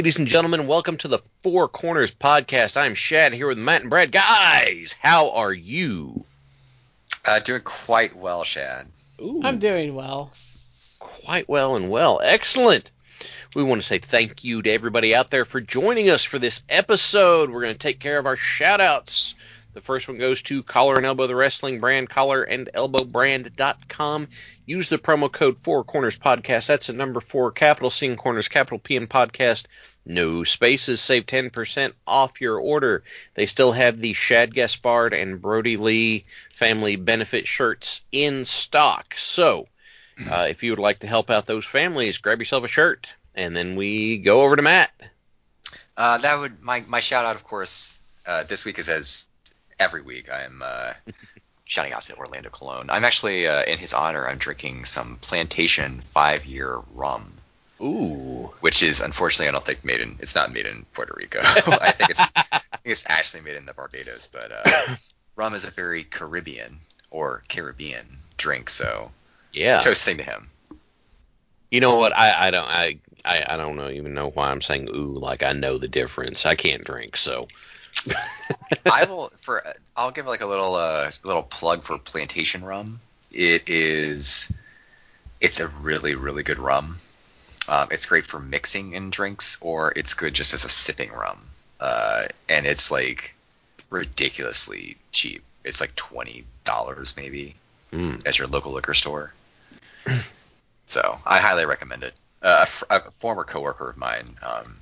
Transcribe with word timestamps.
Ladies 0.00 0.18
and 0.18 0.28
gentlemen, 0.28 0.66
welcome 0.66 0.96
to 0.96 1.08
the 1.08 1.18
Four 1.42 1.68
Corners 1.68 2.14
Podcast. 2.14 2.78
I'm 2.78 2.94
Shad 2.94 3.34
here 3.34 3.46
with 3.46 3.58
Matt 3.58 3.82
and 3.82 3.90
Brad. 3.90 4.10
Guys, 4.10 4.94
how 4.98 5.32
are 5.32 5.52
you? 5.52 6.24
Uh, 7.22 7.38
doing 7.40 7.60
quite 7.60 8.16
well, 8.16 8.42
Shad. 8.42 8.86
Ooh, 9.20 9.42
I'm 9.44 9.58
doing 9.58 9.94
well. 9.94 10.32
quite 11.00 11.50
well 11.50 11.76
and 11.76 11.90
well. 11.90 12.18
Excellent. 12.24 12.90
We 13.54 13.62
want 13.62 13.82
to 13.82 13.86
say 13.86 13.98
thank 13.98 14.42
you 14.42 14.62
to 14.62 14.70
everybody 14.70 15.14
out 15.14 15.30
there 15.30 15.44
for 15.44 15.60
joining 15.60 16.08
us 16.08 16.24
for 16.24 16.38
this 16.38 16.62
episode. 16.70 17.50
We're 17.50 17.60
going 17.60 17.74
to 17.74 17.78
take 17.78 18.00
care 18.00 18.18
of 18.18 18.24
our 18.24 18.36
shout 18.36 18.80
outs. 18.80 19.34
The 19.72 19.80
first 19.80 20.08
one 20.08 20.18
goes 20.18 20.42
to 20.42 20.64
Collar 20.64 20.96
and 20.96 21.06
Elbow, 21.06 21.28
the 21.28 21.36
wrestling 21.36 21.78
brand, 21.78 22.10
collar 22.10 22.42
and 22.42 22.68
elbowbrand.com. 22.74 24.28
Use 24.66 24.88
the 24.88 24.98
promo 24.98 25.30
code 25.30 25.58
Four 25.62 25.84
Corners 25.84 26.18
Podcast. 26.18 26.66
That's 26.66 26.88
a 26.88 26.92
number 26.92 27.20
four, 27.20 27.52
capital 27.52 27.90
C 27.90 28.06
in 28.06 28.16
Corners, 28.16 28.48
capital 28.48 28.80
P 28.80 28.96
in 28.96 29.06
Podcast. 29.06 29.66
No 30.04 30.44
spaces. 30.44 31.00
Save 31.00 31.26
10% 31.26 31.92
off 32.06 32.40
your 32.40 32.58
order. 32.58 33.02
They 33.34 33.46
still 33.46 33.72
have 33.72 33.98
the 33.98 34.12
Shad 34.12 34.54
Gaspard 34.54 35.12
and 35.12 35.40
Brodie 35.40 35.76
Lee 35.76 36.24
family 36.54 36.96
benefit 36.96 37.46
shirts 37.46 38.00
in 38.10 38.44
stock. 38.44 39.14
So, 39.14 39.68
uh, 40.30 40.46
if 40.48 40.62
you 40.62 40.72
would 40.72 40.78
like 40.78 41.00
to 41.00 41.06
help 41.06 41.30
out 41.30 41.46
those 41.46 41.64
families, 41.64 42.18
grab 42.18 42.38
yourself 42.38 42.64
a 42.64 42.68
shirt. 42.68 43.14
And 43.34 43.56
then 43.56 43.76
we 43.76 44.18
go 44.18 44.42
over 44.42 44.56
to 44.56 44.62
Matt. 44.62 44.90
Uh, 45.96 46.18
that 46.18 46.38
would 46.38 46.62
my 46.62 46.82
my 46.88 47.00
shout 47.00 47.24
out, 47.24 47.36
of 47.36 47.44
course, 47.44 48.00
uh, 48.26 48.44
this 48.44 48.64
week 48.64 48.78
is 48.78 48.88
as 48.88 49.28
every 49.78 50.02
week. 50.02 50.30
I 50.30 50.42
am 50.42 50.62
uh, 50.64 50.92
shouting 51.64 51.92
out 51.92 52.02
to 52.04 52.16
Orlando 52.16 52.50
Colón. 52.50 52.86
I'm 52.88 53.04
actually 53.04 53.46
uh, 53.46 53.62
in 53.64 53.78
his 53.78 53.92
honor. 53.92 54.26
I'm 54.26 54.38
drinking 54.38 54.84
some 54.84 55.18
Plantation 55.20 56.00
five 56.00 56.46
year 56.46 56.78
rum, 56.94 57.32
Ooh. 57.82 58.52
which 58.60 58.82
is 58.82 59.00
unfortunately 59.00 59.48
I 59.48 59.52
don't 59.52 59.64
think 59.64 59.84
made 59.84 60.00
in. 60.00 60.16
It's 60.20 60.34
not 60.34 60.52
made 60.52 60.66
in 60.66 60.84
Puerto 60.92 61.14
Rico. 61.16 61.40
I 61.42 61.92
think 61.92 62.10
it's 62.10 62.20
I 62.36 62.58
think 62.58 62.92
it's 62.92 63.08
actually 63.08 63.42
made 63.42 63.56
in 63.56 63.66
the 63.66 63.74
Barbados. 63.74 64.26
But 64.26 64.52
uh, 64.52 64.94
rum 65.36 65.54
is 65.54 65.64
a 65.64 65.70
very 65.70 66.04
Caribbean 66.04 66.78
or 67.10 67.42
Caribbean 67.48 68.18
drink, 68.36 68.68
so 68.70 69.10
Yeah. 69.52 69.80
toasting 69.80 70.18
to 70.18 70.22
him. 70.24 70.48
You 71.70 71.80
know 71.80 71.96
what? 71.96 72.16
I, 72.16 72.48
I 72.48 72.50
don't 72.50 72.68
I, 72.68 72.98
I 73.24 73.44
I 73.48 73.56
don't 73.56 73.76
know 73.76 73.88
even 73.90 74.12
know 74.12 74.28
why 74.28 74.50
I'm 74.50 74.60
saying 74.60 74.88
ooh 74.94 75.14
like 75.18 75.42
I 75.42 75.52
know 75.52 75.78
the 75.78 75.88
difference. 75.88 76.44
I 76.44 76.56
can't 76.56 76.84
drink, 76.84 77.16
so 77.16 77.46
I 78.90 79.04
will 79.04 79.30
for 79.38 79.64
I'll 79.96 80.10
give 80.10 80.26
like 80.26 80.40
a 80.40 80.46
little 80.46 80.74
uh 80.74 81.10
little 81.22 81.42
plug 81.44 81.82
for 81.82 81.96
plantation 81.96 82.64
rum. 82.64 83.00
It 83.30 83.68
is 83.70 84.52
it's 85.40 85.60
a 85.60 85.68
really 85.68 86.14
really 86.16 86.42
good 86.42 86.58
rum. 86.58 86.96
Um, 87.70 87.88
it's 87.92 88.06
great 88.06 88.24
for 88.24 88.40
mixing 88.40 88.94
in 88.94 89.10
drinks, 89.10 89.58
or 89.60 89.92
it's 89.94 90.14
good 90.14 90.34
just 90.34 90.54
as 90.54 90.64
a 90.64 90.68
sipping 90.68 91.12
rum. 91.12 91.38
Uh, 91.78 92.24
and 92.48 92.66
it's 92.66 92.90
like 92.90 93.34
ridiculously 93.90 94.96
cheap. 95.12 95.42
It's 95.64 95.80
like 95.80 95.94
twenty 95.94 96.44
dollars 96.64 97.16
maybe 97.16 97.54
mm. 97.92 98.26
at 98.26 98.38
your 98.38 98.48
local 98.48 98.72
liquor 98.72 98.94
store. 98.94 99.32
so 100.86 101.18
I 101.24 101.38
highly 101.38 101.64
recommend 101.64 102.02
it. 102.02 102.14
Uh, 102.42 102.66
a, 102.90 102.96
a 102.96 103.00
former 103.12 103.44
coworker 103.44 103.90
of 103.90 103.96
mine 103.96 104.24
um, 104.42 104.76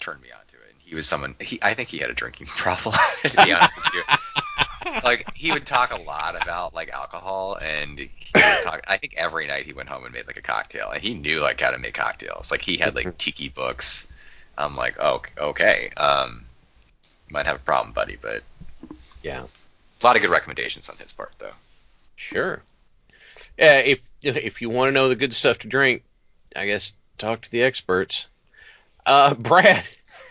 turned 0.00 0.20
me 0.20 0.30
on 0.32 0.40
to 0.48 0.56
it. 0.56 0.70
And 0.70 0.80
he 0.84 0.96
was 0.96 1.06
someone. 1.06 1.36
He, 1.40 1.60
I 1.62 1.74
think 1.74 1.90
he 1.90 1.98
had 1.98 2.10
a 2.10 2.14
drinking 2.14 2.46
problem. 2.48 2.96
to 3.22 3.44
be 3.44 3.52
honest 3.52 3.76
with 3.76 3.94
you, 3.94 4.02
like 5.04 5.34
he 5.34 5.52
would 5.52 5.66
talk 5.66 5.92
a 5.92 6.00
lot 6.00 6.40
about 6.40 6.74
like 6.74 6.90
alcohol, 6.90 7.58
and 7.60 7.98
he 7.98 8.10
would 8.34 8.64
talk. 8.64 8.82
I 8.86 8.98
think 8.98 9.14
every 9.16 9.46
night 9.46 9.64
he 9.66 9.72
went 9.72 9.88
home 9.88 10.04
and 10.04 10.12
made 10.12 10.26
like 10.26 10.36
a 10.36 10.42
cocktail, 10.42 10.90
and 10.90 11.02
he 11.02 11.14
knew 11.14 11.40
like 11.40 11.60
how 11.60 11.70
to 11.70 11.78
make 11.78 11.94
cocktails. 11.94 12.50
Like 12.50 12.62
he 12.62 12.76
had 12.76 12.94
like 12.94 13.16
tiki 13.18 13.48
books. 13.48 14.08
I'm 14.56 14.76
like, 14.76 14.96
oh, 15.00 15.22
okay. 15.38 15.90
Um, 15.96 16.44
might 17.30 17.46
have 17.46 17.56
a 17.56 17.60
problem, 17.60 17.92
buddy, 17.94 18.16
but 18.20 18.42
yeah. 19.22 19.44
a 19.44 20.04
lot 20.04 20.16
of 20.16 20.22
good 20.22 20.30
recommendations 20.30 20.88
on 20.88 20.96
his 20.96 21.12
part, 21.12 21.32
though. 21.38 21.54
Sure. 22.16 22.62
Yeah, 23.58 23.78
if 23.78 24.00
if 24.22 24.62
you 24.62 24.70
want 24.70 24.88
to 24.88 24.92
know 24.92 25.08
the 25.08 25.16
good 25.16 25.34
stuff 25.34 25.60
to 25.60 25.68
drink, 25.68 26.02
I 26.54 26.66
guess 26.66 26.92
talk 27.18 27.42
to 27.42 27.50
the 27.50 27.62
experts. 27.62 28.26
Uh, 29.04 29.34
Brad, 29.38 29.84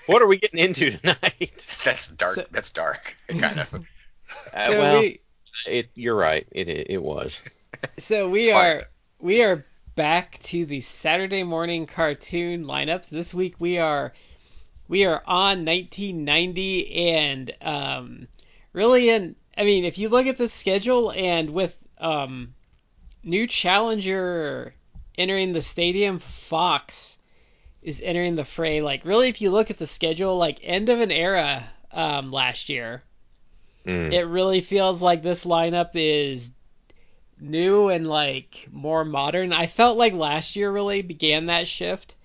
what 0.07 0.22
are 0.22 0.28
we 0.28 0.38
getting 0.38 0.59
into 0.59 0.91
tonight? 0.97 1.81
That's 1.84 2.07
dark. 2.09 2.35
So- 2.35 2.45
that's 2.51 2.72
dark, 2.72 3.16
kind 3.28 3.59
of. 3.59 3.85
Uh, 4.53 4.72
So 4.72 4.80
well, 4.80 5.02
we, 5.02 5.22
it, 5.66 5.90
you're 5.96 6.16
right. 6.16 6.47
It 6.52 6.68
it, 6.68 6.88
it 6.90 7.02
was. 7.02 7.68
so 7.97 8.30
we 8.30 8.40
It's 8.40 8.50
fine. 8.50 8.78
are 8.78 8.84
we 9.19 9.44
are 9.44 9.66
back 9.96 10.40
to 10.40 10.66
the 10.66 10.81
Saturday 10.81 11.44
morning 11.44 11.86
cartoon 11.86 12.66
lineups. 12.66 13.09
This 13.09 13.34
week 13.34 13.56
we 13.59 13.78
are 13.78 14.14
we 14.88 15.06
are 15.06 15.24
on 15.25 15.66
1990 15.66 17.09
and 17.09 17.53
um, 17.62 18.28
really 18.74 19.09
in 19.09 19.36
I 19.58 19.64
mean 19.64 19.86
if 19.86 19.97
you 19.97 20.09
look 20.09 20.28
at 20.28 20.38
the 20.38 20.50
schedule 20.50 21.12
and 21.12 21.50
with 21.52 21.78
um, 21.97 22.53
new 23.24 23.47
challenger 23.47 24.74
entering 25.18 25.53
the 25.53 25.62
stadium, 25.62 26.20
Fox 26.20 27.18
is 27.81 28.02
entering 28.02 28.36
the 28.36 28.46
fray. 28.46 28.81
Like 28.81 29.06
really, 29.06 29.30
if 29.30 29.41
you 29.41 29.52
look 29.52 29.70
at 29.70 29.78
the 29.78 29.88
schedule, 29.88 30.38
like 30.38 30.59
end 30.64 30.90
of 30.90 31.00
an 31.00 31.12
era 31.12 31.70
um, 31.91 32.31
last 32.31 32.70
year. 32.70 33.03
Mm. 33.86 34.12
It 34.12 34.28
really 34.28 34.62
feels 34.62 35.02
like 35.02 35.22
this 35.22 35.46
lineup 35.46 35.92
is 35.96 36.52
new 37.40 37.90
and 37.90 38.08
like 38.08 38.68
more 38.72 39.03
modern. 39.06 39.52
I 39.53 39.68
felt 39.68 39.97
like 39.97 40.14
last 40.14 40.56
year 40.56 40.72
really 40.72 41.02
began 41.02 41.47
that 41.47 41.68
shift. 41.68 42.16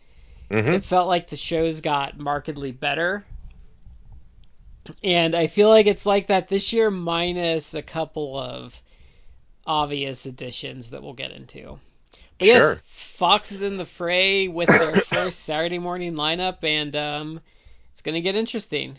hmm 0.51 0.77
It 0.77 0.85
felt 0.85 1.09
like 1.09 1.29
the 1.29 1.37
shows 1.37 1.81
got 1.81 2.19
markedly 2.19 2.73
better. 2.73 3.27
And 5.03 5.35
I 5.35 5.47
feel 5.49 5.69
like 5.69 5.87
it's 5.87 6.07
like 6.07 6.27
that 6.29 6.49
this 6.49 6.73
year, 6.73 6.91
minus 6.91 7.75
a 7.75 7.83
couple 7.83 8.39
of 8.39 8.81
obvious 9.67 10.27
additions 10.27 10.91
that 10.91 11.03
we'll 11.03 11.15
get 11.15 11.33
into. 11.33 11.81
But 12.39 12.47
Sure. 12.47 12.49
yes, 12.49 12.81
Fox 12.85 13.53
is 13.53 13.63
in 13.63 13.77
the 13.77 13.87
fray 13.87 14.49
with 14.49 14.77
their 14.77 14.99
first 15.01 15.41
Saturday 15.41 15.79
morning 15.79 16.15
lineup, 16.15 16.63
and 16.65 16.95
um, 16.97 17.41
it's 17.93 18.03
going 18.03 18.15
to 18.15 18.21
get 18.21 18.37
interesting. 18.37 18.99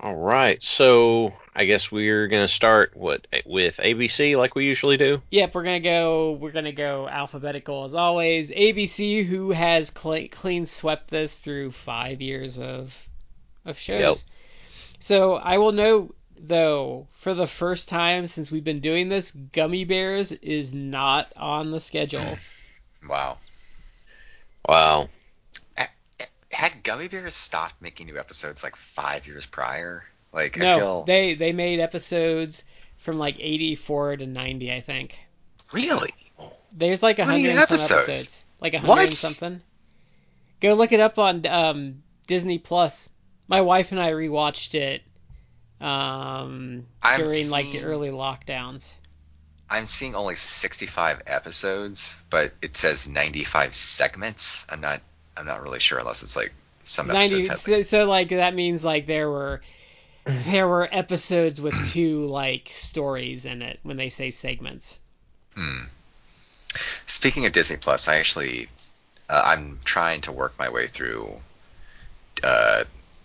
All 0.00 0.16
right. 0.16 0.62
So 0.62 1.34
I 1.54 1.64
guess 1.64 1.90
we're 1.90 2.28
gonna 2.28 2.48
start 2.48 2.96
what 2.96 3.26
with 3.46 3.78
ABC 3.78 4.36
like 4.36 4.54
we 4.54 4.66
usually 4.66 4.96
do. 4.96 5.22
Yep, 5.30 5.54
we're 5.54 5.62
gonna 5.62 5.80
go. 5.80 6.32
We're 6.32 6.52
gonna 6.52 6.72
go 6.72 7.08
alphabetical 7.08 7.84
as 7.84 7.94
always. 7.94 8.50
ABC, 8.50 9.24
who 9.24 9.50
has 9.50 9.92
cl- 9.96 10.28
clean 10.30 10.66
swept 10.66 11.10
this 11.10 11.36
through 11.36 11.72
five 11.72 12.20
years 12.20 12.58
of 12.58 12.96
of 13.64 13.78
shows. 13.78 14.00
Yep. 14.00 14.16
So 15.00 15.34
I 15.34 15.58
will 15.58 15.72
note 15.72 16.14
though, 16.38 17.06
for 17.14 17.34
the 17.34 17.46
first 17.46 17.88
time 17.88 18.28
since 18.28 18.50
we've 18.50 18.64
been 18.64 18.80
doing 18.80 19.08
this, 19.08 19.30
Gummy 19.30 19.84
Bears 19.84 20.32
is 20.32 20.74
not 20.74 21.32
on 21.36 21.70
the 21.70 21.80
schedule. 21.80 22.20
Wow. 23.06 23.36
Wow. 24.66 25.08
Had 26.64 26.82
Gummy 26.82 27.08
Bears 27.08 27.34
stopped 27.34 27.74
making 27.82 28.06
new 28.06 28.18
episodes 28.18 28.62
like 28.62 28.74
five 28.74 29.26
years 29.26 29.44
prior? 29.44 30.02
Like 30.32 30.58
I 30.58 30.62
no, 30.62 30.78
feel 30.78 31.04
they 31.04 31.34
they 31.34 31.52
made 31.52 31.78
episodes 31.78 32.64
from 32.96 33.18
like 33.18 33.36
84 33.38 34.16
to 34.16 34.26
90, 34.26 34.72
I 34.72 34.80
think. 34.80 35.18
really. 35.74 36.14
There's 36.72 37.02
like 37.02 37.18
a 37.18 37.26
hundred 37.26 37.56
episodes? 37.56 38.08
episodes. 38.08 38.44
Like 38.60 38.72
a 38.72 38.78
hundred 38.78 39.12
something. 39.12 39.60
Go 40.60 40.72
look 40.72 40.92
it 40.92 41.00
up 41.00 41.18
on 41.18 41.44
um, 41.44 42.02
Disney 42.26 42.56
Plus. 42.56 43.10
My 43.46 43.60
wife 43.60 43.92
and 43.92 44.00
I 44.00 44.12
rewatched 44.12 44.74
it 44.74 45.02
um, 45.82 46.86
during 47.18 47.50
like 47.50 47.72
the 47.72 47.82
early 47.82 48.08
lockdowns. 48.08 48.90
I'm 49.68 49.84
seeing 49.84 50.14
only 50.14 50.34
65 50.34 51.24
episodes, 51.26 52.22
but 52.30 52.54
it 52.62 52.74
says 52.78 53.06
95 53.06 53.74
segments. 53.74 54.64
I'm 54.70 54.80
not. 54.80 55.02
I'm 55.36 55.46
not 55.46 55.62
really 55.62 55.80
sure 55.80 55.98
unless 55.98 56.22
it's 56.22 56.36
like 56.36 56.52
some 56.84 57.06
90 57.06 57.18
episodes 57.20 57.48
have. 57.48 57.60
so, 57.60 57.82
so 57.82 58.04
like 58.06 58.28
that 58.30 58.54
means 58.54 58.84
like 58.84 59.06
there 59.06 59.28
were 59.30 59.62
there 60.24 60.68
were 60.68 60.88
episodes 60.90 61.60
with 61.60 61.74
two 61.92 62.24
like 62.24 62.68
stories 62.70 63.46
in 63.46 63.62
it 63.62 63.80
when 63.82 63.96
they 63.96 64.08
say 64.08 64.30
segments. 64.30 64.98
Hmm. 65.54 65.84
Speaking 67.06 67.46
of 67.46 67.52
Disney 67.52 67.76
Plus, 67.76 68.08
I 68.08 68.16
actually 68.16 68.68
uh, 69.28 69.42
I'm 69.44 69.78
trying 69.84 70.22
to 70.22 70.32
work 70.32 70.54
my 70.58 70.70
way 70.70 70.86
through 70.86 71.30
uh, 72.42 72.84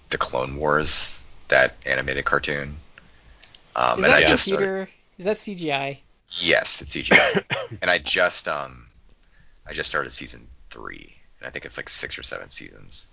the 0.09 0.17
Clone 0.17 0.57
Wars, 0.57 1.21
that 1.49 1.75
animated 1.85 2.25
cartoon. 2.25 2.77
Um, 3.75 3.99
Is 3.99 4.05
and 4.05 4.13
that 4.13 4.23
I 4.23 4.27
just 4.27 4.45
started. 4.45 4.87
Is 5.17 5.25
that 5.25 5.37
CGI? 5.37 5.97
Yes, 6.37 6.81
it's 6.81 6.95
CGI. 6.95 7.43
and 7.81 7.89
I 7.89 7.97
just 7.97 8.47
um 8.47 8.87
I 9.65 9.73
just 9.73 9.89
started 9.89 10.11
season 10.11 10.47
three, 10.69 11.15
and 11.39 11.47
I 11.47 11.51
think 11.51 11.65
it's 11.65 11.77
like 11.77 11.89
six 11.89 12.17
or 12.17 12.23
seven 12.23 12.49
seasons. 12.49 13.07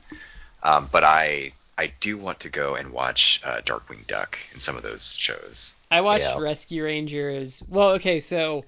Um, 0.62 0.88
but 0.90 1.04
I 1.04 1.52
I 1.78 1.92
do 2.00 2.16
want 2.16 2.40
to 2.40 2.48
go 2.48 2.74
and 2.74 2.90
watch 2.90 3.40
uh, 3.44 3.60
Darkwing 3.64 4.06
Duck 4.06 4.38
and 4.52 4.62
some 4.62 4.76
of 4.76 4.82
those 4.82 5.14
shows. 5.16 5.74
I 5.90 6.00
watched 6.00 6.24
Yeah. 6.24 6.38
Rescue 6.40 6.84
Rangers. 6.84 7.62
Well, 7.68 7.90
okay, 7.92 8.18
so 8.20 8.64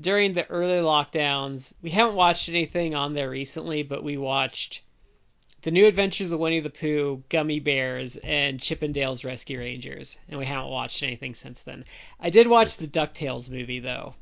during 0.00 0.32
the 0.32 0.48
early 0.48 0.80
lockdowns, 0.80 1.74
we 1.82 1.90
haven't 1.90 2.14
watched 2.14 2.48
anything 2.48 2.94
on 2.94 3.12
there 3.12 3.28
recently, 3.28 3.82
but 3.82 4.02
we 4.02 4.16
watched 4.16 4.80
The 5.62 5.70
New 5.70 5.86
Adventures 5.86 6.32
of 6.32 6.40
Winnie 6.40 6.60
the 6.60 6.70
Pooh, 6.70 7.22
Gummy 7.28 7.60
Bears, 7.60 8.16
and 8.16 8.58
Chip 8.58 8.82
'n 8.82 8.92
Dale's 8.92 9.22
Rescue 9.22 9.58
Rangers, 9.58 10.16
and 10.28 10.38
we 10.38 10.46
haven't 10.46 10.70
watched 10.70 11.02
anything 11.02 11.34
since 11.34 11.60
then. 11.62 11.84
I 12.18 12.30
did 12.30 12.48
watch 12.48 12.78
the 12.78 12.88
DuckTales 12.88 13.50
movie 13.50 13.80
though, 13.80 14.14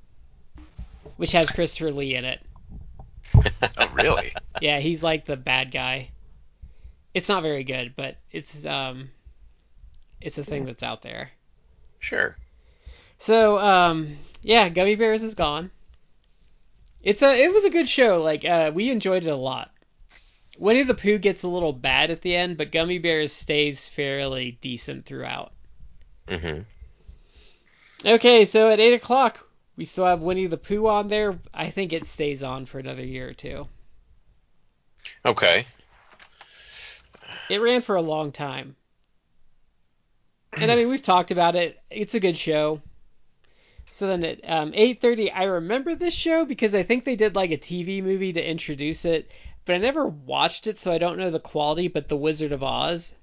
which 1.16 1.32
has 1.32 1.48
Christopher 1.48 1.92
Lee 1.92 2.16
in 2.16 2.24
it. 2.24 2.42
Oh, 3.78 3.88
really? 3.92 4.28
Yeah, 4.60 4.78
he's 4.78 5.02
like 5.02 5.24
the 5.24 5.38
bad 5.38 5.72
guy. 5.72 6.10
It's 7.14 7.30
not 7.30 7.42
very 7.42 7.64
good, 7.64 7.94
but 7.96 8.16
it's 8.30 8.66
um 8.66 9.08
it's 10.20 10.36
a 10.36 10.44
thing 10.44 10.66
that's 10.66 10.82
out 10.82 11.00
there. 11.00 11.30
Sure. 11.98 12.36
So, 13.18 13.58
um, 13.58 14.18
yeah, 14.42 14.68
Gummy 14.68 14.96
Bears 14.96 15.22
is 15.22 15.34
gone. 15.34 15.70
It's 17.02 17.22
a 17.22 17.42
it 17.42 17.52
was 17.52 17.64
a 17.64 17.70
good 17.70 17.88
show. 17.88 18.22
Like 18.22 18.44
uh, 18.44 18.72
we 18.74 18.90
enjoyed 18.90 19.26
it 19.26 19.30
a 19.30 19.36
lot. 19.36 19.70
Winnie 20.58 20.82
the 20.82 20.94
Pooh 20.94 21.18
gets 21.18 21.42
a 21.42 21.48
little 21.48 21.72
bad 21.72 22.10
at 22.10 22.20
the 22.20 22.36
end, 22.36 22.58
but 22.58 22.72
Gummy 22.72 22.98
Bears 22.98 23.32
stays 23.32 23.88
fairly 23.88 24.58
decent 24.60 25.06
throughout. 25.06 25.52
Mm-hmm. 26.28 26.62
Okay, 28.06 28.44
so 28.44 28.70
at 28.70 28.80
eight 28.80 28.92
o'clock 28.92 29.46
we 29.80 29.86
still 29.86 30.04
have 30.04 30.20
Winnie 30.20 30.46
the 30.46 30.58
Pooh 30.58 30.88
on 30.88 31.08
there. 31.08 31.38
I 31.54 31.70
think 31.70 31.94
it 31.94 32.06
stays 32.06 32.42
on 32.42 32.66
for 32.66 32.78
another 32.78 33.02
year 33.02 33.30
or 33.30 33.32
two. 33.32 33.66
Okay. 35.24 35.64
It 37.48 37.62
ran 37.62 37.80
for 37.80 37.96
a 37.96 38.02
long 38.02 38.30
time. 38.30 38.76
And 40.52 40.70
I 40.70 40.76
mean, 40.76 40.90
we've 40.90 41.00
talked 41.00 41.30
about 41.30 41.56
it. 41.56 41.80
It's 41.88 42.14
a 42.14 42.20
good 42.20 42.36
show. 42.36 42.82
So 43.90 44.06
then 44.06 44.22
at 44.22 44.40
um, 44.46 44.72
8:30, 44.72 45.32
I 45.34 45.44
remember 45.44 45.94
this 45.94 46.12
show 46.12 46.44
because 46.44 46.74
I 46.74 46.82
think 46.82 47.06
they 47.06 47.16
did 47.16 47.34
like 47.34 47.50
a 47.50 47.56
TV 47.56 48.02
movie 48.02 48.34
to 48.34 48.50
introduce 48.50 49.06
it, 49.06 49.30
but 49.64 49.76
I 49.76 49.78
never 49.78 50.06
watched 50.06 50.66
it, 50.66 50.78
so 50.78 50.92
I 50.92 50.98
don't 50.98 51.16
know 51.16 51.30
the 51.30 51.40
quality. 51.40 51.88
But 51.88 52.10
The 52.10 52.18
Wizard 52.18 52.52
of 52.52 52.62
Oz, 52.62 53.14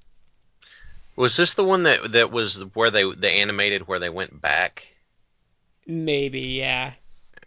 Was 1.16 1.38
this 1.38 1.54
the 1.54 1.64
one 1.64 1.84
that 1.84 2.14
that 2.14 2.32
was 2.32 2.62
where 2.74 2.90
they 2.90 3.04
they 3.14 3.42
animated 3.42 3.88
where 3.88 4.00
they 4.00 4.10
went 4.10 4.42
back? 4.42 4.88
Maybe, 5.88 6.40
yeah. 6.42 6.94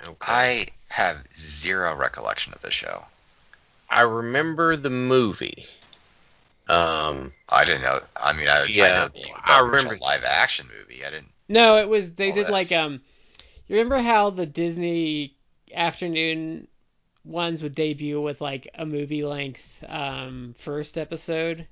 Okay. 0.03 0.17
I 0.21 0.67
have 0.91 1.19
zero 1.33 1.95
recollection 1.95 2.53
of 2.55 2.63
this 2.63 2.75
show. 2.75 3.05
I 3.89 4.01
remember 4.03 4.77
the 4.77 4.91
movie. 4.91 5.67
Um, 6.69 7.33
I 7.49 7.65
didn't 7.65 7.83
know. 7.83 8.01
I 8.17 8.33
mean, 8.33 8.49
I, 8.49 8.63
I 8.63 8.67
Yeah, 8.67 8.89
know 8.95 9.09
the, 9.09 9.21
the 9.21 9.53
I 9.53 9.61
remember- 9.61 9.99
live 9.99 10.25
action 10.25 10.69
movie. 10.69 11.05
I 11.05 11.11
didn't. 11.11 11.33
No, 11.49 11.79
it 11.79 11.89
was 11.89 12.15
they 12.15 12.31
Oh, 12.31 12.35
did 12.35 12.49
like 12.49 12.71
um. 12.73 13.01
You 13.67 13.77
remember 13.77 13.99
how 13.99 14.31
the 14.31 14.47
Disney 14.47 15.37
afternoon 15.75 16.69
ones 17.25 17.63
would 17.63 17.75
debut 17.75 18.21
with 18.21 18.41
like 18.41 18.69
a 18.75 18.87
movie 18.87 19.25
length 19.25 19.85
um 19.89 20.55
first 20.59 20.97
episode? 20.97 21.67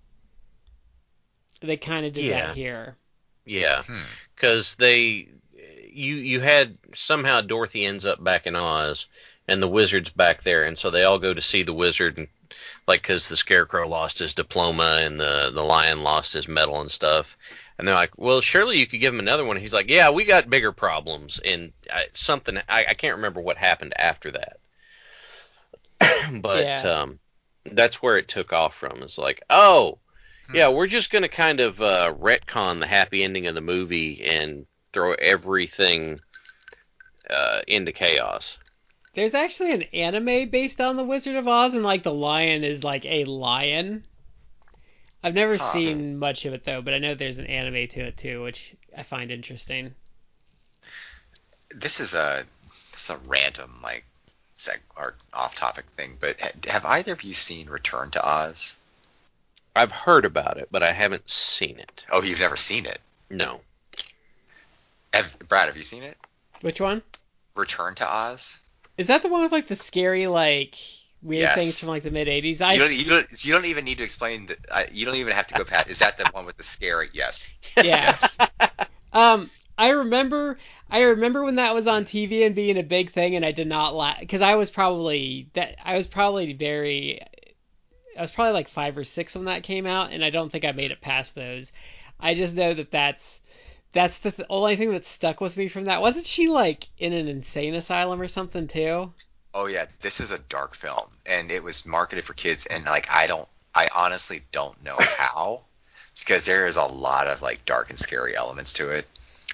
They 1.60 1.76
kind 1.76 2.06
of 2.06 2.12
did 2.12 2.24
Yeah. 2.24 2.46
that 2.48 2.56
here. 2.56 2.96
yeah, 3.44 3.82
Hmm. 3.82 4.02
because 4.34 4.74
they 4.76 5.28
you 5.98 6.16
you 6.16 6.40
had 6.40 6.78
somehow 6.94 7.40
Dorothy 7.40 7.84
ends 7.84 8.04
up 8.04 8.22
back 8.22 8.46
in 8.46 8.56
Oz, 8.56 9.06
and 9.48 9.62
the 9.62 9.68
wizard's 9.68 10.10
back 10.10 10.42
there, 10.42 10.64
and 10.64 10.78
so 10.78 10.90
they 10.90 11.04
all 11.04 11.18
go 11.18 11.34
to 11.34 11.40
see 11.42 11.62
the 11.62 11.74
wizard, 11.74 12.18
and 12.18 12.28
like 12.86 13.02
because 13.02 13.28
the 13.28 13.36
scarecrow 13.36 13.88
lost 13.88 14.18
his 14.18 14.34
diploma 14.34 15.00
and 15.02 15.18
the 15.20 15.50
the 15.54 15.62
lion 15.64 16.02
lost 16.02 16.32
his 16.34 16.48
medal 16.48 16.80
and 16.80 16.90
stuff. 16.90 17.36
And 17.78 17.86
they're 17.86 17.94
like, 17.94 18.18
"Well, 18.18 18.40
surely 18.40 18.78
you 18.78 18.86
could 18.86 19.00
give 19.00 19.14
him 19.14 19.20
another 19.20 19.44
one." 19.44 19.56
He's 19.56 19.74
like, 19.74 19.90
"Yeah, 19.90 20.10
we 20.10 20.24
got 20.24 20.50
bigger 20.50 20.72
problems." 20.72 21.38
And 21.38 21.72
I, 21.92 22.06
something 22.14 22.58
I, 22.68 22.86
I 22.90 22.94
can't 22.94 23.16
remember 23.16 23.40
what 23.40 23.56
happened 23.58 23.94
after 23.96 24.32
that, 24.32 24.58
but 26.42 26.64
Yeah. 26.64 26.84
um, 26.84 27.18
that's 27.64 28.02
where 28.02 28.18
it 28.18 28.28
took 28.28 28.52
off 28.52 28.74
from. 28.74 29.02
It's 29.02 29.18
like, 29.18 29.42
oh, 29.50 29.98
Hmm. 30.48 30.54
yeah, 30.54 30.68
we're 30.68 30.86
just 30.86 31.10
gonna 31.10 31.28
kind 31.28 31.60
of 31.60 31.80
uh, 31.80 32.14
retcon 32.18 32.80
the 32.80 32.86
happy 32.86 33.22
ending 33.22 33.46
of 33.46 33.54
the 33.54 33.60
movie 33.60 34.24
and 34.24 34.66
throw 34.92 35.14
everything 35.14 36.20
uh, 37.30 37.62
into 37.66 37.92
chaos. 37.92 38.58
There's 39.12 39.34
actually 39.34 39.72
an 39.72 39.82
anime 39.92 40.48
based 40.48 40.80
on 40.80 40.96
the 40.96 41.04
Wizard 41.04 41.36
of 41.36 41.46
Oz, 41.46 41.74
and 41.74 41.84
like 41.84 42.04
the 42.04 42.14
lion 42.14 42.64
is 42.64 42.82
like 42.82 43.04
a 43.04 43.26
lion. 43.26 44.04
I've 45.22 45.32
never 45.34 45.58
Huh. 45.58 45.58
seen 45.58 46.18
much 46.18 46.44
of 46.44 46.54
it 46.54 46.64
though, 46.64 46.82
but 46.82 46.92
I 46.92 46.98
know 46.98 47.14
there's 47.14 47.38
an 47.38 47.46
anime 47.46 47.86
to 47.86 48.00
it 48.00 48.16
too, 48.16 48.42
which 48.42 48.74
I 48.96 49.04
find 49.04 49.30
interesting. 49.30 49.94
This 51.70 52.00
is 52.00 52.12
a 52.14 52.46
this 52.68 53.04
is 53.04 53.10
a 53.10 53.16
random 53.26 53.80
like 53.82 54.04
seg 54.54 54.80
or 54.96 55.14
off 55.32 55.54
topic 55.54 55.86
thing, 55.96 56.18
but 56.20 56.38
have 56.66 56.84
either 56.84 57.12
of 57.12 57.22
you 57.22 57.32
seen 57.32 57.70
Return 57.70 58.10
to 58.10 58.22
Oz? 58.26 58.76
I've 59.74 59.92
heard 59.92 60.26
about 60.26 60.58
it, 60.58 60.68
but 60.70 60.82
I 60.82 60.92
haven't 60.92 61.30
seen 61.30 61.78
it. 61.78 62.04
Oh, 62.10 62.22
you've 62.22 62.40
never 62.40 62.56
seen 62.56 62.84
it. 62.86 63.00
No. 63.30 63.62
Have, 65.18 65.38
Brad, 65.48 65.66
have 65.68 65.76
you 65.76 65.82
seen 65.82 66.02
it? 66.02 66.16
Which 66.60 66.80
one? 66.80 67.02
Return 67.56 67.94
to 67.96 68.08
Oz? 68.08 68.60
Is 68.96 69.08
that 69.08 69.22
the 69.22 69.28
one 69.28 69.42
with 69.42 69.52
like 69.52 69.68
the 69.68 69.76
scary 69.76 70.26
like 70.26 70.76
weird 71.22 71.40
Yes. 71.40 71.54
things 71.54 71.78
from 71.80 71.88
like 71.88 72.02
the 72.02 72.10
mid 72.10 72.28
'80s? 72.28 72.60
You 72.60 72.66
I 72.66 72.78
don't, 72.78 72.92
you 72.94 73.04
don't. 73.04 73.44
You 73.44 73.52
don't 73.52 73.64
even 73.66 73.84
need 73.84 73.98
to 73.98 74.04
explain 74.04 74.46
that. 74.46 74.58
Uh, 74.70 74.84
you 74.92 75.06
don't 75.06 75.16
even 75.16 75.32
have 75.32 75.46
to 75.48 75.54
go 75.54 75.64
past. 75.64 75.90
Is 75.90 76.00
that 76.00 76.16
the 76.16 76.26
one 76.26 76.46
with 76.46 76.56
the 76.56 76.62
scary? 76.62 77.08
Yes. 77.12 77.54
yeah. 77.76 77.82
Yes. 77.84 78.40
Um, 79.12 79.50
I 79.78 79.90
remember, 79.90 80.58
I 80.90 81.02
remember 81.02 81.44
when 81.44 81.56
that 81.56 81.74
was 81.74 81.86
on 81.86 82.04
TV 82.04 82.44
and 82.44 82.54
being 82.54 82.78
a 82.78 82.82
big 82.82 83.10
thing, 83.10 83.36
and 83.36 83.44
I 83.44 83.52
did 83.52 83.68
not 83.68 83.94
laugh 83.94 84.20
because 84.20 84.42
I 84.42 84.56
was 84.56 84.70
probably 84.70 85.48
that 85.54 85.76
I 85.84 85.96
was 85.96 86.06
probably 86.08 86.52
very, 86.52 87.20
I 88.16 88.20
was 88.20 88.32
probably 88.32 88.52
like 88.54 88.68
five 88.68 88.98
or 88.98 89.04
six 89.04 89.34
when 89.34 89.46
that 89.46 89.62
came 89.62 89.86
out, 89.86 90.12
and 90.12 90.24
I 90.24 90.30
don't 90.30 90.50
think 90.50 90.64
I 90.64 90.72
made 90.72 90.90
it 90.90 91.00
past 91.00 91.34
those. 91.34 91.72
I 92.20 92.34
just 92.34 92.54
know 92.54 92.74
that 92.74 92.90
that's 92.90 93.40
that's 93.98 94.18
the 94.18 94.30
th- 94.32 94.46
only 94.50 94.76
thing 94.76 94.92
that 94.92 95.04
stuck 95.04 95.40
with 95.40 95.56
me 95.56 95.68
from 95.68 95.84
that. 95.86 96.00
Wasn't 96.02 96.26
she 96.26 96.48
like 96.48 96.88
in 96.98 97.12
an 97.12 97.28
insane 97.28 97.74
asylum 97.74 98.20
or 98.20 98.28
something 98.28 98.66
too? 98.68 99.12
Oh 99.54 99.66
yeah, 99.66 99.86
this 100.00 100.20
is 100.20 100.30
a 100.30 100.38
dark 100.38 100.74
film, 100.74 101.10
and 101.26 101.50
it 101.50 101.62
was 101.62 101.84
marketed 101.86 102.24
for 102.24 102.32
kids. 102.34 102.64
And 102.66 102.84
like, 102.84 103.10
I 103.10 103.26
don't. 103.26 103.48
I 103.74 103.88
honestly 103.94 104.42
don't 104.52 104.82
know 104.82 105.04
how, 105.18 105.64
because 106.18 106.44
there 106.46 106.66
is 106.66 106.76
a 106.76 106.84
lot 106.84 107.26
of 107.26 107.42
like 107.42 107.64
dark 107.64 107.90
and 107.90 107.98
scary 107.98 108.36
elements 108.36 108.74
to 108.74 108.90
it. 108.90 109.06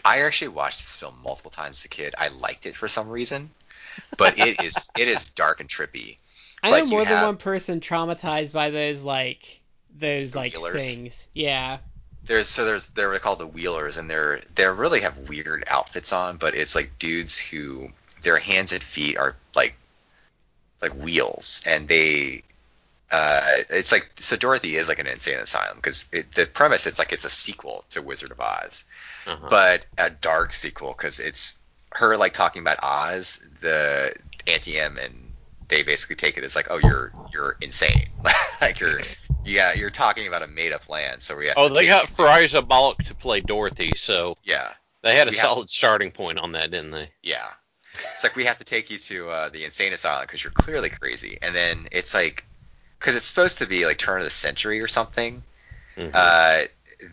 I 0.05 0.21
actually 0.21 0.49
watched 0.49 0.81
this 0.81 0.97
film 0.97 1.17
multiple 1.23 1.51
times 1.51 1.81
as 1.81 1.85
a 1.87 1.89
kid. 1.89 2.15
I 2.19 2.29
liked 2.29 2.67
it 2.67 2.77
for 2.77 2.89
some 2.89 3.09
reason, 3.09 3.51
but 4.17 4.39
it 4.39 4.61
is 4.61 4.91
it 4.97 5.09
is 5.09 5.29
dark 5.31 5.61
and 5.61 5.69
trippy. 5.69 6.19
I 6.65 6.71
Like, 6.71 6.85
know 6.85 6.85
more 6.87 7.05
than 7.05 7.21
one 7.21 7.37
person 7.37 7.79
traumatized 7.81 8.53
by 8.53 8.71
those 8.71 9.03
like 9.05 9.61
those 9.95 10.35
like 10.35 10.55
Wheelers? 10.55 10.73
things. 10.73 11.29
Yeah. 11.33 11.79
There's 12.27 12.49
so 12.49 12.65
there's 12.65 12.89
they're 12.89 13.19
called 13.19 13.39
the 13.39 13.47
Wheelers, 13.47 13.97
and 13.97 14.09
they're 14.09 14.41
they 14.55 14.67
really 14.67 15.01
have 15.03 15.29
weird 15.29 15.65
outfits 15.67 16.13
on, 16.13 16.37
but 16.37 16.55
it's 16.55 16.75
like 16.75 16.99
dudes 16.99 17.39
who 17.39 17.89
their 18.23 18.39
hands 18.39 18.73
and 18.73 18.83
feet 18.83 19.19
are 19.19 19.37
like 19.55 19.75
like 20.81 20.95
wheels, 20.95 21.63
and 21.67 21.87
they 21.89 22.43
uh 23.11 23.43
it's 23.71 23.93
like 23.93 24.11
so 24.17 24.37
Dorothy 24.37 24.77
is 24.77 24.89
like 24.89 24.99
an 24.99 25.07
insane 25.07 25.39
asylum 25.39 25.77
because 25.77 26.05
the 26.09 26.47
premise 26.53 26.87
it's 26.87 26.99
like 26.99 27.13
it's 27.13 27.25
a 27.27 27.31
sequel 27.31 27.85
to 27.91 28.03
Wizard 28.03 28.31
of 28.31 28.41
Oz, 28.41 28.85
Uh-huh. 29.27 29.47
but 29.49 29.85
a 29.99 30.11
dark 30.11 30.53
sequel 30.53 30.95
because 30.97 31.21
it's 31.21 31.59
her 31.93 32.17
like 32.17 32.33
talking 32.33 32.63
about 32.63 32.79
Oz, 32.83 33.47
the 33.61 34.15
Auntie 34.47 34.79
Em 34.81 34.99
and 34.99 35.24
they 35.69 35.83
basically 35.83 36.17
take 36.17 36.39
it 36.39 36.45
as 36.45 36.55
like 36.57 36.67
oh 36.71 36.79
you're 36.79 37.13
you're 37.33 37.57
insane, 37.61 38.07
like 38.61 38.81
you're 38.81 39.01
Yeah, 39.45 39.75
you're 39.75 39.91
talking 39.91 40.27
about 40.27 40.43
a 40.43 40.47
made-up 40.47 40.89
land, 40.89 41.23
so 41.23 41.37
we 41.37 41.47
have. 41.49 41.59
Oh, 41.59 41.69
they 41.69 41.87
got 41.87 42.07
Fairuza 42.07 42.67
Balk 42.67 43.03
to 43.05 43.15
play 43.15 43.41
Dorothy, 43.41 43.95
so 43.95 44.37
Yeah, 44.43 44.73
they 45.03 45.15
had 45.17 45.29
a 45.29 45.33
We 45.33 45.37
have- 45.37 45.51
solid 45.51 45.69
starting 45.69 46.13
point 46.13 46.39
on 46.39 46.53
that, 46.53 46.71
didn't 46.71 46.93
they? 46.93 47.11
yeah. 47.23 47.51
It's 48.15 48.25
like 48.25 48.37
we 48.37 48.47
have 48.47 48.59
to 48.59 48.65
take 48.65 48.91
you 48.91 48.97
to 48.99 49.29
uh, 49.29 49.49
the 49.51 49.65
insane 49.65 49.93
asylum 49.93 50.23
because 50.25 50.43
you're 50.43 50.51
clearly 50.51 50.89
crazy, 50.89 51.37
and 51.43 51.55
then 51.55 51.89
it's 51.93 52.15
like 52.15 52.45
because 52.99 53.15
it's 53.17 53.27
supposed 53.27 53.59
to 53.59 53.67
be 53.67 53.85
like 53.87 53.99
turn 53.99 54.19
of 54.19 54.25
the 54.25 54.31
century 54.31 54.81
or 54.81 54.89
something. 54.89 55.43
Mhm. 55.99 56.11
Uh, 56.15 56.63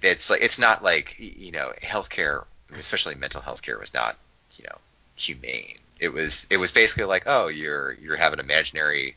it's 0.02 0.30
like 0.30 0.42
it's 0.42 0.58
not 0.58 0.84
like 0.84 1.16
you 1.20 1.52
know 1.52 1.74
healthcare, 1.84 2.46
especially 2.74 3.14
mental 3.16 3.42
health 3.42 3.62
care, 3.62 3.78
was 3.78 3.94
not 3.94 4.18
you 4.58 4.64
know 4.70 4.78
humane. 5.18 5.78
It 6.02 6.12
was 6.12 6.48
it 6.50 6.58
was 6.58 6.72
basically 6.72 7.06
like 7.06 7.24
oh 7.28 7.48
you're 7.48 7.94
you're 7.94 8.18
having 8.18 8.40
imaginary 8.40 9.16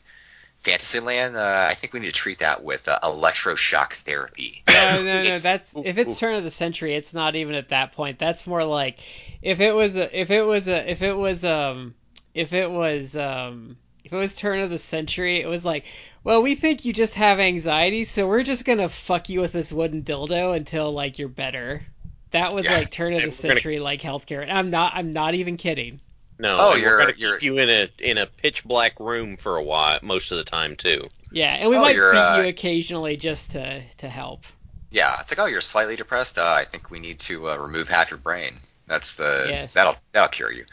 fantasy 0.59 0.99
land. 0.99 1.35
Uh, 1.35 1.67
I 1.69 1.73
think 1.73 1.93
we 1.93 1.99
need 1.99 2.05
to 2.07 2.11
treat 2.11 2.39
that 2.39 2.63
with 2.63 2.87
uh, 2.87 2.97
electroshock 3.03 3.93
therapy. 3.93 4.63
No, 4.75 4.97
no, 4.97 5.03
no. 5.03 5.19
It's- 5.21 5.41
That's 5.41 5.73
if 5.83 5.97
it's 5.97 6.19
turn 6.19 6.35
of 6.35 6.43
the 6.43 6.51
century, 6.51 6.95
it's 6.95 7.13
not 7.13 7.35
even 7.35 7.55
at 7.55 7.69
that 7.69 7.93
point. 7.93 8.19
That's 8.19 8.45
more 8.45 8.63
like 8.63 8.99
if 9.41 9.59
it 9.61 9.71
was 9.73 9.95
a, 9.95 10.19
if 10.19 10.29
it 10.31 10.43
was 10.43 10.67
a, 10.67 10.89
if 10.91 11.01
it 11.01 11.13
was 11.13 11.43
um 11.43 11.95
if 12.35 12.53
it 12.53 12.69
was 12.69 13.15
um 13.17 13.77
if 14.03 14.13
it 14.13 14.17
was 14.17 14.35
turn 14.35 14.59
of 14.59 14.69
the 14.69 14.77
century, 14.77 15.41
it 15.41 15.47
was 15.47 15.65
like, 15.65 15.85
well, 16.23 16.43
we 16.43 16.53
think 16.55 16.85
you 16.85 16.93
just 16.93 17.15
have 17.15 17.39
anxiety, 17.39 18.03
so 18.05 18.27
we're 18.27 18.43
just 18.43 18.63
gonna 18.65 18.89
fuck 18.89 19.29
you 19.29 19.39
with 19.41 19.53
this 19.53 19.73
wooden 19.73 20.03
dildo 20.03 20.55
until 20.55 20.91
like 20.91 21.17
you're 21.17 21.29
better. 21.29 21.83
That 22.31 22.53
was 22.53 22.65
Yeah. 22.65 22.73
like 22.77 22.91
turn 22.91 23.13
of 23.13 23.21
the 23.21 23.23
And 23.23 23.31
we're 23.31 23.41
gonna- 23.49 23.55
century 23.59 23.79
like 23.79 24.01
healthcare. 24.01 24.47
I'm 24.51 24.69
not 24.69 24.93
I'm 24.95 25.13
not 25.13 25.33
even 25.33 25.57
kidding. 25.57 25.99
No, 26.37 26.57
Oh, 26.59 26.75
you're- 26.75 26.91
we're 26.91 26.97
gonna 26.99 27.13
you're- 27.17 27.37
keep 27.39 27.43
you 27.43 27.57
in 27.59 27.69
a 27.69 27.89
in 27.99 28.17
a 28.17 28.25
pitch 28.25 28.63
black 28.65 28.99
room 28.99 29.37
for 29.37 29.55
a 29.55 29.63
while, 29.63 29.99
most 30.01 30.31
of 30.31 30.37
the 30.37 30.43
time 30.43 30.75
too. 30.75 31.07
Yeah, 31.31 31.53
and 31.55 31.69
we 31.69 31.77
Oh, 31.77 31.81
might 31.81 31.95
you're, 31.95 32.11
beat 32.13 32.17
uh, 32.19 32.41
you 32.41 32.49
occasionally 32.49 33.15
just 33.17 33.51
to 33.51 33.81
to 33.99 34.09
help. 34.09 34.43
Yeah, 34.91 35.19
it's 35.21 35.31
like, 35.31 35.39
oh, 35.39 35.49
you're 35.49 35.61
slightly 35.61 35.95
depressed. 35.95 36.37
Uh, 36.37 36.43
I 36.57 36.63
think 36.65 36.89
we 36.91 36.99
need 36.99 37.19
to 37.21 37.49
uh, 37.49 37.57
remove 37.57 37.89
half 37.89 38.11
your 38.11 38.17
brain. 38.17 38.53
That's 38.87 39.15
the 39.15 39.47
Yes. 39.49 39.73
that'll 39.73 39.97
that'll 40.11 40.29
cure 40.29 40.51
you. 40.51 40.65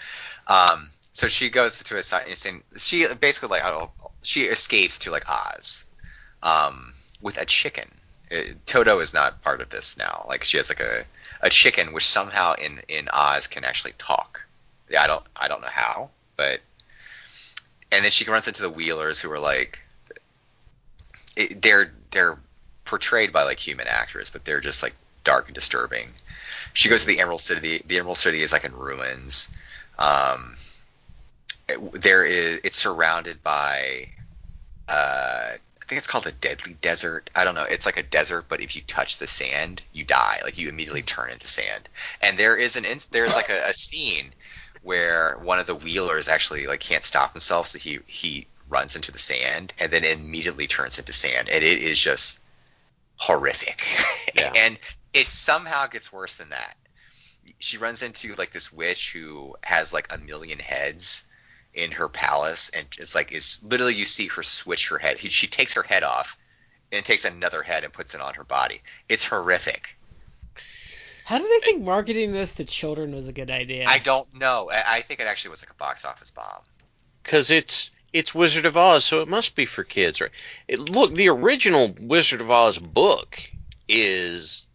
Um, 0.46 0.90
so 1.12 1.28
she 1.28 1.48
goes 1.50 1.82
to 1.84 1.96
a 1.96 2.02
site 2.02 2.28
insane. 2.28 2.62
She 2.76 3.06
basically 3.20 3.48
like 3.48 3.64
I. 3.64 3.88
She 4.22 4.42
escapes 4.42 4.98
to 5.00 5.10
like 5.10 5.28
Oz, 5.28 5.86
um, 6.42 6.92
with 7.20 7.38
a 7.40 7.44
chicken. 7.44 7.88
It, 8.30 8.66
Toto 8.66 8.98
is 9.00 9.12
not 9.14 9.42
part 9.42 9.60
of 9.60 9.68
this 9.68 9.96
now. 9.96 10.24
Like 10.28 10.42
she 10.44 10.56
has 10.56 10.68
like 10.70 10.80
a 10.80 11.04
a 11.40 11.50
chicken 11.50 11.92
which 11.92 12.04
somehow 12.06 12.54
in 12.54 12.80
in 12.88 13.08
Oz 13.12 13.46
can 13.46 13.64
actually 13.64 13.92
talk. 13.98 14.42
Yeah, 14.92 15.02
I 15.02 15.06
don't 15.08 15.24
I 15.34 15.48
don't 15.48 15.62
know 15.62 15.68
how, 15.70 16.10
but 16.36 16.60
and 17.90 18.04
then 18.04 18.10
she 18.10 18.30
runs 18.30 18.46
into 18.46 18.62
the 18.62 18.70
Wheelers 18.70 19.20
who 19.20 19.32
are 19.32 19.38
like 19.38 19.80
it, 21.36 21.62
they're 21.62 21.92
they're 22.10 22.38
portrayed 22.84 23.32
by 23.32 23.44
like 23.44 23.58
human 23.58 23.86
actors, 23.88 24.30
but 24.30 24.44
they're 24.44 24.60
just 24.60 24.82
like 24.82 24.94
dark 25.24 25.46
and 25.46 25.54
disturbing. 25.54 26.08
She 26.74 26.88
goes 26.88 27.02
to 27.02 27.06
the 27.08 27.20
Emerald 27.20 27.40
City. 27.40 27.80
The 27.86 27.98
Emerald 27.98 28.18
City 28.18 28.42
is 28.42 28.52
like 28.52 28.64
in 28.64 28.74
ruins. 28.76 29.54
Um, 29.98 30.54
it- 31.68 32.02
there 32.02 32.24
is 32.24 32.60
it's 32.64 32.76
surrounded 32.76 33.42
by 33.42 34.08
uh, 34.88 35.52
I 35.54 35.84
think 35.86 35.98
it's 35.98 36.06
called 36.06 36.26
a 36.26 36.32
deadly 36.32 36.74
desert. 36.80 37.30
I 37.34 37.44
don't 37.44 37.54
know. 37.54 37.64
It's 37.64 37.86
like 37.86 37.96
a 37.98 38.02
desert, 38.02 38.46
but 38.48 38.60
if 38.60 38.76
you 38.76 38.82
touch 38.82 39.18
the 39.18 39.26
sand, 39.26 39.82
you 39.92 40.04
die. 40.04 40.40
Like 40.42 40.58
you 40.58 40.68
immediately 40.68 41.02
turn 41.02 41.30
into 41.30 41.48
sand. 41.48 41.88
And 42.20 42.38
there 42.38 42.56
is 42.56 42.76
an 42.76 42.84
ins- 42.84 43.06
there's 43.06 43.34
like 43.34 43.48
a, 43.50 43.68
a 43.68 43.72
scene 43.72 44.32
where 44.82 45.38
one 45.42 45.58
of 45.58 45.66
the 45.66 45.74
wheelers 45.74 46.28
actually 46.28 46.66
like 46.66 46.80
can't 46.80 47.04
stop 47.04 47.32
himself, 47.32 47.68
so 47.68 47.78
he 47.78 48.00
he 48.06 48.46
runs 48.68 48.96
into 48.96 49.12
the 49.12 49.18
sand 49.18 49.72
and 49.80 49.92
then 49.92 50.04
immediately 50.04 50.66
turns 50.66 50.98
into 50.98 51.12
sand, 51.12 51.48
and 51.48 51.62
it 51.62 51.78
is 51.82 51.98
just 51.98 52.42
horrific. 53.16 53.84
Yeah. 54.34 54.50
and 54.56 54.78
it 55.12 55.26
somehow 55.26 55.88
gets 55.88 56.10
worse 56.10 56.36
than 56.36 56.48
that. 56.50 56.74
She 57.58 57.76
runs 57.76 58.02
into 58.02 58.34
like 58.36 58.50
this 58.50 58.72
witch 58.72 59.12
who 59.12 59.56
has 59.62 59.92
like 59.92 60.10
a 60.10 60.16
million 60.16 60.58
heads 60.58 61.24
in 61.74 61.90
her 61.90 62.08
palace, 62.08 62.70
and 62.70 62.86
it's 62.98 63.14
like 63.14 63.30
is 63.30 63.62
literally 63.62 63.94
you 63.94 64.06
see 64.06 64.28
her 64.28 64.42
switch 64.42 64.88
her 64.88 64.96
head. 64.96 65.18
He, 65.18 65.28
she 65.28 65.48
takes 65.48 65.74
her 65.74 65.82
head 65.82 66.02
off 66.02 66.38
and 66.90 67.04
takes 67.04 67.26
another 67.26 67.62
head 67.62 67.84
and 67.84 67.92
puts 67.92 68.14
it 68.14 68.22
on 68.22 68.34
her 68.34 68.44
body. 68.44 68.80
It's 69.08 69.26
horrific. 69.26 69.98
How 71.24 71.38
do 71.38 71.48
they 71.48 71.60
think 71.64 71.82
marketing 71.82 72.32
this 72.32 72.54
to 72.54 72.64
children 72.64 73.14
was 73.14 73.28
a 73.28 73.32
good 73.32 73.50
idea? 73.50 73.86
I 73.86 73.98
don't 73.98 74.32
know. 74.34 74.70
I, 74.72 74.96
I 74.96 75.00
think 75.02 75.20
it 75.20 75.26
actually 75.26 75.50
was 75.52 75.62
like 75.62 75.70
a 75.70 75.74
box 75.74 76.04
office 76.04 76.30
bomb. 76.30 76.62
because 77.22 77.50
it's 77.50 77.90
it's 78.12 78.34
Wizard 78.34 78.66
of 78.66 78.76
Oz, 78.76 79.04
so 79.04 79.20
it 79.20 79.28
must 79.28 79.54
be 79.54 79.64
for 79.64 79.84
kids, 79.84 80.20
right? 80.20 80.30
It, 80.68 80.78
look, 80.90 81.14
the 81.14 81.28
original 81.30 81.94
Wizard 81.98 82.40
of 82.42 82.50
Oz 82.50 82.78
book 82.78 83.40
is 83.88 84.66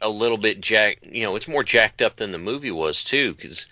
a 0.00 0.08
little 0.08 0.36
bit 0.36 0.60
jack, 0.60 0.98
you 1.02 1.22
know, 1.22 1.34
it's 1.36 1.48
more 1.48 1.64
jacked 1.64 2.02
up 2.02 2.16
than 2.16 2.30
the 2.30 2.38
movie 2.38 2.70
was 2.70 3.04
too, 3.04 3.34
because 3.34 3.66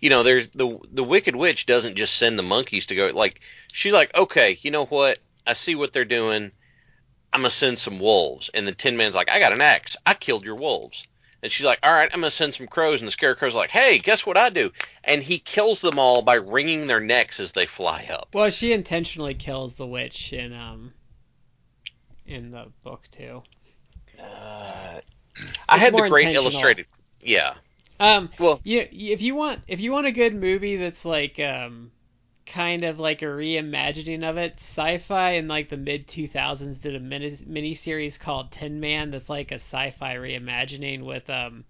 you 0.00 0.10
know, 0.10 0.22
there's 0.22 0.48
the 0.50 0.78
the 0.92 1.04
Wicked 1.04 1.34
Witch 1.34 1.66
doesn't 1.66 1.96
just 1.96 2.16
send 2.16 2.38
the 2.38 2.42
monkeys 2.42 2.86
to 2.86 2.94
go 2.94 3.10
like 3.14 3.40
she's 3.72 3.92
like, 3.92 4.16
okay, 4.16 4.58
you 4.60 4.70
know 4.70 4.84
what? 4.84 5.18
I 5.46 5.54
see 5.54 5.74
what 5.74 5.92
they're 5.92 6.04
doing. 6.04 6.52
I'm 7.32 7.40
gonna 7.40 7.50
send 7.50 7.78
some 7.78 7.98
wolves, 7.98 8.50
and 8.52 8.66
the 8.66 8.72
Tin 8.72 8.96
Man's 8.96 9.14
like, 9.14 9.30
I 9.30 9.40
got 9.40 9.52
an 9.52 9.60
axe. 9.60 9.96
I 10.06 10.14
killed 10.14 10.44
your 10.44 10.56
wolves. 10.56 11.02
And 11.46 11.52
she's 11.52 11.64
like, 11.64 11.78
all 11.84 11.92
right, 11.92 12.10
I'm 12.12 12.22
gonna 12.22 12.30
send 12.32 12.56
some 12.56 12.66
crows, 12.66 13.00
and 13.00 13.06
the 13.06 13.12
Scarecrow's 13.12 13.54
like, 13.54 13.70
hey, 13.70 14.00
guess 14.00 14.26
what 14.26 14.36
I 14.36 14.50
do? 14.50 14.72
And 15.04 15.22
he 15.22 15.38
kills 15.38 15.80
them 15.80 15.96
all 15.96 16.20
by 16.20 16.34
wringing 16.34 16.88
their 16.88 16.98
necks 16.98 17.38
as 17.38 17.52
they 17.52 17.66
fly 17.66 18.04
up. 18.10 18.30
Well, 18.34 18.50
she 18.50 18.72
intentionally 18.72 19.34
kills 19.34 19.74
the 19.74 19.86
witch 19.86 20.32
in 20.32 20.52
um 20.52 20.92
in 22.26 22.50
the 22.50 22.66
book 22.82 23.04
too. 23.12 23.44
Uh, 24.20 25.00
I 25.68 25.78
had 25.78 25.94
the 25.94 26.08
great 26.08 26.34
illustrated. 26.34 26.86
Yeah. 27.20 27.54
Um, 28.00 28.28
Well, 28.40 28.60
you, 28.64 28.88
if 28.90 29.22
you 29.22 29.36
want 29.36 29.60
if 29.68 29.78
you 29.78 29.92
want 29.92 30.08
a 30.08 30.12
good 30.12 30.34
movie 30.34 30.74
that's 30.78 31.04
like 31.04 31.38
um 31.38 31.92
kind 32.46 32.84
of 32.84 32.98
like 33.00 33.22
a 33.22 33.26
reimagining 33.26 34.22
of 34.22 34.36
it, 34.38 34.54
Sci-Fi 34.54 35.32
in 35.32 35.48
like 35.48 35.68
the 35.68 35.76
mid 35.76 36.06
2000s 36.06 36.80
did 36.80 36.94
a 36.94 37.00
mini 37.00 37.36
mini 37.46 37.74
series 37.74 38.16
called 38.16 38.52
Tin 38.52 38.80
Man 38.80 39.10
that's 39.10 39.28
like 39.28 39.50
a 39.50 39.56
sci-fi 39.56 40.14
reimagining 40.14 41.04
with 41.04 41.28
um 41.28 41.64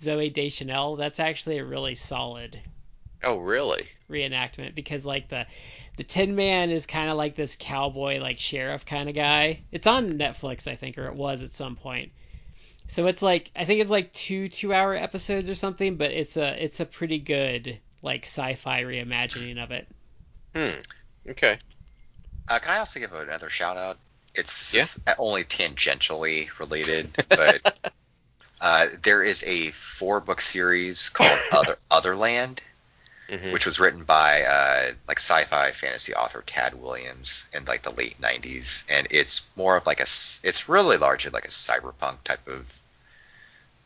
Zooey 0.00 0.32
Deschanel. 0.32 0.96
That's 0.96 1.20
actually 1.20 1.58
a 1.58 1.64
really 1.64 1.94
solid 1.94 2.60
oh 3.22 3.38
really? 3.38 3.86
reenactment 4.10 4.74
because 4.74 5.04
like 5.04 5.28
the 5.28 5.46
the 5.96 6.04
Tin 6.04 6.34
Man 6.34 6.70
is 6.70 6.86
kind 6.86 7.10
of 7.10 7.16
like 7.16 7.34
this 7.34 7.56
cowboy 7.58 8.18
like 8.18 8.38
sheriff 8.38 8.84
kind 8.86 9.08
of 9.08 9.14
guy. 9.14 9.60
It's 9.70 9.86
on 9.86 10.18
Netflix, 10.18 10.66
I 10.66 10.76
think, 10.76 10.98
or 10.98 11.06
it 11.06 11.14
was 11.14 11.42
at 11.42 11.54
some 11.54 11.76
point. 11.76 12.12
So 12.88 13.06
it's 13.06 13.22
like 13.22 13.50
I 13.56 13.64
think 13.64 13.80
it's 13.80 13.90
like 13.90 14.12
two 14.12 14.48
two 14.48 14.72
hour 14.72 14.94
episodes 14.94 15.48
or 15.48 15.54
something, 15.54 15.96
but 15.96 16.10
it's 16.10 16.36
a 16.36 16.62
it's 16.62 16.80
a 16.80 16.86
pretty 16.86 17.18
good 17.18 17.78
like 18.02 18.24
sci-fi 18.24 18.82
reimagining 18.82 19.62
of 19.62 19.70
it. 19.70 19.88
Hmm. 20.56 21.30
Okay. 21.30 21.58
Uh, 22.48 22.58
can 22.58 22.72
I 22.72 22.78
also 22.78 23.00
give 23.00 23.12
another 23.12 23.50
shout 23.50 23.76
out? 23.76 23.98
It's 24.34 24.98
Yeah. 25.06 25.14
only 25.18 25.44
tangentially 25.44 26.48
related, 26.58 27.08
but 27.28 27.60
uh, 28.60 28.86
there 29.02 29.22
is 29.22 29.44
a 29.44 29.70
four 29.70 30.20
book 30.20 30.40
series 30.40 31.08
called 31.10 31.38
Other 31.52 31.76
Otherland, 31.90 32.60
Mhm. 33.28 33.52
which 33.52 33.66
was 33.66 33.80
written 33.80 34.04
by 34.04 34.42
uh, 34.42 34.92
like 35.08 35.18
sci-fi 35.18 35.72
fantasy 35.72 36.14
author 36.14 36.42
Tad 36.46 36.74
Williams 36.74 37.48
in 37.52 37.64
like 37.64 37.82
the 37.82 37.90
late 37.90 38.20
'90s, 38.20 38.86
and 38.88 39.08
it's 39.10 39.48
more 39.56 39.76
of 39.76 39.86
like 39.86 40.00
a 40.00 40.04
it's 40.04 40.68
really 40.68 40.96
largely 40.96 41.32
like 41.32 41.44
a 41.44 41.48
cyberpunk 41.48 42.22
type 42.24 42.46
of 42.46 42.80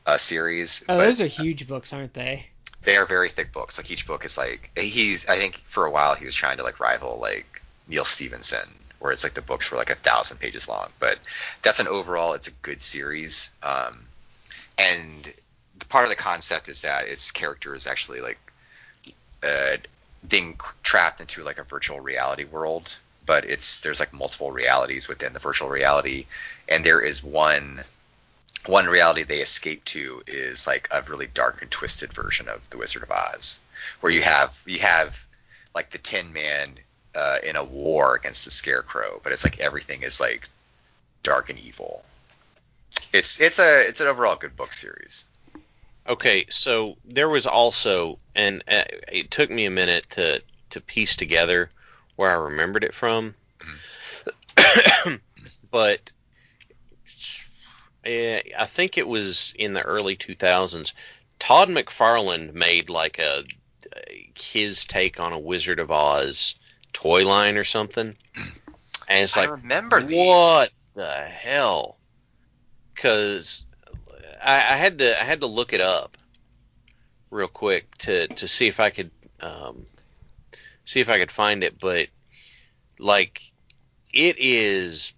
uh, 0.06 0.16
series. 0.18 0.84
Oh, 0.88 0.96
but 0.98 1.04
those 1.06 1.20
are 1.20 1.26
huge 1.26 1.66
books, 1.66 1.92
aren't 1.92 2.14
they? 2.14 2.46
They 2.82 2.96
are 2.96 3.06
very 3.06 3.28
thick 3.28 3.52
books. 3.52 3.78
Like 3.78 3.90
each 3.90 4.06
book 4.06 4.24
is 4.24 4.38
like 4.38 4.70
he's 4.76 5.28
I 5.28 5.36
think 5.36 5.56
for 5.56 5.84
a 5.84 5.90
while 5.90 6.14
he 6.14 6.24
was 6.24 6.34
trying 6.34 6.56
to 6.58 6.62
like 6.62 6.80
rival 6.80 7.18
like 7.20 7.62
Neal 7.88 8.04
Stephenson, 8.04 8.68
where 8.98 9.12
it's 9.12 9.24
like 9.24 9.34
the 9.34 9.42
books 9.42 9.70
were 9.70 9.78
like 9.78 9.90
a 9.90 9.94
thousand 9.94 10.38
pages 10.38 10.68
long. 10.68 10.88
But 10.98 11.18
that's 11.62 11.80
an 11.80 11.88
overall 11.88 12.34
it's 12.34 12.48
a 12.48 12.52
good 12.62 12.80
series. 12.80 13.50
Um, 13.62 14.06
and 14.78 15.34
the 15.78 15.86
part 15.86 16.04
of 16.04 16.10
the 16.10 16.16
concept 16.16 16.68
is 16.68 16.82
that 16.82 17.06
its 17.06 17.30
character 17.32 17.74
is 17.74 17.86
actually 17.86 18.20
like 18.20 18.38
uh, 19.42 19.76
being 20.26 20.58
trapped 20.82 21.20
into 21.20 21.42
like 21.42 21.58
a 21.58 21.64
virtual 21.64 22.00
reality 22.00 22.44
world. 22.44 22.96
But 23.26 23.44
it's 23.44 23.80
there's 23.80 24.00
like 24.00 24.12
multiple 24.12 24.50
realities 24.50 25.08
within 25.08 25.32
the 25.32 25.38
virtual 25.38 25.68
reality, 25.68 26.26
and 26.68 26.84
there 26.84 27.00
is 27.00 27.22
one 27.22 27.84
one 28.66 28.86
reality 28.86 29.22
they 29.22 29.38
escape 29.38 29.84
to 29.86 30.22
is 30.26 30.66
like 30.66 30.88
a 30.90 31.02
really 31.02 31.26
dark 31.26 31.62
and 31.62 31.70
twisted 31.70 32.12
version 32.12 32.48
of 32.48 32.68
the 32.70 32.78
Wizard 32.78 33.02
of 33.02 33.10
Oz, 33.10 33.60
where 34.00 34.12
you 34.12 34.22
have 34.22 34.60
you 34.66 34.80
have 34.80 35.24
like 35.74 35.90
the 35.90 35.98
Tin 35.98 36.32
Man 36.32 36.74
uh, 37.14 37.38
in 37.46 37.56
a 37.56 37.64
war 37.64 38.14
against 38.14 38.44
the 38.44 38.50
Scarecrow, 38.50 39.20
but 39.22 39.32
it's 39.32 39.44
like 39.44 39.60
everything 39.60 40.02
is 40.02 40.20
like 40.20 40.48
dark 41.22 41.50
and 41.50 41.58
evil. 41.58 42.04
It's 43.12 43.40
it's 43.40 43.58
a 43.58 43.88
it's 43.88 44.00
an 44.00 44.08
overall 44.08 44.36
good 44.36 44.56
book 44.56 44.72
series. 44.72 45.24
Okay, 46.08 46.46
so 46.48 46.96
there 47.04 47.28
was 47.28 47.46
also, 47.46 48.18
and 48.34 48.64
uh, 48.66 48.84
it 49.12 49.30
took 49.30 49.50
me 49.50 49.66
a 49.66 49.70
minute 49.70 50.06
to 50.10 50.42
to 50.70 50.80
piece 50.80 51.16
together 51.16 51.70
where 52.16 52.30
I 52.30 52.34
remembered 52.34 52.84
it 52.84 52.94
from, 52.94 53.34
but 55.70 56.00
eh, 56.00 56.10
I 58.04 58.66
think 58.66 58.96
it 58.96 59.06
was 59.06 59.52
in 59.58 59.74
the 59.74 59.82
early 59.82 60.16
2000s. 60.16 60.92
Todd 61.38 61.68
McFarlane 61.68 62.52
made 62.52 62.88
like 62.88 63.18
a 63.18 63.44
his 64.34 64.84
take 64.84 65.20
on 65.20 65.32
a 65.32 65.38
Wizard 65.38 65.78
of 65.78 65.90
Oz 65.90 66.54
toy 66.92 67.26
line 67.26 67.56
or 67.56 67.64
something, 67.64 68.14
and 69.08 69.24
it's 69.24 69.36
like, 69.36 69.48
I 69.48 69.52
remember 69.52 70.00
these. 70.00 70.16
what 70.16 70.70
the 70.94 71.12
hell? 71.12 71.98
Because 72.94 73.64
I, 74.42 74.56
I 74.56 74.76
had 74.76 74.98
to 74.98 75.20
I 75.20 75.24
had 75.24 75.40
to 75.40 75.46
look 75.46 75.72
it 75.72 75.80
up 75.80 76.16
real 77.30 77.48
quick 77.48 77.94
to 77.98 78.28
to 78.28 78.48
see 78.48 78.68
if 78.68 78.80
I 78.80 78.90
could 78.90 79.10
um, 79.40 79.86
see 80.84 81.00
if 81.00 81.08
I 81.08 81.18
could 81.18 81.30
find 81.30 81.64
it, 81.64 81.78
but 81.78 82.08
like 82.98 83.42
it 84.12 84.36
is 84.38 85.14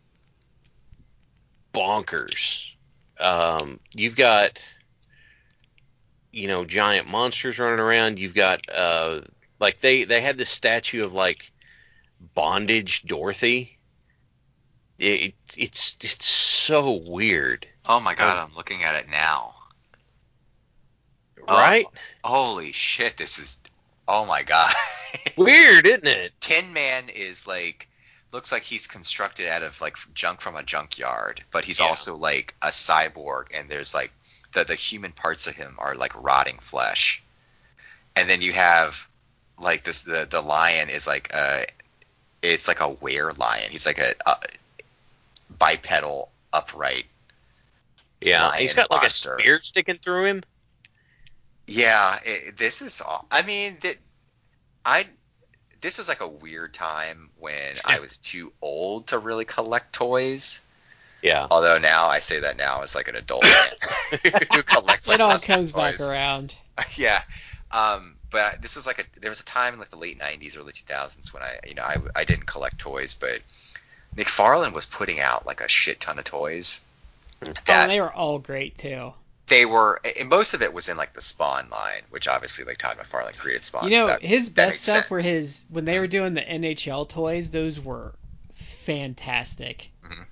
bonkers. 1.75 2.72
Um, 3.23 3.81
you've 3.95 4.17
got 4.17 4.63
you 6.33 6.49
know 6.49 6.65
giant 6.65 7.09
monsters 7.09 7.59
running 7.59 7.81
around. 7.81 8.19
You've 8.19 8.35
got 8.35 8.67
uh, 8.73 9.21
like 9.61 9.81
they 9.81 10.05
they 10.05 10.21
had 10.21 10.39
this 10.39 10.51
statue 10.51 11.05
of 11.05 11.13
like 11.13 11.51
bondage 12.35 13.03
Dorothy. 13.05 13.79
It, 14.99 15.35
it's 15.57 15.97
it's 16.01 16.25
so 16.27 17.03
weird, 17.05 17.67
Oh 17.87 18.01
my 18.01 18.15
god, 18.15 18.39
I'm 18.39 18.55
looking 18.55 18.83
at 18.85 18.95
it 18.95 19.11
now. 19.11 19.55
Oh. 21.49 21.55
right? 21.55 21.87
Holy 22.23 22.73
shit, 22.73 23.17
this 23.17 23.39
is. 23.39 23.59
Oh 24.07 24.25
my 24.25 24.43
god. 24.43 24.73
Weird, 25.37 25.87
isn't 25.87 26.07
it? 26.07 26.33
Tin 26.41 26.73
Man 26.73 27.05
is 27.09 27.47
like 27.47 27.89
looks 28.33 28.51
like 28.53 28.63
he's 28.63 28.87
constructed 28.87 29.49
out 29.49 29.63
of 29.63 29.81
like 29.81 29.97
junk 30.15 30.41
from 30.41 30.57
a 30.57 30.63
junkyard, 30.63 31.43
but 31.51 31.65
he's 31.65 31.81
Yeah. 31.81 31.87
also 31.87 32.17
like 32.17 32.55
a 32.63 32.69
cyborg, 32.69 33.47
and 33.55 33.69
there's 33.69 33.95
like 33.95 34.13
the 34.53 34.65
the 34.65 34.75
human 34.75 35.13
parts 35.13 35.47
of 35.47 35.55
him 35.55 35.77
are 35.79 35.95
like 35.95 36.13
rotting 36.15 36.59
flesh, 36.59 37.23
and 38.17 38.29
then 38.29 38.41
you 38.43 38.53
have 38.53 39.07
like 39.59 39.85
this 39.85 40.03
the 40.03 40.27
the 40.29 40.41
lion 40.41 40.89
is 40.89 41.07
like 41.07 41.33
a 41.35 41.67
it's 42.43 42.67
like 42.69 42.81
a 42.81 42.89
were 42.89 43.33
lion. 43.33 43.71
He's 43.71 43.87
like 43.87 43.99
a, 43.99 44.15
a 44.27 44.37
bipedal 45.59 46.29
upright. 46.53 47.07
Yeah, 48.21 48.47
Lion 48.49 48.61
he's 48.63 48.75
got 48.75 48.91
like 48.91 49.03
monster. 49.03 49.37
a 49.37 49.41
spear 49.41 49.61
sticking 49.61 49.97
through 49.97 50.25
him. 50.27 50.43
Yeah, 51.67 52.19
it, 52.25 52.57
this 52.57 52.83
is. 52.83 53.01
all 53.01 53.27
I 53.31 53.43
mean, 53.43 53.77
that 53.83 53.97
I. 54.85 55.07
This 55.83 55.99
was 55.99 56.09
like 56.09 56.21
a 56.23 56.29
weird 56.29 56.73
time 56.73 57.29
when 57.39 57.77
I 57.85 58.01
was 58.01 58.17
too 58.19 58.53
old 58.63 59.09
to 59.09 59.19
really 59.19 59.45
collect 59.45 59.93
toys. 59.93 60.63
Yeah, 61.23 61.47
Although 61.51 61.79
now 61.79 62.07
I 62.07 62.19
say 62.19 62.41
that 62.41 62.57
now 62.57 62.83
as 62.83 62.95
like 62.97 63.07
an 63.09 63.15
adult 63.17 63.45
man 63.45 63.69
who 64.55 64.63
collects. 64.65 65.07
Like 65.09 65.17
It 65.17 65.21
all 65.21 65.29
less 65.29 65.47
than 65.47 65.57
comes 65.57 65.73
back 65.73 65.97
toys. 65.99 66.09
around. 66.09 66.55
yeah. 66.97 67.23
Um, 67.71 68.17
but 68.31 68.61
this 68.61 68.75
was 68.77 68.87
like 68.87 68.99
a 69.01 69.21
there 69.21 69.31
was 69.31 69.41
a 69.41 69.45
time 69.45 69.75
in 69.75 69.79
like 69.79 69.91
the 69.91 69.97
late 69.99 70.19
'90s, 70.19 70.59
early 70.59 70.73
2000s 70.73 71.33
when 71.33 71.43
I 71.43 71.59
you 71.67 71.75
know 71.75 71.83
I, 71.83 71.97
I 72.17 72.25
didn't 72.25 72.47
collect 72.47 72.79
toys, 72.79 73.15
but 73.15 73.41
McFarlane 74.17 74.73
was 74.73 74.87
putting 74.87 75.21
out 75.21 75.47
like 75.47 75.61
a 75.61 75.69
shit 75.69 76.01
ton 76.01 76.19
of 76.19 76.25
toys. 76.25 76.83
Oh, 77.45 77.53
That 77.67 77.83
and 77.83 77.91
they 77.91 78.01
were 78.01 78.13
all 78.13 78.39
great 78.39 78.79
too. 78.79 79.13
They 79.53 79.67
were, 79.67 80.01
and 80.19 80.31
most 80.31 80.55
of 80.55 80.63
it 80.63 80.73
was 80.73 80.89
in 80.89 80.97
like 80.97 81.13
the 81.13 81.21
Spawn 81.21 81.69
line, 81.69 82.01
which 82.09 82.27
obviously 82.27 82.65
like 82.65 82.79
Todd 82.79 82.97
McFarlane 82.97 83.37
created 83.37 83.63
Spawn. 83.63 83.85
You 83.85 83.91
so 83.91 83.99
know, 83.99 84.07
that- 84.07 84.23
his 84.23 84.49
that 84.49 84.55
best 84.55 84.69
makes 84.69 84.81
stuff 84.81 85.11
were 85.11 85.21
his 85.21 85.67
when 85.69 85.85
they 85.85 85.93
mm-hmm. 85.93 86.01
were 86.01 86.07
doing 86.07 86.33
the 86.33 86.41
NHL 86.41 87.07
toys. 87.07 87.51
Those 87.51 87.79
were 87.79 88.15
fantastic. 88.55 89.91
Mm-hmm. 90.05 90.23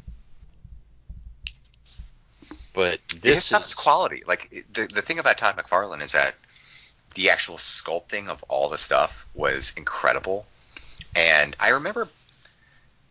but 2.74 2.98
his 3.12 3.20
this 3.20 3.44
stuff 3.44 3.64
is 3.64 3.68
is 3.68 3.74
quality. 3.74 4.22
Like 4.26 4.48
the 4.72 4.86
the 4.86 5.02
thing 5.02 5.18
about 5.18 5.36
Todd 5.36 5.54
McFarlane 5.56 6.00
is 6.00 6.12
that 6.12 6.34
the 7.14 7.28
actual 7.28 7.56
sculpting 7.56 8.28
of 8.28 8.42
all 8.48 8.70
the 8.70 8.78
stuff 8.78 9.26
was 9.34 9.74
incredible. 9.76 10.46
And 11.14 11.54
I 11.60 11.70
remember, 11.70 12.08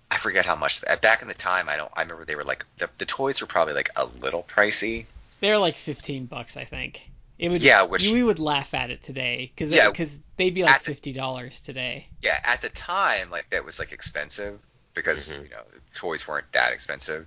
I 0.10 0.18
forget 0.18 0.48
how 0.48 0.56
much 0.56 0.84
back 1.02 1.22
in 1.22 1.28
the 1.28 1.36
time. 1.36 1.70
I 1.70 1.78
don't. 1.78 1.92
I 1.96 2.02
remember 2.02 2.26
they 2.26 2.36
were 2.36 2.44
like 2.44 2.66
the, 2.80 2.90
the 2.98 3.06
toys 3.06 3.42
were 3.42 3.48
probably 3.48 3.76
like 3.76 3.90
a 3.96 4.06
little 4.06 4.42
pricey. 4.42 5.06
They 5.40 5.52
were 5.52 5.58
like 5.58 5.76
fifteen 5.76 6.26
bucks, 6.26 6.58
I 6.58 6.66
think. 6.66 7.02
It 7.38 7.50
would. 7.50 7.62
Yeah, 7.62 7.84
which- 7.84 8.10
we 8.12 8.22
would 8.24 8.40
laugh 8.40 8.74
at 8.74 8.90
it 8.92 9.02
today 9.02 9.52
because 9.56 9.74
Yeah, 9.74 9.92
they'd 10.38 10.54
be 10.54 10.64
like 10.64 10.82
fifty 10.82 11.14
dollars 11.14 11.62
today. 11.62 12.08
Yeah, 12.22 12.40
at 12.44 12.62
the 12.62 12.70
time, 12.70 13.30
like 13.32 13.50
that 13.52 13.64
was 13.64 13.80
like 13.80 13.92
expensive 13.94 14.60
because 14.94 15.30
Mhm. 15.38 15.44
you 15.44 15.50
know 15.50 15.64
toys 15.96 16.28
weren't 16.28 16.52
that 16.52 16.74
expensive, 16.74 17.26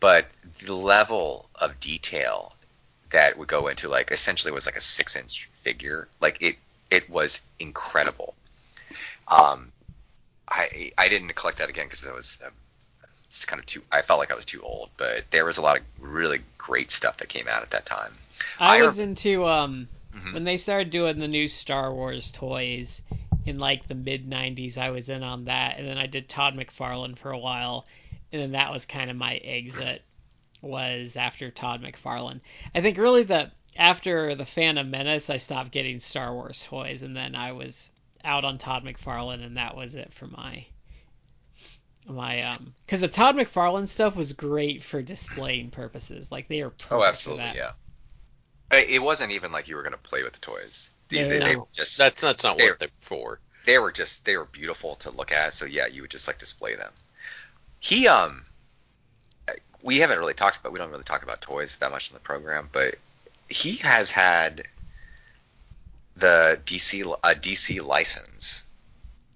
but 0.00 0.26
the 0.64 0.74
level 0.74 1.48
of 1.54 1.78
detail 1.78 2.54
that 3.10 3.38
would 3.38 3.46
go 3.46 3.68
into 3.68 3.88
like 3.88 4.10
essentially 4.10 4.52
was 4.52 4.66
like 4.66 4.76
a 4.76 4.80
six 4.80 5.14
inch 5.14 5.48
figure. 5.62 6.08
Like 6.20 6.42
it, 6.42 6.56
it 6.90 7.08
was 7.08 7.42
incredible. 7.60 8.34
Um, 9.28 9.70
I 10.48 10.90
I 10.98 11.08
didn't 11.08 11.32
collect 11.34 11.58
that 11.58 11.68
again 11.68 11.86
because 11.86 12.04
I 12.06 12.12
was 12.12 12.38
it's 13.36 13.44
kind 13.44 13.60
of 13.60 13.66
too. 13.66 13.82
I 13.90 14.02
felt 14.02 14.20
like 14.20 14.30
I 14.30 14.34
was 14.34 14.44
too 14.44 14.62
old, 14.62 14.90
but 14.96 15.24
there 15.30 15.44
was 15.44 15.58
a 15.58 15.62
lot 15.62 15.78
of 15.78 15.82
really 16.00 16.40
great 16.56 16.90
stuff 16.90 17.16
that 17.18 17.28
came 17.28 17.48
out 17.48 17.62
at 17.62 17.70
that 17.70 17.84
time. 17.86 18.14
I, 18.58 18.78
I 18.78 18.82
was 18.84 18.98
into 18.98 19.46
um 19.46 19.88
Mhm. 20.14 20.32
when 20.34 20.44
they 20.44 20.56
started 20.56 20.90
doing 20.90 21.18
the 21.18 21.26
new 21.26 21.48
Star 21.48 21.92
Wars 21.92 22.30
toys 22.30 23.02
in 23.46 23.58
like 23.58 23.88
the 23.88 23.96
mid 23.96 24.28
'90s. 24.28 24.78
I 24.78 24.90
was 24.90 25.08
in 25.08 25.24
on 25.24 25.46
that, 25.46 25.78
and 25.78 25.88
then 25.88 25.98
I 25.98 26.06
did 26.06 26.28
Todd 26.28 26.54
McFarlane 26.54 27.18
for 27.18 27.32
a 27.32 27.38
while, 27.38 27.86
and 28.32 28.40
then 28.40 28.50
that 28.50 28.72
was 28.72 28.86
kind 28.86 29.10
of 29.10 29.16
my 29.16 29.36
exit. 29.36 30.02
Was 30.62 31.16
after 31.16 31.50
Todd 31.50 31.82
McFarlane. 31.82 32.40
I 32.74 32.80
think 32.80 32.96
really 32.96 33.24
the 33.24 33.50
after 33.76 34.34
the 34.36 34.46
Phantom 34.46 34.88
Menace, 34.88 35.28
I 35.28 35.36
stopped 35.38 35.72
getting 35.72 35.98
Star 35.98 36.32
Wars 36.32 36.64
toys, 36.66 37.02
and 37.02 37.16
then 37.16 37.34
I 37.34 37.52
was 37.52 37.90
out 38.24 38.44
on 38.44 38.56
Todd 38.56 38.84
McFarlane, 38.84 39.44
and 39.44 39.56
that 39.56 39.76
was 39.76 39.94
it 39.96 40.14
for 40.14 40.28
my 40.28 40.64
my 42.08 42.42
um 42.42 42.58
because 42.86 43.00
the 43.00 43.08
Todd 43.08 43.36
McFarlane 43.36 43.88
stuff 43.88 44.16
was 44.16 44.32
great 44.32 44.82
for 44.82 45.02
displaying 45.02 45.70
purposes. 45.70 46.30
Like 46.30 46.48
they 46.48 46.60
are 46.62 46.70
perfect 46.70 46.92
Oh, 46.92 47.00
for 47.00 47.06
absolutely, 47.06 47.44
that. 47.44 47.56
yeah. 47.56 47.70
It 48.72 49.00
wasn't 49.02 49.32
even 49.32 49.52
like 49.52 49.68
you 49.68 49.76
were 49.76 49.82
going 49.82 49.92
to 49.92 49.98
play 49.98 50.22
with 50.24 50.32
the 50.32 50.40
toys. 50.40 50.90
They, 51.08 51.22
No, 51.22 51.28
they, 51.28 51.38
they 51.38 51.54
no. 51.54 51.68
just 51.72 51.96
that's 51.98 52.20
that's 52.20 52.42
not 52.42 52.56
They're- 52.58 52.70
what 52.70 52.78
they're 52.80 52.88
for. 53.00 53.38
they 53.66 53.78
were 53.78 53.92
just 53.92 54.24
they 54.24 54.36
were 54.36 54.46
beautiful 54.46 54.96
to 54.96 55.10
look 55.10 55.32
at. 55.32 55.54
So 55.54 55.66
yeah, 55.66 55.86
you 55.86 56.02
would 56.02 56.10
just 56.10 56.26
like 56.26 56.38
display 56.38 56.74
them. 56.74 56.92
He 57.80 58.08
um, 58.08 58.44
we 59.82 59.98
haven't 59.98 60.18
really 60.18 60.34
talked 60.34 60.58
about 60.58 60.72
we 60.72 60.78
don't 60.78 60.90
really 60.90 61.04
talk 61.04 61.22
about 61.22 61.40
toys 61.42 61.78
that 61.78 61.90
much 61.90 62.10
in 62.10 62.14
the 62.14 62.20
program, 62.20 62.68
but 62.72 62.94
he 63.48 63.76
has 63.76 64.10
had 64.10 64.64
the 66.16 66.60
DC 66.64 67.02
a 67.22 67.34
DC 67.34 67.84
license. 67.84 68.64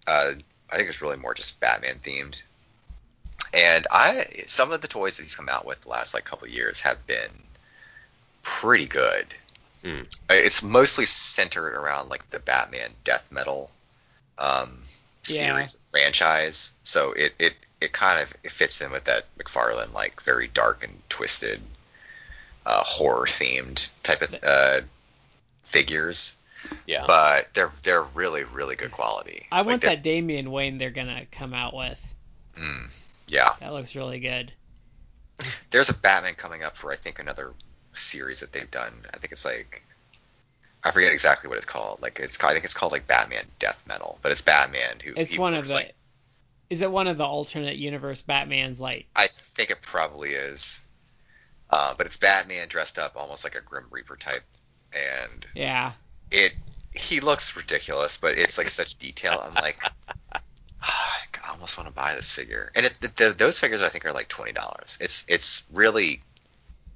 Uh, 0.06 0.32
I 0.70 0.76
think 0.76 0.88
it's 0.88 1.02
really 1.02 1.16
more 1.16 1.34
just 1.34 1.60
Batman 1.60 1.96
themed. 2.02 2.42
And 3.52 3.86
I 3.90 4.26
some 4.46 4.72
of 4.72 4.80
the 4.80 4.88
toys 4.88 5.16
that 5.16 5.24
he's 5.24 5.34
come 5.34 5.48
out 5.48 5.66
with 5.66 5.80
the 5.82 5.88
last 5.88 6.14
like 6.14 6.24
couple 6.24 6.46
of 6.46 6.52
years 6.54 6.80
have 6.82 7.06
been 7.06 7.30
pretty 8.42 8.86
good. 8.86 9.26
Hmm. 9.84 10.02
It's 10.30 10.62
mostly 10.62 11.06
centered 11.06 11.74
around 11.74 12.08
like 12.08 12.28
the 12.30 12.40
Batman 12.40 12.90
death 13.04 13.30
metal 13.30 13.70
um, 14.38 14.80
Yeah. 15.28 15.66
series 15.66 15.76
franchise. 15.90 16.72
So 16.82 17.12
it, 17.12 17.34
it, 17.38 17.54
it 17.80 17.92
kind 17.92 18.20
of 18.20 18.32
it 18.44 18.50
fits 18.50 18.80
in 18.80 18.90
with 18.90 19.04
that 19.04 19.24
McFarlane 19.38 19.92
like 19.92 20.20
very 20.22 20.48
dark 20.48 20.82
and 20.84 20.92
twisted 21.08 21.60
uh, 22.66 22.82
horror 22.84 23.26
themed 23.26 23.90
type 24.02 24.22
of 24.22 24.34
uh, 24.42 24.80
figures. 25.62 26.36
Yeah, 26.86 27.04
But 27.06 27.54
they're 27.54 27.70
they're 27.82 28.02
really 28.02 28.44
really 28.44 28.76
good 28.76 28.90
quality. 28.90 29.46
I 29.50 29.62
Like, 29.64 29.66
want 29.66 29.82
that 29.82 30.02
Damian 30.02 30.50
Wayne 30.50 30.78
they're 30.78 30.90
gonna 30.90 31.24
come 31.30 31.54
out 31.54 31.74
with. 31.74 32.00
Mm, 32.58 32.92
yeah, 33.28 33.50
That 33.60 33.72
looks 33.72 33.94
really 33.94 34.20
good. 34.20 34.52
there's 35.70 35.88
a 35.90 35.94
Batman 35.94 36.34
coming 36.34 36.62
up 36.62 36.76
for 36.76 36.92
I 36.92 36.96
think 36.96 37.18
another 37.18 37.52
series 37.92 38.40
that 38.40 38.52
they've 38.52 38.70
done. 38.70 38.92
I 39.12 39.18
think 39.18 39.32
it's 39.32 39.44
like 39.44 39.82
I 40.84 40.90
forget 40.90 41.12
exactly 41.12 41.48
what 41.48 41.56
it's 41.56 41.66
called. 41.66 42.00
Like 42.02 42.18
it's 42.20 42.42
I 42.42 42.52
think 42.52 42.64
it's 42.64 42.74
called 42.74 42.92
like 42.92 43.06
Batman 43.06 43.44
Death 43.58 43.84
Metal, 43.88 44.18
but 44.22 44.32
it's 44.32 44.40
Batman 44.42 44.98
who 45.04 45.14
It's 45.16 45.36
one 45.36 45.54
of 45.54 45.66
the. 45.66 45.74
like 45.74 45.94
Is 46.70 46.82
it 46.82 46.90
one 46.90 47.06
of 47.06 47.16
the 47.18 47.24
alternate 47.26 47.76
universe 47.76 48.22
Batman's 48.22 48.80
like? 48.80 49.06
I 49.14 49.26
think 49.28 49.70
it 49.70 49.82
probably 49.82 50.30
is. 50.30 50.80
Uh, 51.70 51.94
but 51.98 52.06
it's 52.06 52.16
Batman 52.16 52.68
dressed 52.68 52.98
up 52.98 53.12
almost 53.16 53.44
like 53.44 53.54
a 53.54 53.60
Grim 53.60 53.84
Reaper 53.90 54.16
type, 54.16 54.42
and 54.94 55.46
Yeah, 55.54 55.92
it 56.30 56.54
he 56.94 57.20
looks 57.20 57.56
ridiculous, 57.56 58.16
but 58.16 58.38
it's 58.38 58.56
like 58.56 58.68
such 58.68 58.96
detail. 58.98 59.38
I'm 59.42 59.54
like, 59.54 59.78
I 60.82 61.50
almost 61.50 61.76
want 61.78 61.88
to 61.88 61.94
buy 61.94 62.14
this 62.14 62.30
figure, 62.32 62.70
and 62.74 62.86
it, 62.86 62.96
the, 63.00 63.08
the, 63.08 63.34
those 63.36 63.58
figures 63.58 63.80
I 63.82 63.88
think 63.88 64.04
are 64.06 64.12
like 64.12 64.28
twenty 64.28 64.52
dollars. 64.52 64.98
It's 65.00 65.24
it's 65.28 65.64
really 65.72 66.22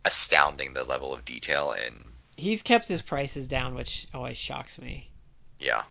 astounding 0.04 0.72
the 0.72 0.84
level 0.84 1.14
of 1.14 1.24
detail 1.24 1.72
and 1.72 2.04
he's 2.36 2.62
kept 2.62 2.88
his 2.88 3.02
prices 3.02 3.46
down, 3.46 3.74
which 3.74 4.06
always 4.12 4.36
shocks 4.36 4.80
me. 4.80 5.08
yeah. 5.60 5.82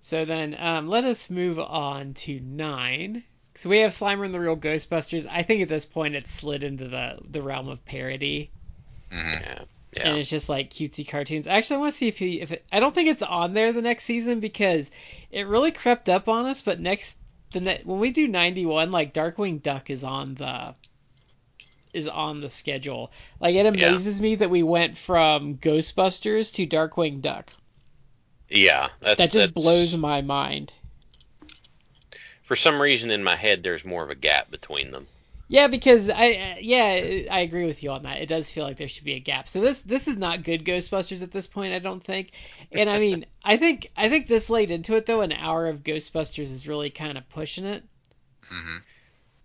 So 0.00 0.24
then, 0.24 0.56
um, 0.58 0.88
let 0.88 1.04
us 1.04 1.30
move 1.30 1.58
on 1.60 2.14
to 2.14 2.40
nine, 2.40 3.22
So 3.54 3.68
we 3.70 3.78
have 3.80 3.92
Slimer 3.92 4.24
and 4.24 4.34
the 4.34 4.40
Real 4.40 4.56
Ghostbusters. 4.56 5.26
I 5.30 5.42
think 5.44 5.62
at 5.62 5.68
this 5.68 5.86
point 5.86 6.14
it's 6.16 6.30
slid 6.30 6.64
into 6.64 6.88
the 6.88 7.18
the 7.28 7.42
realm 7.42 7.68
of 7.68 7.84
parody, 7.84 8.50
hmm 9.10 9.34
Yeah. 9.34 9.64
Yeah. 9.94 10.08
and 10.08 10.18
it's 10.18 10.30
just 10.30 10.48
like 10.48 10.70
cutesy 10.70 11.06
cartoons. 11.06 11.46
Actually, 11.46 11.76
I 11.76 11.80
want 11.80 11.92
to 11.92 11.98
see 11.98 12.08
if 12.08 12.18
he 12.18 12.40
if 12.40 12.52
it, 12.52 12.64
I 12.72 12.80
don't 12.80 12.94
think 12.94 13.08
it's 13.08 13.22
on 13.22 13.52
there 13.54 13.72
the 13.72 13.82
next 13.82 14.04
season 14.04 14.40
because 14.40 14.90
it 15.30 15.46
really 15.46 15.70
crept 15.70 16.08
up 16.08 16.28
on 16.28 16.46
us. 16.46 16.62
But 16.62 16.80
next 16.80 17.18
the 17.50 17.60
ne- 17.60 17.82
when 17.84 18.00
we 18.00 18.10
do 18.10 18.26
ninety 18.26 18.64
one, 18.64 18.90
like 18.90 19.12
Darkwing 19.12 19.62
Duck 19.62 19.90
is 19.90 20.02
on 20.02 20.34
the 20.34 20.74
is 21.92 22.08
on 22.08 22.40
the 22.40 22.48
schedule. 22.48 23.12
Like 23.38 23.54
it 23.54 23.64
Yeah. 23.64 23.88
amazes 23.88 24.18
me 24.18 24.36
that 24.36 24.48
we 24.48 24.62
went 24.62 24.96
from 24.96 25.58
Ghostbusters 25.58 26.52
to 26.54 26.66
Darkwing 26.66 27.20
Duck. 27.20 27.52
yeah. 28.48 28.88
That's, 29.00 29.18
That 29.18 29.24
just 29.24 29.32
that's- 29.34 29.52
blows 29.64 29.94
my 29.94 30.22
mind. 30.22 30.72
For 32.42 32.56
some 32.56 32.80
reason 32.80 33.10
in 33.10 33.22
my 33.22 33.36
head, 33.36 33.62
there's 33.62 33.84
more 33.84 34.02
of 34.02 34.10
a 34.10 34.14
gap 34.14 34.50
between 34.50 34.90
them. 34.90 35.06
Yeah, 35.52 35.68
because 35.68 36.08
I 36.08 36.32
uh, 36.32 36.54
yeah 36.60 37.28
I 37.30 37.40
agree 37.40 37.66
with 37.66 37.82
you 37.82 37.90
on 37.92 38.02
that. 38.04 38.20
It 38.22 38.26
does 38.26 38.50
feel 38.50 38.64
like 38.64 38.78
there 38.78 38.88
should 38.88 39.04
be 39.04 39.12
a 39.14 39.20
gap. 39.20 39.46
So 39.48 39.60
this 39.60 39.82
this 39.82 40.08
is 40.08 40.16
not 40.16 40.42
good 40.44 40.64
Ghostbusters 40.64 41.22
at 41.22 41.30
this 41.30 41.46
point, 41.46 41.74
I 41.74 41.78
don't 41.78 42.02
think. 42.02 42.32
And 42.72 42.88
I 42.90 42.98
mean, 42.98 43.26
I 43.44 43.56
think 43.58 43.88
I 43.96 44.08
think 44.08 44.26
this 44.26 44.48
late 44.50 44.70
into 44.70 44.96
it 44.96 45.06
though, 45.06 45.20
an 45.20 45.32
hour 45.32 45.68
of 45.68 45.84
Ghostbusters 45.84 46.50
is 46.50 46.66
really 46.66 46.90
kind 46.90 47.18
of 47.18 47.28
pushing 47.28 47.64
it. 47.66 47.84
hmm 48.48 48.78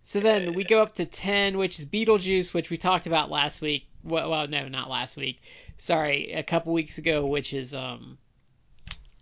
So 0.01 0.19
then 0.21 0.53
we 0.53 0.63
go 0.63 0.81
up 0.81 0.95
to 0.95 1.05
ten, 1.05 1.57
which 1.57 1.79
is 1.79 1.85
Beetlejuice, 1.85 2.53
which 2.53 2.69
we 2.71 2.77
talked 2.77 3.05
about 3.05 3.29
last 3.29 3.61
week. 3.61 3.87
Well, 4.03 4.29
well 4.31 4.47
no, 4.47 4.67
not 4.67 4.89
last 4.89 5.15
week. 5.17 5.41
Sorry, 5.77 6.31
a 6.31 6.43
couple 6.43 6.73
weeks 6.73 6.97
ago, 6.97 7.25
which 7.27 7.53
is 7.53 7.75
um, 7.75 8.17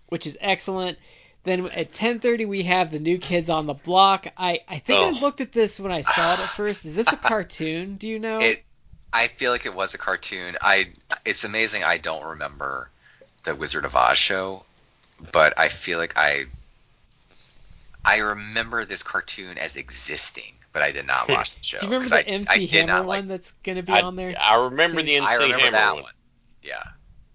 which 0.09 0.25
is 0.27 0.37
excellent. 0.41 0.97
Then 1.45 1.67
at 1.69 1.93
ten 1.93 2.19
thirty 2.19 2.45
we 2.45 2.63
have 2.63 2.91
the 2.91 2.99
New 2.99 3.17
Kids 3.19 3.49
on 3.49 3.67
the 3.67 3.73
Block. 3.75 4.27
I 4.35 4.61
I 4.67 4.79
think 4.79 4.99
I 4.99 5.09
Oh. 5.09 5.21
looked 5.21 5.41
at 5.41 5.51
this 5.51 5.79
when 5.79 5.91
I 5.91 6.01
saw 6.01 6.33
it 6.33 6.39
at 6.39 6.49
first. 6.49 6.85
Is 6.85 6.95
this 6.95 7.13
a 7.13 7.17
cartoon? 7.17 7.95
Do 7.95 8.07
you 8.07 8.19
know? 8.19 8.39
It, 8.39 8.63
I 9.13 9.27
feel 9.27 9.51
like 9.51 9.65
it 9.65 9.73
was 9.73 9.93
a 9.93 9.97
cartoon. 9.97 10.57
I, 10.61 10.89
it's 11.23 11.45
amazing. 11.45 11.83
I 11.85 11.99
don't 11.99 12.25
remember 12.25 12.89
the 13.45 13.55
Wizard 13.55 13.85
of 13.85 13.95
Oz 13.95 14.17
show, 14.17 14.65
but 15.31 15.57
I 15.57 15.69
feel 15.69 15.99
like 15.99 16.17
I, 16.17 16.45
I 18.03 18.17
remember 18.17 18.83
this 18.83 19.03
cartoon 19.03 19.57
as 19.57 19.77
existing, 19.77 20.51
but 20.73 20.81
I 20.81 20.91
did 20.91 21.07
not 21.07 21.27
hmm. 21.27 21.33
watch 21.33 21.55
the 21.55 21.63
show. 21.63 21.79
Do 21.79 21.85
you 21.85 21.91
remember 21.93 22.09
the 22.09 22.15
I, 22.17 22.33
MC 22.33 22.75
I 22.75 22.77
Hammer 22.77 22.97
one 22.97 23.07
like. 23.07 23.25
that's 23.25 23.51
going 23.63 23.77
to 23.77 23.83
be 23.83 23.93
I, 23.93 24.01
on 24.01 24.15
there? 24.17 24.35
I 24.37 24.55
remember 24.55 25.01
the 25.01 25.15
NC 25.15 25.27
I 25.27 25.35
remember 25.35 25.57
Hammer 25.59 25.71
that 25.77 25.93
one. 25.93 26.03
one. 26.03 26.13
Yeah. 26.61 26.83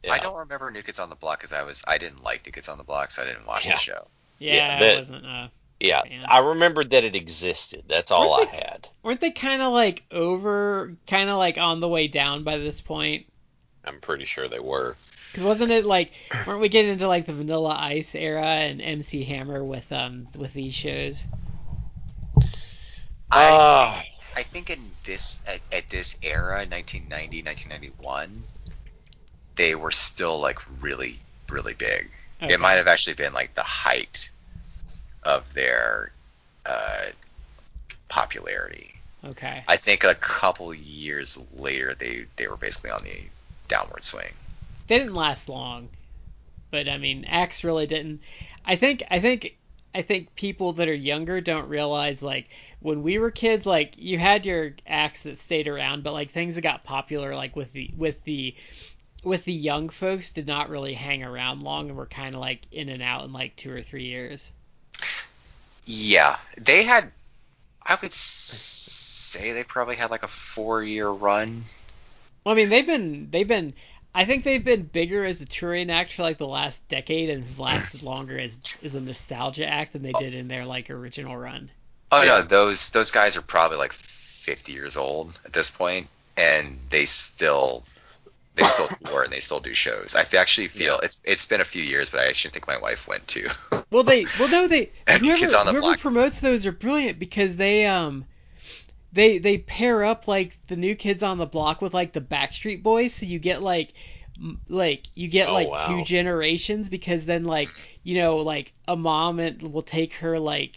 Yeah. 0.03 0.13
I 0.13 0.19
don't 0.19 0.37
remember 0.39 0.71
New 0.71 0.83
Kids 0.83 0.99
on 0.99 1.11
the 1.11 1.17
Block 1.17 1.39
because 1.39 1.53
I 1.53 1.63
was 1.63 1.83
I 1.87 1.99
didn't 1.99 2.23
like 2.23 2.45
New 2.47 2.53
Kids 2.53 2.69
on 2.69 2.79
the 2.79 2.85
Block, 2.85 3.11
so 3.11 3.23
I 3.23 3.27
didn't 3.27 3.47
watch 3.47 3.67
Yeah. 3.67 3.73
the 3.75 3.79
show. 3.79 4.07
yeah, 4.39 4.55
yeah, 4.55 4.77
I 4.77 4.81
that- 4.81 4.99
wasn't. 4.99 5.27
Uh, 5.27 5.49
Yeah, 5.83 6.03
Man. 6.09 6.27
I 6.29 6.39
remembered 6.41 6.91
that 6.91 7.05
it 7.05 7.17
existed. 7.17 7.85
That's 7.89 8.11
all 8.11 8.35
I 8.35 8.39
Weren't 8.41 8.53
they- 8.53 8.59
had. 8.59 8.89
weren't 9.03 9.21
they 9.21 9.31
kind 9.31 9.63
of 9.63 9.73
like 9.73 10.03
over, 10.11 10.95
kind 11.07 11.31
of 11.31 11.39
like 11.39 11.57
on 11.59 11.81
the 11.81 11.89
way 11.89 12.07
down 12.07 12.45
by 12.45 12.59
this 12.59 12.81
point? 12.83 13.27
I'm 13.85 13.99
pretty 14.01 14.27
sure 14.27 14.47
they 14.47 14.59
were. 14.61 14.97
Because 15.33 15.45
wasn't 15.45 15.73
it 15.73 15.87
like, 15.87 16.13
weren't 16.47 16.61
we 16.61 16.69
getting 16.69 16.91
into 16.93 17.09
like 17.09 17.25
the 17.25 17.33
Vanilla 17.33 17.75
Ice 17.79 18.15
era 18.15 18.45
and 18.45 18.83
MC 18.83 19.25
Hammer 19.25 19.65
with 19.65 19.91
um 19.93 20.29
with 20.37 20.53
these 20.53 20.75
shows? 20.75 21.25
I 23.31 23.49
Ah. 23.51 24.05
I 24.37 24.43
think 24.45 24.71
in 24.71 24.81
this 25.05 25.43
at, 25.47 25.61
at 25.77 25.91
this 25.91 26.19
era, 26.23 26.65
1990, 26.69 27.43
1991, 27.43 28.43
they 29.61 29.75
were 29.75 29.91
still 29.91 30.41
like 30.41 30.59
really 30.83 31.17
really 31.51 31.75
big. 31.75 32.09
Okay. 32.43 32.55
It 32.55 32.61
might 32.61 32.77
have 32.77 32.87
actually 32.87 33.13
been 33.13 33.35
like 33.35 33.55
the 33.55 33.63
height 33.63 34.31
of 35.23 35.53
their 35.53 36.13
uh, 36.65 37.07
popularity. 38.09 38.95
Okay. 39.23 39.63
I 39.69 39.77
think 39.77 40.05
a 40.05 40.15
couple 40.15 40.73
years 40.73 41.39
later, 41.55 41.95
they 41.95 42.25
they 42.37 42.49
were 42.49 42.57
basically 42.57 42.91
on 42.91 43.05
the 43.05 43.29
downward 43.69 44.03
swing. 44.03 44.33
They 44.87 44.99
didn't 44.99 45.15
last 45.15 45.51
long, 45.51 45.91
but 46.71 46.89
I 46.89 46.97
mean, 46.97 47.27
Axe 47.27 47.63
really 47.63 47.87
didn't. 47.87 48.23
I 48.65 48.77
think 48.77 49.03
I 49.11 49.21
think 49.21 49.59
I 49.95 50.01
think 50.01 50.35
people 50.37 50.73
that 50.75 50.89
are 50.89 50.95
younger 50.95 51.43
don't 51.43 51.69
realize 51.69 52.23
like 52.23 52.49
when 52.81 53.03
we 53.03 53.19
were 53.19 53.31
kids, 53.31 53.67
like 53.67 53.93
you 53.99 54.19
had 54.19 54.47
your 54.47 54.73
acts 54.87 55.25
that 55.25 55.39
stayed 55.39 55.69
around, 55.69 56.03
but 56.03 56.15
like 56.15 56.31
things 56.31 56.55
that 56.55 56.63
got 56.63 56.83
popular, 56.83 57.37
like 57.37 57.55
with 57.57 57.75
the 57.75 57.91
with 57.95 58.25
the 58.25 58.55
with 59.25 59.45
the 59.45 59.53
young 59.53 59.89
folks, 59.89 60.31
did 60.33 60.47
not 60.47 60.69
really 60.71 60.95
hang 60.95 61.23
around 61.23 61.63
long 61.63 61.89
and 61.89 61.97
were 61.97 62.07
kind 62.07 62.35
of 62.35 62.41
like 62.41 62.61
in 62.73 62.89
and 62.89 63.03
out 63.03 63.25
in 63.25 63.33
like 63.33 63.57
two 63.57 63.73
or 63.73 63.83
three 63.83 64.05
years. 64.05 64.53
Yeah, 65.87 66.37
they 66.57 66.83
had. 66.85 67.11
I 67.83 67.97
would 68.01 68.13
say 68.13 69.53
they 69.53 69.65
probably 69.65 69.97
had 69.97 70.11
like 70.11 70.23
a 70.23 70.29
four 70.29 70.83
year 70.83 71.09
run. 71.09 71.65
Well, 72.45 72.53
I 72.55 72.57
mean, 72.57 72.69
they've 72.69 72.87
been 72.87 73.31
they've 73.31 73.49
been. 73.49 73.73
I 74.15 74.25
think 74.25 74.43
they've 74.43 74.65
been 74.65 74.83
bigger 74.83 75.25
as 75.25 75.41
a 75.41 75.47
touring 75.47 75.89
act 75.91 76.13
for 76.13 76.23
like 76.23 76.39
the 76.39 76.47
last 76.47 76.87
decade 76.89 77.31
and 77.31 77.45
have 77.45 77.59
lasted 77.61 78.03
longer 78.03 78.39
as 78.39 78.57
as 78.83 78.95
a 78.95 79.01
nostalgia 79.01 79.67
act 79.67 79.93
than 79.93 80.03
they 80.03 80.13
did 80.13 80.35
in 80.35 80.49
their 80.49 80.67
like 80.67 80.91
original 80.91 81.37
run. 81.37 81.71
Oh 82.13 82.23
Yeah. 82.23 82.39
no, 82.39 82.43
those 82.43 82.91
those 82.91 83.11
guys 83.13 83.37
are 83.37 83.43
probably 83.43 83.79
like 83.79 83.93
50 83.93 84.73
years 84.73 84.97
old 84.97 85.39
at 85.45 85.53
this 85.53 85.71
point, 85.71 86.09
and 86.37 86.79
they 86.89 87.05
still 87.05 87.85
they 88.57 88.67
still 88.67 88.89
tour 88.89 89.23
and 89.23 89.33
they 89.33 89.41
still 89.41 89.61
do 89.61 89.75
shows. 89.75 90.15
I 90.15 90.25
actually 90.37 90.69
feel 90.69 90.99
it's 91.01 91.21
it's 91.25 91.47
been 91.47 91.61
a 91.61 91.65
few 91.65 91.83
years, 91.83 92.11
but 92.11 92.21
I 92.21 92.27
actually 92.27 92.51
think 92.53 92.67
my 92.69 92.79
wife 92.79 93.09
went 93.09 93.27
too. 93.29 93.49
Well, 93.91 94.03
they 94.05 94.33
well 94.35 94.49
no 94.49 94.67
they 94.69 94.93
And 95.07 95.23
whoever, 95.23 95.39
Kids 95.39 95.55
on 95.55 95.67
the 95.67 95.73
whoever 95.73 95.83
Block. 95.83 96.01
promotes 96.01 96.41
those 96.41 96.67
are 96.67 96.73
brilliant 96.73 97.19
because 97.21 97.57
they 97.57 97.87
um 97.87 98.27
they 99.13 99.39
they 99.39 99.59
pair 99.59 100.05
up 100.05 100.29
like 100.29 100.59
the 100.69 100.77
new 100.77 100.95
kids 100.97 101.23
on 101.23 101.39
the 101.39 101.47
block 101.47 101.83
with 101.83 101.95
like 101.95 102.13
the 102.13 102.21
Backstreet 102.21 102.83
Boys, 102.83 103.15
so 103.15 103.27
you 103.27 103.39
get 103.39 103.63
like 103.63 103.95
like 104.69 105.09
you 105.15 105.29
get 105.29 105.51
Oh, 105.51 105.53
like 105.53 105.71
wow. 105.71 105.77
two 105.77 106.03
generations 106.03 106.89
because 106.89 107.27
then 107.27 107.45
like 107.45 107.75
you 108.03 108.17
know 108.17 108.39
like 108.39 108.73
a 108.89 108.97
mom 108.97 109.41
and 109.41 109.63
will 109.63 109.83
take 109.83 110.15
her 110.15 110.39
like 110.39 110.77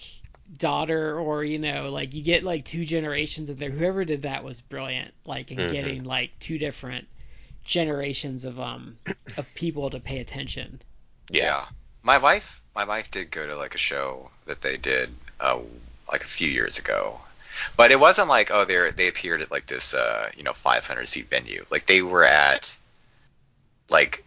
daughter 0.58 1.20
or 1.20 1.44
you 1.44 1.60
know 1.60 1.90
like 1.92 2.14
you 2.14 2.24
get 2.24 2.44
like 2.44 2.66
two 2.66 2.86
generations 2.86 3.50
of 3.50 3.60
there 3.60 3.72
whoever 3.72 4.06
did 4.06 4.24
that 4.24 4.44
was 4.44 4.62
brilliant 4.62 5.14
like 5.26 5.52
in 5.52 5.66
Mhm. 5.66 5.66
getting 5.66 6.04
like 6.04 6.32
two 6.40 6.58
different 6.58 7.08
generations 7.64 8.46
of 8.46 8.60
um 8.60 8.98
of 9.38 9.54
people 9.56 9.90
to 9.90 10.00
pay 10.00 10.20
attention 10.20 10.82
Yeah. 11.30 11.66
My 12.02 12.18
wife, 12.18 12.62
my 12.76 12.86
wife 12.86 13.12
did 13.12 13.32
go 13.32 13.46
to 13.46 13.56
like 13.56 13.76
a 13.76 13.80
show 13.80 14.30
that 14.46 14.62
they 14.62 14.78
did 14.78 15.10
uh, 15.40 15.60
like 16.12 16.24
a 16.24 16.28
few 16.28 16.50
years 16.50 16.80
ago, 16.80 17.20
but 17.78 17.92
it 17.92 18.00
wasn't 18.00 18.28
like 18.28 18.52
oh 18.52 18.66
they 18.66 18.92
they 18.92 19.08
appeared 19.08 19.42
at 19.42 19.52
like 19.52 19.66
this 19.68 19.94
uh, 19.94 20.30
you 20.36 20.44
know 20.44 20.54
500 20.54 21.08
seat 21.08 21.30
venue. 21.30 21.66
Like 21.70 21.86
they 21.86 22.02
were 22.02 22.26
at 22.26 22.76
like 23.90 24.24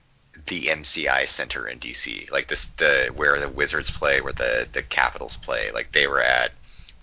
the 0.47 0.67
MCI 0.67 1.27
Center 1.27 1.67
in 1.67 1.79
DC, 1.79 2.31
like 2.33 2.49
this 2.49 2.67
the 2.67 3.11
where 3.15 3.39
the 3.41 3.49
Wizards 3.49 3.91
play, 3.91 4.21
where 4.21 4.33
the 4.33 4.67
the 4.73 4.83
Capitals 4.83 5.37
play. 5.37 5.71
Like 5.73 5.93
they 5.93 6.07
were 6.07 6.23
at 6.23 6.53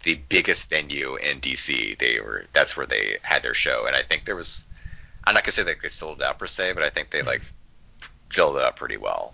the 0.03 0.19
biggest 0.29 0.69
venue 0.69 1.15
in 1.15 1.39
DC. 1.39 1.97
They 1.97 2.19
were 2.19 2.45
that's 2.51 2.75
where 2.75 2.87
they 2.87 3.17
had 3.21 3.43
their 3.43 3.53
show, 3.53 3.85
and 3.85 3.95
I 3.95 4.01
think 4.01 4.25
there 4.25 4.35
was. 4.35 4.65
I'm 5.25 5.33
not 5.33 5.43
gonna 5.43 5.51
say 5.51 5.63
that 5.63 5.81
they 5.81 5.89
sold 5.89 6.19
it 6.21 6.23
out 6.23 6.39
per 6.39 6.47
se, 6.47 6.73
but 6.73 6.83
I 6.83 6.89
think 6.89 7.09
they 7.09 7.21
like 7.21 7.41
filled 8.29 8.57
it 8.57 8.63
up 8.63 8.75
pretty 8.77 8.97
well. 8.97 9.33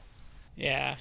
yeah 0.55 0.97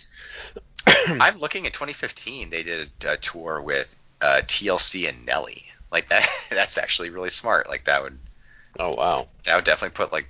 I'm 0.87 1.39
looking 1.39 1.67
at 1.67 1.73
2015. 1.75 2.51
They 2.51 2.63
did 2.63 2.91
a, 3.05 3.13
a 3.13 3.17
tour 3.17 3.61
with 3.61 4.01
uh, 4.23 4.41
TLC 4.45 5.09
and 5.09 5.27
Nelly. 5.27 5.63
Like 5.91 6.09
that. 6.09 6.27
That's 6.51 6.79
actually 6.79 7.11
really 7.11 7.31
smart. 7.31 7.69
Like 7.69 7.85
that 7.85 8.03
would 8.03 8.19
Oh 8.79 8.95
wow. 8.95 9.29
that 9.45 9.57
would 9.57 9.65
definitely 9.65 9.95
put 9.97 10.13
like 10.13 10.29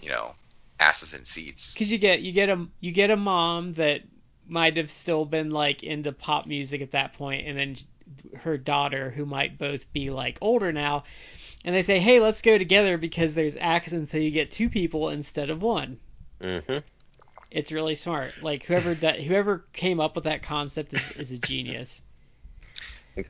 you 0.00 0.08
know 0.10 0.34
asses 0.78 1.12
in 1.14 1.24
seats. 1.24 1.74
because 1.74 1.90
you 1.92 1.98
get 1.98 2.20
you 2.20 2.32
get 2.32 2.48
a 2.48 2.66
you 2.80 2.92
get 2.92 3.10
a 3.10 3.16
mom 3.16 3.74
that 3.74 4.02
might 4.48 4.76
have 4.76 4.90
still 4.90 5.24
been 5.24 5.50
like 5.50 5.82
into 5.82 6.12
pop 6.12 6.46
music 6.46 6.80
at 6.80 6.92
that 6.92 7.12
point 7.14 7.46
and 7.46 7.58
then 7.58 7.76
her 8.36 8.56
daughter 8.58 9.10
who 9.10 9.24
might 9.26 9.58
both 9.58 9.92
be 9.92 10.10
like 10.10 10.38
older 10.40 10.72
now 10.72 11.04
and 11.64 11.74
they 11.74 11.82
say 11.82 11.98
hey 12.00 12.20
let's 12.20 12.42
go 12.42 12.58
together 12.58 12.98
because 12.98 13.34
there's 13.34 13.56
accents 13.56 14.10
so 14.12 14.18
you 14.18 14.30
get 14.30 14.50
two 14.50 14.68
people 14.70 15.10
instead 15.10 15.50
of 15.50 15.62
one 15.62 15.98
Mm-hmm. 16.40 16.78
it's 17.50 17.70
really 17.72 17.94
smart 17.94 18.42
like 18.42 18.64
whoever 18.64 18.94
that 18.96 19.20
whoever 19.22 19.64
came 19.72 20.00
up 20.00 20.14
with 20.16 20.24
that 20.24 20.42
concept 20.42 20.94
is, 20.94 21.10
is 21.12 21.30
a 21.32 21.38
genius 21.38 22.02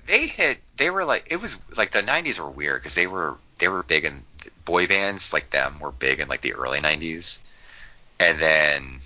They 0.07 0.27
hit. 0.27 0.61
They 0.77 0.91
were 0.91 1.05
like 1.05 1.27
it 1.31 1.41
was 1.41 1.57
like 1.77 1.91
the 1.91 2.03
90s 2.03 2.39
were 2.39 2.51
weird 2.51 2.81
because 2.81 2.95
they 2.95 3.07
were 3.07 3.37
they 3.59 3.69
were 3.69 3.83
big 3.83 4.05
in 4.05 4.25
boy 4.65 4.87
bands 4.87 5.33
like 5.33 5.51
them 5.51 5.81
were 5.81 5.93
big 5.93 6.21
in 6.21 6.29
like 6.29 6.43
the 6.43 6.55
early 6.55 6.81
90s, 6.81 7.43
and 8.21 8.39
then 8.39 9.01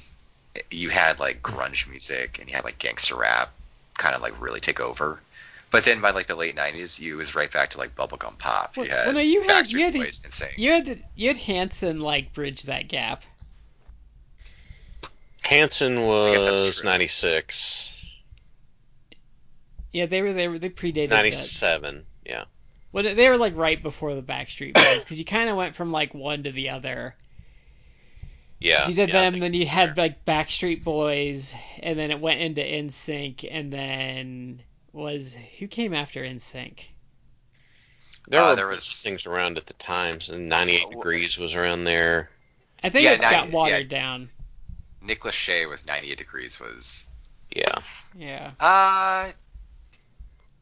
you 0.70 0.90
had 0.90 1.20
like 1.20 1.42
grunge 1.42 1.88
music 1.88 2.38
and 2.40 2.48
you 2.48 2.54
had 2.56 2.64
like 2.64 2.78
gangster 2.78 3.16
rap 3.16 3.52
kind 3.98 4.14
of 4.16 4.22
like 4.22 4.40
really 4.40 4.60
take 4.60 4.80
over. 4.80 5.20
But 5.74 5.84
then 5.84 6.00
by 6.00 6.10
like 6.12 6.28
the 6.28 6.36
late 6.36 6.54
90s, 6.54 7.00
you 7.00 7.16
was 7.16 7.34
right 7.34 7.50
back 7.50 7.70
to 7.70 7.78
like 7.78 7.96
bubblegum 7.96 8.38
pop. 8.38 8.76
Well- 8.76 8.86
you 8.86 8.92
had 8.92 9.04
well, 9.06 9.14
no, 9.14 9.20
you 9.20 9.42
had- 9.42 9.50
Backstreet 9.64 9.72
you 9.72 9.84
had- 9.84 9.94
Boys, 9.94 10.22
insane. 10.24 10.52
you 10.56 10.70
had 10.70 11.04
you 11.16 11.28
had 11.28 11.36
Hanson 11.36 12.00
like 12.00 12.32
bridge 12.32 12.62
that 12.62 12.86
gap 12.88 13.24
Hanson 15.42 16.02
was 16.06 16.82
96. 16.84 17.90
Yeah, 19.92 20.06
they 20.06 20.22
were 20.22 20.32
they 20.32 20.48
were 20.48 20.58
they 20.58 20.70
predated 20.70 21.10
97. 21.10 22.06
Yeah. 22.24 22.44
Well, 22.92 23.02
they 23.14 23.28
were 23.28 23.36
like 23.36 23.56
right 23.56 23.82
before 23.82 24.14
the 24.14 24.22
Backstreet 24.22 24.74
Boys 24.74 25.02
because 25.02 25.18
you 25.18 25.24
kind 25.24 25.50
of 25.50 25.56
went 25.56 25.74
from 25.74 25.90
like 25.92 26.14
one 26.14 26.44
to 26.44 26.52
the 26.52 26.70
other. 26.70 27.14
Yeah. 28.60 28.88
You 28.88 28.94
did 28.94 29.08
yeah, 29.08 29.22
them, 29.22 29.32
think- 29.34 29.42
then 29.42 29.54
you 29.54 29.66
had 29.66 29.96
like 29.96 30.24
Backstreet 30.24 30.84
Boys, 30.84 31.52
and 31.80 31.98
then 31.98 32.10
it 32.10 32.20
went 32.20 32.40
into 32.40 32.62
NSYNC, 32.62 33.46
and 33.50 33.72
then 33.72 34.62
was 34.94 35.36
who 35.58 35.66
came 35.66 35.92
after 35.92 36.22
NSYNC? 36.22 36.80
There 38.28 38.40
Uh, 38.40 38.50
were 38.50 38.56
there 38.56 38.66
was- 38.68 39.02
things 39.02 39.26
around 39.26 39.58
at 39.58 39.66
the 39.66 39.74
times, 39.74 40.30
and 40.30 40.48
98 40.48 40.86
Uh, 40.86 40.90
degrees 40.90 41.36
was 41.36 41.54
around 41.54 41.84
there. 41.84 42.30
I 42.82 42.88
think 42.90 43.04
Yeah, 43.04 43.12
it 43.12 43.20
now- 43.20 43.30
got 43.30 43.48
yeah. 43.48 43.54
watered 43.54 43.88
down. 43.88 44.30
Nick 45.02 45.20
Lachey 45.20 45.68
with 45.68 45.86
98 45.86 46.16
Degrees 46.18 46.58
was. 46.58 47.06
Yeah. 47.54 47.74
Yeah. 48.14 48.52
Uh, 48.58 49.30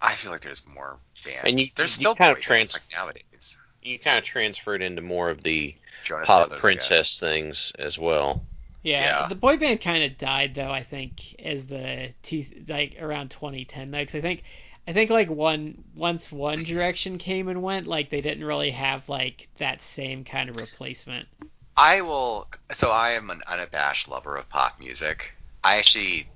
I 0.00 0.14
feel 0.16 0.32
like 0.32 0.40
there's 0.40 0.66
more 0.66 0.98
bands. 1.24 1.40
And 1.44 1.60
you- 1.60 1.66
there's 1.76 1.90
you 1.98 2.02
still 2.02 2.16
kind 2.16 2.32
of 2.32 2.38
boy 2.38 2.42
trans- 2.42 2.72
like 2.72 2.82
nowadays. 2.90 3.56
You 3.82 3.98
kind 4.00 4.18
of 4.18 4.24
transferred 4.24 4.82
into 4.82 5.02
more 5.02 5.30
of 5.30 5.42
the 5.42 5.76
Jonas 6.04 6.26
pop 6.26 6.48
Brothers, 6.48 6.58
I 6.58 6.60
princess 6.60 7.20
things 7.20 7.72
as 7.78 7.98
well. 7.98 8.44
Yeah, 8.82 9.20
Yeah. 9.22 9.28
the 9.28 9.34
boy 9.34 9.56
band 9.58 9.80
kind 9.80 10.02
of 10.04 10.18
died 10.18 10.54
though. 10.54 10.70
I 10.70 10.82
think 10.82 11.34
as 11.40 11.66
the 11.66 12.12
two 12.22 12.44
like 12.68 12.96
around 13.00 13.30
2010 13.30 13.90
though, 13.90 14.04
'cause 14.04 14.14
I 14.16 14.20
think 14.20 14.42
I 14.88 14.92
think 14.92 15.10
like 15.10 15.30
one 15.30 15.84
once 15.94 16.32
One 16.32 16.62
Direction 16.64 17.18
came 17.18 17.48
and 17.48 17.62
went, 17.62 17.86
like 17.86 18.10
they 18.10 18.20
didn't 18.20 18.44
really 18.44 18.72
have 18.72 19.08
like 19.08 19.48
that 19.58 19.82
same 19.82 20.24
kind 20.24 20.50
of 20.50 20.56
replacement. 20.56 21.28
I 21.76 22.00
will. 22.02 22.48
So 22.72 22.90
I 22.90 23.10
am 23.12 23.30
an 23.30 23.42
unabashed 23.46 24.08
lover 24.08 24.36
of 24.36 24.48
pop 24.48 24.78
music. 24.80 25.34
I 25.64 25.76
actually, 25.78 26.28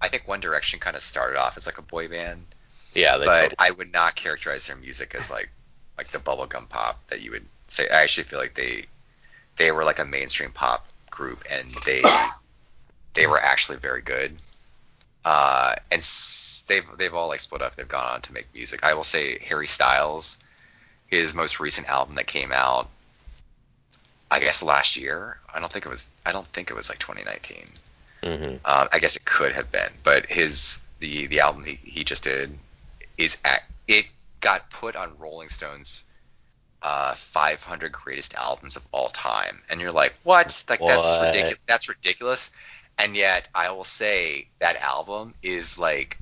I 0.00 0.08
think 0.08 0.26
One 0.26 0.40
Direction 0.40 0.80
kind 0.80 0.96
of 0.96 1.02
started 1.02 1.38
off 1.38 1.56
as 1.58 1.66
like 1.66 1.78
a 1.78 1.82
boy 1.82 2.08
band, 2.08 2.46
Yeah, 2.94 3.18
they 3.18 3.26
but 3.26 3.42
totally- 3.50 3.56
I 3.58 3.70
would 3.70 3.92
not 3.92 4.16
characterize 4.16 4.66
their 4.66 4.76
music 4.76 5.14
as 5.14 5.30
like 5.30 5.50
like 5.98 6.08
the 6.08 6.18
bubblegum 6.18 6.68
pop 6.70 7.06
that 7.08 7.20
you 7.20 7.32
would 7.32 7.46
say. 7.68 7.86
I 7.90 8.02
actually 8.02 8.24
feel 8.24 8.38
like 8.38 8.54
they 8.54 8.86
they 9.56 9.70
were 9.70 9.84
like 9.84 9.98
a 9.98 10.04
mainstream 10.06 10.50
pop 10.52 10.86
group, 11.12 11.44
and 11.48 11.70
they 11.86 12.02
they 13.14 13.26
were 13.28 13.38
actually 13.40 13.78
very 13.78 14.02
good. 14.02 14.42
Uh, 15.24 15.76
and 15.92 16.00
s- 16.00 16.64
they've 16.66 16.84
they've 16.98 17.14
all 17.14 17.28
like 17.28 17.38
split 17.38 17.62
up. 17.62 17.76
They've 17.76 17.86
gone 17.86 18.06
on 18.06 18.20
to 18.22 18.32
make 18.32 18.48
music. 18.54 18.82
I 18.82 18.94
will 18.94 19.04
say 19.04 19.38
Harry 19.38 19.68
Styles, 19.68 20.38
his 21.06 21.32
most 21.34 21.60
recent 21.60 21.88
album 21.88 22.16
that 22.16 22.26
came 22.26 22.50
out, 22.52 22.88
I 24.30 24.40
guess 24.40 24.62
last 24.62 24.96
year. 24.96 25.38
I 25.54 25.60
don't 25.60 25.70
think 25.70 25.86
it 25.86 25.88
was. 25.88 26.08
I 26.26 26.32
don't 26.32 26.46
think 26.46 26.70
it 26.70 26.74
was 26.74 26.88
like 26.88 26.98
2019. 26.98 27.64
Mhm. 28.22 28.54
Um, 28.64 28.88
I 28.92 28.98
guess 28.98 29.16
it 29.16 29.24
could 29.24 29.52
have 29.52 29.70
been, 29.70 29.92
but 30.02 30.26
his 30.30 30.80
the 30.98 31.26
the 31.26 31.40
album 31.40 31.64
he, 31.64 31.74
he 31.82 32.02
just 32.04 32.24
did 32.24 32.58
is 33.18 33.40
at, 33.44 33.62
it 33.86 34.10
got 34.40 34.70
put 34.70 34.96
on 34.96 35.18
Rolling 35.18 35.48
Stone's 35.48 36.02
uh, 36.82 37.14
500 37.14 37.92
greatest 37.92 38.34
albums 38.34 38.76
of 38.76 38.86
all 38.92 39.08
time, 39.08 39.62
and 39.70 39.80
you're 39.80 39.92
like, 39.92 40.14
what? 40.24 40.64
Like 40.68 40.80
that's 40.80 41.20
ridiculous. 41.22 41.58
That's 41.66 41.88
ridiculous. 41.88 42.50
And 42.98 43.16
yet, 43.16 43.48
I 43.54 43.70
will 43.70 43.84
say 43.84 44.48
that 44.58 44.76
album 44.82 45.34
is 45.42 45.78
like 45.78 46.18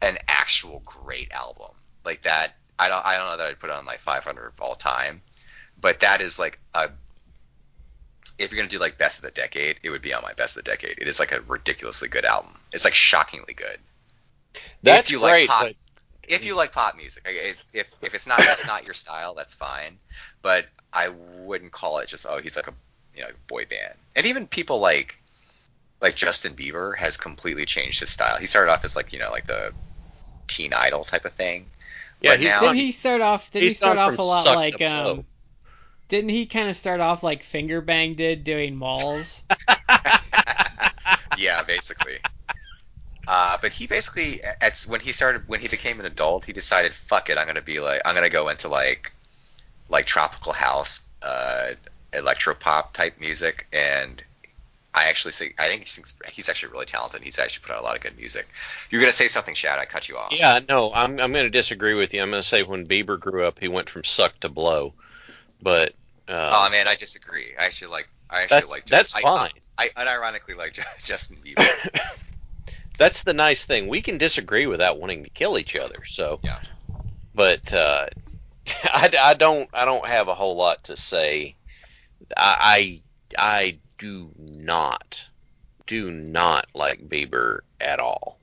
an 0.00 0.18
actual 0.28 0.82
great 0.84 1.32
album. 1.32 1.70
Like 2.04 2.22
that. 2.22 2.54
I 2.78 2.88
don't. 2.88 3.04
I 3.04 3.16
don't 3.16 3.26
know 3.26 3.36
that 3.38 3.46
I'd 3.46 3.58
put 3.58 3.70
it 3.70 3.76
on 3.76 3.84
like 3.84 3.98
500 3.98 4.46
of 4.46 4.60
all 4.60 4.74
time, 4.74 5.22
but 5.80 6.00
that 6.00 6.20
is 6.20 6.38
like 6.38 6.58
a 6.74 6.90
if 8.40 8.50
you're 8.50 8.58
gonna 8.58 8.68
do 8.68 8.78
like 8.78 8.96
best 8.96 9.18
of 9.18 9.24
the 9.24 9.30
decade, 9.30 9.80
it 9.82 9.90
would 9.90 10.02
be 10.02 10.14
on 10.14 10.22
my 10.22 10.32
best 10.32 10.56
of 10.56 10.64
the 10.64 10.70
decade. 10.70 10.98
It 10.98 11.08
is 11.08 11.20
like 11.20 11.32
a 11.32 11.42
ridiculously 11.42 12.08
good 12.08 12.24
album. 12.24 12.58
It's 12.72 12.84
like 12.84 12.94
shockingly 12.94 13.54
good. 13.54 13.78
That's 14.82 15.08
if 15.08 15.12
you 15.12 15.20
like 15.20 15.32
great, 15.32 15.48
pop- 15.48 15.62
but 15.62 15.74
If 16.30 16.44
you 16.44 16.56
like 16.56 16.72
pop 16.72 16.96
music, 16.96 17.24
if 17.26 17.64
if, 17.72 17.92
if 18.02 18.14
it's 18.14 18.26
not 18.26 18.38
that's 18.38 18.66
not 18.66 18.84
your 18.84 18.94
style, 18.94 19.34
that's 19.34 19.54
fine. 19.54 19.98
But 20.42 20.66
I 20.92 21.08
wouldn't 21.40 21.72
call 21.72 21.98
it 21.98 22.08
just 22.08 22.26
oh 22.28 22.38
he's 22.38 22.56
like 22.56 22.68
a 22.68 22.74
you 23.16 23.22
know 23.22 23.28
boy 23.48 23.64
band. 23.66 23.94
And 24.16 24.26
even 24.26 24.46
people 24.46 24.80
like 24.80 25.18
like 26.00 26.16
Justin 26.16 26.54
Bieber 26.54 26.96
has 26.96 27.16
completely 27.16 27.66
changed 27.66 28.00
his 28.00 28.10
style. 28.10 28.36
He 28.38 28.46
started 28.46 28.72
off 28.72 28.84
as 28.84 28.96
like 28.96 29.12
you 29.12 29.18
know 29.18 29.30
like 29.30 29.46
the 29.46 29.72
teen 30.46 30.72
idol 30.72 31.04
type 31.04 31.24
of 31.24 31.32
thing. 31.32 31.66
yeah, 32.20 32.30
but 32.32 32.38
he's 32.40 32.48
now- 32.48 32.60
Didn't 32.60 32.76
he 32.76 32.92
start 32.92 33.20
off? 33.20 33.50
Didn't 33.50 33.62
he 33.62 33.68
he's 33.68 33.76
start 33.76 33.98
off 33.98 34.18
a 34.18 34.22
lot 34.22 34.46
like 34.46 34.78
blow. 34.78 35.12
um? 35.12 35.24
Didn't 36.08 36.30
he 36.30 36.46
kind 36.46 36.68
of 36.68 36.76
start 36.76 36.98
off 37.00 37.22
like 37.22 37.44
Fingerbang 37.44 38.16
did 38.16 38.42
doing 38.42 38.74
malls? 38.74 39.42
yeah, 41.38 41.62
basically. 41.62 42.18
Uh, 43.32 43.58
but 43.62 43.72
he 43.72 43.86
basically, 43.86 44.40
at 44.42 44.84
when 44.88 44.98
he 44.98 45.12
started, 45.12 45.46
when 45.46 45.60
he 45.60 45.68
became 45.68 46.00
an 46.00 46.06
adult, 46.06 46.44
he 46.44 46.52
decided, 46.52 46.92
"Fuck 46.92 47.30
it, 47.30 47.38
I'm 47.38 47.46
gonna 47.46 47.62
be 47.62 47.78
like, 47.78 48.02
I'm 48.04 48.16
gonna 48.16 48.28
go 48.28 48.48
into 48.48 48.66
like, 48.66 49.12
like 49.88 50.06
tropical 50.06 50.52
house, 50.52 51.02
uh, 51.22 51.68
electro 52.12 52.56
pop 52.56 52.92
type 52.92 53.20
music." 53.20 53.68
And 53.72 54.20
I 54.92 55.10
actually 55.10 55.30
think, 55.30 55.60
I 55.60 55.68
think 55.68 55.82
he's, 55.82 56.12
he's 56.32 56.48
actually 56.48 56.72
really 56.72 56.86
talented. 56.86 57.22
He's 57.22 57.38
actually 57.38 57.62
put 57.68 57.76
out 57.76 57.80
a 57.80 57.84
lot 57.84 57.94
of 57.94 58.02
good 58.02 58.16
music. 58.18 58.48
You're 58.90 59.00
gonna 59.00 59.12
say 59.12 59.28
something, 59.28 59.54
Shad? 59.54 59.78
I 59.78 59.84
cut 59.84 60.08
you 60.08 60.16
off. 60.16 60.32
Yeah, 60.32 60.58
no, 60.68 60.92
I'm 60.92 61.20
I'm 61.20 61.30
going 61.32 61.44
to 61.44 61.50
disagree 61.50 61.94
with 61.94 62.12
you. 62.12 62.22
I'm 62.22 62.32
going 62.32 62.42
to 62.42 62.48
say 62.48 62.64
when 62.64 62.88
Bieber 62.88 63.20
grew 63.20 63.46
up, 63.46 63.60
he 63.60 63.68
went 63.68 63.90
from 63.90 64.02
suck 64.02 64.40
to 64.40 64.48
blow. 64.48 64.92
But 65.62 65.90
uh, 66.26 66.50
Oh 66.52 66.68
man, 66.68 66.88
I 66.88 66.96
disagree. 66.96 67.52
I 67.56 67.66
actually 67.66 67.92
like, 67.92 68.08
I 68.28 68.42
actually 68.42 68.56
that's 68.56 68.72
like. 68.72 68.86
that's 68.86 69.14
I, 69.14 69.20
fine. 69.20 69.52
I, 69.78 69.88
unironically 69.90 70.56
like 70.56 70.76
Justin 71.04 71.36
Bieber. 71.44 72.16
That's 73.00 73.22
the 73.22 73.32
nice 73.32 73.64
thing. 73.64 73.88
We 73.88 74.02
can 74.02 74.18
disagree 74.18 74.66
without 74.66 75.00
wanting 75.00 75.24
to 75.24 75.30
kill 75.30 75.56
each 75.56 75.74
other. 75.74 76.04
So, 76.06 76.38
Yeah. 76.44 76.58
but 77.34 77.72
uh, 77.72 78.08
I, 78.84 79.10
I 79.18 79.34
don't 79.34 79.70
I 79.72 79.86
don't 79.86 80.06
have 80.06 80.28
a 80.28 80.34
whole 80.34 80.54
lot 80.54 80.84
to 80.84 80.98
say. 80.98 81.56
I 82.36 83.02
I, 83.38 83.56
I 83.62 83.78
do 83.96 84.30
not 84.36 85.26
do 85.86 86.10
not 86.10 86.66
like 86.74 87.08
Bieber 87.08 87.60
at 87.80 88.00
all. 88.00 88.38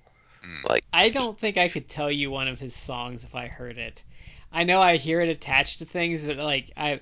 Like 0.68 0.84
I 0.92 1.10
don't 1.10 1.38
think 1.38 1.58
I 1.58 1.70
could 1.70 1.88
tell 1.88 2.10
you 2.10 2.32
one 2.32 2.48
of 2.48 2.60
his 2.60 2.76
songs 2.76 3.24
if 3.24 3.36
I 3.36 3.46
heard 3.46 3.78
it. 3.78 4.04
I 4.52 4.64
know 4.64 4.82
I 4.82 4.98
hear 4.98 5.22
it 5.22 5.30
attached 5.30 5.80
to 5.80 5.86
things, 5.86 6.24
but 6.24 6.38
like 6.38 6.72
I, 6.76 7.02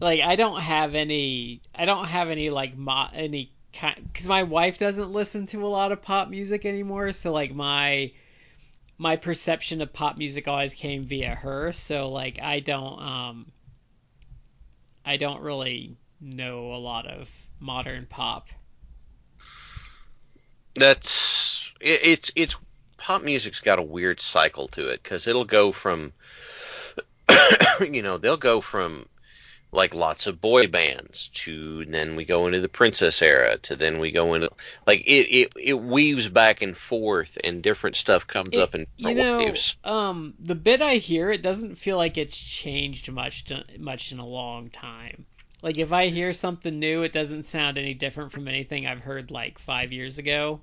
like 0.00 0.22
I 0.22 0.34
don't 0.34 0.60
have 0.60 0.96
any. 0.96 1.60
I 1.72 1.84
don't 1.84 2.06
have 2.06 2.30
any 2.30 2.50
like 2.50 2.76
mo- 2.76 3.10
any 3.14 3.44
kind 3.46 3.59
because 3.72 4.28
my 4.28 4.42
wife 4.42 4.78
doesn't 4.78 5.12
listen 5.12 5.46
to 5.46 5.64
a 5.64 5.68
lot 5.68 5.92
of 5.92 6.02
pop 6.02 6.28
music 6.28 6.66
anymore. 6.66 7.12
So 7.12 7.32
like 7.32 7.54
my 7.54 8.12
my 8.98 9.16
perception 9.16 9.80
of 9.80 9.92
pop 9.92 10.18
music 10.18 10.48
always 10.48 10.74
came 10.74 11.04
via 11.04 11.34
her. 11.34 11.72
So 11.72 12.10
like 12.10 12.38
I 12.40 12.60
don't 12.60 13.00
um 13.00 13.46
I 15.04 15.16
don't 15.16 15.40
really 15.40 15.96
know 16.20 16.74
a 16.74 16.76
lot 16.76 17.06
of 17.06 17.30
modern 17.58 18.06
pop. 18.06 18.48
That's 20.74 21.70
it, 21.80 22.00
it's 22.02 22.30
it's 22.36 22.56
pop 22.96 23.22
music's 23.22 23.60
got 23.60 23.78
a 23.78 23.82
weird 23.82 24.20
cycle 24.20 24.68
to 24.68 24.90
it 24.90 25.02
because 25.02 25.26
it'll 25.26 25.44
go 25.44 25.72
from 25.72 26.12
you 27.80 28.02
know 28.02 28.18
they'll 28.18 28.36
go 28.36 28.60
from 28.60 29.06
like 29.72 29.94
lots 29.94 30.26
of 30.26 30.40
boy 30.40 30.66
bands 30.66 31.28
to 31.28 31.84
then 31.84 32.16
we 32.16 32.24
go 32.24 32.46
into 32.46 32.60
the 32.60 32.68
princess 32.68 33.22
era 33.22 33.56
to 33.58 33.76
then 33.76 34.00
we 34.00 34.10
go 34.10 34.34
into 34.34 34.50
like 34.86 35.00
it 35.02 35.28
it, 35.30 35.52
it 35.56 35.74
weaves 35.74 36.28
back 36.28 36.60
and 36.62 36.76
forth 36.76 37.38
and 37.44 37.62
different 37.62 37.94
stuff 37.96 38.26
comes 38.26 38.50
It- 38.52 38.58
up 38.58 38.74
in 38.74 38.86
you 38.96 39.14
different 39.14 39.18
know, 39.18 39.38
waves. 39.38 39.76
um, 39.84 40.34
the 40.40 40.56
bit 40.56 40.82
I 40.82 40.96
hear, 40.96 41.30
it 41.30 41.42
doesn't 41.42 41.76
feel 41.76 41.96
like 41.96 42.18
it's 42.18 42.36
changed 42.38 43.10
much, 43.12 43.44
to, 43.44 43.64
much 43.78 44.10
in 44.12 44.18
a 44.18 44.26
long 44.26 44.70
time. 44.70 45.24
Like 45.62 45.78
if 45.78 45.92
I 45.92 46.08
hear 46.08 46.32
something 46.32 46.78
new, 46.78 47.02
it 47.02 47.12
doesn't 47.12 47.42
sound 47.44 47.78
any 47.78 47.94
different 47.94 48.32
from 48.32 48.48
anything 48.48 48.86
I've 48.86 49.00
heard 49.04 49.30
like 49.30 49.58
five 49.58 49.92
years 49.92 50.18
ago. 50.18 50.60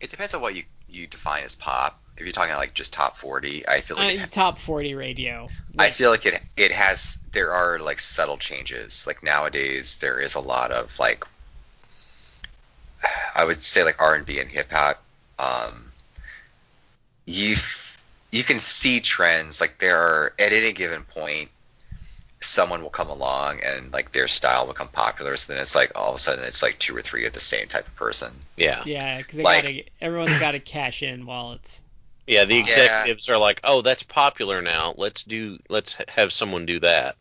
it 0.00 0.10
depends 0.10 0.34
on 0.34 0.42
what 0.42 0.54
you 0.54 0.64
you 0.88 1.06
define 1.06 1.44
as 1.44 1.54
pop. 1.54 2.00
If 2.16 2.22
you're 2.24 2.32
talking 2.32 2.54
like 2.54 2.72
just 2.72 2.92
top 2.94 3.16
40, 3.18 3.68
I 3.68 3.80
feel 3.82 3.98
like 3.98 4.18
Uh, 4.18 4.22
it 4.22 4.32
top 4.32 4.58
forty 4.58 4.94
radio. 4.94 5.48
I 5.78 5.90
feel 5.90 6.10
like 6.10 6.24
it 6.24 6.42
it 6.56 6.72
has 6.72 7.18
there 7.32 7.52
are 7.52 7.78
like 7.78 7.98
subtle 7.98 8.38
changes. 8.38 9.06
Like 9.06 9.22
nowadays 9.22 9.96
there 9.96 10.18
is 10.18 10.34
a 10.34 10.40
lot 10.40 10.70
of 10.70 10.98
like 10.98 11.24
I 13.34 13.44
would 13.44 13.62
say 13.62 13.84
like 13.84 14.00
R 14.00 14.14
and 14.14 14.24
B 14.24 14.40
and 14.40 14.50
hip 14.50 14.70
hop. 14.70 15.02
Um, 15.38 15.92
you 17.26 17.54
you 18.32 18.42
can 18.44 18.60
see 18.60 19.00
trends 19.00 19.60
like 19.60 19.78
there 19.78 19.98
are 19.98 20.32
at 20.38 20.52
any 20.52 20.72
given 20.72 21.02
point 21.02 21.50
someone 22.40 22.82
will 22.82 22.90
come 22.90 23.08
along 23.08 23.60
and 23.64 23.92
like 23.92 24.12
their 24.12 24.28
style 24.28 24.66
will 24.66 24.72
become 24.74 24.88
popular. 24.88 25.36
So 25.36 25.52
then 25.52 25.62
it's 25.62 25.74
like 25.74 25.92
all 25.96 26.10
of 26.10 26.16
a 26.16 26.18
sudden 26.18 26.44
it's 26.44 26.62
like 26.62 26.78
two 26.78 26.96
or 26.96 27.00
three 27.00 27.26
of 27.26 27.32
the 27.32 27.40
same 27.40 27.66
type 27.68 27.86
of 27.86 27.94
person. 27.96 28.32
Yeah, 28.56 28.82
Yeah, 28.84 29.18
because 29.18 29.40
Like- 29.40 29.62
gotta 29.62 29.84
everyone's 30.00 30.38
got 30.38 30.52
to 30.52 30.60
cash 30.60 31.02
in 31.02 31.24
while 31.26 31.52
it's. 31.52 31.80
yeah. 32.26 32.44
The 32.44 32.54
Yeah. 32.56 32.60
executives 32.60 33.28
are 33.28 33.38
like, 33.38 33.60
oh, 33.64 33.80
that's 33.82 34.02
popular 34.02 34.60
now. 34.62 34.94
Let's 34.96 35.24
do 35.24 35.58
let's 35.68 35.96
have 36.08 36.32
someone 36.32 36.66
do 36.66 36.80
that. 36.80 37.16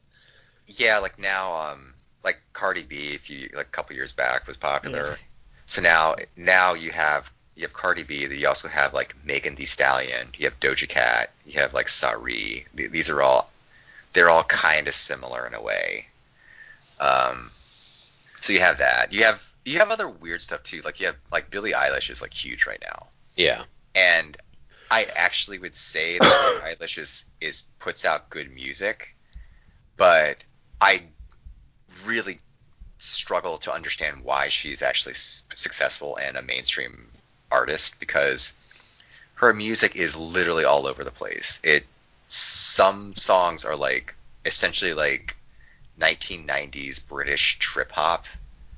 Yeah, 0.67 0.97
like 0.99 1.17
now, 1.19 1.54
um, 1.71 1.93
like 2.23 2.41
Cardi 2.54 2.84
B, 2.84 3.15
a 3.15 3.19
few 3.19 3.49
like 3.54 3.67
a 3.67 3.69
couple 3.69 3.95
years 3.95 4.13
back 4.13 4.47
was 4.47 4.58
popular. 4.58 5.15
So 5.67 5.82
now, 5.82 6.15
now 6.36 6.73
you 6.73 6.91
have 6.91 7.32
you 7.56 7.62
have 7.63 7.73
Cardi 7.73 8.04
B. 8.04 8.25
You 8.25 8.47
also 8.47 8.67
have 8.67 8.93
like 8.93 9.15
Megan 9.23 9.56
Thee 9.56 9.65
Stallion. 9.65 10.30
You 10.38 10.45
have 10.45 10.60
Doja 10.60 10.89
Cat. 10.89 11.32
You 11.45 11.62
have 11.62 11.73
like 11.73 11.88
Sari. 11.88 12.65
These 12.73 13.10
are 13.10 13.21
all 13.21 13.49
they're 14.15 14.30
all 14.30 14.43
kind 14.45 14.88
of 14.88 14.93
similar 14.93 15.45
in 15.45 15.54
a 15.54 15.62
way. 15.62 16.08
Um, 16.99 17.51
so 18.41 18.54
you 18.54 18.62
have 18.62 18.80
that. 18.80 19.13
You 19.13 19.25
have 19.25 19.45
you 19.65 19.80
have 19.80 19.91
other 19.91 20.08
weird 20.08 20.41
stuff 20.41 20.63
too. 20.63 20.82
Like 20.84 20.99
you 20.99 21.08
have 21.08 21.17
like 21.32 21.51
Billie 21.51 21.73
Eilish 21.73 22.10
is 22.10 22.21
like 22.21 22.34
huge 22.34 22.65
right 22.65 22.82
now, 22.82 23.08
Yeah. 23.36 23.63
and 23.93 24.36
I 24.89 25.06
actually 25.15 25.60
would 25.60 25.75
say 25.75 26.17
that 26.17 26.60
Billie 26.62 26.75
Eilish 26.75 26.97
is, 26.97 27.25
is 27.41 27.63
puts 27.80 28.06
out 28.06 28.30
good 28.30 28.51
music, 28.54 29.15
but 29.97 30.43
I 30.80 31.01
really 32.06 32.39
struggle 32.99 33.58
to 33.60 33.73
understand 33.73 34.23
why 34.23 34.47
she's 34.47 34.82
actually 34.82 35.15
successful 35.15 36.17
and 36.17 36.38
a 36.38 36.41
mainstream 36.41 37.08
artist 37.51 37.99
because 37.99 38.54
her 39.36 39.54
music 39.54 39.95
is 39.95 40.15
literally 40.15 40.63
all 40.63 40.86
over 40.88 41.04
the 41.04 41.12
place. 41.12 41.60
It 41.63 41.86
some 42.28 43.16
songs 43.16 43.66
are 43.66 43.76
like 43.76 44.16
essentially 44.46 44.94
like 44.94 45.36
1990s 46.00 47.00
British 47.08 47.60
trip 47.60 47.92
hop 47.92 48.26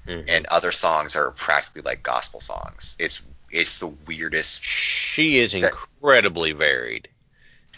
Mhm. 0.07 0.25
and 0.29 0.45
other 0.47 0.71
songs 0.71 1.15
are 1.15 1.31
practically 1.31 1.81
like 1.81 2.01
gospel 2.03 2.39
songs. 2.39 2.95
It's 2.99 3.21
it's 3.51 3.79
the 3.79 3.87
weirdest. 3.87 4.63
She 4.63 5.37
is 5.39 5.53
That- 5.53 5.63
incredibly 5.63 6.51
varied. 6.51 7.07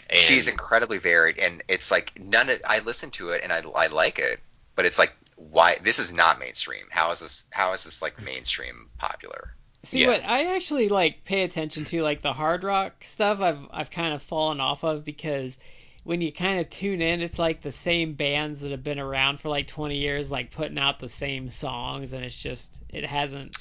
And 0.08 0.18
She's 0.18 0.48
incredibly 0.48 0.98
varied, 0.98 1.38
and 1.38 1.62
it's 1.68 1.90
like 1.92 2.18
none. 2.18 2.48
Of, 2.50 2.60
I 2.66 2.80
listen 2.80 3.10
to 3.12 3.30
it 3.30 3.42
and 3.44 3.52
I 3.52 3.60
I 3.76 3.86
like 3.86 4.18
it, 4.18 4.40
but 4.74 4.84
it's 4.84 4.98
like 4.98 5.12
why 5.36 5.76
this 5.76 5.98
is 6.00 6.12
not 6.12 6.38
mainstream. 6.40 6.84
How 6.90 7.12
is 7.12 7.20
this? 7.20 7.44
How 7.52 7.72
is 7.72 7.84
this 7.84 8.02
like 8.02 8.20
mainstream 8.20 8.90
popular? 8.98 9.54
See 9.82 10.02
Yeah. 10.02 10.08
what 10.08 10.24
I 10.24 10.54
actually 10.56 10.88
like 10.88 11.24
pay 11.24 11.42
attention 11.42 11.84
to 11.86 12.02
like 12.02 12.22
the 12.22 12.32
hard 12.32 12.64
rock 12.64 13.02
stuff 13.04 13.40
I've 13.40 13.58
I've 13.70 13.90
kind 13.90 14.12
of 14.14 14.22
fallen 14.22 14.60
off 14.60 14.84
of 14.84 15.04
because 15.04 15.56
when 16.04 16.20
you 16.20 16.32
kind 16.32 16.60
of 16.60 16.68
tune 16.70 17.00
in 17.02 17.22
it's 17.22 17.38
like 17.38 17.62
the 17.62 17.72
same 17.72 18.14
bands 18.14 18.60
that 18.60 18.70
have 18.72 18.82
been 18.82 18.98
around 18.98 19.40
for 19.40 19.48
like 19.48 19.66
20 19.68 19.96
years 19.96 20.30
like 20.30 20.50
putting 20.50 20.78
out 20.78 20.98
the 20.98 21.08
same 21.08 21.50
songs 21.50 22.12
and 22.12 22.24
it's 22.24 22.38
just 22.38 22.80
it 22.90 23.04
hasn't 23.06 23.56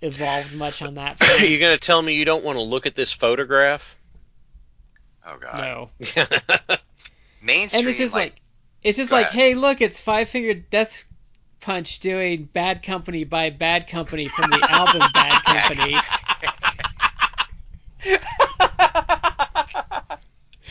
evolved 0.00 0.54
much 0.54 0.80
on 0.82 0.94
that 0.94 1.20
Are 1.20 1.24
front. 1.38 1.48
you 1.48 1.58
going 1.58 1.74
to 1.76 1.80
tell 1.86 2.02
me 2.02 2.14
you 2.14 2.24
don't 2.24 2.44
want 2.44 2.56
to 2.58 2.62
look 2.62 2.86
at 2.86 2.94
this 2.96 3.12
photograph? 3.12 3.96
Oh 5.26 5.38
god, 5.38 5.88
no. 6.16 6.36
mainstream. 7.40 7.80
And 7.80 7.88
it's 7.88 7.98
just 7.98 8.14
like, 8.14 8.32
like 8.32 8.40
it's 8.82 8.96
just 8.98 9.10
Go 9.10 9.16
like 9.16 9.26
ahead. 9.26 9.34
hey 9.36 9.54
look 9.54 9.80
it's 9.80 10.00
Five 10.00 10.28
Finger 10.28 10.54
Death 10.54 11.04
Punch 11.62 12.00
doing 12.00 12.48
Bad 12.52 12.82
Company 12.82 13.24
by 13.24 13.50
Bad 13.50 13.88
Company 13.88 14.28
from 14.28 14.50
the 14.50 14.66
album 14.68 15.00
Bad 15.14 15.42
Company. 15.44 15.96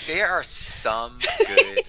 there 0.07 0.27
are 0.27 0.43
some 0.43 1.17
good. 1.47 1.79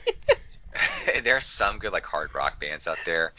there 1.24 1.36
are 1.36 1.40
some 1.40 1.78
good 1.78 1.92
like 1.92 2.06
hard 2.06 2.34
rock 2.34 2.60
bands 2.60 2.86
out 2.86 2.98
there, 3.04 3.32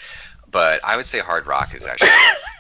but 0.52 0.82
I 0.84 0.97
would 0.97 1.06
say 1.06 1.19
hard 1.19 1.47
rock 1.47 1.73
is 1.73 1.88
actually 1.88 2.10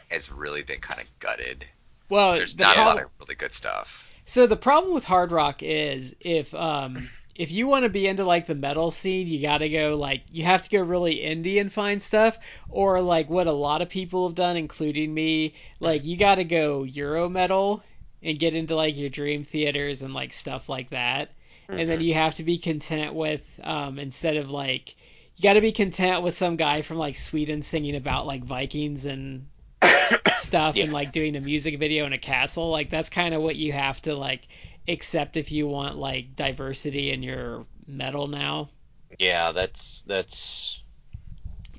has 0.09 0.31
really 0.31 0.63
been 0.63 0.79
kind 0.79 1.01
of 1.01 1.07
gutted. 1.19 1.65
Well, 2.09 2.35
There's 2.35 2.55
the 2.55 2.63
not 2.63 2.77
a 2.77 2.81
lot 2.81 3.03
of 3.03 3.09
really 3.19 3.35
good 3.35 3.53
stuff. 3.53 4.09
So 4.25 4.47
the 4.47 4.55
problem 4.55 4.93
with 4.93 5.03
hard 5.03 5.31
rock 5.31 5.61
is 5.61 6.15
if 6.21 6.53
um 6.55 7.09
if 7.35 7.51
you 7.51 7.67
want 7.67 7.83
to 7.83 7.89
be 7.89 8.05
into 8.07 8.23
like 8.23 8.45
the 8.45 8.55
metal 8.55 8.91
scene, 8.91 9.27
you 9.27 9.41
got 9.41 9.59
to 9.59 9.69
go 9.69 9.95
like 9.97 10.21
you 10.31 10.43
have 10.43 10.63
to 10.63 10.69
go 10.69 10.81
really 10.81 11.15
indie 11.17 11.59
and 11.59 11.71
find 11.73 12.01
stuff 12.01 12.37
or 12.69 13.01
like 13.01 13.29
what 13.29 13.47
a 13.47 13.51
lot 13.51 13.81
of 13.81 13.89
people 13.89 14.27
have 14.27 14.35
done 14.35 14.55
including 14.57 15.13
me, 15.13 15.53
like 15.79 16.05
you 16.05 16.15
got 16.17 16.35
to 16.35 16.43
go 16.43 16.83
euro 16.83 17.27
metal 17.29 17.83
and 18.21 18.39
get 18.39 18.53
into 18.55 18.75
like 18.75 18.95
your 18.97 19.09
dream 19.09 19.43
theaters 19.43 20.01
and 20.03 20.13
like 20.13 20.31
stuff 20.33 20.69
like 20.69 20.89
that. 20.91 21.31
And 21.69 21.89
then 21.89 22.01
you 22.01 22.13
have 22.13 22.35
to 22.35 22.43
be 22.43 22.57
content 22.57 23.13
with 23.15 23.59
um 23.63 23.97
instead 23.97 24.37
of 24.37 24.49
like 24.51 24.95
you 25.35 25.41
got 25.43 25.53
to 25.53 25.61
be 25.61 25.71
content 25.71 26.21
with 26.21 26.37
some 26.37 26.55
guy 26.55 26.83
from 26.83 26.97
like 26.97 27.17
Sweden 27.17 27.63
singing 27.63 27.95
about 27.95 28.27
like 28.27 28.43
Vikings 28.43 29.07
and 29.07 29.47
stuff 30.33 30.75
Yeah. 30.75 30.83
and 30.85 30.93
like 30.93 31.11
doing 31.11 31.35
a 31.35 31.41
music 31.41 31.79
video 31.79 32.05
in 32.05 32.13
a 32.13 32.17
castle 32.19 32.69
like 32.69 32.89
that's 32.89 33.09
kind 33.09 33.33
of 33.33 33.41
what 33.41 33.55
you 33.55 33.73
have 33.73 34.01
to 34.03 34.15
like 34.15 34.47
accept 34.87 35.37
if 35.37 35.51
you 35.51 35.67
want 35.67 35.97
like 35.97 36.35
diversity 36.35 37.11
in 37.11 37.23
your 37.23 37.65
metal 37.87 38.27
now. 38.27 38.69
Yeah, 39.19 39.51
that's 39.51 40.03
that's 40.07 40.79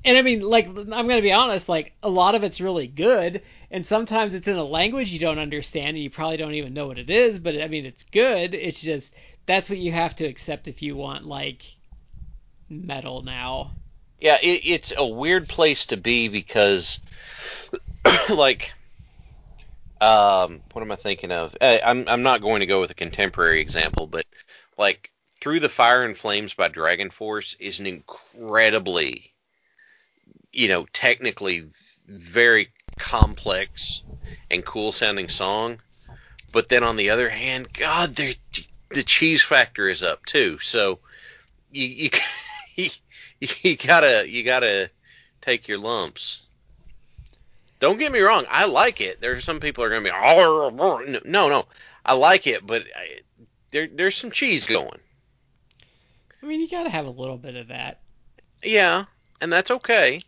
and 0.05 0.19
i 0.19 0.21
mean 0.21 0.41
like 0.41 0.67
i'm 0.67 0.85
gonna 0.85 1.21
be 1.21 1.33
honest 1.33 1.67
like 1.67 1.93
a 2.03 2.09
lot 2.09 2.35
of 2.35 2.43
it's 2.43 2.61
really 2.61 2.85
good 2.85 3.41
and 3.71 3.83
sometimes 3.83 4.35
it's 4.35 4.47
in 4.47 4.55
a 4.55 4.63
language 4.63 5.11
you 5.11 5.17
don't 5.17 5.39
understand 5.39 5.89
and 5.89 5.97
you 5.97 6.11
probably 6.11 6.37
don't 6.37 6.53
even 6.53 6.75
know 6.75 6.85
what 6.85 6.99
it 6.99 7.09
is 7.09 7.39
but 7.39 7.59
i 7.59 7.67
mean 7.67 7.87
it's 7.87 8.03
good. 8.03 8.53
It's 8.53 8.79
just 8.79 9.13
that's 9.45 9.69
what 9.69 9.79
you 9.79 9.91
have 9.91 10.15
to 10.17 10.25
accept 10.25 10.67
if 10.67 10.81
you 10.81 10.95
want 10.95 11.25
like 11.25 11.63
metal 12.69 13.21
now. 13.21 13.71
Yeah, 14.19 14.37
it, 14.41 14.61
it's 14.65 14.93
a 14.95 15.05
weird 15.05 15.47
place 15.47 15.87
to 15.87 15.97
be 15.97 16.29
because 16.29 16.99
like 18.29 18.73
um 20.05 20.61
what 20.73 20.81
am 20.81 20.91
I 20.91 20.95
thinking 20.95 21.31
of? 21.31 21.55
Uh, 21.59 21.79
I'm 21.83 22.07
I'm 22.07 22.23
not 22.23 22.41
going 22.41 22.59
to 22.61 22.65
go 22.65 22.79
with 22.79 22.91
a 22.91 22.95
contemporary 22.95 23.61
example, 23.61 24.07
but 24.07 24.25
like 24.77 25.11
Through 25.41 25.61
the 25.61 25.69
Fire 25.69 26.03
and 26.03 26.17
Flames 26.17 26.53
by 26.53 26.69
DragonForce 26.69 27.55
is 27.59 27.79
an 27.79 27.87
incredibly 27.87 29.35
you 30.55 30.69
know, 30.69 30.85
technically 30.93 31.67
very 32.07 32.69
complex 32.97 34.03
and 34.49 34.65
cool 34.65 34.91
sounding 34.91 35.29
song. 35.29 35.79
But 36.53 36.69
then 36.69 36.83
on 36.83 36.95
the 36.95 37.09
other 37.09 37.29
hand, 37.29 37.71
God, 37.73 38.15
the 38.15 39.03
cheese 39.03 39.43
factor 39.43 39.89
is 39.89 40.01
up 40.01 40.25
too. 40.25 40.57
So 40.59 40.99
you 41.71 42.09
you 42.77 42.89
you 43.61 43.75
gotta 43.75 44.27
you 44.27 44.43
gotta 44.43 44.89
take 45.41 45.67
your 45.67 45.77
lumps. 45.77 46.44
Don't 47.85 47.99
get 47.99 48.11
me 48.11 48.19
wrong, 48.19 48.47
I 48.49 48.65
like 48.65 48.99
it. 48.99 49.21
There's 49.21 49.43
some 49.43 49.59
people 49.59 49.83
are 49.83 49.89
gonna 49.89 50.01
be 50.01 50.09
"Oh, 50.09 50.71
no 51.23 51.49
no, 51.49 51.65
I 52.03 52.13
like 52.13 52.47
it, 52.47 52.65
but 52.65 52.81
I, 52.95 53.19
there 53.69 53.87
there's 53.87 54.15
some 54.15 54.31
cheese 54.31 54.65
going. 54.65 54.97
i 56.41 56.47
mean 56.47 56.59
you 56.61 56.67
gotta 56.67 56.89
have 56.89 57.05
a 57.05 57.11
little 57.11 57.37
bit 57.37 57.55
of 57.55 57.67
that 57.67 57.99
Yeah, 58.63 59.05
and 59.39 59.53
that's 59.53 59.69
okay. 59.69 60.19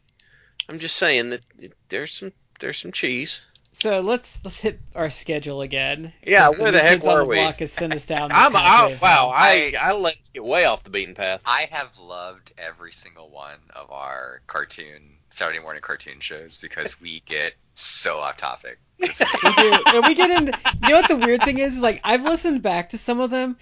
I'm 0.70 0.78
just 0.78 0.98
saying 0.98 1.32
that 1.32 1.42
there's 1.90 2.14
some 2.14 2.32
there's 2.60 2.78
some 2.78 2.92
cheese. 2.92 3.44
so 3.74 4.02
let's 4.02 4.40
let's 4.44 4.62
hit 4.62 4.80
our 4.94 5.10
schedule 5.10 5.62
again 5.62 6.14
Yeah, 6.28 6.50
'Cause 6.50 6.60
where 6.60 6.72
the 6.72 6.80
heck 6.84 7.02
were 7.04 7.26
we? 7.26 7.38
block 7.38 7.56
has 7.56 7.72
sent 7.72 7.96
us 7.96 8.06
down 8.14 8.30
I'm 8.30 8.52
pathway 8.52 8.94
I, 8.94 9.00
wow. 9.02 9.32
I 9.34 9.74
I 9.82 9.94
let 9.94 10.20
us 10.20 10.30
get 10.30 10.44
way 10.44 10.66
off 10.66 10.84
the 10.84 10.92
beaten 10.92 11.16
path. 11.16 11.42
I 11.44 11.62
have 11.72 11.98
loved 11.98 12.52
every 12.60 12.92
single 12.92 13.32
one 13.32 13.58
of 13.76 13.90
our 13.92 14.42
cartoon 14.46 15.17
Saturday 15.30 15.60
morning 15.60 15.82
cartoon 15.82 16.20
shows 16.20 16.58
because 16.58 17.00
we 17.02 17.22
get 17.22 17.54
so 17.74 18.18
off 18.18 18.38
topic. 18.38 18.80
we 19.00 19.08
do. 19.08 19.74
And 19.88 20.06
we 20.08 20.16
get 20.16 20.32
into. 20.32 20.58
You 20.84 20.90
know 20.90 21.02
what 21.02 21.08
the 21.08 21.18
weird 21.18 21.44
thing 21.44 21.60
is? 21.60 21.78
Like 21.78 22.02
I've 22.04 22.24
listened 22.24 22.64
back 22.64 22.90
to 22.90 22.98
some 22.98 23.20
of 23.20 23.30
them, 23.30 23.58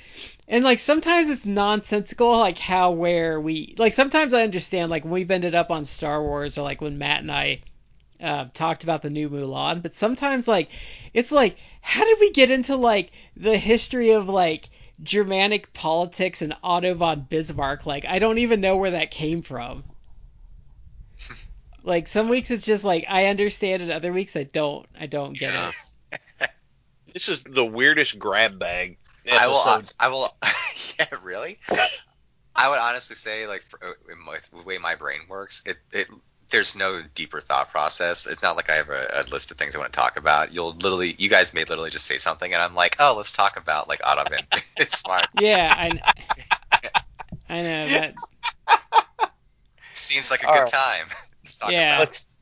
and 0.48 0.64
like 0.64 0.80
sometimes 0.80 1.30
it's 1.30 1.46
nonsensical, 1.46 2.38
like 2.38 2.58
how 2.58 2.92
where 2.92 3.42
we 3.42 3.76
like. 3.78 3.94
Sometimes 3.94 4.34
I 4.34 4.44
understand, 4.44 4.90
like 4.90 5.04
when 5.04 5.12
we've 5.12 5.32
ended 5.32 5.56
up 5.56 5.72
on 5.72 5.86
Star 5.86 6.22
Wars, 6.22 6.58
or 6.58 6.62
like 6.62 6.82
when 6.82 6.98
Matt 6.98 7.22
and 7.22 7.32
I 7.32 7.62
uh, 8.22 8.46
talked 8.54 8.84
about 8.84 9.02
the 9.02 9.10
new 9.10 9.30
Mulan. 9.30 9.82
But 9.82 9.96
sometimes 9.96 10.48
like 10.48 10.70
it's 11.14 11.32
like, 11.32 11.58
how 11.82 12.06
did 12.06 12.20
we 12.20 12.32
get 12.32 12.52
into 12.52 12.78
like 12.78 13.12
the 13.36 13.58
history 13.58 14.12
of 14.12 14.30
like 14.30 14.70
Germanic 15.04 15.74
politics 15.74 16.42
and 16.42 16.56
Otto 16.64 16.94
von 16.94 17.26
Bismarck? 17.30 17.86
Like 17.86 18.06
I 18.06 18.20
don't 18.20 18.38
even 18.38 18.62
know 18.62 18.78
where 18.78 18.92
that 18.92 19.12
came 19.12 19.42
from. 19.42 19.84
Like 21.86 22.08
some 22.08 22.30
weeks 22.30 22.52
it's 22.52 22.66
just 22.66 22.84
like 22.84 23.06
I 23.08 23.28
understand 23.28 23.82
and 23.82 23.92
other 23.92 24.12
weeks 24.12 24.36
I 24.36 24.44
don't. 24.44 24.86
I 25.00 25.06
don't 25.06 25.38
get 25.38 25.54
it. 25.54 25.76
This 27.16 27.30
is 27.30 27.44
the 27.44 27.64
weirdest 27.64 28.20
grab 28.20 28.60
bag. 28.60 28.98
I 29.32 29.48
will. 29.48 29.56
uh. 29.56 29.82
I 29.98 30.10
will. 30.10 30.36
yeah, 31.00 31.06
really. 31.24 31.58
I 32.54 32.68
would 32.68 32.78
honestly 32.78 33.16
say, 33.16 33.48
like, 33.48 33.62
for, 33.62 33.80
uh, 33.82 34.12
in 34.12 34.20
my, 34.26 34.38
the 34.52 34.66
way 34.66 34.78
my 34.80 34.96
brain 34.96 35.22
works, 35.30 35.64
it, 35.66 35.78
it 35.94 36.08
there's 36.50 36.76
no 36.76 37.02
deeper 37.14 37.40
thought 37.40 37.72
process. 37.72 38.28
It's 38.28 38.44
not 38.44 38.58
like 38.58 38.70
I 38.70 38.76
have 38.76 38.90
a, 38.90 39.08
a 39.14 39.24
list 39.32 39.52
of 39.52 39.58
things 39.58 39.76
I 39.76 39.80
want 39.80 39.94
to 39.94 39.98
talk 39.98 40.18
about. 40.18 40.54
You'll 40.54 40.72
literally, 40.72 41.16
you 41.18 41.30
guys 41.30 41.54
may 41.54 41.64
literally 41.64 41.90
just 41.90 42.06
say 42.06 42.18
something, 42.18 42.54
and 42.54 42.62
I'm 42.62 42.76
like, 42.76 42.98
oh, 43.00 43.14
let's 43.16 43.32
talk 43.32 43.58
about 43.58 43.88
like 43.88 44.02
Otto 44.04 44.30
van. 44.30 44.42
it's 44.78 45.00
smart. 45.00 45.28
Yeah, 45.36 45.74
I, 45.74 45.90
I 47.50 47.62
know 47.62 47.88
that. 47.88 48.14
Seems 49.94 50.30
like 50.32 50.44
a 50.44 50.48
All 50.48 50.54
good 50.54 50.60
right. 50.60 50.68
time. 50.68 51.08
Yeah. 51.70 51.96
about. 51.96 52.02
it. 52.04 52.06
Let's- 52.06 52.40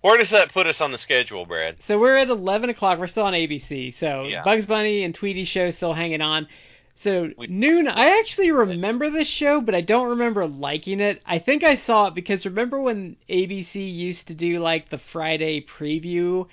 Where 0.00 0.18
does 0.18 0.30
that 0.30 0.52
put 0.52 0.66
us 0.66 0.80
on 0.80 0.90
the 0.90 0.98
schedule, 0.98 1.46
Brad? 1.46 1.80
So 1.82 1.98
we're 1.98 2.16
at 2.16 2.28
eleven 2.28 2.70
o'clock. 2.70 2.98
We're 2.98 3.06
still 3.06 3.24
on 3.24 3.34
ABC. 3.34 3.92
So 3.92 4.24
Yeah. 4.24 4.42
Bugs 4.42 4.66
Bunny 4.66 5.04
and 5.04 5.14
Tweety 5.14 5.44
show 5.44 5.70
still 5.70 5.92
hanging 5.92 6.20
on. 6.22 6.48
So 6.94 7.30
We- 7.36 7.46
noon. 7.46 7.86
I 7.88 8.18
actually 8.18 8.50
remember 8.52 9.08
this 9.10 9.28
show, 9.28 9.60
but 9.60 9.74
I 9.74 9.80
don't 9.80 10.08
remember 10.10 10.46
liking 10.46 11.00
it. 11.00 11.22
I 11.24 11.38
think 11.38 11.62
I 11.64 11.76
saw 11.76 12.08
it 12.08 12.14
because 12.14 12.44
remember 12.46 12.80
when 12.80 13.16
ABC 13.28 13.88
used 13.88 14.26
to 14.28 14.34
do 14.34 14.58
like 14.58 14.88
the 14.88 14.98
Friday 14.98 15.60
preview 15.60 16.48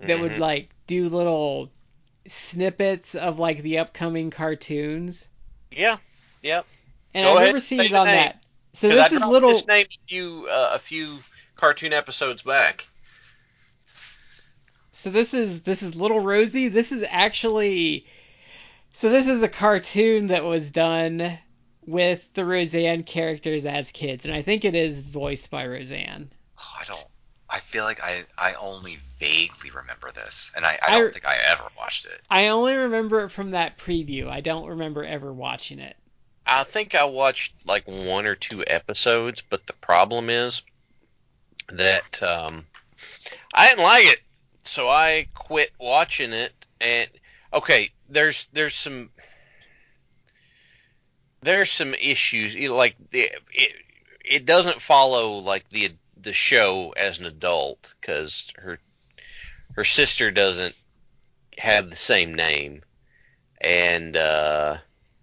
that 0.00 0.18
would 0.20 0.32
Mhm. 0.32 0.38
like 0.38 0.68
do 0.86 1.08
little 1.08 1.70
snippets 2.26 3.14
of 3.14 3.38
like 3.38 3.62
the 3.62 3.78
upcoming 3.78 4.30
cartoons, 4.30 5.28
Yeah, 5.70 5.96
yeah. 6.42 6.62
and 7.14 7.24
Go 7.24 7.30
I've 7.30 7.36
ahead 7.36 7.46
never 7.46 7.56
and 7.56 7.62
seen 7.62 7.80
it 7.80 7.92
on 7.92 8.06
name. 8.06 8.16
that. 8.16 8.42
So 8.74 8.88
this 8.88 9.12
I 9.12 9.16
is 9.16 9.22
little. 9.24 9.50
This 9.52 9.66
name 9.66 9.86
a 9.90 9.98
few 10.08 10.46
uh, 10.50 10.70
a 10.74 10.78
few 10.78 11.18
cartoon 11.58 11.92
episodes 11.92 12.42
back. 12.42 12.88
So 14.92 15.10
this 15.10 15.34
is 15.34 15.62
this 15.62 15.82
is 15.82 15.94
Little 15.94 16.20
Rosie. 16.20 16.68
This 16.68 16.92
is 16.92 17.04
actually 17.08 18.06
so 18.92 19.10
this 19.10 19.28
is 19.28 19.42
a 19.42 19.48
cartoon 19.48 20.28
that 20.28 20.44
was 20.44 20.70
done 20.70 21.38
with 21.86 22.28
the 22.34 22.44
Roseanne 22.44 23.02
characters 23.02 23.64
as 23.66 23.90
kids, 23.92 24.24
and 24.24 24.34
I 24.34 24.42
think 24.42 24.64
it 24.64 24.74
is 24.74 25.02
voiced 25.02 25.50
by 25.50 25.66
Roseanne. 25.66 26.30
Oh, 26.58 26.76
I 26.80 26.84
don't. 26.84 27.04
I 27.50 27.60
feel 27.60 27.84
like 27.84 28.00
I 28.02 28.22
I 28.36 28.54
only 28.54 28.96
vaguely 29.18 29.70
remember 29.70 30.10
this, 30.12 30.52
and 30.56 30.64
I, 30.66 30.78
I 30.82 30.90
don't 30.98 31.08
I- 31.08 31.12
think 31.12 31.26
I 31.26 31.36
ever 31.48 31.64
watched 31.78 32.06
it. 32.06 32.20
I 32.30 32.48
only 32.48 32.74
remember 32.74 33.20
it 33.20 33.30
from 33.30 33.52
that 33.52 33.78
preview. 33.78 34.28
I 34.28 34.40
don't 34.40 34.66
remember 34.68 35.04
ever 35.04 35.32
watching 35.32 35.78
it. 35.78 35.96
I 36.46 36.64
think 36.64 36.94
I 36.94 37.04
watched 37.04 37.54
like 37.66 37.86
one 37.86 38.26
or 38.26 38.34
two 38.34 38.64
episodes, 38.66 39.42
but 39.42 39.66
the 39.66 39.74
problem 39.74 40.30
is 40.30 40.62
that 41.68 42.22
um, 42.22 42.66
I 43.52 43.68
didn't 43.68 43.84
like 43.84 44.06
it, 44.06 44.20
so 44.62 44.88
I 44.88 45.26
quit 45.34 45.70
watching 45.78 46.32
it. 46.32 46.52
And 46.80 47.08
okay, 47.52 47.90
there's 48.08 48.46
there's 48.52 48.74
some 48.74 49.10
there's 51.42 51.70
some 51.70 51.94
issues 51.94 52.56
like 52.68 52.96
the 53.10 53.30
it 53.52 53.72
it 54.24 54.46
doesn't 54.46 54.80
follow 54.80 55.38
like 55.38 55.68
the 55.70 55.92
the 56.16 56.32
show 56.32 56.92
as 56.96 57.18
an 57.18 57.26
adult 57.26 57.94
because 58.00 58.52
her 58.58 58.78
her 59.74 59.84
sister 59.84 60.30
doesn't 60.30 60.74
have 61.56 61.90
the 61.90 61.96
same 61.96 62.34
name, 62.34 62.82
and 63.60 64.16
uh, 64.16 64.76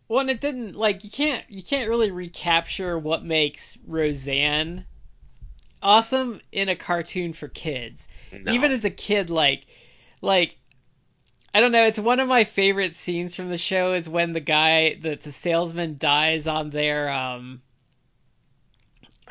Well, 0.08 0.22
and 0.22 0.30
it 0.30 0.42
didn't 0.42 0.76
like 0.76 1.04
you 1.04 1.10
can't 1.10 1.44
you 1.50 1.64
can't 1.64 1.90
really 1.90 2.12
recapture 2.12 2.98
what 2.98 3.24
makes 3.24 3.78
Roseanne 3.86 4.86
awesome 5.82 6.42
in 6.52 6.70
a 6.70 6.76
cartoon 6.76 7.34
for 7.34 7.48
kids. 7.48 8.08
no. 8.32 8.52
Even 8.52 8.72
as 8.72 8.86
a 8.86 8.90
kid, 8.90 9.30
like 9.30 9.66
like 10.22 10.58
I 11.54 11.62
don't 11.62 11.72
know, 11.72 11.86
it's 11.86 12.00
one 12.00 12.20
of 12.20 12.28
my 12.28 12.44
favorite 12.44 12.94
scenes 12.96 13.34
from 13.36 13.50
the 13.50 13.58
show 13.58 13.94
is 13.94 14.10
when 14.10 14.34
the 14.34 14.40
guy 14.42 14.96
the, 15.00 15.16
the 15.16 15.32
salesman 15.32 15.98
dies 15.98 16.48
on 16.48 16.70
their 16.70 17.10
um 17.10 17.62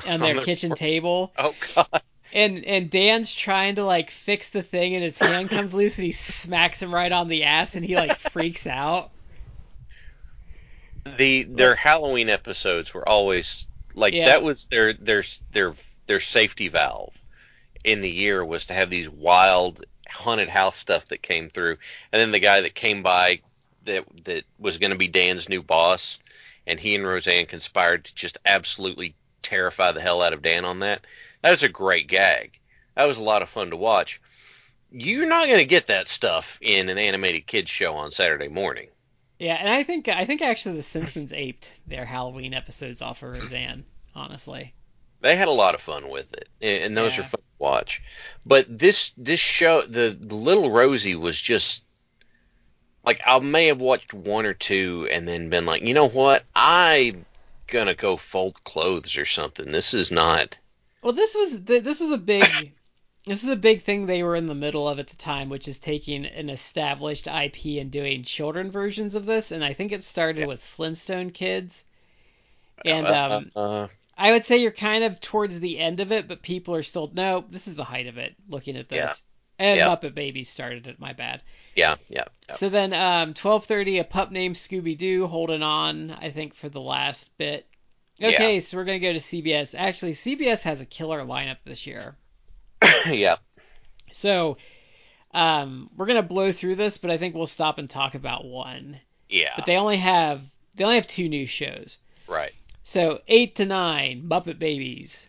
on 0.08 0.20
their 0.20 0.40
kitchen 0.40 0.74
table 0.74 1.32
oh 1.38 1.54
god. 1.74 2.02
and 2.32 2.64
and 2.64 2.90
Dan's 2.90 3.32
trying 3.34 3.74
to 3.76 3.84
like 3.84 4.10
fix 4.10 4.48
the 4.50 4.62
thing 4.62 4.94
and 4.94 5.04
his 5.04 5.18
hand 5.18 5.50
comes 5.50 5.74
loose 5.74 5.98
and 5.98 6.06
he 6.06 6.12
smacks 6.12 6.80
him 6.82 6.94
right 6.94 7.12
on 7.12 7.28
the 7.28 7.44
ass 7.44 7.74
and 7.76 7.84
he 7.86 7.94
like 7.94 8.16
freaks 8.16 8.66
out. 8.66 9.10
the 11.18 11.44
their 11.44 11.74
Halloween 11.74 12.30
episodes 12.30 12.94
were 12.94 13.06
always 13.08 13.66
like 13.94 14.14
Yeah. 14.14 14.26
that 14.26 14.42
was 14.42 14.64
their 14.66 14.92
their 14.94 15.22
their 15.52 15.74
their 16.06 16.20
safety 16.20 16.68
valve 16.68 17.14
in 17.84 18.00
the 18.00 18.10
year 18.10 18.44
was 18.44 18.66
to 18.66 18.74
have 18.74 18.90
these 18.90 19.08
wild 19.08 19.84
haunted 20.08 20.48
house 20.48 20.76
stuff 20.76 21.08
that 21.08 21.22
came 21.22 21.50
through, 21.50 21.76
and 22.12 22.20
then 22.20 22.32
the 22.32 22.38
guy 22.38 22.62
that 22.62 22.74
came 22.74 23.02
by 23.02 23.40
that 23.84 24.04
that 24.24 24.44
was 24.58 24.78
going 24.78 24.92
to 24.92 24.98
be 24.98 25.08
Dan's 25.08 25.48
new 25.48 25.62
boss, 25.62 26.18
and 26.66 26.80
he 26.80 26.94
and 26.94 27.06
Roseanne 27.06 27.46
conspired 27.46 28.04
to 28.04 28.14
just 28.14 28.38
absolutely 28.44 29.14
terrify 29.42 29.92
the 29.92 30.00
hell 30.00 30.22
out 30.22 30.32
of 30.32 30.42
Dan 30.42 30.64
on 30.64 30.80
that. 30.80 31.06
That 31.42 31.50
was 31.50 31.62
a 31.62 31.68
great 31.68 32.08
gag. 32.08 32.58
That 32.94 33.04
was 33.04 33.18
a 33.18 33.22
lot 33.22 33.42
of 33.42 33.48
fun 33.48 33.70
to 33.70 33.76
watch. 33.76 34.20
You're 34.90 35.26
not 35.26 35.46
going 35.46 35.58
to 35.58 35.64
get 35.64 35.88
that 35.88 36.08
stuff 36.08 36.58
in 36.60 36.88
an 36.88 36.98
animated 36.98 37.46
kids 37.46 37.70
show 37.70 37.96
on 37.96 38.10
Saturday 38.10 38.48
morning. 38.48 38.88
Yeah, 39.38 39.56
and 39.56 39.68
I 39.68 39.82
think 39.82 40.08
I 40.08 40.24
think 40.24 40.40
actually 40.40 40.76
the 40.76 40.82
Simpsons 40.82 41.32
aped 41.32 41.76
their 41.86 42.04
Halloween 42.04 42.54
episodes 42.54 43.02
off 43.02 43.22
of 43.22 43.38
Roseanne, 43.38 43.84
honestly. 44.14 44.72
They 45.24 45.36
had 45.36 45.48
a 45.48 45.52
lot 45.52 45.74
of 45.74 45.80
fun 45.80 46.10
with 46.10 46.32
it, 46.34 46.48
and 46.60 46.84
and 46.84 46.96
those 46.96 47.14
Yeah. 47.14 47.20
are 47.20 47.24
fun 47.24 47.40
to 47.40 47.58
watch. 47.58 48.02
But 48.44 48.66
this 48.68 49.12
this 49.16 49.40
show, 49.40 49.80
the, 49.80 50.16
the 50.18 50.34
Little 50.34 50.70
Rosie, 50.70 51.16
was 51.16 51.40
just 51.40 51.82
like 53.04 53.22
I 53.24 53.38
may 53.38 53.66
have 53.68 53.80
watched 53.80 54.12
one 54.12 54.44
or 54.44 54.52
two, 54.54 55.08
and 55.10 55.26
then 55.26 55.48
been 55.48 55.64
like, 55.66 55.82
you 55.82 55.94
know 55.94 56.08
what, 56.08 56.44
I'm 56.54 57.24
gonna 57.68 57.94
go 57.94 58.18
fold 58.18 58.62
clothes 58.64 59.16
or 59.16 59.24
something. 59.24 59.72
This 59.72 59.94
is 59.94 60.12
not. 60.12 60.58
Well, 61.02 61.14
this 61.14 61.34
was 61.34 61.62
this 61.64 62.00
was 62.00 62.10
a 62.10 62.18
big 62.18 62.74
this 63.24 63.42
is 63.44 63.48
a 63.48 63.56
big 63.56 63.82
thing 63.82 64.04
they 64.04 64.22
were 64.22 64.36
in 64.36 64.44
the 64.46 64.54
middle 64.54 64.86
of 64.86 64.98
at 64.98 65.08
the 65.08 65.16
time, 65.16 65.48
which 65.48 65.68
is 65.68 65.78
taking 65.78 66.26
an 66.26 66.50
established 66.50 67.26
IP 67.26 67.80
and 67.80 67.90
doing 67.90 68.24
children 68.24 68.70
versions 68.70 69.14
of 69.14 69.24
this. 69.24 69.52
And 69.52 69.64
I 69.64 69.72
think 69.72 69.90
it 69.90 70.04
started 70.04 70.46
with 70.46 70.62
Flintstone 70.62 71.30
Kids. 71.30 71.86
And 72.84 73.06
uh, 73.06 73.30
um, 73.30 73.50
uh, 73.56 73.88
I 74.16 74.30
would 74.32 74.44
say 74.44 74.58
you're 74.58 74.70
kind 74.70 75.04
of 75.04 75.20
towards 75.20 75.60
the 75.60 75.78
end 75.78 76.00
of 76.00 76.12
it, 76.12 76.28
but 76.28 76.42
people 76.42 76.74
are 76.74 76.82
still 76.82 77.10
no. 77.14 77.44
This 77.48 77.66
is 77.66 77.76
the 77.76 77.84
height 77.84 78.06
of 78.06 78.18
it. 78.18 78.34
Looking 78.48 78.76
at 78.76 78.88
this, 78.88 79.22
and 79.58 79.78
Yeah. 79.78 79.88
Muppet 79.88 80.14
Babies 80.14 80.48
started 80.48 80.86
it. 80.86 80.98
My 81.00 81.12
bad. 81.12 81.42
yeah, 81.74 81.96
yeah, 82.08 82.24
yeah. 82.48 82.54
So 82.54 82.68
then, 82.68 82.92
um, 82.92 83.34
twelve 83.34 83.64
thirty, 83.66 83.98
a 83.98 84.04
pup 84.04 84.30
named 84.30 84.54
Scooby 84.56 84.96
Doo 84.96 85.26
holding 85.26 85.62
on. 85.62 86.12
I 86.12 86.30
think 86.30 86.54
for 86.54 86.68
the 86.68 86.80
last 86.80 87.36
bit. 87.38 87.66
Okay, 88.22 88.60
so 88.60 88.76
we're 88.76 88.84
gonna 88.84 89.00
go 89.00 89.12
to 89.12 89.18
CBS. 89.18 89.74
Actually, 89.76 90.12
CBS 90.12 90.62
has 90.62 90.80
a 90.80 90.86
killer 90.86 91.22
lineup 91.24 91.56
this 91.64 91.84
year. 91.86 92.16
yeah. 93.06 93.36
So, 94.12 94.56
um, 95.32 95.88
we're 95.96 96.06
gonna 96.06 96.22
blow 96.22 96.52
through 96.52 96.76
this, 96.76 96.98
but 96.98 97.10
I 97.10 97.18
think 97.18 97.34
we'll 97.34 97.48
stop 97.48 97.78
and 97.78 97.90
talk 97.90 98.14
about 98.14 98.44
one. 98.44 99.00
Yeah, 99.28 99.52
But 99.56 99.66
they 99.66 99.76
only 99.76 99.96
have 99.96 100.44
they 100.76 100.84
only 100.84 100.96
have 100.96 101.08
two 101.08 101.28
new 101.28 101.46
shows. 101.46 101.98
right. 102.28 102.52
So 102.84 103.20
eight 103.26 103.56
to 103.56 103.64
nine, 103.64 104.26
Muppet 104.28 104.58
Babies. 104.58 105.28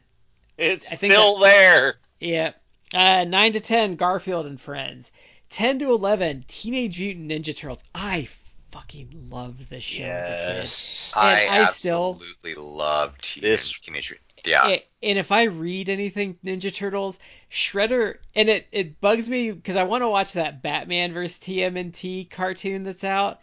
It's 0.58 0.92
I 0.92 0.96
think 0.96 1.14
still 1.14 1.40
there. 1.40 1.96
Yeah. 2.20 2.52
Uh, 2.94 3.24
nine 3.24 3.54
to 3.54 3.60
ten, 3.60 3.96
Garfield 3.96 4.46
and 4.46 4.60
Friends. 4.62 5.12
Ten 5.50 5.80
to 5.80 5.92
eleven, 5.92 6.44
Teenage 6.48 7.00
Mutant 7.00 7.32
Ninja 7.32 7.56
Turtles. 7.56 7.84
I 7.94 8.28
fucking 8.72 9.30
loved 9.30 9.70
this 9.70 9.84
show 9.84 10.04
as 10.04 10.26
a 10.26 10.30
kid. 10.30 10.56
Yes. 10.58 11.14
I, 11.16 11.48
I 11.48 11.66
still- 11.66 12.10
absolutely 12.12 12.56
loved 12.56 13.24
Teen, 13.24 13.42
This- 13.42 13.72
Teenage 13.80 14.12
Mutant. 14.12 14.22
Yeah, 14.46 14.68
A- 14.68 14.86
and 15.02 15.18
if 15.18 15.32
I 15.32 15.44
read 15.44 15.90
anything 15.90 16.38
Ninja 16.46 16.72
Turtles, 16.74 17.18
Shredder, 17.50 18.18
and 18.36 18.48
it, 18.50 18.68
it 18.72 19.02
bugs 19.02 19.28
me 19.28 19.52
because 19.52 19.76
I 19.76 19.84
want 19.84 20.04
to 20.04 20.10
watch 20.10 20.34
that 20.34 20.62
Batman 20.62 21.14
vs. 21.14 21.40
TMNT 21.40 22.30
cartoon 22.30 22.84
that's 22.84 23.04
out, 23.04 23.40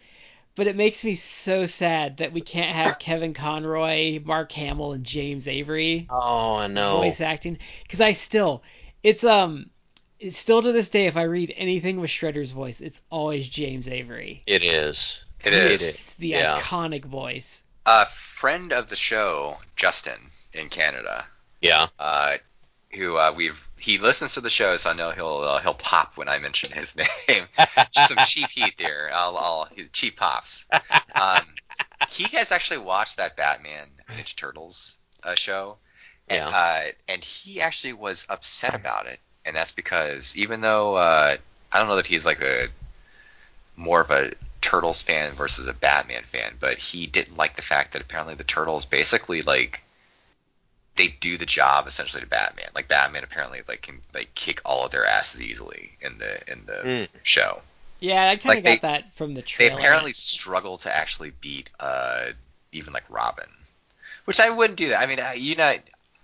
but 0.55 0.66
it 0.66 0.76
makes 0.76 1.05
me 1.05 1.14
so 1.14 1.66
sad 1.66 2.16
that 2.18 2.32
we 2.32 2.40
can't 2.40 2.74
have 2.74 2.98
Kevin 2.98 3.34
Conroy, 3.34 4.20
Mark 4.24 4.53
Hamill, 4.53 4.92
and 4.92 5.05
James 5.05 5.48
Avery 5.48 6.07
Oh, 6.11 6.57
I 6.57 6.66
know. 6.68 6.98
voice 6.98 7.20
acting 7.20 7.59
because 7.82 8.00
I 8.00 8.12
still, 8.12 8.62
it's 9.03 9.24
um, 9.24 9.70
it's 10.20 10.38
still 10.38 10.62
to 10.62 10.72
this 10.72 10.90
day 10.90 11.07
if 11.07 11.16
I 11.16 11.22
read 11.22 11.53
anything 11.57 12.00
with 12.00 12.11
Shredder's 12.11 12.53
voice, 12.53 12.80
it's 12.80 13.03
always 13.11 13.48
James 13.48 13.88
Avery. 13.88 14.42
It 14.46 14.62
is. 14.62 15.24
it 15.44 15.53
It 15.53 15.55
is. 15.55 15.82
is. 15.82 15.88
It's 15.88 16.12
the 16.14 16.28
yeah. 16.28 16.61
iconic 16.61 17.05
voice. 17.05 17.64
A 17.86 18.07
friend 18.07 18.72
of 18.72 18.88
the 18.88 18.96
show, 18.96 19.57
Justin 19.76 20.28
in 20.55 20.68
Canada, 20.68 21.26
Yeah. 21.61 21.88
uh, 21.98 22.36
who 22.95 23.16
uh, 23.16 23.32
we've 23.36 23.68
he 23.78 23.99
listens 23.99 24.34
to 24.34 24.40
the 24.40 24.51
show, 24.51 24.76
so 24.76 24.90
I 24.90 24.95
know 24.95 25.11
he'll 25.11 25.38
uh, 25.38 25.61
he'll 25.61 25.74
pop 25.74 26.16
when 26.16 26.28
I 26.28 26.38
mention 26.38 26.70
his 26.72 26.97
name. 27.28 27.45
Just 27.90 28.09
some 28.09 28.20
cheap 28.20 28.51
heat 28.51 28.78
there. 28.78 29.11
I'll, 29.12 29.36
I'll 29.36 29.64
his 29.74 29.88
cheap 29.90 30.16
pops. 30.18 30.66
Um, 31.14 31.45
he 32.07 32.36
has 32.36 32.53
actually 32.53 32.78
watched 32.78 33.16
that 33.18 33.36
Batman 33.36 33.88
Ninja 34.11 34.36
Turtles 34.36 34.99
uh, 35.24 35.34
show, 35.34 35.78
and 36.28 36.40
Yeah. 36.40 36.49
uh, 36.53 36.82
and 37.09 37.24
he 37.24 37.61
actually 37.61 37.95
was 37.95 38.26
upset 38.28 38.74
about 38.74 39.07
it, 39.07 39.18
and 39.45 39.57
that's 39.57 39.72
because 39.72 40.36
even 40.36 40.61
though 40.61 40.95
uh, 40.97 41.36
I 41.72 41.78
don't 41.78 41.88
know 41.88 41.97
that 41.97 42.07
he's 42.07 42.26
like 42.26 42.43
a 42.43 42.66
more 43.76 44.01
of 44.01 44.11
a 44.11 44.32
Turtles 44.61 45.03
fan 45.03 45.34
versus 45.34 45.68
a 45.68 45.74
Batman 45.74 46.22
fan, 46.22 46.57
but 46.61 46.78
he 46.78 47.07
didn't 47.07 47.36
like 47.36 47.57
the 47.57 47.62
fact 47.62 47.93
that 47.93 48.03
apparently 48.03 48.34
the 48.34 48.45
Turtles 48.45 48.86
basically 48.86 49.43
like 49.43 49.82
they 50.97 51.09
do 51.09 51.36
the 51.38 51.47
job 51.47 51.86
essentially 51.86 52.20
to 52.20 52.26
Batman. 52.28 52.68
Like 52.74 52.88
Batman 52.88 53.24
apparently 53.24 53.61
like 53.66 53.82
can 53.82 54.01
like 54.14 54.34
kick 54.34 54.61
all 54.64 54.84
of 54.84 54.90
their 54.90 55.07
asses 55.07 55.40
easily 55.43 55.97
in 56.01 56.18
the 56.18 56.53
in 56.53 56.64
the 56.66 56.72
Mm. 56.84 57.09
show. 57.22 57.62
Yeah, 58.01 58.28
I 58.28 58.36
kind 58.36 58.38
of 58.38 58.45
Like, 58.45 58.57
got 58.64 58.70
they- 58.70 58.88
that 58.88 59.16
from 59.16 59.34
the 59.34 59.45
They 59.59 59.70
apparently 59.70 60.12
struggle 60.12 60.78
to 60.78 60.95
actually 60.95 61.30
beat 61.40 61.70
uh 61.80 62.32
even 62.72 62.93
like 62.93 63.05
Robin, 63.09 63.49
which 64.24 64.40
I 64.40 64.51
wouldn't 64.51 64.78
do 64.78 64.88
that. 64.90 65.01
I 65.01 65.07
mean, 65.07 65.18
you 65.36 65.57
know, 65.57 65.74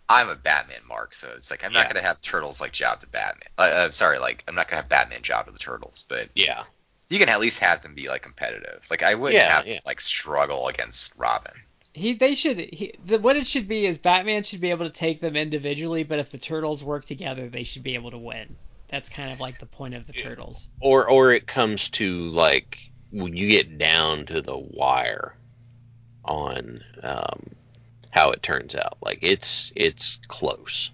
I'm 0.09 0.29
a 0.31 0.35
Batman 0.35 0.81
mark, 0.89 1.15
so 1.15 1.29
it's 1.37 1.51
like 1.51 1.65
I'm 1.65 1.73
not 1.73 1.87
Yeah. 1.87 1.93
gonna 1.95 2.07
have 2.07 2.21
Turtles 2.21 2.61
like 2.61 2.73
job 2.73 3.01
to 3.01 3.07
Batman. 3.07 3.49
Uh, 3.59 3.63
uh, 3.63 3.91
sorry, 3.91 4.19
like 4.19 4.45
I'm 4.49 4.55
not 4.55 4.69
gonna 4.69 4.83
have 4.83 4.89
Batman 4.89 5.23
job 5.23 5.47
to 5.47 5.53
the 5.53 5.59
Turtles, 5.59 6.05
but 6.09 6.29
Yeah. 6.35 6.65
you 7.11 7.19
can 7.19 7.29
at 7.29 7.41
least 7.41 7.61
have 7.61 7.83
them 7.83 7.95
be 7.95 8.09
like 8.09 8.23
competitive. 8.23 8.87
Like 8.91 9.03
I 9.03 9.15
wouldn't 9.15 9.37
Yeah, 9.43 9.55
have 9.57 9.67
yeah. 9.67 9.81
like 9.87 10.01
struggle 10.01 10.69
against 10.69 11.15
Robin. 11.17 11.53
He 11.99 12.15
they 12.15 12.35
should 12.35 12.59
he, 12.59 12.95
the, 13.05 13.19
what 13.19 13.37
it 13.37 13.47
should 13.47 13.69
be 13.69 13.85
is 13.87 13.99
Batman 13.99 14.43
should 14.43 14.61
be 14.61 14.71
able 14.71 14.87
to 14.87 14.93
take 14.93 15.21
them 15.21 15.37
individually, 15.37 16.05
but 16.05 16.19
if 16.19 16.31
the 16.31 16.39
turtles 16.39 16.83
work 16.83 17.05
together, 17.05 17.49
they 17.49 17.65
should 17.65 17.83
be 17.83 17.95
able 17.95 18.11
to 18.13 18.19
win. 18.19 18.57
that's 18.89 19.11
kind 19.11 19.31
of 19.33 19.39
like 19.39 19.59
the 19.59 19.67
point 19.67 19.95
of 19.95 20.07
the 20.07 20.15
Yeah. 20.17 20.23
turtles. 20.29 20.69
or 20.81 21.09
or 21.09 21.33
it 21.33 21.47
comes 21.47 21.91
to 21.91 22.31
like 22.31 22.79
when 23.11 23.37
you 23.37 23.49
get 23.49 23.77
down 23.79 24.25
to 24.27 24.41
the 24.41 24.57
wire 24.57 25.35
on 26.25 26.83
um, 27.03 27.51
how 28.11 28.31
it 28.31 28.43
turns 28.43 28.75
out. 28.75 28.97
Like 29.03 29.19
it's 29.23 29.73
it's 29.77 30.19
close. 30.29 30.91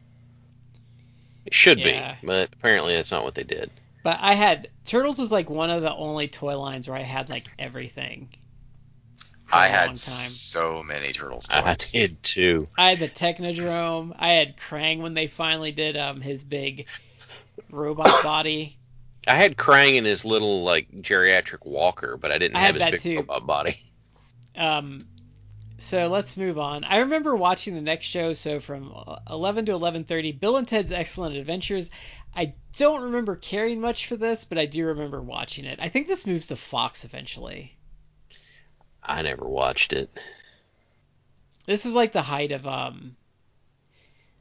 It 1.46 1.54
should 1.54 1.78
Yeah. 1.78 2.16
be, 2.20 2.26
but 2.26 2.50
apparently 2.52 2.94
that's 2.96 3.10
not 3.12 3.24
what 3.24 3.34
they 3.34 3.42
did. 3.44 3.70
But 4.02 4.18
I 4.20 4.34
had 4.34 4.68
Turtles 4.86 5.18
was 5.18 5.30
like 5.30 5.48
one 5.48 5.70
of 5.70 5.82
the 5.82 5.94
only 5.94 6.28
toy 6.28 6.58
lines 6.58 6.88
where 6.88 6.98
I 6.98 7.02
had 7.02 7.30
like 7.30 7.44
everything. 7.58 8.28
For 9.46 9.54
I 9.56 9.66
a 9.66 9.70
had 9.70 9.86
long 9.86 9.94
time. 10.00 10.34
so 10.34 10.82
many 10.82 11.12
turtles 11.12 11.48
I 11.50 11.60
toys. 11.62 11.90
did 11.92 12.22
too. 12.22 12.68
I 12.76 12.90
had 12.90 12.98
the 13.00 13.08
Technodrome. 13.08 14.14
I 14.18 14.30
had 14.30 14.56
Krang 14.56 15.00
when 15.00 15.14
they 15.14 15.26
finally 15.26 15.72
did 15.72 15.96
um 15.96 16.20
his 16.20 16.44
big 16.44 16.86
robot 17.70 18.10
body. 18.22 18.78
I 19.26 19.34
had 19.36 19.56
Krang 19.56 19.94
in 19.96 20.04
his 20.04 20.24
little 20.24 20.62
like 20.64 20.90
geriatric 20.90 21.64
walker, 21.64 22.16
but 22.16 22.30
I 22.30 22.38
didn't 22.38 22.56
I 22.56 22.60
have 22.60 22.74
his 22.74 22.90
big 22.90 23.00
too. 23.00 23.16
robot 23.18 23.46
body. 23.46 23.78
Um, 24.56 25.00
so 25.78 26.08
let's 26.08 26.36
move 26.36 26.58
on. 26.58 26.84
I 26.84 26.98
remember 26.98 27.34
watching 27.34 27.74
the 27.74 27.80
next 27.80 28.06
show. 28.06 28.32
So 28.34 28.60
from 28.60 28.92
11 29.28 29.66
to 29.66 29.72
11:30, 29.72 30.38
Bill 30.38 30.56
and 30.56 30.68
Ted's 30.68 30.92
Excellent 30.92 31.36
Adventures. 31.36 31.90
I 32.36 32.54
don't 32.76 33.02
remember 33.04 33.36
caring 33.36 33.80
much 33.80 34.06
for 34.06 34.16
this, 34.16 34.44
but 34.44 34.58
I 34.58 34.66
do 34.66 34.86
remember 34.86 35.22
watching 35.22 35.64
it. 35.64 35.78
I 35.80 35.88
think 35.88 36.06
this 36.08 36.26
moves 36.26 36.48
to 36.48 36.56
Fox 36.56 37.04
eventually. 37.04 37.76
I 39.04 39.22
never 39.22 39.46
watched 39.46 39.92
it. 39.92 40.10
This 41.66 41.84
was 41.84 41.94
like 41.94 42.12
the 42.12 42.22
height 42.22 42.52
of 42.52 42.66
um. 42.66 43.16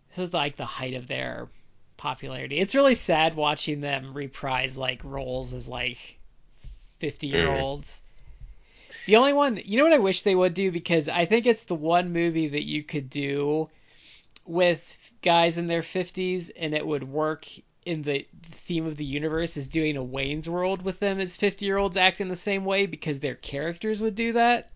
This 0.10 0.18
was 0.18 0.34
like 0.34 0.56
the 0.56 0.66
height 0.66 0.94
of 0.94 1.08
their 1.08 1.50
popularity. 1.98 2.60
It's 2.60 2.76
really 2.76 2.96
sad 2.96 3.36
watching 3.36 3.82
them 3.82 4.14
reprise 4.14 4.78
like 4.78 5.04
roles 5.04 5.54
as 5.54 5.68
like 5.68 6.18
50 7.00 7.28
year 7.28 7.50
olds. 7.50 8.02
The 9.06 9.16
only 9.16 9.34
one, 9.34 9.60
you 9.64 9.78
know 9.78 9.84
what 9.84 9.94
I 9.94 9.98
wish 9.98 10.22
they 10.22 10.36
would 10.36 10.54
do 10.54 10.72
because 10.72 11.10
I 11.10 11.26
think 11.26 11.46
it's 11.46 11.64
the 11.64 11.76
one 11.76 12.14
movie 12.14 12.48
that 12.48 12.64
you 12.64 12.84
could 12.84 13.10
do 13.10 13.70
with 14.46 14.98
guys 15.22 15.58
in 15.58 15.68
their 15.68 15.82
50s 15.82 16.52
and 16.56 16.74
it 16.74 16.86
would 16.86 17.04
work 17.04 17.48
in 17.86 18.02
the 18.04 18.26
theme 18.52 18.86
of 18.86 18.96
the 18.98 19.06
universe 19.06 19.58
is 19.58 19.68
doing 19.68 19.98
a 19.98 20.04
Wayne's 20.04 20.50
World 20.50 20.82
with 20.82 21.00
them 21.00 21.20
as 21.20 21.36
50 21.36 21.66
year 21.66 21.78
olds 21.78 21.98
acting 21.98 22.30
the 22.30 22.36
same 22.36 22.66
way 22.66 22.86
because 22.86 23.20
their 23.20 23.36
characters 23.36 24.02
would 24.02 24.16
do 24.16 24.34
that. 24.34 24.70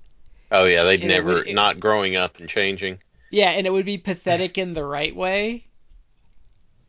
Oh 0.51 0.65
yeah, 0.65 0.83
they'd 0.83 1.01
And 1.01 1.09
never 1.09 1.35
would- 1.35 1.47
it- 1.47 1.53
not 1.53 1.79
growing 1.79 2.15
up 2.15 2.39
and 2.39 2.47
changing. 2.49 2.99
Yeah, 3.29 3.49
and 3.51 3.67
it 3.67 3.71
would 3.71 3.85
be 3.85 3.97
pathetic 3.97 4.57
in 4.57 4.73
the 4.73 4.85
right 4.85 5.15
way. 5.15 5.65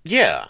Yeah. 0.04 0.46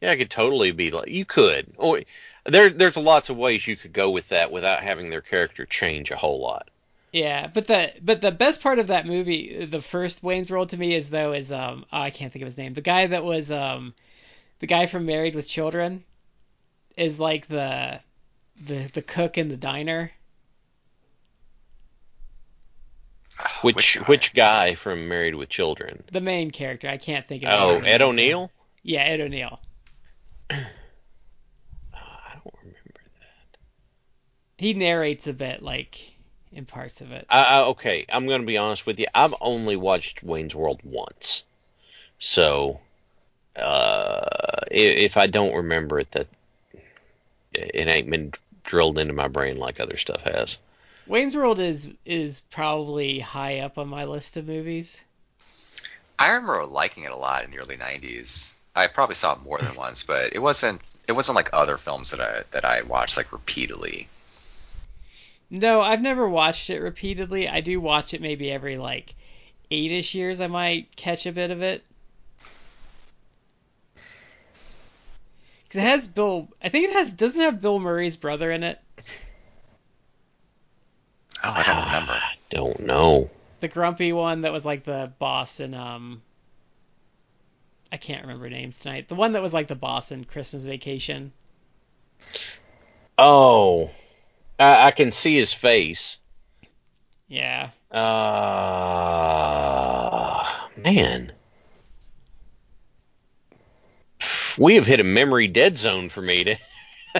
Yeah, 0.00 0.10
I 0.10 0.16
could 0.16 0.30
totally 0.30 0.72
be 0.72 0.90
like 0.90 1.08
you 1.08 1.24
could. 1.24 1.72
Or 1.76 2.02
there 2.44 2.70
there's 2.70 2.96
lots 2.96 3.28
of 3.30 3.36
ways 3.36 3.66
you 3.66 3.76
could 3.76 3.92
go 3.92 4.10
with 4.10 4.28
that 4.28 4.50
without 4.50 4.82
having 4.82 5.10
their 5.10 5.20
character 5.22 5.64
change 5.64 6.10
a 6.10 6.16
whole 6.16 6.40
lot. 6.40 6.68
Yeah, 7.12 7.46
but 7.46 7.66
the 7.66 7.92
but 8.02 8.20
the 8.20 8.32
best 8.32 8.60
part 8.62 8.78
of 8.78 8.86
that 8.88 9.06
movie, 9.06 9.64
the 9.66 9.80
first 9.82 10.22
Wayne's 10.22 10.50
World 10.50 10.70
to 10.70 10.76
me 10.76 10.94
is 10.94 11.10
though 11.10 11.32
is 11.32 11.52
um 11.52 11.84
oh, 11.92 12.00
I 12.00 12.10
can't 12.10 12.32
think 12.32 12.42
of 12.42 12.46
his 12.46 12.58
name. 12.58 12.74
The 12.74 12.80
guy 12.80 13.06
that 13.06 13.24
was 13.24 13.52
um 13.52 13.94
the 14.62 14.66
guy 14.68 14.86
from 14.86 15.04
Married 15.04 15.34
with 15.34 15.48
Children 15.48 16.04
is 16.96 17.18
like 17.18 17.48
the 17.48 17.98
the 18.64 18.88
the 18.94 19.02
cook 19.02 19.36
in 19.36 19.48
the 19.48 19.56
diner. 19.56 20.12
Ah, 23.40 23.58
which 23.62 23.98
guy? 23.98 24.04
which 24.04 24.34
guy 24.34 24.74
from 24.74 25.08
Married 25.08 25.34
with 25.34 25.48
Children? 25.48 26.04
The 26.12 26.20
main 26.20 26.52
character. 26.52 26.88
I 26.88 26.96
can't 26.96 27.26
think 27.26 27.42
of 27.42 27.48
Oh, 27.50 27.74
his 27.74 27.82
name. 27.82 27.92
Ed 27.92 28.02
O'Neill? 28.02 28.52
Yeah, 28.84 29.00
Ed 29.00 29.20
O'Neill. 29.20 29.58
Oh, 30.48 30.54
I 31.94 32.34
don't 32.34 32.54
remember. 32.60 33.00
That. 33.18 33.58
He 34.58 34.74
narrates 34.74 35.26
a 35.26 35.32
bit 35.32 35.60
like 35.60 35.98
in 36.52 36.66
parts 36.66 37.00
of 37.00 37.10
it. 37.10 37.26
I, 37.28 37.42
I, 37.42 37.62
okay, 37.64 38.06
I'm 38.08 38.28
going 38.28 38.42
to 38.42 38.46
be 38.46 38.58
honest 38.58 38.86
with 38.86 39.00
you. 39.00 39.06
I've 39.12 39.34
only 39.40 39.74
watched 39.74 40.22
Wayne's 40.22 40.54
World 40.54 40.82
once. 40.84 41.42
So 42.20 42.78
uh 43.56 44.60
if 44.70 45.16
I 45.16 45.26
don't 45.26 45.54
remember 45.54 45.98
it 45.98 46.10
that 46.12 46.26
it 47.52 47.86
ain't 47.86 48.10
been 48.10 48.32
drilled 48.64 48.98
into 48.98 49.12
my 49.12 49.28
brain 49.28 49.56
like 49.56 49.80
other 49.80 49.96
stuff 49.96 50.22
has. 50.22 50.58
Wayne's 51.06 51.34
World 51.34 51.60
is 51.60 51.92
is 52.06 52.40
probably 52.50 53.18
high 53.18 53.60
up 53.60 53.78
on 53.78 53.88
my 53.88 54.04
list 54.04 54.36
of 54.36 54.46
movies. 54.46 55.00
I 56.18 56.30
remember 56.30 56.64
liking 56.64 57.04
it 57.04 57.12
a 57.12 57.16
lot 57.16 57.44
in 57.44 57.50
the 57.50 57.58
early 57.58 57.76
'90s. 57.76 58.54
I 58.74 58.86
probably 58.86 59.16
saw 59.16 59.34
it 59.34 59.42
more 59.42 59.58
than 59.58 59.74
once, 59.76 60.04
but 60.04 60.34
it 60.34 60.38
wasn't. 60.38 60.82
It 61.08 61.12
wasn't 61.12 61.36
like 61.36 61.50
other 61.52 61.76
films 61.76 62.12
that 62.12 62.20
I 62.20 62.42
that 62.52 62.64
I 62.64 62.82
watched 62.82 63.16
like 63.16 63.32
repeatedly. 63.32 64.08
No, 65.50 65.82
I've 65.82 66.00
never 66.00 66.28
watched 66.28 66.70
it 66.70 66.80
repeatedly. 66.80 67.48
I 67.48 67.60
do 67.60 67.80
watch 67.80 68.14
it 68.14 68.22
maybe 68.22 68.50
every 68.50 68.78
like 68.78 69.14
eight-ish 69.70 70.14
years. 70.14 70.40
I 70.40 70.46
might 70.46 70.94
catch 70.96 71.26
a 71.26 71.32
bit 71.32 71.50
of 71.50 71.62
it. 71.62 71.84
Because 75.72 75.86
it 75.86 75.88
has 75.88 76.06
Bill. 76.06 76.48
I 76.62 76.68
think 76.68 76.90
it 76.90 76.92
has. 76.92 77.10
Doesn't 77.10 77.40
it 77.40 77.46
have 77.46 77.62
Bill 77.62 77.78
Murray's 77.78 78.18
brother 78.18 78.50
in 78.52 78.62
it. 78.62 78.78
Oh, 81.42 81.50
I 81.50 81.62
don't 81.62 81.86
remember. 81.86 82.12
I 82.12 82.34
don't 82.50 82.80
know. 82.80 83.30
The 83.60 83.68
grumpy 83.68 84.12
one 84.12 84.42
that 84.42 84.52
was 84.52 84.66
like 84.66 84.84
the 84.84 85.14
boss 85.18 85.60
in 85.60 85.72
um. 85.72 86.20
I 87.90 87.96
can't 87.96 88.20
remember 88.20 88.50
names 88.50 88.76
tonight. 88.76 89.08
The 89.08 89.14
one 89.14 89.32
that 89.32 89.40
was 89.40 89.54
like 89.54 89.68
the 89.68 89.74
boss 89.74 90.12
in 90.12 90.24
Christmas 90.24 90.64
Vacation. 90.64 91.32
Oh, 93.16 93.88
I, 94.58 94.88
I 94.88 94.90
can 94.90 95.10
see 95.10 95.36
his 95.36 95.54
face. 95.54 96.18
Yeah. 97.28 97.70
Uh, 97.90 98.02
man. 100.76 101.32
We 104.58 104.74
have 104.76 104.86
hit 104.86 105.00
a 105.00 105.04
memory 105.04 105.48
dead 105.48 105.76
zone 105.76 106.08
for 106.08 106.22
me. 106.22 106.44
To, 106.44 106.56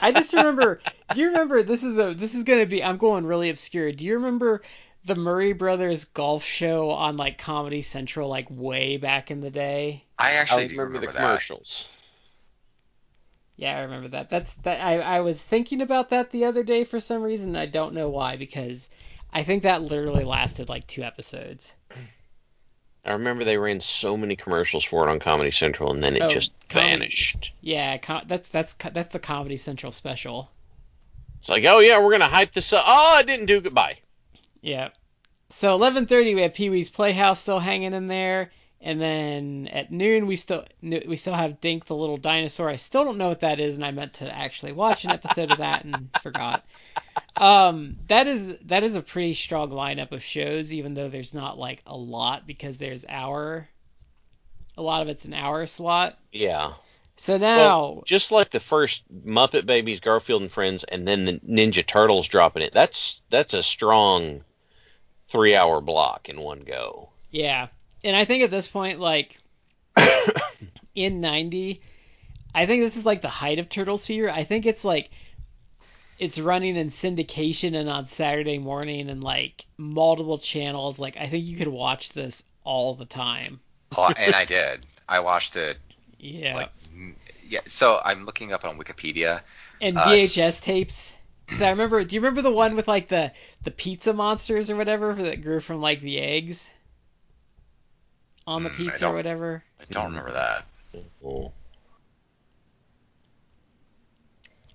I 0.01 0.13
just 0.13 0.33
remember. 0.33 0.81
do 1.15 1.21
you 1.21 1.29
remember? 1.29 1.63
This 1.63 1.83
is 1.83 1.99
a. 1.99 2.15
This 2.15 2.35
is 2.35 2.45
gonna 2.45 2.67
be. 2.67 2.83
I'm 2.83 2.99
going 2.99 3.27
really 3.27 3.51
obscure. 3.51 3.93
Do 3.93 4.05
you 4.05 4.15
remember 4.15 4.63
the 5.05 5.15
Murray 5.15 5.53
Brothers 5.53 6.05
golf 6.05 6.45
show 6.45 6.91
on 6.91 7.17
like 7.17 7.39
Comedy 7.39 7.83
Central, 7.83 8.29
like 8.29 8.47
way 8.51 8.97
back 8.97 9.31
in 9.31 9.41
the 9.41 9.51
day? 9.51 10.05
I 10.19 10.33
actually 10.33 10.65
I 10.65 10.69
do 10.69 10.73
remember 10.73 10.95
remember 10.95 11.07
the 11.07 11.13
that. 11.19 11.27
commercials. 11.27 11.97
Yeah, 13.57 13.77
I 13.77 13.81
remember 13.83 14.09
that. 14.09 14.31
That's 14.31 14.55
that. 14.55 14.81
I 14.81 15.01
I 15.01 15.21
was 15.21 15.43
thinking 15.43 15.83
about 15.83 16.11
that 16.11 16.31
the 16.31 16.45
other 16.47 16.63
day 16.63 16.85
for 16.85 17.01
some 17.01 17.23
reason. 17.23 17.57
I 17.57 17.67
don't 17.67 17.95
know 17.95 18.09
why 18.09 18.37
because 18.37 18.89
I 19.33 19.43
think 19.43 19.63
that 19.63 19.83
literally 19.83 20.25
lasted 20.25 20.69
like 20.69 20.87
two 20.87 21.03
episodes. 21.03 21.73
I 23.05 23.13
remember 23.13 23.45
they 23.45 23.57
ran 23.59 23.81
so 23.81 24.17
many 24.17 24.37
commercials 24.37 24.85
for 24.85 25.07
it 25.07 25.11
on 25.11 25.19
Comedy 25.19 25.51
Central, 25.51 25.93
and 25.93 26.03
then 26.03 26.15
it 26.17 26.23
Oh, 26.23 26.29
just 26.29 26.53
Comedy- 26.69 26.91
vanished. 26.99 27.53
Yeah, 27.61 27.99
com- 27.99 28.25
that's 28.27 28.49
that's 28.49 28.75
that's 28.75 29.13
the 29.13 29.19
Comedy 29.19 29.57
Central 29.57 29.91
special. 29.93 30.51
It's 31.39 31.49
like, 31.49 31.65
oh 31.65 31.81
yeah, 31.81 31.99
we're 32.01 32.13
gonna 32.13 32.29
hype 32.29 32.53
this 32.53 32.73
up. 32.73 32.85
Oh, 32.87 33.15
I 33.17 33.23
didn't 33.23 33.47
do 33.47 33.61
goodbye. 33.61 33.97
Yeah. 34.61 34.91
So 35.49 35.77
11:30 35.77 36.35
we 36.37 36.43
have 36.43 36.55
Pee 36.55 36.71
Wee's 36.71 36.91
Playhouse 36.91 37.41
still 37.41 37.59
hanging 37.59 37.93
in 37.93 38.07
there, 38.07 38.53
and 38.83 39.01
then 39.01 39.69
at 39.73 39.93
noon 39.93 40.27
we 40.27 40.37
still 40.37 40.65
we 40.83 41.17
still 41.17 41.35
have 41.35 41.61
Dink 41.61 41.87
the 41.87 41.95
little 41.95 42.17
dinosaur. 42.17 42.69
I 42.69 42.77
still 42.77 43.05
don't 43.05 43.19
know 43.19 43.29
what 43.29 43.41
that 43.41 43.61
is, 43.61 43.77
and 43.77 43.85
I 43.85 43.93
meant 43.93 44.15
to 44.15 44.35
actually 44.35 44.73
watch 44.73 45.05
an 45.05 45.13
episode 45.13 45.53
of 45.53 45.59
that 45.59 45.85
and 45.85 46.11
forgot. 46.23 46.65
Um, 47.37 47.97
that 48.09 48.27
is 48.27 48.55
that 48.65 48.83
is 48.83 48.97
a 48.97 49.03
pretty 49.03 49.35
strong 49.35 49.71
lineup 49.71 50.13
of 50.13 50.23
shows, 50.23 50.73
even 50.73 50.95
though 50.95 51.09
there's 51.09 51.33
not 51.33 51.59
like 51.59 51.83
a 51.87 51.97
lot 51.97 52.47
because 52.47 52.77
there's 52.77 53.05
hour. 53.09 53.69
A 54.77 54.83
lot 54.83 55.03
of 55.03 55.09
it's 55.09 55.27
an 55.27 55.35
hour 55.35 55.67
slot. 55.67 56.19
Yeah. 56.33 56.73
So 57.17 57.37
now, 57.37 57.57
Well, 57.57 58.03
just 58.07 58.33
like 58.33 58.51
the 58.51 58.59
first 58.59 59.05
Muppet 59.25 59.67
Babies, 59.67 60.01
Garfield 60.01 60.43
and 60.43 60.51
Friends, 60.51 60.83
and 60.83 61.07
then 61.07 61.25
the 61.25 61.35
Ninja 61.35 61.87
Turtles 61.87 62.27
dropping 62.27 62.63
it. 62.63 62.73
That's 62.73 63.23
that's 63.31 63.55
a 63.55 63.63
strong 63.63 64.43
three-hour 65.29 65.83
block 65.83 66.29
in 66.29 66.41
one 66.41 66.61
go. 66.61 67.11
Yeah. 67.31 67.69
And 68.05 68.17
I 68.17 68.25
think 68.25 68.43
at 68.43 68.51
this 68.51 68.67
point, 68.69 68.99
like, 69.01 69.39
in 70.95 71.21
90, 71.21 71.81
I 72.55 72.67
think 72.67 72.83
this 72.83 72.97
is 72.97 73.07
like 73.07 73.23
the 73.23 73.29
height 73.29 73.59
of 73.59 73.69
Turtles 73.69 74.07
fever. 74.07 74.31
I 74.31 74.45
think 74.45 74.67
it's 74.67 74.85
like, 74.85 75.11
it's 76.19 76.39
running 76.39 76.77
in 76.77 76.89
syndication 76.89 77.75
and 77.75 77.89
on 77.89 78.07
Saturday 78.07 78.59
morning 78.59 79.11
and 79.11 79.23
like 79.25 79.65
multiple 79.77 80.39
channels. 80.39 80.99
Like, 80.99 81.17
I 81.17 81.29
think 81.29 81.45
you 81.45 81.57
could 81.57 81.69
watch 81.69 82.13
this 82.13 82.43
all 82.65 82.95
the 82.95 83.05
time. 83.07 83.61
Oh, 83.97 84.13
and 84.17 84.35
I 84.35 84.45
did. 84.45 84.85
I 85.09 85.21
watched 85.21 85.57
it. 85.57 85.79
Yeah. 86.19 86.55
Like, 86.57 86.71
yeah. 87.49 87.61
So 87.67 88.01
I'm 88.05 88.25
looking 88.25 88.53
up 88.53 88.65
on 88.65 88.79
Wikipedia. 88.79 89.43
and 89.81 89.97
uh, 89.97 90.07
VHS 90.07 90.39
s- 90.39 90.61
tapes. 90.61 91.17
'Cause 91.49 91.61
I 91.61 91.71
remember, 91.71 92.03
do 92.05 92.15
you 92.15 92.21
remember 92.23 92.41
the 92.41 92.51
one 92.53 92.77
with 92.77 92.89
like 92.89 93.09
the, 93.09 93.33
the 93.65 93.71
pizza 93.71 94.13
monsters 94.15 94.71
or 94.71 94.77
whatever 94.77 95.13
that 95.15 95.43
grew 95.43 95.61
from 95.61 95.83
like 95.83 96.01
the 96.01 96.19
eggs 96.19 96.71
on 98.47 98.63
the 98.65 98.71
Mm, 98.71 98.77
pizza 98.77 99.09
or 99.09 99.15
whatever? 99.15 99.63
I 99.81 99.85
don't 99.91 100.07
remember 100.07 100.33
that. 100.33 100.65
Oh. 101.25 101.53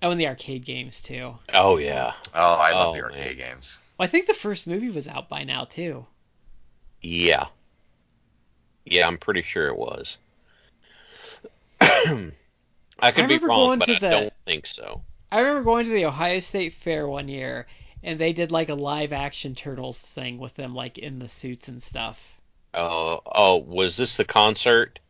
Oh, 0.00 0.10
and 0.10 0.20
the 0.20 0.28
arcade 0.28 0.64
games 0.64 1.00
too. 1.00 1.34
Oh 1.52 1.76
yeah, 1.78 2.12
Oh, 2.34 2.54
I 2.54 2.72
love 2.72 2.90
Oh, 2.90 2.92
the 2.92 3.02
man. 3.02 3.10
arcade 3.10 3.38
games. 3.38 3.80
Well, 3.98 4.04
I 4.04 4.08
think 4.08 4.26
the 4.26 4.34
first 4.34 4.66
movie 4.66 4.90
was 4.90 5.08
out 5.08 5.28
by 5.28 5.42
now 5.44 5.64
too. 5.64 6.06
yeah, 7.02 7.46
yeah. 8.84 9.06
I'm 9.06 9.18
pretty 9.18 9.42
sure 9.42 9.66
it 9.68 9.76
was. 9.76 10.18
I 11.80 13.12
could 13.12 13.28
be 13.28 13.38
wrong, 13.38 13.78
but 13.80 13.88
I 13.88 13.98
the- 13.98 14.08
don't 14.10 14.32
think 14.46 14.66
so. 14.66 15.02
I 15.30 15.40
remember 15.40 15.62
going 15.62 15.86
to 15.86 15.92
the 15.92 16.06
Ohio 16.06 16.40
State 16.40 16.72
Fair 16.72 17.06
one 17.06 17.28
year, 17.28 17.66
and 18.02 18.18
they 18.18 18.32
did 18.32 18.50
like 18.50 18.70
a 18.70 18.74
live 18.74 19.12
action 19.12 19.54
Turtles 19.54 20.00
thing 20.00 20.38
with 20.38 20.54
them 20.54 20.74
like 20.74 20.96
in 20.98 21.18
the 21.18 21.28
suits 21.28 21.68
and 21.68 21.82
stuff. 21.82 22.37
Oh, 22.74 23.20
oh, 23.26 23.56
was 23.56 23.96
this 23.96 24.16
the 24.16 24.24
concert? 24.24 25.00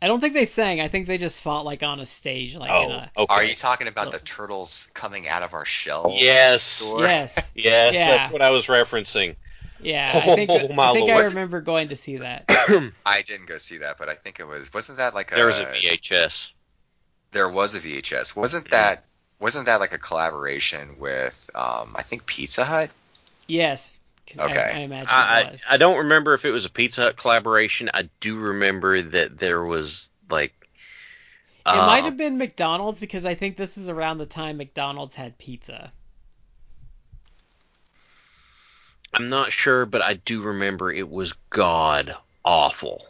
I 0.00 0.08
don't 0.08 0.20
think 0.20 0.34
they 0.34 0.46
sang. 0.46 0.80
I 0.80 0.88
think 0.88 1.06
they 1.06 1.16
just 1.16 1.40
fought 1.40 1.64
like 1.64 1.82
on 1.82 2.00
a 2.00 2.06
stage, 2.06 2.56
like 2.56 2.70
in 2.70 2.90
Oh, 2.90 2.94
a. 2.94 3.10
okay. 3.18 3.34
Are 3.34 3.44
you 3.44 3.54
talking 3.54 3.86
about 3.86 4.06
the 4.06 4.16
Look. 4.16 4.24
turtles 4.24 4.90
coming 4.94 5.28
out 5.28 5.42
of 5.42 5.54
our 5.54 5.64
shell? 5.64 6.12
Yes, 6.16 6.78
Sure. 6.84 7.06
Yes. 7.06 7.50
yes, 7.54 7.94
Yeah. 7.94 8.08
that's 8.08 8.32
what 8.32 8.42
I 8.42 8.50
was 8.50 8.66
referencing. 8.66 9.36
Yeah, 9.80 10.10
I 10.14 10.20
think, 10.36 10.50
Oh, 10.50 10.68
my 10.74 10.90
I, 10.90 10.92
think 10.92 11.10
I 11.10 11.18
remember 11.26 11.60
going 11.60 11.88
to 11.88 11.96
see 11.96 12.18
that. 12.18 12.44
I 13.06 13.22
didn't 13.22 13.46
go 13.46 13.58
see 13.58 13.78
that, 13.78 13.96
but 13.98 14.08
I 14.08 14.14
think 14.14 14.38
it 14.38 14.44
was. 14.46 14.72
Wasn't 14.72 14.98
that 14.98 15.12
like 15.14 15.32
a? 15.32 15.34
There 15.34 15.46
was 15.46 15.58
a 15.58 15.64
VHS. 15.66 16.52
There 17.32 17.48
was 17.48 17.74
a 17.74 17.80
VHS. 17.80 18.36
Wasn't 18.36 18.70
that? 18.70 19.04
Wasn't 19.40 19.66
that 19.66 19.80
like 19.80 19.92
a 19.92 19.98
collaboration 19.98 20.96
with? 20.98 21.50
Um, 21.54 21.94
I 21.96 22.02
think 22.02 22.26
Pizza 22.26 22.64
Hut. 22.64 22.90
Yes. 23.48 23.98
'Cause 24.26 24.38
I- 24.38 24.44
Okay. 24.50 24.72
I, 24.74 24.78
imagine 24.80 25.08
it 25.08 25.12
I, 25.12 25.50
was. 25.50 25.62
I 25.68 25.74
I 25.74 25.76
don't 25.76 25.98
remember 25.98 26.34
if 26.34 26.44
it 26.44 26.50
was 26.50 26.64
a 26.64 26.70
Pizza 26.70 27.02
Hut 27.02 27.16
collaboration. 27.16 27.90
I 27.92 28.08
do 28.20 28.36
remember 28.38 29.00
that 29.00 29.38
there 29.38 29.62
was 29.64 30.10
like. 30.30 30.54
it 30.60 30.70
uh, 31.66 31.86
might 31.86 32.04
have 32.04 32.16
been 32.16 32.38
McDonald's 32.38 33.00
because 33.00 33.24
I 33.26 33.34
think 33.34 33.56
this 33.56 33.78
is 33.78 33.88
around 33.88 34.18
the 34.18 34.26
time 34.26 34.56
McDonald's 34.56 35.14
had 35.14 35.38
pizza. 35.38 35.92
I'm 39.14 39.28
not 39.28 39.52
sure, 39.52 39.84
but 39.84 40.02
I 40.02 40.14
do 40.14 40.42
remember 40.42 40.90
it 40.90 41.08
was 41.08 41.34
god 41.50 42.16
awful. 42.44 43.06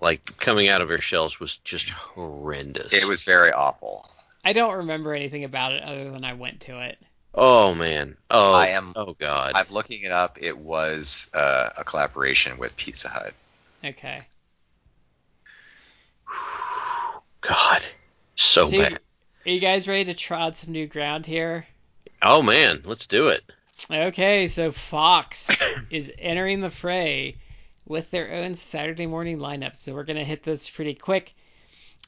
Like 0.00 0.38
coming 0.38 0.68
out 0.68 0.80
of 0.80 0.88
their 0.88 1.00
shells 1.00 1.40
was 1.40 1.56
just 1.58 1.90
horrendous. 1.90 2.92
It 2.92 3.06
was 3.06 3.24
very 3.24 3.52
awful. 3.52 4.08
I 4.44 4.52
don't 4.52 4.78
remember 4.78 5.12
anything 5.12 5.44
about 5.44 5.72
it 5.72 5.82
other 5.82 6.10
than 6.10 6.24
I 6.24 6.32
went 6.34 6.62
to 6.62 6.80
it. 6.80 6.98
Oh 7.34 7.74
man. 7.74 8.16
Oh. 8.30 8.52
I 8.52 8.68
am- 8.68 8.92
Oh 8.96 9.14
god. 9.14 9.52
I'm 9.54 9.66
looking 9.70 10.02
it 10.02 10.12
up. 10.12 10.38
It 10.40 10.56
was 10.58 11.30
uh, 11.34 11.70
a 11.78 11.84
collaboration 11.84 12.58
with 12.58 12.76
Pizza 12.76 13.08
Hut. 13.08 13.32
Okay. 13.84 14.22
God. 17.40 17.80
So 18.36 18.66
So 18.66 18.68
you- 18.76 18.82
bad. 18.82 19.00
Are 19.46 19.50
you 19.50 19.60
guys 19.60 19.88
ready 19.88 20.04
to 20.06 20.14
trod 20.14 20.56
some 20.58 20.72
new 20.72 20.86
ground 20.86 21.24
here? 21.24 21.66
Oh 22.20 22.42
man, 22.42 22.82
let's 22.84 23.06
do 23.06 23.28
it. 23.28 23.42
Okay, 23.90 24.48
so 24.48 24.70
Fox 24.72 25.62
is 25.90 26.12
entering 26.18 26.60
the 26.60 26.68
fray 26.70 27.38
with 27.86 28.10
their 28.10 28.34
own 28.34 28.52
Saturday 28.52 29.06
morning 29.06 29.38
lineup. 29.38 29.74
So 29.76 29.94
we're 29.94 30.04
gonna 30.04 30.24
hit 30.24 30.42
this 30.42 30.68
pretty 30.68 30.94
quick. 30.94 31.34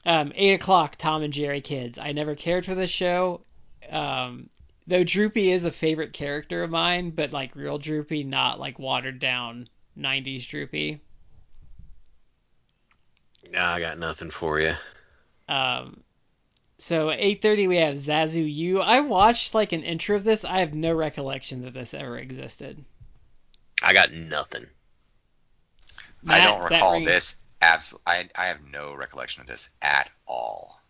Um, 0.05 0.31
Eight 0.35 0.53
o'clock, 0.53 0.97
Tom 0.97 1.23
and 1.23 1.33
Jerry 1.33 1.61
Kids. 1.61 1.97
I 1.97 2.11
never 2.11 2.35
cared 2.35 2.65
for 2.65 2.75
this 2.75 2.91
show. 2.91 3.41
Um, 3.89 4.49
though 4.87 5.03
Droopy 5.03 5.51
is 5.51 5.65
a 5.65 5.71
favorite 5.71 6.13
character 6.13 6.63
of 6.63 6.69
mine, 6.69 7.11
but 7.11 7.31
like 7.31 7.55
real 7.55 7.77
Droopy, 7.77 8.23
not 8.23 8.59
like 8.59 8.79
watered 8.79 9.19
down 9.19 9.69
'90s 9.97 10.47
Droopy. 10.47 11.01
Nah, 13.51 13.73
I 13.73 13.79
got 13.79 13.99
nothing 13.99 14.31
for 14.31 14.59
you. 14.59 14.73
Um, 15.47 16.03
so 16.77 17.09
8:30 17.09 17.67
we 17.67 17.77
have 17.77 17.95
Zazoo 17.95 18.51
U, 18.51 18.81
I 18.81 19.01
watched 19.01 19.53
like 19.53 19.71
an 19.71 19.83
intro 19.83 20.15
of 20.15 20.23
this. 20.23 20.43
I 20.43 20.59
have 20.59 20.73
no 20.73 20.93
recollection 20.93 21.63
that 21.63 21.73
this 21.73 21.93
ever 21.93 22.17
existed. 22.17 22.83
I 23.81 23.93
got 23.93 24.11
nothing. 24.11 24.65
I 26.27 26.41
don't 26.41 26.63
recall 26.63 26.93
rings- 26.93 27.05
this. 27.05 27.35
Absolutely, 27.61 28.11
I, 28.11 28.29
I 28.35 28.45
have 28.47 28.65
no 28.65 28.93
recollection 28.93 29.41
of 29.41 29.47
this 29.47 29.69
at 29.81 30.09
all. 30.25 30.81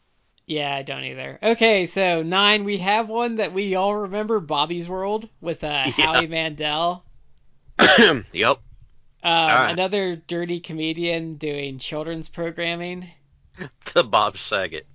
Yeah, 0.45 0.75
I 0.75 0.81
don't 0.81 1.03
either. 1.05 1.39
Okay, 1.41 1.85
so 1.85 2.21
nine, 2.21 2.65
we 2.65 2.77
have 2.79 3.07
one 3.07 3.35
that 3.35 3.53
we 3.53 3.75
all 3.75 3.95
remember, 3.95 4.39
Bobby's 4.39 4.89
World 4.89 5.29
with 5.39 5.63
uh, 5.63 5.83
Howie 5.91 6.27
Mandel. 6.27 7.05
yep. 7.79 8.59
Um, 9.23 9.31
right. 9.31 9.71
Another 9.71 10.17
dirty 10.17 10.59
comedian 10.59 11.35
doing 11.35 11.79
children's 11.79 12.29
programming. 12.29 13.09
The 13.93 14.03
Bob 14.03 14.37
Saget. 14.37 14.87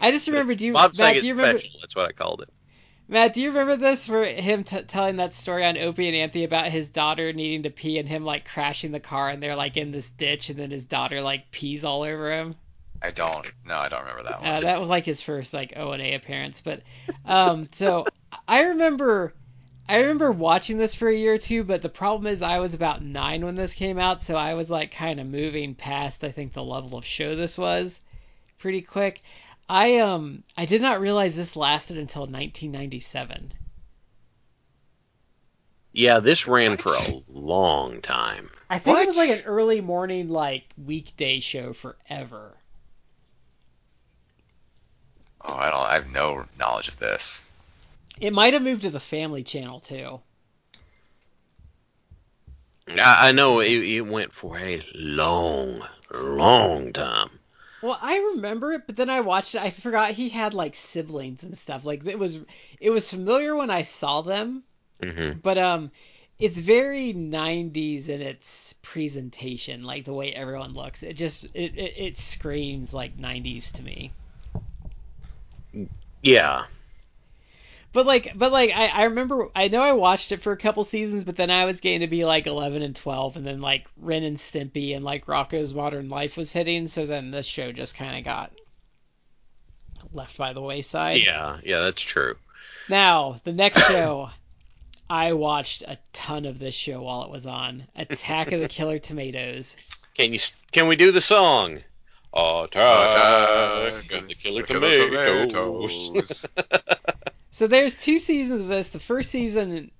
I 0.00 0.10
just 0.10 0.26
remember. 0.26 0.56
Do 0.56 0.66
you, 0.66 0.72
Bob 0.72 0.90
Matt? 0.90 0.94
Saget 0.96 1.22
you 1.22 1.34
remember? 1.34 1.58
special. 1.58 1.80
That's 1.80 1.94
what 1.94 2.08
I 2.08 2.12
called 2.12 2.42
it. 2.42 2.48
Matt, 3.06 3.34
do 3.34 3.42
you 3.42 3.48
remember 3.48 3.76
this? 3.76 4.06
For 4.06 4.24
him 4.24 4.64
t- 4.64 4.82
telling 4.82 5.16
that 5.16 5.32
story 5.32 5.64
on 5.64 5.78
Opie 5.78 6.08
and 6.08 6.16
Anthony 6.16 6.44
about 6.44 6.68
his 6.68 6.90
daughter 6.90 7.32
needing 7.32 7.62
to 7.64 7.70
pee 7.70 7.98
and 7.98 8.08
him 8.08 8.24
like 8.24 8.48
crashing 8.48 8.92
the 8.92 9.00
car 9.00 9.28
and 9.28 9.42
they're 9.42 9.56
like 9.56 9.76
in 9.76 9.90
this 9.90 10.10
ditch 10.10 10.50
and 10.50 10.58
then 10.58 10.70
his 10.70 10.84
daughter 10.84 11.20
like 11.20 11.50
pees 11.50 11.84
all 11.84 12.02
over 12.02 12.32
him. 12.32 12.56
I 13.02 13.10
don't. 13.10 13.50
No, 13.64 13.76
I 13.76 13.88
don't 13.88 14.00
remember 14.00 14.24
that 14.24 14.40
one. 14.40 14.50
Uh, 14.50 14.60
that 14.60 14.80
was 14.80 14.88
like 14.88 15.04
his 15.04 15.22
first 15.22 15.54
like 15.54 15.72
O 15.76 15.92
and 15.92 16.02
A 16.02 16.14
appearance. 16.14 16.60
But 16.60 16.82
um, 17.24 17.64
so 17.64 18.06
I 18.46 18.62
remember, 18.64 19.34
I 19.88 20.00
remember 20.00 20.30
watching 20.32 20.76
this 20.78 20.94
for 20.94 21.08
a 21.08 21.14
year 21.16 21.34
or 21.34 21.38
two. 21.38 21.64
But 21.64 21.82
the 21.82 21.88
problem 21.88 22.26
is 22.26 22.42
I 22.42 22.58
was 22.58 22.74
about 22.74 23.02
nine 23.02 23.44
when 23.44 23.54
this 23.54 23.74
came 23.74 23.98
out, 23.98 24.22
so 24.22 24.36
I 24.36 24.54
was 24.54 24.70
like 24.70 24.90
kind 24.92 25.18
of 25.20 25.26
moving 25.26 25.74
past. 25.74 26.24
I 26.24 26.30
think 26.30 26.52
the 26.52 26.62
level 26.62 26.98
of 26.98 27.04
show 27.04 27.34
this 27.36 27.56
was 27.56 28.00
pretty 28.58 28.82
quick. 28.82 29.22
I 29.68 29.98
um 29.98 30.42
I 30.56 30.66
did 30.66 30.82
not 30.82 31.00
realize 31.00 31.36
this 31.36 31.56
lasted 31.56 31.96
until 31.96 32.22
1997. 32.22 33.54
Yeah, 35.92 36.20
this 36.20 36.46
ran 36.46 36.72
What? 36.72 36.80
for 36.80 36.92
a 36.94 37.22
long 37.28 38.00
time. 38.02 38.50
I 38.68 38.78
think 38.78 39.00
it 39.00 39.06
was 39.06 39.16
like 39.16 39.30
an 39.30 39.44
early 39.46 39.80
morning 39.80 40.28
like 40.28 40.64
weekday 40.76 41.40
show 41.40 41.72
forever. 41.72 42.59
Oh, 45.42 45.54
I 45.54 45.70
don't. 45.70 45.80
I 45.80 45.94
have 45.94 46.10
no 46.10 46.46
knowledge 46.58 46.88
of 46.88 46.98
this. 46.98 47.50
It 48.20 48.32
might 48.32 48.54
have 48.54 48.62
moved 48.62 48.82
to 48.82 48.90
the 48.90 49.00
Family 49.00 49.42
Channel 49.42 49.80
too. 49.80 50.22
I, 52.88 53.28
I 53.28 53.32
know 53.32 53.60
it, 53.60 53.70
it 53.70 54.00
went 54.02 54.32
for 54.32 54.58
a 54.58 54.80
long, 54.94 55.86
long 56.12 56.92
time. 56.92 57.40
Well, 57.82 57.98
I 58.00 58.16
remember 58.34 58.72
it, 58.72 58.86
but 58.86 58.96
then 58.96 59.10
I 59.10 59.20
watched 59.20 59.54
it. 59.54 59.60
I 59.60 59.70
forgot 59.70 60.12
he 60.12 60.30
had 60.30 60.54
like 60.54 60.74
siblings 60.74 61.42
and 61.44 61.58
stuff. 61.58 61.84
Like 61.84 62.06
it 62.06 62.18
was, 62.18 62.38
it 62.80 62.90
was 62.90 63.10
familiar 63.10 63.54
when 63.54 63.70
I 63.70 63.82
saw 63.82 64.22
them, 64.22 64.64
hmm 65.02 65.32
but 65.42 65.58
um, 65.58 65.90
it's 66.38 66.58
very 66.58 67.12
'90s 67.12 68.08
in 68.08 68.22
its 68.22 68.74
presentation, 68.82 69.84
like 69.84 70.04
the 70.04 70.14
way 70.14 70.32
everyone 70.34 70.74
looks. 70.74 71.02
It 71.02 71.14
just 71.14 71.44
it 71.54 71.76
it, 71.76 71.94
it 71.96 72.18
screams 72.18 72.94
like 72.94 73.18
'90s 73.18 73.70
to 73.72 73.82
me. 73.82 74.14
Yeah. 76.22 76.64
But 77.92 78.06
like, 78.06 78.32
but 78.36 78.52
like, 78.52 78.70
I, 78.70 78.86
I 78.86 79.02
remember, 79.04 79.48
I 79.54 79.68
know 79.68 79.82
I 79.82 79.92
watched 79.92 80.30
it 80.30 80.42
for 80.42 80.52
a 80.52 80.56
couple 80.56 80.84
seasons, 80.84 81.24
but 81.24 81.36
then 81.36 81.50
I 81.50 81.64
was 81.64 81.80
getting 81.80 82.00
to 82.00 82.06
be 82.06 82.24
like 82.24 82.46
11 82.46 82.82
and 82.82 82.94
12, 82.94 83.36
and 83.36 83.46
then 83.46 83.60
like 83.60 83.88
Ren 83.96 84.22
and 84.22 84.36
Stimpy 84.36 84.94
and 84.94 85.04
like 85.04 85.26
Rocko's 85.26 85.74
Modern 85.74 86.08
Life 86.08 86.36
was 86.36 86.52
hitting, 86.52 86.86
so 86.86 87.04
then 87.04 87.32
this 87.32 87.46
show 87.46 87.72
just 87.72 87.96
kind 87.96 88.16
of 88.16 88.24
got 88.24 88.52
left 90.12 90.36
by 90.36 90.52
the 90.52 90.60
wayside. 90.60 91.20
Yeah, 91.22 91.58
yeah, 91.64 91.80
that's 91.80 92.02
true. 92.02 92.36
Now, 92.88 93.40
the 93.42 93.52
next 93.52 93.84
show, 93.88 94.30
I 95.08 95.32
watched 95.32 95.82
a 95.82 95.98
ton 96.12 96.44
of 96.44 96.60
this 96.60 96.74
show 96.74 97.02
while 97.02 97.24
it 97.24 97.30
was 97.30 97.46
on 97.46 97.84
Attack 97.96 98.52
of 98.52 98.60
the 98.60 98.68
Killer 98.68 99.00
Tomatoes. 99.00 99.76
Can 100.14 100.32
you? 100.32 100.38
Can 100.70 100.86
we 100.86 100.94
do 100.94 101.10
the 101.10 101.20
song? 101.20 101.80
Attack 102.32 104.12
of 104.12 104.28
the 104.28 104.34
killer 104.34 104.62
tomatoes. 104.62 106.46
So 107.52 107.66
there's 107.66 107.96
two 107.96 108.20
seasons 108.20 108.60
of 108.60 108.68
this. 108.68 108.88
The 108.88 109.00
first 109.00 109.30
season, 109.30 109.90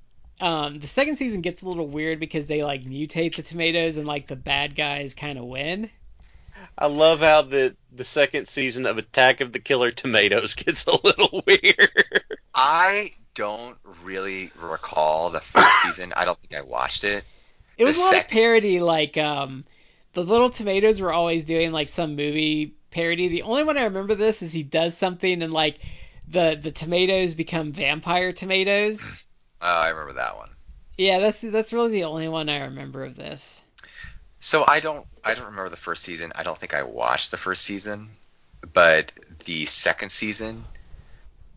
um, 0.41 0.77
the 0.77 0.87
second 0.87 1.17
season 1.17 1.41
gets 1.41 1.63
a 1.63 1.69
little 1.69 1.89
weird 1.89 2.21
because 2.21 2.47
they 2.47 2.63
like 2.63 2.85
mutate 2.85 3.35
the 3.35 3.43
tomatoes 3.43 3.99
and 3.99 4.07
like 4.07 4.29
the 4.29 4.37
bad 4.37 4.77
guys 4.77 5.15
kind 5.15 5.39
of 5.39 5.45
win. 5.45 5.91
I 6.79 6.87
love 6.87 7.21
how 7.21 7.43
the 7.43 7.77
the 7.93 8.05
second 8.05 8.47
season 8.47 8.87
of 8.87 8.99
Attack 8.99 9.41
of 9.41 9.53
the 9.53 9.59
Killer 9.59 9.91
Tomatoes 9.91 10.55
gets 10.55 10.87
a 10.87 10.97
little 11.05 11.43
weird. 11.47 12.23
I 12.55 13.13
don't 13.35 13.77
really 14.05 14.53
recall 14.57 15.31
the 15.31 15.41
first 15.41 15.83
season. 15.83 16.13
I 16.17 16.25
don't 16.25 16.39
think 16.39 16.55
I 16.55 16.63
watched 16.63 17.05
it. 17.05 17.25
It 17.77 17.85
was 17.85 17.97
The 17.97 18.03
a 18.03 18.05
lot 18.05 18.25
of 18.25 18.29
parody. 18.29 18.81
Like 18.81 19.17
um, 19.17 19.65
the 20.13 20.25
little 20.25 20.51
tomatoes 20.51 21.01
were 21.01 21.13
always 21.13 21.45
doing 21.45 21.73
like 21.73 21.89
some 21.89 22.17
movie 22.17 22.75
parody. 22.91 23.29
The 23.29 23.43
only 23.43 23.65
one 23.65 23.79
I 23.79 23.85
remember 23.85 24.15
this 24.15 24.43
is 24.43 24.53
he 24.53 24.63
does 24.63 24.97
something 24.97 25.43
and 25.43 25.53
like 25.53 25.79
the 26.29 26.59
the 26.61 26.71
tomatoes 26.71 27.35
become 27.35 27.73
vampire 27.73 28.33
tomatoes. 28.33 29.27
Uh, 29.61 29.65
I 29.67 29.89
remember 29.89 30.15
that 30.15 30.37
one. 30.37 30.51
Yeah, 30.97 31.19
that's 31.19 31.41
that's 31.41 31.73
really 31.73 31.93
the 31.93 32.05
only 32.05 32.29
one 32.29 32.49
I 32.49 32.65
remember 32.65 33.05
of 33.05 33.17
this. 33.17 33.63
So 34.39 34.65
I 34.67 34.81
don't. 34.81 35.07
I 35.25 35.35
don't 35.35 35.47
remember 35.47 35.69
the 35.69 35.77
first 35.77 36.03
season. 36.03 36.33
I 36.35 36.43
don't 36.43 36.57
think 36.57 36.75
I 36.75 36.83
watched 36.83 37.31
the 37.31 37.37
first 37.37 37.63
season, 37.63 38.09
but 38.73 39.13
the 39.45 39.67
second 39.67 40.11
season, 40.11 40.65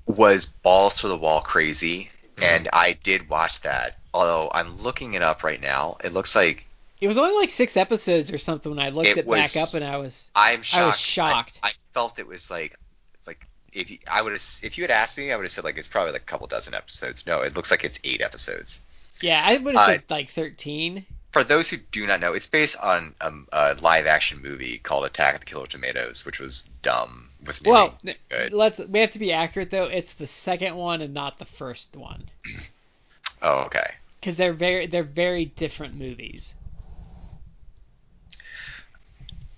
was 0.05 0.45
balls 0.45 1.01
to 1.01 1.07
the 1.07 1.17
wall 1.17 1.41
crazy, 1.41 2.09
and 2.41 2.67
I 2.73 2.93
did 2.93 3.29
watch 3.29 3.61
that. 3.61 3.97
Although 4.13 4.51
I'm 4.53 4.77
looking 4.77 5.13
it 5.13 5.21
up 5.21 5.43
right 5.43 5.61
now, 5.61 5.97
it 6.03 6.13
looks 6.13 6.35
like 6.35 6.65
It 7.03 7.07
was 7.09 7.17
only 7.17 7.37
like 7.37 7.49
six 7.49 7.75
episodes 7.75 8.31
or 8.31 8.37
something 8.37 8.73
when 8.73 8.79
I 8.79 8.89
looked 8.89 9.09
It 9.09 9.17
it, 9.17 9.27
back 9.29 9.57
up, 9.57 9.73
and 9.73 9.83
I 9.83 9.97
was 9.97 10.29
I'm 10.33 10.61
shocked. 10.61 10.99
shocked. 10.99 11.59
I, 11.61 11.67
I 11.67 11.71
felt 11.91 12.17
it 12.17 12.25
was 12.25 12.49
like 12.49 12.79
like 13.27 13.45
if 13.73 13.91
you, 13.91 13.97
I 14.09 14.21
would 14.21 14.31
have 14.31 14.41
if 14.63 14.77
you 14.77 14.85
had 14.85 14.91
asked 14.91 15.17
me, 15.17 15.29
I 15.29 15.35
would 15.35 15.43
have 15.43 15.51
said 15.51 15.65
like 15.65 15.77
it's 15.77 15.89
probably 15.89 16.13
like 16.13 16.21
a 16.21 16.25
couple 16.25 16.47
dozen 16.47 16.73
episodes. 16.73 17.25
No, 17.27 17.41
it 17.41 17.57
looks 17.57 17.71
like 17.71 17.83
it's 17.83 17.99
eight 18.05 18.21
episodes. 18.21 18.79
yeah, 19.21 19.41
I 19.43 19.57
would 19.57 19.75
have 19.75 19.83
Uh, 19.83 19.87
said 19.87 20.03
like 20.09 20.29
thirteen. 20.29 21.05
For 21.33 21.43
those 21.43 21.69
who 21.69 21.75
do 21.75 22.07
not 22.07 22.21
know, 22.21 22.31
it's 22.33 22.47
based 22.47 22.77
on 22.79 23.15
um, 23.19 23.47
a 23.51 23.75
live 23.81 24.05
action 24.05 24.41
movie 24.41 24.77
called 24.77 25.03
Attack 25.03 25.33
of 25.33 25.39
the 25.41 25.45
Killer 25.47 25.65
Tomatoes, 25.65 26.25
which 26.25 26.39
was 26.39 26.69
dumb. 26.83 27.27
Was 27.45 27.61
Well, 27.63 27.97
good. 28.29 28.53
let's 28.53 28.79
we 28.79 28.99
have 28.99 29.11
to 29.11 29.19
be 29.19 29.33
accurate 29.33 29.71
though. 29.71 29.85
It's 29.87 30.13
the 30.13 30.27
second 30.27 30.75
one 30.77 31.01
and 31.01 31.13
not 31.13 31.37
the 31.37 31.45
first 31.45 31.95
one 31.97 32.23
Oh, 33.41 33.63
okay. 33.65 33.89
because 34.21 34.37
they're 34.37 34.53
very 34.53 34.85
they're 34.87 35.03
very 35.03 35.43
different 35.45 35.95
movies. 35.95 36.55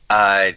Uh, 0.09 0.51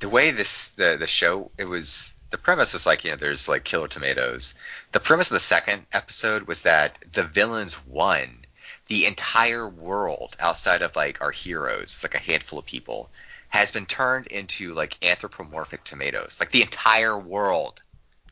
the 0.00 0.08
way 0.08 0.30
this 0.30 0.70
the 0.72 0.96
the 0.98 1.06
show 1.06 1.50
it 1.58 1.64
was 1.64 2.14
the 2.30 2.38
premise 2.38 2.72
was 2.72 2.86
like 2.86 3.04
you 3.04 3.10
know 3.10 3.16
there's 3.16 3.48
like 3.48 3.64
killer 3.64 3.88
tomatoes. 3.88 4.54
The 4.92 5.00
premise 5.00 5.30
of 5.30 5.34
the 5.34 5.40
second 5.40 5.86
episode 5.92 6.42
was 6.46 6.62
that 6.62 6.98
the 7.12 7.22
villains 7.24 7.84
won. 7.86 8.44
The 8.88 9.06
entire 9.06 9.68
world 9.68 10.36
outside 10.40 10.82
of 10.82 10.96
like 10.96 11.22
our 11.22 11.30
heroes, 11.30 11.82
it's 11.82 12.02
like 12.04 12.14
a 12.14 12.18
handful 12.18 12.58
of 12.58 12.66
people, 12.66 13.10
has 13.48 13.70
been 13.70 13.86
turned 13.86 14.26
into 14.26 14.74
like 14.74 15.04
anthropomorphic 15.04 15.84
tomatoes. 15.84 16.38
Like 16.40 16.50
the 16.50 16.62
entire 16.62 17.16
world. 17.18 17.80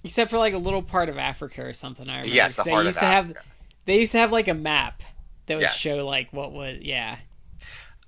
Except 0.05 0.31
for 0.31 0.39
like 0.39 0.55
a 0.55 0.59
little 0.59 0.83
part 0.83 1.09
of 1.09 1.19
Africa 1.19 1.63
or 1.65 1.73
something. 1.73 2.09
I 2.09 2.23
remember. 2.23 2.35
Yes, 2.35 2.55
the 2.57 2.65
they 2.65 2.71
heart 2.73 2.87
used 2.87 2.99
of 2.99 3.03
to 3.03 3.07
Africa. 3.07 3.39
have 3.39 3.47
they 3.85 4.01
used 4.01 4.13
to 4.13 4.19
have 4.19 4.33
like 4.33 4.49
a 4.49 4.55
map 4.55 5.03
that 5.47 5.57
would 5.57 5.63
Yes. 5.63 5.77
show 5.77 6.07
like 6.07 6.33
what 6.33 6.53
was 6.53 6.79
yeah. 6.81 7.17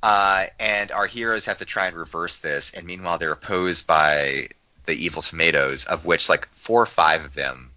Uh, 0.02 0.46
and 0.58 0.90
our 0.92 1.06
heroes 1.06 1.46
have 1.46 1.58
to 1.58 1.64
try 1.64 1.86
and 1.86 1.96
reverse 1.96 2.38
this, 2.38 2.72
and 2.74 2.86
meanwhile 2.86 3.18
they're 3.18 3.32
opposed 3.32 3.86
by 3.86 4.48
the 4.86 4.92
evil 4.94 5.20
tomatoes, 5.22 5.84
of 5.84 6.06
which 6.06 6.28
like 6.28 6.46
four 6.48 6.82
or 6.82 6.86
five 6.86 7.24
of 7.24 7.34
them 7.34 7.70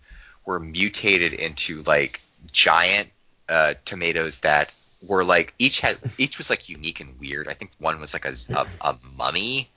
were 0.45 0.59
mutated 0.59 1.33
into 1.33 1.81
like 1.83 2.21
giant 2.51 3.09
uh, 3.49 3.73
tomatoes 3.85 4.39
that 4.39 4.73
were 5.05 5.25
like 5.25 5.53
each 5.59 5.81
had 5.81 5.97
each 6.17 6.37
was 6.37 6.49
like 6.49 6.69
unique 6.69 7.01
and 7.01 7.19
weird. 7.19 7.49
I 7.49 7.53
think 7.53 7.71
one 7.77 7.99
was 7.99 8.13
like 8.13 8.25
a 8.25 8.33
a, 8.55 8.67
a 8.81 8.97
mummy 9.17 9.67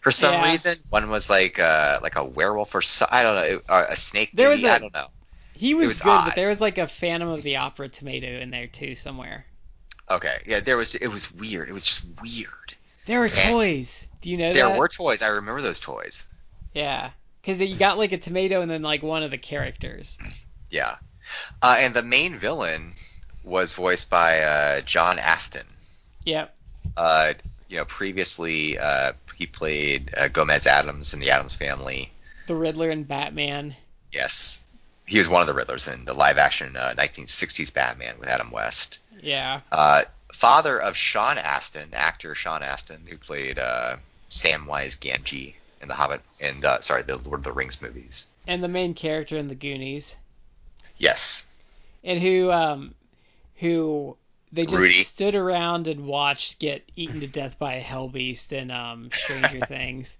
for 0.00 0.10
some 0.10 0.34
Yeah. 0.34 0.50
reason. 0.50 0.76
One 0.90 1.08
was 1.08 1.30
like 1.30 1.58
uh 1.58 2.00
like 2.02 2.16
a 2.16 2.24
werewolf 2.24 2.74
or 2.74 2.82
so, 2.82 3.06
I 3.10 3.22
don't 3.22 3.34
know, 3.36 3.60
or 3.70 3.84
a 3.84 3.96
snake. 3.96 4.30
There 4.34 4.50
maybe, 4.50 4.62
was 4.62 4.70
a- 4.70 4.74
I 4.74 4.78
don't 4.78 4.92
know. 4.92 5.06
He 5.54 5.74
was, 5.74 5.88
was 5.88 6.02
good, 6.02 6.10
odd. 6.10 6.24
but 6.26 6.34
there 6.36 6.50
was 6.50 6.60
like 6.60 6.78
a 6.78 6.86
Phantom 6.86 7.30
of 7.30 7.42
the 7.42 7.56
Opera 7.56 7.88
tomato 7.88 8.28
in 8.28 8.50
there 8.50 8.68
too 8.68 8.94
somewhere. 8.94 9.44
Okay, 10.10 10.36
yeah, 10.46 10.60
there 10.60 10.76
was 10.76 10.94
it 10.94 11.08
was 11.08 11.32
weird. 11.34 11.68
It 11.68 11.72
was 11.72 11.84
just 11.84 12.06
weird. 12.22 12.74
There 13.06 13.20
were 13.20 13.28
toys. 13.28 14.06
Do 14.20 14.30
you 14.30 14.36
know 14.36 14.52
There 14.52 14.68
that? 14.68 14.78
were 14.78 14.88
toys. 14.88 15.22
I 15.22 15.28
remember 15.28 15.62
those 15.62 15.80
toys. 15.80 16.26
Yeah, 16.74 17.10
because 17.40 17.60
you 17.60 17.76
got 17.76 17.98
like 17.98 18.12
a 18.12 18.18
tomato 18.18 18.60
and 18.60 18.70
then 18.70 18.82
like 18.82 19.02
one 19.02 19.22
of 19.22 19.30
the 19.30 19.38
characters. 19.38 20.18
Yeah. 20.70 20.96
Uh, 21.62 21.76
and 21.78 21.94
the 21.94 22.02
main 22.02 22.38
villain 22.38 22.92
was 23.44 23.74
voiced 23.74 24.10
by 24.10 24.40
uh, 24.40 24.80
John 24.82 25.18
Astin. 25.18 25.66
Yep. 26.24 26.54
Uh, 26.96 27.34
you 27.68 27.76
know, 27.78 27.84
previously 27.84 28.78
uh, 28.78 29.12
he 29.36 29.46
played 29.46 30.10
uh, 30.16 30.28
Gomez 30.28 30.66
Addams 30.66 31.14
in 31.14 31.20
the 31.20 31.30
Addams 31.30 31.54
Family. 31.54 32.10
The 32.46 32.54
Riddler 32.54 32.90
and 32.90 33.06
Batman. 33.06 33.74
Yes, 34.12 34.64
he 35.08 35.18
was 35.18 35.28
one 35.28 35.40
of 35.40 35.46
the 35.46 35.54
Riddlers 35.54 35.92
in 35.92 36.04
the 36.04 36.14
live-action 36.14 36.76
uh, 36.76 36.94
1960s 36.96 37.72
Batman 37.74 38.14
with 38.20 38.28
Adam 38.28 38.50
West. 38.50 38.98
Yeah. 39.20 39.62
Uh, 39.72 40.02
father 40.32 40.78
of 40.80 40.96
Sean 40.96 41.38
Astin, 41.38 41.90
actor 41.94 42.34
Sean 42.34 42.62
Astin, 42.62 43.04
who 43.08 43.16
played 43.16 43.58
uh, 43.58 43.96
Samwise 44.28 44.96
Gamgee 44.98 45.54
in 45.82 45.88
the 45.88 45.94
Hobbit 45.94 46.20
and 46.40 46.64
uh, 46.64 46.80
sorry, 46.80 47.02
the 47.02 47.16
Lord 47.16 47.40
of 47.40 47.44
the 47.44 47.52
Rings 47.52 47.80
movies. 47.82 48.26
And 48.46 48.62
the 48.62 48.68
main 48.68 48.94
character 48.94 49.36
in 49.38 49.48
the 49.48 49.54
Goonies. 49.54 50.16
Yes, 50.96 51.46
And 52.04 52.20
who 52.20 52.50
um 52.50 52.94
who 53.56 54.16
they 54.52 54.64
just 54.66 54.76
Rudy. 54.80 55.04
stood 55.04 55.34
around 55.34 55.86
and 55.88 56.06
watched 56.06 56.58
get 56.58 56.82
eaten 56.96 57.20
to 57.20 57.26
death 57.26 57.58
by 57.58 57.74
a 57.74 57.80
hell 57.80 58.08
beast 58.08 58.52
in 58.52 58.70
um 58.70 59.10
Stranger 59.12 59.64
Things. 59.66 60.16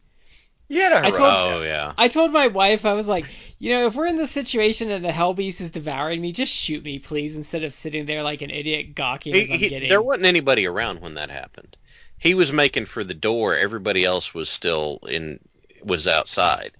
yeah, 0.69 1.01
I 1.03 1.11
told- 1.11 1.23
Oh 1.23 1.63
yeah. 1.65 1.93
I 1.99 2.09
told 2.09 2.33
my 2.33 2.47
wife, 2.49 2.85
I 2.87 2.93
was 2.95 3.09
like, 3.09 3.27
you 3.59 3.71
know, 3.71 3.87
if 3.87 3.95
we're 3.95 4.07
in 4.07 4.17
this 4.17 4.31
situation 4.31 4.91
and 4.91 5.05
the 5.05 5.13
hell 5.13 5.35
beast 5.35 5.61
is 5.61 5.71
devouring 5.71 6.21
me, 6.21 6.33
just 6.33 6.53
shoot 6.53 6.85
me, 6.85 6.99
please, 6.99 7.37
instead 7.37 7.65
of 7.65 7.75
sitting 7.75 8.05
there 8.05 8.23
like 8.23 8.43
an 8.43 8.51
idiot 8.51 8.95
gawking 8.95 9.35
He- 9.35 9.43
as 9.43 9.51
I'm 9.51 9.59
he- 9.59 9.69
getting. 9.69 9.89
there 9.89 10.03
wasn't 10.03 10.27
anybody 10.27 10.67
around 10.67 11.01
when 11.01 11.15
that 11.15 11.31
happened. 11.31 11.77
He 12.19 12.35
was 12.35 12.53
making 12.53 12.87
for 12.87 13.05
the 13.05 13.15
door. 13.15 13.57
Everybody 13.57 14.05
else 14.05 14.35
was 14.35 14.49
still 14.49 14.99
in 15.09 15.39
was 15.83 16.07
outside. 16.09 16.73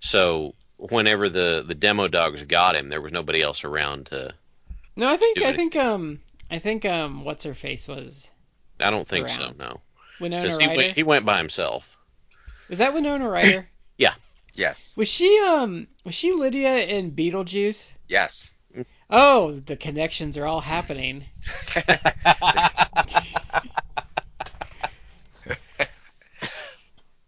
So 0.00 0.54
whenever 0.76 1.28
the 1.28 1.64
the 1.66 1.74
demo 1.74 2.08
dogs 2.08 2.42
got 2.42 2.74
him, 2.76 2.88
there 2.88 3.00
was 3.00 3.12
nobody 3.12 3.40
else 3.40 3.64
around 3.64 4.06
to. 4.06 4.34
No, 4.96 5.08
I 5.08 5.16
think 5.16 5.38
I 5.42 5.52
think 5.52 5.76
um 5.76 6.20
I 6.50 6.58
think 6.58 6.84
um 6.84 7.24
what's 7.24 7.44
her 7.44 7.54
face 7.54 7.86
was 7.88 8.28
I 8.80 8.90
don't 8.90 9.06
think 9.06 9.28
so. 9.28 9.52
No, 9.56 9.80
Winona 10.20 10.42
because 10.42 10.58
he 10.58 10.66
Ryder. 10.66 10.76
went 10.76 10.92
he 10.94 11.02
went 11.04 11.24
by 11.24 11.38
himself. 11.38 11.96
Was 12.68 12.78
that 12.78 12.94
Winona 12.94 13.28
Ryder? 13.28 13.66
yes, 14.56 14.96
was 14.96 15.08
she 15.08 15.40
um 15.46 15.86
was 16.04 16.14
she 16.14 16.32
Lydia 16.32 16.78
in 16.86 17.12
Beetlejuice? 17.12 17.92
yes. 18.08 18.52
Oh, 19.10 19.52
the 19.52 19.76
connections 19.76 20.36
are 20.36 20.46
all 20.46 20.60
happening. 20.60 21.24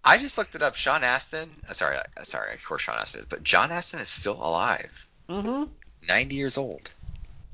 I 0.05 0.19
just 0.19 0.39
looked 0.39 0.55
it 0.55 0.63
up. 0.63 0.77
Sean 0.77 1.03
Astin. 1.03 1.51
uh, 1.69 1.73
Sorry, 1.73 1.97
uh, 1.97 2.23
sorry, 2.23 2.55
of 2.55 2.65
course 2.65 2.83
Sean 2.83 2.97
Astin 2.99 3.21
is, 3.21 3.27
but 3.27 3.43
John 3.43 3.71
Astin 3.73 4.01
is 4.01 4.09
still 4.09 4.35
alive. 4.37 5.07
hmm 5.29 5.65
Ninety 6.09 6.37
years 6.37 6.57
old. 6.57 6.91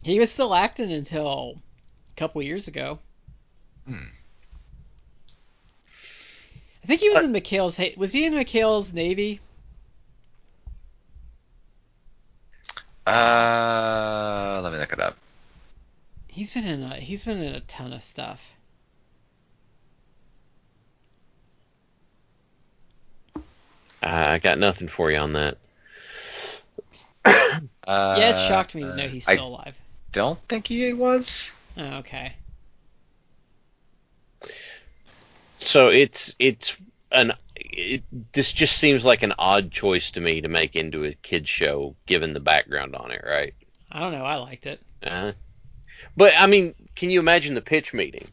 He 0.02 0.18
was 0.18 0.30
still 0.30 0.54
acting 0.54 0.92
until 0.92 1.56
a 2.10 2.14
couple 2.16 2.42
years 2.42 2.68
ago. 2.68 2.98
Hmm. 3.86 4.08
I 6.84 6.86
think 6.86 7.00
he 7.00 7.08
was 7.08 7.24
in 7.24 7.32
McHale's. 7.32 7.78
Was 7.96 8.12
he 8.12 8.26
in 8.26 8.34
McHale's 8.34 8.92
Navy? 8.92 9.40
Uh, 13.06 14.60
let 14.62 14.72
me 14.72 14.78
look 14.78 14.92
it 14.92 15.00
up. 15.00 15.16
He's 16.28 16.52
been 16.54 16.64
in 16.64 16.82
a 16.82 16.96
he's 16.96 17.24
been 17.24 17.42
in 17.42 17.54
a 17.54 17.60
ton 17.60 17.92
of 17.92 18.02
stuff. 18.02 18.54
I 24.02 24.38
got 24.38 24.58
nothing 24.58 24.88
for 24.88 25.10
you 25.10 25.18
on 25.18 25.32
that. 25.34 25.58
Uh, 27.84 28.14
yeah, 28.16 28.30
it 28.30 28.48
shocked 28.48 28.76
me 28.76 28.82
to 28.82 28.96
know 28.96 29.08
he's 29.08 29.28
I 29.28 29.34
still 29.34 29.48
alive. 29.48 29.76
don't 30.12 30.38
think 30.48 30.68
he 30.68 30.92
was. 30.92 31.58
Oh, 31.76 31.96
okay. 31.96 32.32
So 35.56 35.88
it's 35.88 36.34
it's 36.38 36.76
an 37.10 37.32
it, 37.70 38.02
this 38.32 38.52
just 38.52 38.76
seems 38.76 39.04
like 39.04 39.22
an 39.22 39.34
odd 39.38 39.70
choice 39.70 40.12
to 40.12 40.20
me 40.20 40.40
to 40.40 40.48
make 40.48 40.76
into 40.76 41.04
a 41.04 41.14
kids 41.14 41.48
show 41.48 41.96
given 42.06 42.32
the 42.32 42.40
background 42.40 42.94
on 42.94 43.10
it, 43.10 43.22
right? 43.24 43.54
I 43.90 44.00
don't 44.00 44.12
know. 44.12 44.24
I 44.24 44.36
liked 44.36 44.66
it. 44.66 44.80
Uh, 45.02 45.32
but 46.16 46.32
I 46.36 46.46
mean, 46.46 46.74
can 46.94 47.10
you 47.10 47.20
imagine 47.20 47.54
the 47.54 47.62
pitch 47.62 47.92
meeting? 47.92 48.26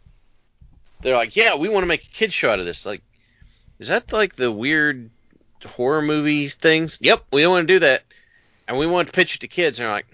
They're 1.01 1.15
like, 1.15 1.35
"Yeah, 1.35 1.55
we 1.55 1.69
want 1.69 1.83
to 1.83 1.87
make 1.87 2.03
a 2.03 2.09
kids 2.09 2.33
show 2.33 2.51
out 2.51 2.59
of 2.59 2.65
this." 2.65 2.85
Like, 2.85 3.01
is 3.79 3.87
that 3.87 4.11
like 4.11 4.35
the 4.35 4.51
weird 4.51 5.09
horror 5.65 6.01
movies 6.01 6.55
things? 6.55 6.99
Yep, 7.01 7.25
we 7.31 7.45
want 7.47 7.67
to 7.67 7.73
do 7.73 7.79
that, 7.79 8.03
and 8.67 8.77
we 8.77 8.87
want 8.87 9.07
to 9.07 9.13
pitch 9.13 9.35
it 9.35 9.41
to 9.41 9.47
kids. 9.47 9.79
And 9.79 9.85
they're 9.85 9.93
like, 9.93 10.07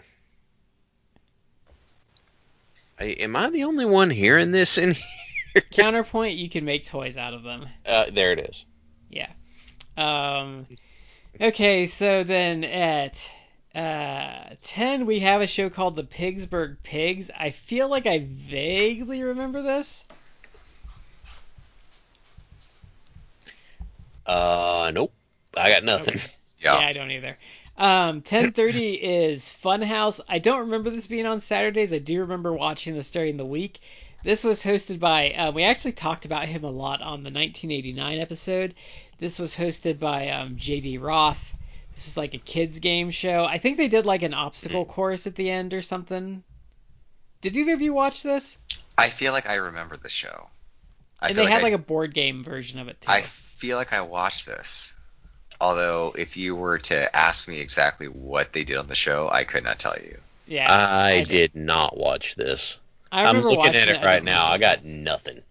"Hey, 3.00 3.16
"Am 3.16 3.36
I 3.36 3.50
the 3.50 3.64
only 3.64 3.86
one 3.86 4.10
hearing 4.10 4.52
this 4.52 4.78
in 4.78 4.94
here?" 4.94 5.64
Counterpoint: 5.72 6.38
You 6.38 6.50
can 6.50 6.66
make 6.66 6.86
toys 6.86 7.18
out 7.18 7.34
of 7.34 7.44
them. 7.44 7.68
Uh, 7.86 8.06
there 8.12 8.32
it 8.32 8.40
is. 8.40 8.66
Yeah. 9.10 9.30
Um. 9.98 10.68
Okay, 11.40 11.86
so 11.86 12.24
then 12.24 12.64
at 12.64 13.30
uh, 13.76 14.56
10, 14.62 15.06
we 15.06 15.20
have 15.20 15.42
a 15.42 15.48
show 15.48 15.70
called 15.70 15.98
The 15.98 16.04
Piggsburg 16.04 16.78
Pigs. 16.82 17.30
I 17.38 17.50
feel 17.50 17.90
like 17.90 18.08
I 18.08 18.26
vaguely 18.32 19.22
remember 19.22 19.62
this. 19.62 20.06
Uh, 24.26 24.92
nope, 24.94 25.14
I 25.58 25.70
got 25.70 25.84
nothing. 25.84 26.20
Yeah. 26.58 26.78
I 26.78 26.94
don't 26.94 27.12
either. 27.12 27.38
Um, 27.78 28.22
10:30 28.22 29.00
is 29.02 29.44
Funhouse. 29.44 30.20
I 30.28 30.40
don't 30.40 30.62
remember 30.62 30.90
this 30.90 31.06
being 31.06 31.28
on 31.28 31.40
Saturdays. 31.40 31.94
I 31.94 32.00
do 32.00 32.22
remember 32.22 32.54
watching 32.54 32.96
this 32.96 33.12
during 33.12 33.38
the 33.38 33.46
week. 33.46 33.82
This 34.26 34.44
was 34.44 34.64
hosted 34.64 35.00
by. 35.00 35.34
Uh, 35.34 35.52
we 35.52 35.64
actually 35.64 35.92
talked 35.92 36.26
about 36.26 36.48
him 36.48 36.64
a 36.64 36.72
lot 36.72 37.00
on 37.00 37.22
the 37.22 37.30
1989 37.30 38.18
episode. 38.18 38.74
This 39.20 39.38
was 39.38 39.56
hosted 39.56 40.00
by 40.00 40.30
um, 40.30 40.58
J.D. 40.58 40.98
Roth. 40.98 41.54
This 41.94 42.08
is 42.08 42.18
like 42.18 42.34
a 42.34 42.40
kids 42.40 42.80
game 42.80 43.12
show. 43.12 43.46
I 43.46 43.60
think 43.60 43.78
they 43.78 43.88
did 43.88 44.08
like 44.08 44.24
an 44.24 44.34
obstacle 44.34 44.84
course 44.84 45.28
at 45.28 45.36
the 45.36 45.52
end 45.52 45.76
or 45.76 45.84
something. 45.84 46.44
Did 47.42 47.56
either 47.56 47.76
of 47.76 47.84
you 47.84 47.94
watch 47.94 48.24
this? 48.24 48.58
I 48.98 49.10
feel 49.10 49.32
like 49.32 49.48
I 49.48 49.58
remember 49.58 49.96
the 49.96 50.10
show. 50.10 50.50
I 51.20 51.28
and 51.28 51.36
feel 51.36 51.46
they 51.46 51.52
had 51.52 51.60
I, 51.60 51.64
like 51.64 51.74
a 51.74 51.78
board 51.78 52.12
game 52.16 52.44
version 52.44 52.80
of 52.80 52.88
it 52.88 53.00
too. 53.02 53.12
I 53.12 53.22
feel 53.22 53.78
like 53.78 53.94
I 53.94 54.02
watched 54.02 54.48
this. 54.48 54.96
Although, 55.62 56.16
if 56.18 56.36
you 56.36 56.56
were 56.56 56.80
to 56.80 57.16
ask 57.16 57.48
me 57.48 57.60
exactly 57.60 58.08
what 58.08 58.54
they 58.54 58.64
did 58.64 58.78
on 58.78 58.88
the 58.88 58.96
show, 58.96 59.30
I 59.32 59.44
could 59.44 59.64
not 59.64 59.78
tell 59.78 59.96
you. 60.04 60.18
yeah, 60.48 60.68
I, 60.68 61.20
did. 61.20 61.28
did 61.28 61.56
not 61.56 61.96
watch 61.96 62.34
this. 62.34 62.80
I 63.16 63.24
I'm 63.26 63.42
looking 63.42 63.74
at 63.74 63.88
it 63.88 64.04
right 64.04 64.18
don't 64.18 64.26
now. 64.26 64.48
I 64.48 64.58
got 64.58 64.84
nothing. 64.84 65.42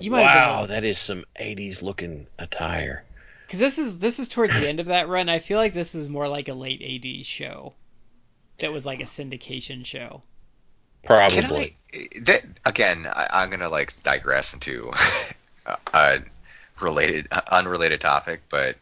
You 0.00 0.10
might 0.10 0.22
wow, 0.22 0.62
been- 0.62 0.70
that 0.70 0.84
is 0.84 0.98
some 0.98 1.24
80s 1.38 1.80
looking 1.80 2.26
attire. 2.38 3.04
Because 3.46 3.60
this 3.60 3.78
is 3.78 3.98
this 3.98 4.18
is 4.18 4.28
towards 4.28 4.58
the 4.58 4.68
end 4.68 4.80
of 4.80 4.86
that 4.86 5.08
run. 5.08 5.28
I 5.28 5.38
feel 5.38 5.58
like 5.58 5.74
this 5.74 5.94
is 5.94 6.08
more 6.08 6.28
like 6.28 6.48
a 6.48 6.54
late 6.54 6.80
'80s 6.80 7.24
show. 7.24 7.72
That 8.58 8.72
was 8.72 8.84
like 8.84 9.00
a 9.00 9.04
syndication 9.04 9.84
show. 9.84 10.22
Probably. 11.04 11.76
I? 11.94 11.96
Eh, 11.96 12.06
that, 12.22 12.44
again, 12.64 13.06
I, 13.06 13.28
I'm 13.32 13.50
gonna 13.50 13.68
like 13.68 14.00
digress 14.02 14.54
into 14.54 14.92
a, 15.66 15.70
a 15.70 15.78
uh, 15.92 16.18
related, 16.80 17.28
uh, 17.32 17.40
unrelated 17.50 18.00
topic, 18.00 18.42
but 18.48 18.76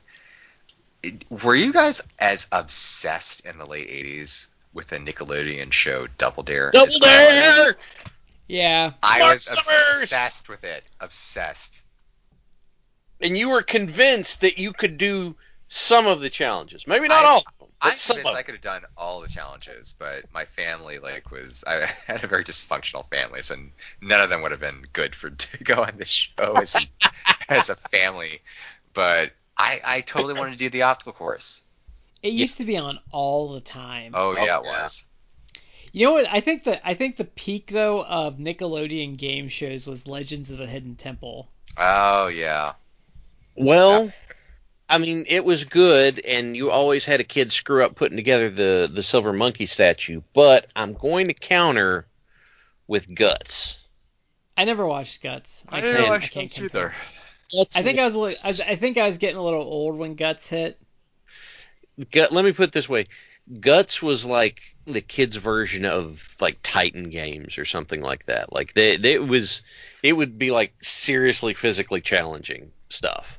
were 1.30 1.54
you 1.54 1.72
guys 1.72 2.06
as 2.18 2.48
obsessed 2.52 3.46
in 3.46 3.56
the 3.56 3.66
late 3.66 3.88
'80s 3.88 4.48
with 4.78 4.86
the 4.86 4.96
Nickelodeon 4.98 5.72
show 5.72 6.06
Double 6.18 6.44
Dare? 6.44 6.70
Double 6.70 6.86
as 6.86 6.98
Dare! 7.00 7.76
Yeah, 8.46 8.92
I 9.02 9.18
Marc 9.18 9.32
was 9.32 9.42
Summers! 9.42 10.02
obsessed 10.04 10.48
with 10.48 10.62
it. 10.62 10.84
Obsessed. 11.00 11.82
And 13.20 13.36
you 13.36 13.48
were 13.50 13.62
convinced 13.62 14.42
that 14.42 14.58
you 14.58 14.72
could 14.72 14.96
do 14.96 15.34
some 15.66 16.06
of 16.06 16.20
the 16.20 16.30
challenges. 16.30 16.86
Maybe 16.86 17.08
not 17.08 17.24
I- 17.24 17.28
all 17.28 17.38
of 17.38 17.44
them, 17.58 17.68
but 17.80 17.88
I'm 17.90 17.96
some 17.96 18.14
convinced 18.16 18.32
of 18.32 18.38
I 18.38 18.42
could 18.42 18.54
have 18.54 18.62
done 18.62 18.82
all 18.96 19.20
the 19.20 19.28
challenges, 19.28 19.94
but 19.98 20.32
my 20.32 20.44
family 20.44 21.00
like 21.00 21.32
was 21.32 21.64
I 21.66 21.86
had 22.06 22.22
a 22.22 22.28
very 22.28 22.44
dysfunctional 22.44 23.04
family, 23.10 23.42
so 23.42 23.56
none 24.00 24.20
of 24.20 24.30
them 24.30 24.42
would 24.42 24.52
have 24.52 24.60
been 24.60 24.84
good 24.92 25.16
for 25.16 25.28
to 25.44 25.64
go 25.64 25.82
on 25.82 25.94
this 25.96 26.08
show 26.08 26.56
as 26.56 26.88
as 27.48 27.68
a 27.68 27.74
family. 27.76 28.40
But 28.94 29.32
I 29.56 29.80
I 29.84 30.00
totally 30.02 30.34
wanted 30.34 30.52
to 30.52 30.58
do 30.58 30.70
the 30.70 30.82
obstacle 30.82 31.14
course. 31.14 31.64
It 32.22 32.32
used 32.32 32.58
to 32.58 32.64
be 32.64 32.76
on 32.76 32.98
all 33.10 33.52
the 33.52 33.60
time. 33.60 34.12
Oh 34.14 34.32
yeah, 34.32 34.42
it 34.42 34.60
oh, 34.60 34.64
yeah. 34.64 34.82
was. 34.82 35.04
You 35.92 36.06
know 36.06 36.12
what? 36.12 36.26
I 36.28 36.40
think 36.40 36.64
the 36.64 36.86
I 36.86 36.94
think 36.94 37.16
the 37.16 37.24
peak 37.24 37.70
though 37.72 38.04
of 38.04 38.36
Nickelodeon 38.36 39.16
game 39.16 39.48
shows 39.48 39.86
was 39.86 40.06
Legends 40.06 40.50
of 40.50 40.58
the 40.58 40.66
Hidden 40.66 40.96
Temple. 40.96 41.48
Oh 41.76 42.28
yeah. 42.28 42.72
Well, 43.56 44.12
I 44.88 44.98
mean, 44.98 45.24
it 45.28 45.44
was 45.44 45.64
good, 45.64 46.20
and 46.20 46.56
you 46.56 46.70
always 46.70 47.04
had 47.04 47.20
a 47.20 47.24
kid 47.24 47.52
screw 47.52 47.84
up 47.84 47.94
putting 47.94 48.16
together 48.16 48.48
the, 48.48 48.90
the 48.92 49.02
silver 49.02 49.32
monkey 49.32 49.66
statue, 49.66 50.22
but 50.32 50.66
I'm 50.74 50.94
going 50.94 51.28
to 51.28 51.34
counter 51.34 52.06
with 52.86 53.12
Guts. 53.12 53.78
I 54.56 54.64
never 54.64 54.86
watched 54.86 55.22
Guts. 55.22 55.64
I 55.68 55.80
can't- 55.80 55.96
didn't 55.96 56.08
watch 56.10 56.34
Guts 56.34 56.58
compare. 56.58 56.86
either. 56.86 56.94
Guts 57.52 57.76
I 57.76 57.82
think 57.82 57.98
I 57.98 58.04
was, 58.04 58.14
I 58.14 58.48
was 58.48 58.60
I 58.60 58.76
think 58.76 58.98
I 58.98 59.06
was 59.06 59.18
getting 59.18 59.36
a 59.36 59.42
little 59.42 59.62
old 59.62 59.96
when 59.96 60.14
Guts 60.14 60.48
hit. 60.48 60.78
Gut, 62.10 62.32
let 62.32 62.44
me 62.44 62.52
put 62.52 62.68
it 62.68 62.72
this 62.72 62.88
way. 62.88 63.06
Guts 63.60 64.02
was 64.02 64.24
like 64.24 64.60
the 64.86 65.00
kids' 65.00 65.36
version 65.36 65.84
of 65.84 66.36
like 66.40 66.58
Titan 66.62 67.10
games 67.10 67.58
or 67.58 67.64
something 67.64 68.00
like 68.00 68.26
that. 68.26 68.52
Like 68.52 68.74
they, 68.74 68.96
they 68.96 69.14
it 69.14 69.26
was 69.26 69.62
it 70.02 70.12
would 70.12 70.38
be 70.38 70.50
like 70.50 70.74
seriously 70.80 71.54
physically 71.54 72.00
challenging 72.00 72.70
stuff. 72.88 73.38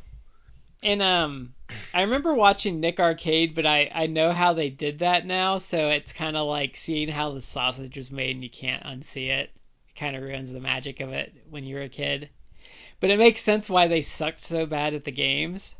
And 0.81 1.01
um, 1.01 1.53
I 1.93 2.01
remember 2.01 2.33
watching 2.33 2.79
Nick 2.79 2.99
Arcade, 2.99 3.55
but 3.55 3.65
I 3.65 3.91
I 3.93 4.07
know 4.07 4.31
how 4.31 4.53
they 4.53 4.69
did 4.69 4.99
that 4.99 5.25
now, 5.25 5.57
so 5.57 5.89
it's 5.89 6.13
kind 6.13 6.35
of 6.35 6.47
like 6.47 6.75
seeing 6.75 7.09
how 7.09 7.31
the 7.31 7.41
sausage 7.41 7.97
was 7.97 8.11
made 8.11 8.35
and 8.35 8.43
you 8.43 8.49
can't 8.49 8.83
unsee 8.83 9.29
it. 9.29 9.51
It 9.89 9.95
kind 9.95 10.15
of 10.15 10.23
ruins 10.23 10.51
the 10.51 10.59
magic 10.59 10.99
of 10.99 11.09
it 11.09 11.33
when 11.49 11.63
you're 11.63 11.83
a 11.83 11.89
kid. 11.89 12.29
But 12.99 13.09
it 13.09 13.19
makes 13.19 13.41
sense 13.41 13.69
why 13.69 13.87
they 13.87 14.01
sucked 14.01 14.41
so 14.41 14.65
bad 14.65 14.93
at 14.93 15.05
the 15.05 15.11
games. 15.11 15.75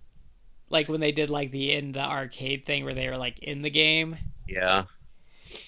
Like 0.70 0.88
when 0.88 1.00
they 1.00 1.12
did 1.12 1.30
like 1.30 1.52
the 1.52 1.74
in 1.74 1.92
the 1.92 2.02
arcade 2.02 2.66
thing 2.66 2.86
where 2.86 2.94
they 2.94 3.08
were 3.08 3.18
like 3.18 3.40
in 3.40 3.62
the 3.62 3.70
game. 3.70 4.18
Yeah. 4.48 4.84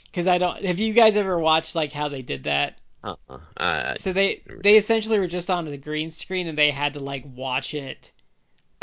Because 0.05 0.27
I 0.27 0.37
don't. 0.37 0.63
Have 0.65 0.79
you 0.79 0.93
guys 0.93 1.15
ever 1.15 1.37
watched 1.39 1.75
like 1.75 1.91
how 1.91 2.09
they 2.09 2.21
did 2.21 2.43
that? 2.43 2.77
Uh-uh. 3.03 3.95
So 3.95 4.13
they 4.13 4.43
they 4.63 4.77
essentially 4.77 5.19
were 5.19 5.27
just 5.27 5.49
on 5.49 5.65
the 5.65 5.77
green 5.77 6.11
screen 6.11 6.47
and 6.47 6.57
they 6.57 6.71
had 6.71 6.93
to 6.93 6.99
like 6.99 7.23
watch 7.25 7.73
it 7.73 8.11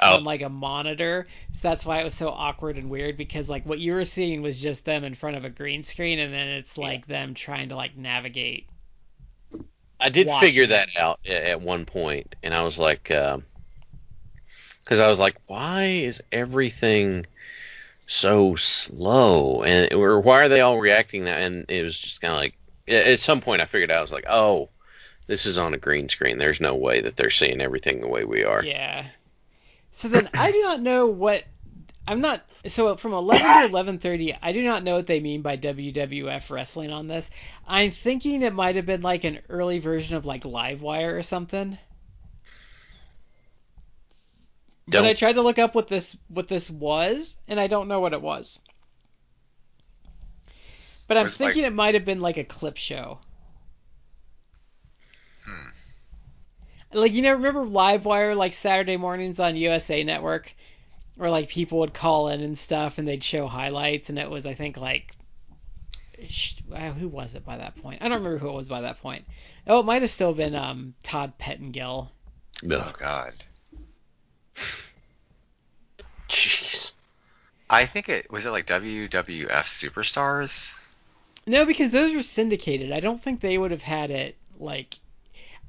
oh, 0.01 0.16
on 0.16 0.25
like 0.25 0.43
a 0.43 0.49
monitor. 0.49 1.27
So 1.53 1.69
that's 1.69 1.85
why 1.87 2.01
it 2.01 2.05
was 2.05 2.14
so 2.14 2.31
awkward 2.31 2.79
and 2.79 2.91
weird 2.91 3.16
because 3.16 3.49
like 3.49 3.64
what 3.64 3.79
you 3.79 3.93
were 3.93 4.05
seeing 4.05 4.43
was 4.43 4.61
just 4.61 4.85
them 4.85 5.05
in 5.05 5.14
front 5.14 5.37
of 5.37 5.45
a 5.45 5.51
green 5.51 5.83
screen 5.83 6.19
and 6.19 6.33
then 6.33 6.49
it's 6.49 6.77
like 6.77 7.07
them 7.07 7.35
trying 7.35 7.69
to 7.69 7.77
like 7.77 7.97
navigate. 7.97 8.69
I 10.01 10.11
did 10.11 10.31
figure 10.41 10.64
it. 10.64 10.69
that 10.69 10.89
out 10.97 11.21
at 11.27 11.61
one 11.61 11.85
point, 11.85 12.37
and 12.43 12.55
I 12.55 12.62
was 12.62 12.79
like, 12.79 13.11
um, 13.11 13.45
because 14.89 15.01
I 15.01 15.09
was 15.09 15.18
like, 15.18 15.36
why 15.47 15.84
is 15.84 16.22
everything 16.32 17.26
so 18.07 18.55
slow, 18.55 19.62
and 19.62 19.93
or 19.93 20.18
why 20.18 20.41
are 20.41 20.49
they 20.49 20.62
all 20.62 20.80
reacting 20.80 21.24
that? 21.24 21.43
And 21.43 21.66
it 21.68 21.82
was 21.82 21.99
just 21.99 22.22
kind 22.22 22.32
of 22.32 22.41
like, 22.41 22.57
at 22.89 23.18
some 23.18 23.43
point, 23.43 23.61
I 23.61 23.66
figured 23.66 23.91
out, 23.91 23.99
I 23.99 24.01
was 24.01 24.12
like, 24.12 24.24
oh, 24.26 24.70
this 25.26 25.45
is 25.45 25.59
on 25.59 25.74
a 25.74 25.78
green 25.78 26.09
screen. 26.09 26.39
There's 26.39 26.62
no 26.62 26.74
way 26.74 27.03
that 27.03 27.16
they're 27.16 27.28
seeing 27.28 27.61
everything 27.61 28.01
the 28.01 28.09
way 28.09 28.24
we 28.24 28.45
are. 28.45 28.64
Yeah. 28.64 29.05
So 29.91 30.09
then 30.09 30.30
I 30.32 30.53
do 30.53 30.62
not 30.62 30.80
know 30.80 31.09
what 31.09 31.45
I'm 32.07 32.22
not 32.22 32.43
so 32.66 32.97
from 32.97 33.12
11 33.12 33.43
to 33.43 34.09
11:30 34.09 34.39
I 34.41 34.53
do 34.53 34.62
not 34.62 34.84
know 34.84 34.95
what 34.95 35.07
they 35.07 35.20
mean 35.20 35.43
by 35.43 35.59
WWF 35.59 36.49
wrestling 36.49 36.93
on 36.93 37.09
this. 37.09 37.28
I'm 37.66 37.91
thinking 37.91 38.41
it 38.41 38.55
might 38.55 38.76
have 38.76 38.86
been 38.86 39.03
like 39.03 39.24
an 39.24 39.41
early 39.51 39.80
version 39.80 40.16
of 40.16 40.24
like 40.24 40.45
Livewire 40.45 41.12
or 41.12 41.22
something. 41.22 41.76
But 44.91 45.05
I 45.05 45.12
tried 45.14 45.34
to 45.34 45.43
look 45.43 45.59
up 45.59 45.74
what 45.74 45.89
this 45.89 46.16
what 46.28 46.49
this 46.49 46.70
was 46.70 47.36
and 47.47 47.61
I 47.61 47.66
don't 47.66 47.89
know 47.89 48.01
what 48.01 48.12
it 48.14 48.22
was. 48.22 48.59
But 51.07 51.16
I'm 51.16 51.24
Was 51.24 51.34
it 51.41 51.45
like- 51.45 51.55
thinking 51.55 51.64
it 51.66 51.74
might 51.74 51.95
have 51.95 52.05
been 52.05 52.20
like 52.20 52.36
a 52.36 52.45
clip 52.45 52.76
show. 52.76 53.18
Hmm. 55.45 55.68
Like 56.93 57.12
you 57.12 57.22
know, 57.22 57.32
remember 57.32 57.64
Livewire 57.64 58.36
like 58.36 58.55
Saturday 58.55 58.97
mornings 58.97 59.41
on 59.41 59.57
USA 59.57 60.03
Network, 60.05 60.55
where 61.16 61.30
like 61.30 61.49
people 61.49 61.78
would 61.80 61.93
call 61.95 62.28
in 62.28 62.41
and 62.41 62.57
stuff, 62.57 62.99
and 62.99 63.07
they'd 63.07 63.22
show 63.24 63.47
highlights, 63.47 64.09
and 64.09 64.18
it 64.18 64.30
was 64.30 64.47
I 64.47 64.55
think 64.55 64.76
like, 64.78 65.14
uh, 66.74 66.93
who 66.93 67.09
was 67.09 67.34
it 67.34 67.45
by 67.45 67.59
that 67.59 67.76
point? 67.76 68.01
I 68.03 68.09
don't 68.09 68.18
remember 68.18 68.39
who 68.39 68.49
it 68.49 68.55
was 68.55 68.68
by 68.68 68.80
that 68.82 69.01
point. 69.01 69.24
Oh, 69.66 69.80
it 69.80 69.86
might 69.86 70.03
have 70.03 70.11
still 70.11 70.32
been 70.32 70.55
um 70.55 70.95
Todd 71.03 71.34
Pettengill. 71.39 72.11
Oh 72.70 72.93
god. 72.99 73.34
Jeez. 76.29 76.93
I 77.71 77.85
think 77.85 78.09
it 78.09 78.31
was 78.31 78.47
it 78.47 78.51
like 78.51 78.67
WWF 78.67 79.49
Superstars. 79.49 80.97
No, 81.47 81.65
because 81.65 81.93
those 81.93 82.15
were 82.15 82.23
syndicated. 82.23 82.93
I 82.93 83.01
don't 83.01 83.23
think 83.23 83.41
they 83.41 83.59
would 83.59 83.71
have 83.71 83.83
had 83.83 84.11
it 84.11 84.37
like. 84.59 84.99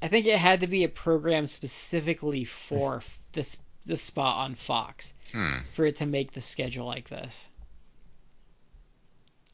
I 0.02 0.08
think 0.08 0.26
it 0.26 0.38
had 0.38 0.60
to 0.60 0.66
be 0.66 0.84
a 0.84 0.88
program 0.88 1.46
specifically 1.46 2.44
for 2.44 3.02
this 3.32 3.56
this 3.84 4.02
spot 4.02 4.36
on 4.38 4.54
Fox 4.54 5.14
Hmm. 5.32 5.58
for 5.74 5.86
it 5.86 5.96
to 5.96 6.06
make 6.06 6.32
the 6.32 6.40
schedule 6.40 6.86
like 6.86 7.08
this. 7.08 7.48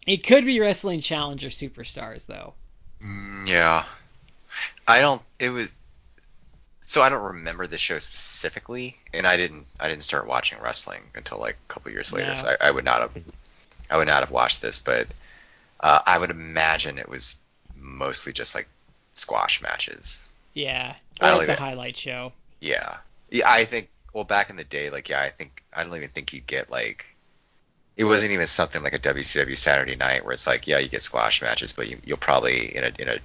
It 0.07 0.19
could 0.19 0.45
be 0.45 0.59
Wrestling 0.61 1.01
Challenger 1.01 1.49
Superstars 1.49 2.27
though. 2.27 2.55
Mm, 3.03 3.49
Yeah. 3.49 3.85
I 4.89 5.01
don't. 5.01 5.21
It 5.39 5.51
was. 5.51 5.77
So 6.89 7.03
I 7.03 7.09
don't 7.09 7.35
remember 7.35 7.67
the 7.67 7.79
show 7.79 7.99
specifically, 7.99 8.97
and 9.13 9.27
I 9.27 9.37
didn't. 9.37 9.67
I 9.79 9.89
didn't 9.89 10.05
start 10.05 10.29
watching 10.29 10.61
wrestling 10.63 11.03
until 11.17 11.39
like 11.39 11.57
a 11.69 11.73
couple 11.73 11.91
years 11.91 12.13
later. 12.13 12.29
No. 12.29 12.35
So 12.37 12.47
I, 12.61 12.69
I 12.69 12.71
would 12.71 12.85
not 12.85 13.01
have. 13.01 13.11
I 13.91 13.97
would 13.97 14.07
not 14.07 14.21
have 14.21 14.31
watched 14.31 14.63
this, 14.63 14.79
but 14.79 15.09
uh, 15.81 15.99
I 16.07 16.17
would 16.17 16.31
imagine 16.31 16.99
it 16.99 17.09
was 17.09 17.37
mostly 17.77 18.33
just 18.33 18.55
like 18.55 18.69
squash 19.15 19.61
matches. 19.61 20.29
Yeah, 20.55 20.95
I 21.21 21.27
or 21.27 21.31
don't 21.33 21.41
it's 21.41 21.51
a 21.51 21.57
highlight 21.57 21.97
show. 21.97 22.33
Yeah. 22.61 22.99
Yeah. 23.31 23.51
I 23.51 23.65
think. 23.65 23.91
Well, 24.13 24.25
back 24.25 24.49
in 24.49 24.57
the 24.57 24.65
day, 24.65 24.89
like 24.91 25.09
yeah, 25.09 25.21
I 25.21 25.29
think 25.29 25.65
I 25.75 25.83
don't 25.83 25.95
even 25.97 26.11
think 26.11 26.33
you'd 26.33 26.47
get 26.47 26.71
like. 26.71 27.17
It 27.97 28.05
wasn't 28.05 28.33
even 28.33 28.47
something 28.47 28.83
like 28.83 28.95
a 28.95 28.99
WCW 29.01 29.57
Saturday 29.57 29.97
Night 29.97 30.23
where 30.23 30.35
it's 30.35 30.47
like, 30.47 30.67
yeah, 30.67 30.79
you 30.79 30.89
get 30.89 31.03
squash 31.03 31.43
matches, 31.43 31.73
but 31.73 31.91
you, 31.91 31.97
you'll 32.05 32.19
probably 32.19 32.77
in 32.77 32.85
a 32.85 32.93
in 33.03 33.09
a 33.09 33.19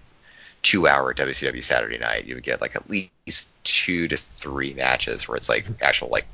two 0.61 0.87
hour 0.87 1.13
WCW 1.13 1.63
Saturday 1.63 1.97
Night, 1.97 2.25
you 2.25 2.35
would 2.35 2.43
get 2.43 2.61
like 2.61 2.75
at 2.75 2.89
least 2.89 3.51
two 3.63 4.07
to 4.07 4.17
three 4.17 4.73
matches 4.73 5.27
where 5.27 5.35
it's 5.35 5.49
like 5.49 5.65
actual 5.81 6.09
like 6.09 6.25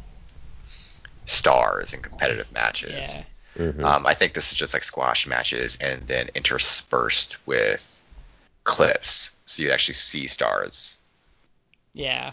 stars 1.25 1.93
and 1.93 2.03
competitive 2.03 2.51
matches. 2.51 3.17
Yeah, 3.17 3.23
Mhm. 3.57 3.83
Um, 3.83 4.05
I 4.05 4.13
think 4.13 4.33
this 4.33 4.51
is 4.51 4.57
just 4.57 4.73
like 4.73 4.83
squash 4.83 5.25
matches 5.25 5.77
and 5.81 6.05
then 6.07 6.29
interspersed 6.35 7.37
with 7.47 8.03
clips, 8.63 9.35
so 9.45 9.63
you'd 9.63 9.71
actually 9.71 9.95
see 9.95 10.27
stars. 10.27 10.99
yeah. 11.93 12.31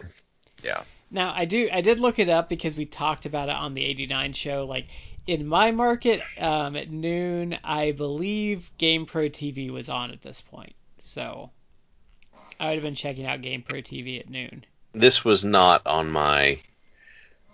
Yeah. 0.62 0.82
Now 1.11 1.32
I 1.36 1.45
do 1.45 1.68
I 1.72 1.80
did 1.82 2.01
look 2.01 2.18
it 2.18 2.28
up 2.28 2.49
because 2.49 2.74
we 2.76 2.86
talked 2.86 3.26
about 3.26 3.49
it 3.51 3.55
on 3.55 3.74
the 3.74 3.84
'89 3.84 4.32
show. 4.32 4.64
Like 4.64 4.88
in 5.26 5.47
my 5.47 5.70
market 5.70 6.22
um, 6.38 6.74
at 6.76 6.90
noon, 6.90 7.59
I 7.62 7.92
believe 7.92 8.70
Game 8.78 9.05
Pro 9.07 9.28
TV 9.28 9.70
was 9.70 9.88
on 9.90 10.11
at 10.11 10.22
this 10.22 10.40
point. 10.40 10.74
So 10.99 11.51
I 12.64 12.68
would 12.68 12.76
have 12.76 12.82
been 12.82 12.94
checking 12.94 13.26
out 13.26 13.42
Game 13.42 13.62
Pro 13.62 13.80
TV 13.80 14.18
at 14.18 14.30
noon. 14.30 14.64
This 14.94 15.22
was 15.22 15.44
not 15.44 15.86
on 15.86 16.10
my. 16.10 16.60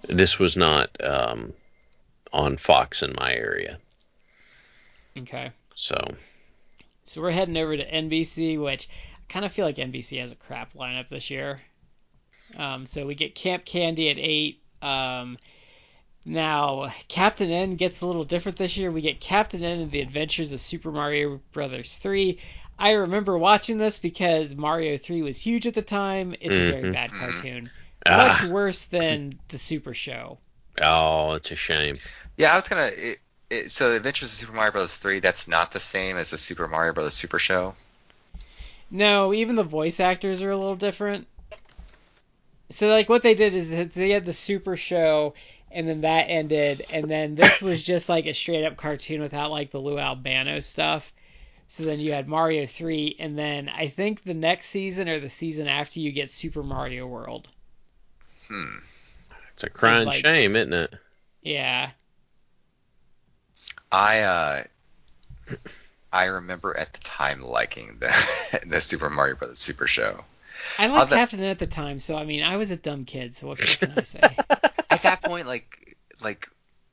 This 0.03 0.39
was 0.39 0.57
not 0.57 0.89
um, 1.03 1.53
on 2.33 2.57
Fox 2.57 3.03
in 3.03 3.15
my 3.19 3.35
area. 3.35 3.79
Okay. 5.19 5.51
So 5.75 5.97
So 7.03 7.21
we're 7.21 7.33
heading 7.33 7.57
over 7.57 7.77
to 7.77 7.85
NBC, 7.85 8.63
which 8.63 8.89
I 8.89 9.33
kind 9.33 9.45
of 9.45 9.51
feel 9.51 9.67
like 9.67 9.77
NBC 9.77 10.21
has 10.21 10.31
a 10.31 10.37
crap 10.37 10.75
lineup 10.75 11.09
this 11.09 11.29
year. 11.29 11.61
Um, 12.57 12.87
so 12.87 13.05
we 13.05 13.17
get 13.17 13.35
Camp 13.35 13.65
Candy 13.65 14.11
at 14.11 14.17
eight. 14.19 14.63
Um, 14.81 15.39
now 16.25 16.93
Captain 17.09 17.51
N 17.51 17.75
gets 17.75 18.01
a 18.01 18.07
little 18.07 18.25
different 18.25 18.59
this 18.59 18.77
year. 18.77 18.93
We 18.93 19.01
get 19.01 19.19
Captain 19.19 19.65
N 19.65 19.81
and 19.81 19.91
the 19.91 20.03
Adventures 20.03 20.53
of 20.53 20.61
Super 20.61 20.93
Mario 20.93 21.41
Brothers 21.51 21.97
three. 21.97 22.39
I 22.81 22.93
remember 22.93 23.37
watching 23.37 23.77
this 23.77 23.99
because 23.99 24.57
Mario 24.57 24.97
three 24.97 25.21
was 25.21 25.39
huge 25.39 25.67
at 25.67 25.75
the 25.75 25.83
time. 25.83 26.35
It's 26.41 26.55
a 26.55 26.71
very 26.71 26.85
Mhm. 26.85 26.93
bad 26.95 27.13
cartoon, 27.13 27.71
ah, 28.07 28.41
much 28.41 28.51
worse 28.51 28.87
than 28.87 29.39
the 29.49 29.59
Super 29.59 29.93
Show. 29.95 30.39
oh, 30.81 31.35
it's 31.35 31.51
a 31.51 31.57
shame. 31.57 31.99
Yeah, 32.39 32.53
I 32.53 32.57
was 32.57 32.69
gonna. 32.69 32.91
It, 32.97 33.19
it, 33.51 33.71
so, 33.71 33.95
Adventures 33.95 34.33
of 34.33 34.39
Super 34.39 34.53
Mario 34.55 34.73
Bros. 34.73 34.97
Three. 34.97 35.21
That's 35.21 35.47
not 35.47 35.73
the 35.73 35.81
same 35.81 36.17
as 36.17 36.31
the 36.31 36.39
Super 36.39 36.67
Mario 36.67 36.95
Bros. 36.95 37.13
Super 37.13 37.39
Show. 37.39 37.75
No, 38.91 39.35
even 39.35 39.57
the 39.57 39.63
voice 39.63 40.01
actors 40.01 40.41
are 40.41 40.51
a 40.51 40.57
little 40.57 40.75
different. 40.75 41.27
So 42.71 42.89
like 42.89 43.09
what 43.09 43.23
they 43.23 43.35
did 43.35 43.55
is 43.55 43.95
they 43.95 44.11
had 44.11 44.25
the 44.25 44.33
super 44.33 44.77
show 44.77 45.35
and 45.73 45.89
then 45.89 46.01
that 46.03 46.23
ended 46.29 46.87
and 46.93 47.11
then 47.11 47.35
this 47.35 47.61
was 47.61 47.83
just 47.83 48.09
like 48.09 48.27
a 48.27 48.33
straight 48.35 48.65
up 48.65 48.77
cartoon 48.77 49.21
without 49.21 49.51
like 49.51 49.71
the 49.71 49.79
Lou 49.79 49.99
Albano 49.99 50.61
stuff. 50.61 51.13
So 51.71 51.85
then 51.85 52.01
you 52.01 52.13
had 52.13 52.27
Mario 52.27 52.67
3 52.67 53.15
and 53.21 53.39
then 53.39 53.69
I 53.69 53.87
think 53.87 54.25
the 54.25 54.35
next 54.35 54.67
season 54.67 55.09
or 55.09 55.21
the 55.21 55.31
season 55.31 55.69
after 55.69 56.01
you 56.01 56.11
get 56.11 56.29
Super 56.29 56.65
Mario 56.65 57.07
World. 57.07 57.47
Hmm. 58.49 58.79
It's 59.55 59.63
a 59.63 59.71
crying 59.71 60.09
like- 60.09 60.21
shame, 60.21 60.57
isn't 60.57 60.73
it? 60.73 60.93
Yeah. 61.43 61.91
I 63.93 64.21
uh, 64.23 64.63
I 66.13 66.25
remember 66.25 66.77
at 66.77 66.93
the 66.93 67.01
time 67.03 67.41
liking 67.41 67.99
the 68.01 68.61
the 68.67 68.81
Super 68.81 69.09
Mario 69.09 69.37
Brothers 69.37 69.61
Super 69.61 69.87
Show. 69.87 70.25
I 70.77 70.89
liked 70.89 71.03
Other- 71.03 71.17
Captain 71.17 71.45
at 71.45 71.61
the 71.61 71.69
time, 71.69 72.01
so 72.01 72.17
I 72.17 72.25
mean 72.25 72.43
I 72.43 72.57
was 72.57 72.73
a 72.73 72.77
dumb 72.77 73.05
kid, 73.05 73.37
so 73.37 73.47
what 73.47 73.59
can 73.59 73.93
I 73.97 74.03
say? 74.03 74.19
At 74.91 75.03
that 75.03 75.23
point, 75.23 75.47
like 75.47 75.97
like, 76.25 76.49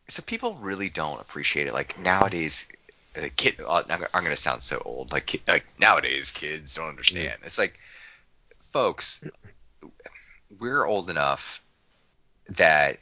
so 0.07 0.21
people 0.21 0.53
really 0.61 0.89
don't 0.89 1.19
appreciate 1.19 1.65
it. 1.65 1.73
Like 1.73 1.97
nowadays, 1.99 2.67
uh, 3.17 3.27
kid. 3.35 3.55
Uh, 3.65 3.83
I'm, 3.89 4.03
I'm 4.13 4.23
gonna 4.23 4.35
sound 4.35 4.61
so 4.63 4.81
old. 4.83 5.11
Like 5.11 5.41
like 5.47 5.65
nowadays, 5.79 6.31
kids 6.31 6.75
don't 6.75 6.89
understand. 6.89 7.33
It's 7.43 7.57
like, 7.57 7.79
folks, 8.59 9.23
we're 10.59 10.85
old 10.85 11.09
enough 11.09 11.61
that 12.49 12.97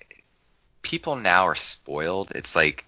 people 0.81 1.15
now 1.15 1.47
are 1.47 1.55
spoiled. 1.55 2.31
It's 2.31 2.55
like 2.55 2.85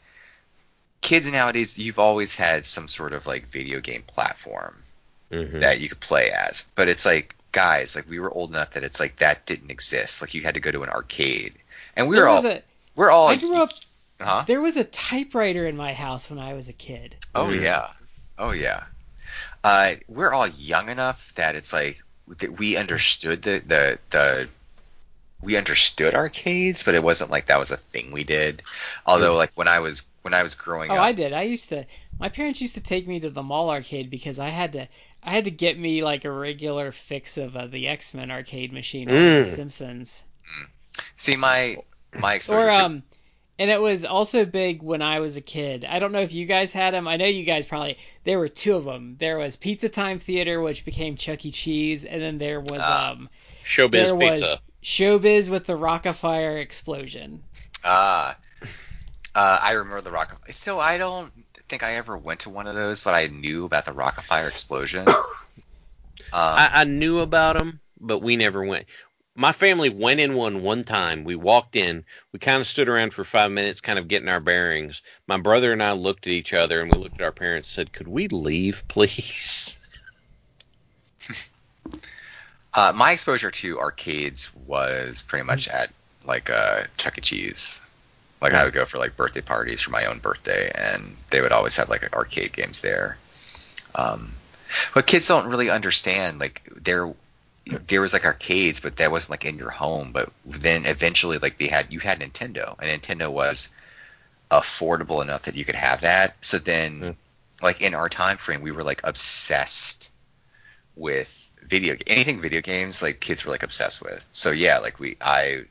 kids 1.01 1.32
nowadays. 1.32 1.78
You've 1.78 1.99
always 1.99 2.36
had 2.36 2.65
some 2.65 2.88
sort 2.88 3.13
of 3.13 3.28
like 3.28 3.47
video 3.47 3.80
game 3.80 4.03
platform 4.05 4.82
Mhm. 5.32 5.59
that 5.59 5.80
you 5.80 5.89
could 5.89 5.99
play 5.99 6.32
as. 6.32 6.65
But 6.75 6.88
it's 6.88 7.05
like, 7.05 7.36
guys, 7.51 7.95
like 7.95 8.09
we 8.09 8.19
were 8.19 8.32
old 8.32 8.49
enough 8.51 8.71
that 8.71 8.84
it's 8.84 8.99
like 8.99 9.17
that 9.17 9.45
didn't 9.45 9.71
exist. 9.71 10.21
Like 10.21 10.34
you 10.34 10.41
had 10.41 10.53
to 10.55 10.59
go 10.59 10.71
to 10.71 10.84
an 10.84 10.89
arcade, 10.89 11.53
and 11.95 12.07
we 12.07 12.15
there 12.15 12.25
were 12.25 12.30
all. 12.30 12.45
A, 12.45 12.61
we're 12.95 13.11
all. 13.11 13.28
I 13.28 13.36
grew 13.36 13.55
up 13.61 13.71
Huh? 14.20 14.43
there 14.47 14.61
was 14.61 14.78
a 14.78 14.84
typewriter 14.84 15.65
in 15.68 15.78
my 15.78 15.93
house 15.93 16.30
when 16.30 16.39
I 16.39 16.53
was 16.53 16.70
a 16.70 16.74
kid. 16.74 17.15
Oh 17.36 17.47
Mhm. 17.47 17.61
yeah. 17.61 17.88
Oh 18.38 18.51
yeah. 18.51 18.84
Uh, 19.63 19.95
we're 20.07 20.34
all 20.34 20.47
young 20.47 20.89
enough 20.89 21.34
that 21.36 21.55
it's 21.55 21.74
like 21.74 22.01
that 22.39 22.57
we 22.57 22.78
understood 22.78 23.41
the 23.43 23.59
the 23.65 23.99
the 24.09 24.49
we 25.41 25.55
understood 25.55 26.15
arcades, 26.15 26.84
but 26.84 26.95
it 26.95 27.03
wasn't 27.03 27.30
like 27.30 27.47
that 27.47 27.59
was 27.59 27.72
a 27.72 27.78
thing 27.78 28.11
we 28.11 28.24
did. 28.24 28.63
Although 29.05 29.36
like 29.36 29.51
when 29.55 29.68
I 29.68 29.80
was 29.80 30.09
when 30.24 30.34
I 30.34 30.43
was 30.43 30.55
growing 30.55 30.89
Oh, 30.89 30.95
up, 30.95 30.99
oh, 30.99 31.03
I 31.03 31.11
did. 31.11 31.34
I 31.34 31.43
used 31.43 31.70
to. 31.70 31.86
My 32.20 32.30
parents 32.30 32.59
used 32.61 32.76
to 32.76 32.82
take 32.82 33.07
me 33.07 33.20
to 33.20 33.30
the 33.30 33.43
mall 33.43 33.70
arcade 33.70 34.09
because 34.09 34.39
I 34.39 34.49
had 34.49 34.74
to. 34.74 34.88
I 35.22 35.32
had 35.32 35.45
to 35.45 35.51
get 35.51 35.78
me 35.78 36.03
like 36.03 36.26
a 36.26 36.32
regular 36.32 36.91
fix 36.91 37.38
of 37.38 37.55
uh, 37.55 37.68
the 37.68 37.88
X 37.88 38.13
Men 38.13 38.32
arcade 38.32 38.74
machine 38.74 39.09
or 39.09 39.13
Mm. 39.13 39.43
The 39.43 39.51
Simpsons. 39.51 40.24
see 41.18 41.36
my 41.36 41.78
my 42.18 42.34
exposure 42.36 42.61
Or 42.61 42.72
to 42.72 42.84
um, 42.86 43.03
and 43.60 43.72
it 43.72 43.82
was 43.82 44.05
also 44.05 44.45
big 44.45 44.82
when 44.82 45.01
I 45.01 45.20
was 45.20 45.36
a 45.36 45.41
kid. 45.41 45.86
I 45.86 45.99
don't 45.99 46.12
know 46.12 46.22
if 46.22 46.34
you 46.34 46.45
guys 46.45 46.72
had 46.72 46.93
them. 46.93 47.08
I 47.08 47.18
know 47.18 47.26
you 47.26 47.43
guys 47.43 47.66
probably. 47.66 47.97
There 48.24 48.39
were 48.39 48.47
two 48.47 48.76
of 48.76 48.86
them. 48.86 49.16
There 49.18 49.38
was 49.38 49.55
Pizza 49.55 49.89
Time 49.89 50.20
Theater, 50.20 50.62
which 50.62 50.86
became 50.86 51.16
Chuck 51.16 51.45
E. 51.45 51.51
Cheese, 51.51 52.05
and 52.05 52.22
then 52.22 52.38
there 52.38 52.60
was 52.60 52.82
Ah. 52.82 53.12
um, 53.12 53.30
Showbiz 53.64 53.91
there 53.91 54.16
was 54.16 54.39
Pizza. 54.41 54.62
Showbiz 54.84 55.49
with 55.49 55.66
the 55.66 55.78
Rockafire 55.78 56.62
explosion. 56.62 57.43
Ah, 57.84 58.38
uh, 59.36 59.60
I 59.62 59.74
remember 59.74 60.01
the 60.01 60.12
rock. 60.12 60.39
So 60.49 60.80
I 60.80 60.97
don't 60.97 61.32
think 61.70 61.84
I 61.84 61.95
ever 61.95 62.18
went 62.18 62.41
to 62.41 62.49
one 62.49 62.68
of 62.68 62.76
those, 62.76 63.01
but 63.01 63.14
I 63.14 63.28
knew 63.28 63.66
about 63.66 63.86
the 63.86 63.91
Rockafire 63.91 64.47
explosion. 64.47 65.05
Um, 66.34 66.41
I, 66.41 66.70
I 66.74 66.84
knew 66.84 67.20
about 67.20 67.58
them, 67.58 67.80
but 68.01 68.20
we 68.20 68.36
never 68.36 68.62
went. 68.66 68.88
My 69.39 69.51
family 69.51 69.89
went 69.89 70.19
in 70.19 70.33
one 70.33 70.63
one 70.63 70.83
time. 70.83 71.23
We 71.23 71.35
walked 71.35 71.75
in. 71.75 72.05
We 72.31 72.39
kind 72.39 72.59
of 72.59 72.65
stood 72.65 72.89
around 72.89 73.13
for 73.13 73.23
five 73.23 73.51
minutes, 73.51 73.81
kind 73.81 73.99
of 73.99 74.07
getting 74.07 74.29
our 74.29 74.39
bearings. 74.39 75.03
My 75.27 75.38
brother 75.38 75.71
and 75.71 75.83
I 75.83 75.91
looked 75.91 76.25
at 76.25 76.33
each 76.33 76.53
other, 76.53 76.81
and 76.81 76.91
we 76.91 76.97
looked 76.97 77.21
at 77.21 77.23
our 77.23 77.31
parents. 77.31 77.69
and 77.69 77.88
Said, 77.88 77.93
"Could 77.93 78.07
we 78.07 78.27
leave, 78.29 78.83
please?" 78.88 80.01
uh, 82.73 82.93
my 82.95 83.11
exposure 83.11 83.51
to 83.51 83.79
arcades 83.79 84.51
was 84.55 85.21
pretty 85.21 85.45
much 85.45 85.67
at 85.67 85.91
like 86.25 86.49
uh, 86.49 86.85
Chuck 86.97 87.19
E. 87.19 87.21
Cheese. 87.21 87.81
Like 88.41 88.53
I 88.53 88.63
would 88.63 88.73
go 88.73 88.85
for 88.85 88.97
like 88.97 89.15
birthday 89.15 89.41
parties 89.41 89.81
for 89.81 89.91
my 89.91 90.05
own 90.05 90.17
birthday, 90.17 90.71
and 90.73 91.15
they 91.29 91.41
would 91.41 91.51
always 91.51 91.75
have 91.75 91.89
like 91.89 92.11
arcade 92.11 92.53
games 92.53 92.81
there. 92.81 93.19
Um, 93.93 94.33
but 94.95 95.05
kids 95.05 95.27
don't 95.27 95.47
really 95.47 95.69
understand 95.69 96.39
like 96.39 96.63
there 96.75 97.13
there 97.88 98.01
was 98.01 98.13
like 98.13 98.26
arcades, 98.26 98.80
but 98.80 98.97
that 98.97 99.11
wasn't 99.11 99.32
like 99.32 99.45
in 99.45 99.57
your 99.57 99.70
home. 99.70 100.11
But 100.11 100.32
then 100.45 100.86
eventually, 100.86 101.38
like 101.38 101.57
they 101.57 101.68
had 101.68 101.93
you 101.93 101.99
had 101.99 102.20
Nintendo, 102.20 102.76
and 102.80 103.01
Nintendo 103.01 103.32
was 103.32 103.70
affordable 104.49 105.22
enough 105.22 105.43
that 105.43 105.55
you 105.55 105.65
could 105.65 105.76
have 105.76 106.01
that. 106.01 106.36
So 106.45 106.57
then, 106.57 107.01
Mm. 107.01 107.15
like 107.61 107.82
in 107.82 107.93
our 107.93 108.09
time 108.09 108.38
frame, 108.38 108.61
we 108.61 108.72
were 108.72 108.84
like 108.84 109.01
obsessed 109.03 110.09
with 110.95 111.51
video 111.63 111.95
anything 112.07 112.41
video 112.41 112.61
games. 112.61 113.01
Like 113.01 113.20
kids 113.20 113.45
were 113.45 113.51
like 113.51 113.63
obsessed 113.63 114.01
with. 114.01 114.26
So 114.32 114.51
yeah, 114.51 114.80
like 114.80 114.99
we 114.99 115.18
I 115.22 115.63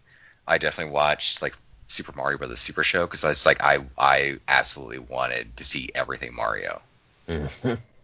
I 0.47 0.59
definitely 0.59 0.93
watched 0.93 1.43
like 1.43 1.55
Super 1.89 2.13
Mario 2.17 2.39
Brothers 2.39 2.61
Super 2.61 2.85
Show 2.85 3.07
because 3.07 3.25
it's 3.25 3.47
like 3.47 3.63
I 3.63 3.85
I 3.99 4.39
absolutely 4.47 4.99
wanted 4.99 5.57
to 5.57 5.65
see 5.65 5.91
everything 5.95 6.35
Mario. 6.35 6.83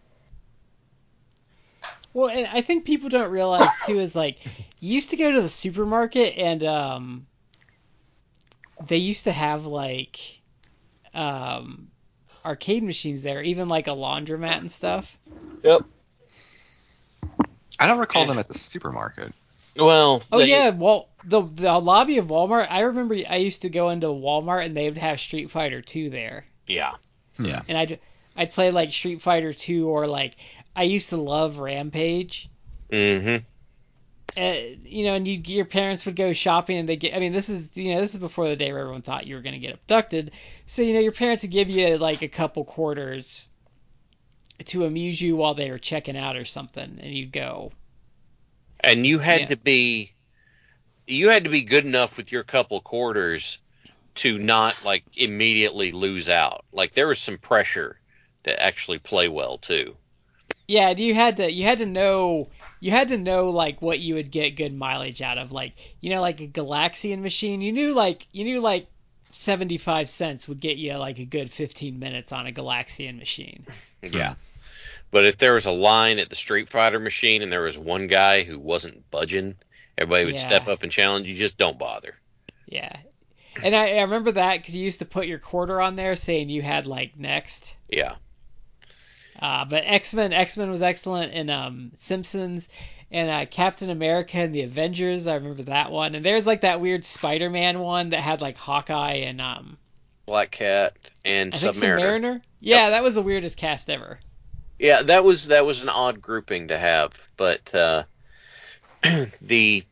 Well, 2.15 2.29
and 2.29 2.47
I 2.47 2.61
think 2.61 2.85
people 2.85 3.09
don't 3.09 3.31
realize 3.31 3.69
too 3.87 3.99
is 4.01 4.15
like 4.15 4.39
you 4.81 4.95
used 4.95 5.11
to 5.11 5.17
go 5.17 5.33
to 5.33 5.41
the 5.41 5.49
supermarket 5.49 6.37
and 6.37 6.63
um 6.65 7.27
they 8.87 8.99
used 8.99 9.25
to 9.25 9.33
have 9.33 9.65
like 9.67 10.19
um 11.15 11.89
arcade 12.45 12.83
machines 12.83 13.23
there, 13.23 13.43
even 13.43 13.69
like 13.69 13.87
a 13.87 13.91
laundromat 13.91 14.59
and 14.59 14.71
stuff. 14.71 15.17
Yep. 15.63 15.83
I 17.79 17.87
don't 17.87 17.99
recall 17.99 18.27
them 18.27 18.39
at 18.39 18.49
the 18.49 18.55
supermarket. 18.55 19.33
Well, 19.77 20.23
Oh 20.31 20.39
they- 20.39 20.51
yeah, 20.51 20.71
well 20.71 21.09
the 21.25 21.41
the 21.43 21.79
lobby 21.79 22.19
of 22.19 22.27
Walmart. 22.27 22.67
I 22.71 22.81
remember 22.81 23.15
I 23.29 23.37
used 23.37 23.63
to 23.63 23.69
go 23.71 23.89
into 23.91 24.09
Walmart 24.09 24.67
and 24.67 24.77
they 24.77 24.85
would 24.89 24.99
have 24.99 25.19
Street 25.21 25.51
Fighter 25.51 25.81
2 25.81 26.11
there, 26.11 26.45
yeah, 26.67 26.93
Hmm. 27.37 27.47
yeah. 27.47 27.63
and 27.69 27.79
I'd 27.79 27.99
I'd 28.37 28.53
play 28.53 28.71
like 28.71 28.91
Street 28.93 29.23
Fighter 29.23 29.53
2 29.53 29.89
or 29.89 30.07
like 30.07 30.37
I 30.77 30.85
used 30.85 31.11
to 31.11 31.17
love 31.17 31.59
Rampage. 31.59 32.49
Mm-hmm. 32.91 33.45
uh, 34.37 34.55
you 34.85 35.05
know, 35.05 35.15
and 35.15 35.27
you 35.27 35.39
your 35.47 35.65
parents 35.65 36.07
would 36.07 36.17
go 36.17 36.33
shopping 36.33 36.79
and 36.79 36.89
they 36.89 36.97
get. 36.97 37.15
I 37.15 37.21
mean, 37.21 37.33
this 37.33 37.49
is 37.49 37.77
you 37.77 37.95
know 37.95 38.01
this 38.01 38.15
is 38.15 38.21
before 38.21 38.49
the 38.49 38.57
day 38.57 38.73
where 38.73 38.81
everyone 38.83 39.03
thought 39.03 39.27
you 39.27 39.35
were 39.35 39.43
going 39.43 39.55
to 39.55 39.59
get 39.59 39.75
abducted. 39.75 40.33
So 40.67 40.83
you 40.83 40.95
know 40.95 41.01
your 41.01 41.13
parents 41.13 41.43
would 41.43 41.53
give 41.53 41.71
you 41.71 41.99
like 41.99 42.23
a 42.23 42.29
couple 42.29 42.65
quarters 42.65 43.49
to 44.67 44.85
amuse 44.85 45.21
you 45.21 45.37
while 45.37 45.55
they 45.55 45.71
were 45.71 45.79
checking 45.79 46.17
out 46.17 46.37
or 46.37 46.45
something, 46.45 46.99
and 47.01 47.13
you'd 47.15 47.33
go. 47.33 47.73
And 48.81 49.07
you 49.07 49.19
had 49.19 49.43
Yeah. 49.43 49.47
to 49.49 49.57
be, 49.57 50.13
you 51.07 51.29
had 51.31 51.45
to 51.45 51.51
be 51.51 51.63
good 51.63 51.85
enough 51.85 52.17
with 52.17 52.33
your 52.33 52.45
couple 52.45 52.81
quarters 52.81 53.59
to 54.17 54.39
not 54.39 54.85
like 54.85 55.05
immediately 55.17 55.93
lose 55.93 56.29
out. 56.29 56.65
Like 56.73 56.93
there 56.95 57.09
was 57.09 57.19
some 57.19 57.39
pressure 57.39 58.01
to 58.45 58.63
actually 58.63 58.99
play 58.99 59.29
well 59.29 59.59
too. 59.59 59.97
Yeah, 60.73 60.89
you 60.89 61.15
had 61.15 61.37
to 61.37 61.53
you 61.53 61.65
had 61.65 61.79
to 61.81 61.87
know 61.87 62.49
you 62.81 62.91
had 62.93 63.09
to 63.09 63.19
know 63.19 63.51
like 63.51 63.83
what 63.83 63.99
you 63.99 64.15
would 64.15 64.31
get 64.31 64.57
good 64.57 64.75
mileage 64.75 65.21
out 65.21 65.37
of. 65.37 65.53
Like 65.53 65.75
you 66.01 66.09
know, 66.09 66.23
like 66.23 66.41
a 66.41 66.47
Galaxian 66.47 67.21
machine. 67.21 67.61
You 67.61 67.73
knew 67.73 67.93
like 67.93 68.27
you 68.33 68.45
knew 68.45 68.63
like 68.63 68.87
75 69.33 70.09
cents 70.09 70.49
would 70.49 70.61
get 70.61 70.79
you 70.79 70.95
like 70.95 71.19
a 71.19 71.27
good 71.27 71.51
15 71.51 71.99
minutes 71.99 72.33
on 72.33 72.47
a 72.47 72.53
Galaxian 72.53 73.19
machine. 73.19 73.67
Yeah. 74.01 74.35
But 75.11 75.27
if 75.27 75.37
there 75.37 75.53
was 75.53 75.67
a 75.67 75.71
line 75.71 76.19
at 76.19 76.31
the 76.31 76.37
Street 76.37 76.71
Fighter 76.71 76.99
machine 76.99 77.43
and 77.43 77.53
there 77.53 77.61
was 77.61 77.77
one 77.77 78.07
guy 78.07 78.43
who 78.43 78.59
wasn't 78.59 79.11
budging, 79.11 79.57
everybody 79.99 80.25
would 80.25 80.37
Yeah. 80.37 80.41
step 80.41 80.69
up 80.69 80.83
and 80.83 80.91
challenge 80.91 81.27
you. 81.29 81.37
Just 81.37 81.59
don't 81.59 81.79
bother. 81.79 82.15
Yeah. 82.67 82.97
And 83.63 83.77
I, 83.77 83.99
I 83.99 84.01
remember 84.01 84.33
that 84.33 84.57
because 84.57 84.75
you 84.75 84.83
used 84.83 85.01
to 85.01 85.05
put 85.05 85.27
your 85.27 85.39
quarter 85.39 85.83
on 85.83 85.97
there 85.97 86.17
saying 86.17 86.49
you 86.49 86.63
had 86.63 86.87
like 86.87 87.19
next. 87.19 87.75
Yeah. 87.91 88.15
Uh, 89.41 89.65
but 89.65 89.85
X 89.87 90.13
Men, 90.15 90.33
X 90.33 90.57
Men 90.57 90.71
was 90.71 90.83
excellent, 90.83 91.33
and 91.33 91.51
um, 91.51 91.91
Simpsons, 91.95 92.69
and 93.11 93.29
uh, 93.29 93.47
Captain 93.51 93.91
America 93.91 94.39
and 94.39 94.55
the 94.55 94.63
Avengers. 94.63 95.27
I 95.27 95.35
remember 95.35 95.65
that 95.65 95.91
one. 95.91 96.15
And 96.15 96.25
there's 96.25 96.47
like 96.47 96.63
that 96.63 96.81
weird 96.81 97.05
Spider 97.05 97.51
Man 97.51 97.79
one 97.79 98.11
that 98.11 98.21
had 98.21 98.41
like 98.41 98.57
Hawkeye 98.57 99.25
and 99.25 99.41
um, 99.41 99.77
Black 100.27 100.51
Cat 100.51 100.97
and 101.25 101.55
I 101.55 101.57
think 101.57 101.75
Submariner. 101.75 101.99
Submariner. 101.99 102.41
Yeah, 102.61 102.91
that 102.91 103.03
was 103.03 103.15
the 103.15 103.23
weirdest 103.23 103.57
cast 103.57 103.91
ever. 103.91 104.19
Yeah, 104.79 105.03
that 105.03 105.25
was 105.25 105.49
that 105.49 105.67
was 105.67 105.83
an 105.83 105.89
odd 105.89 106.21
grouping 106.21 106.69
to 106.69 106.79
have, 106.79 107.13
but 107.37 107.75
uh, 107.75 108.05
the 109.43 109.85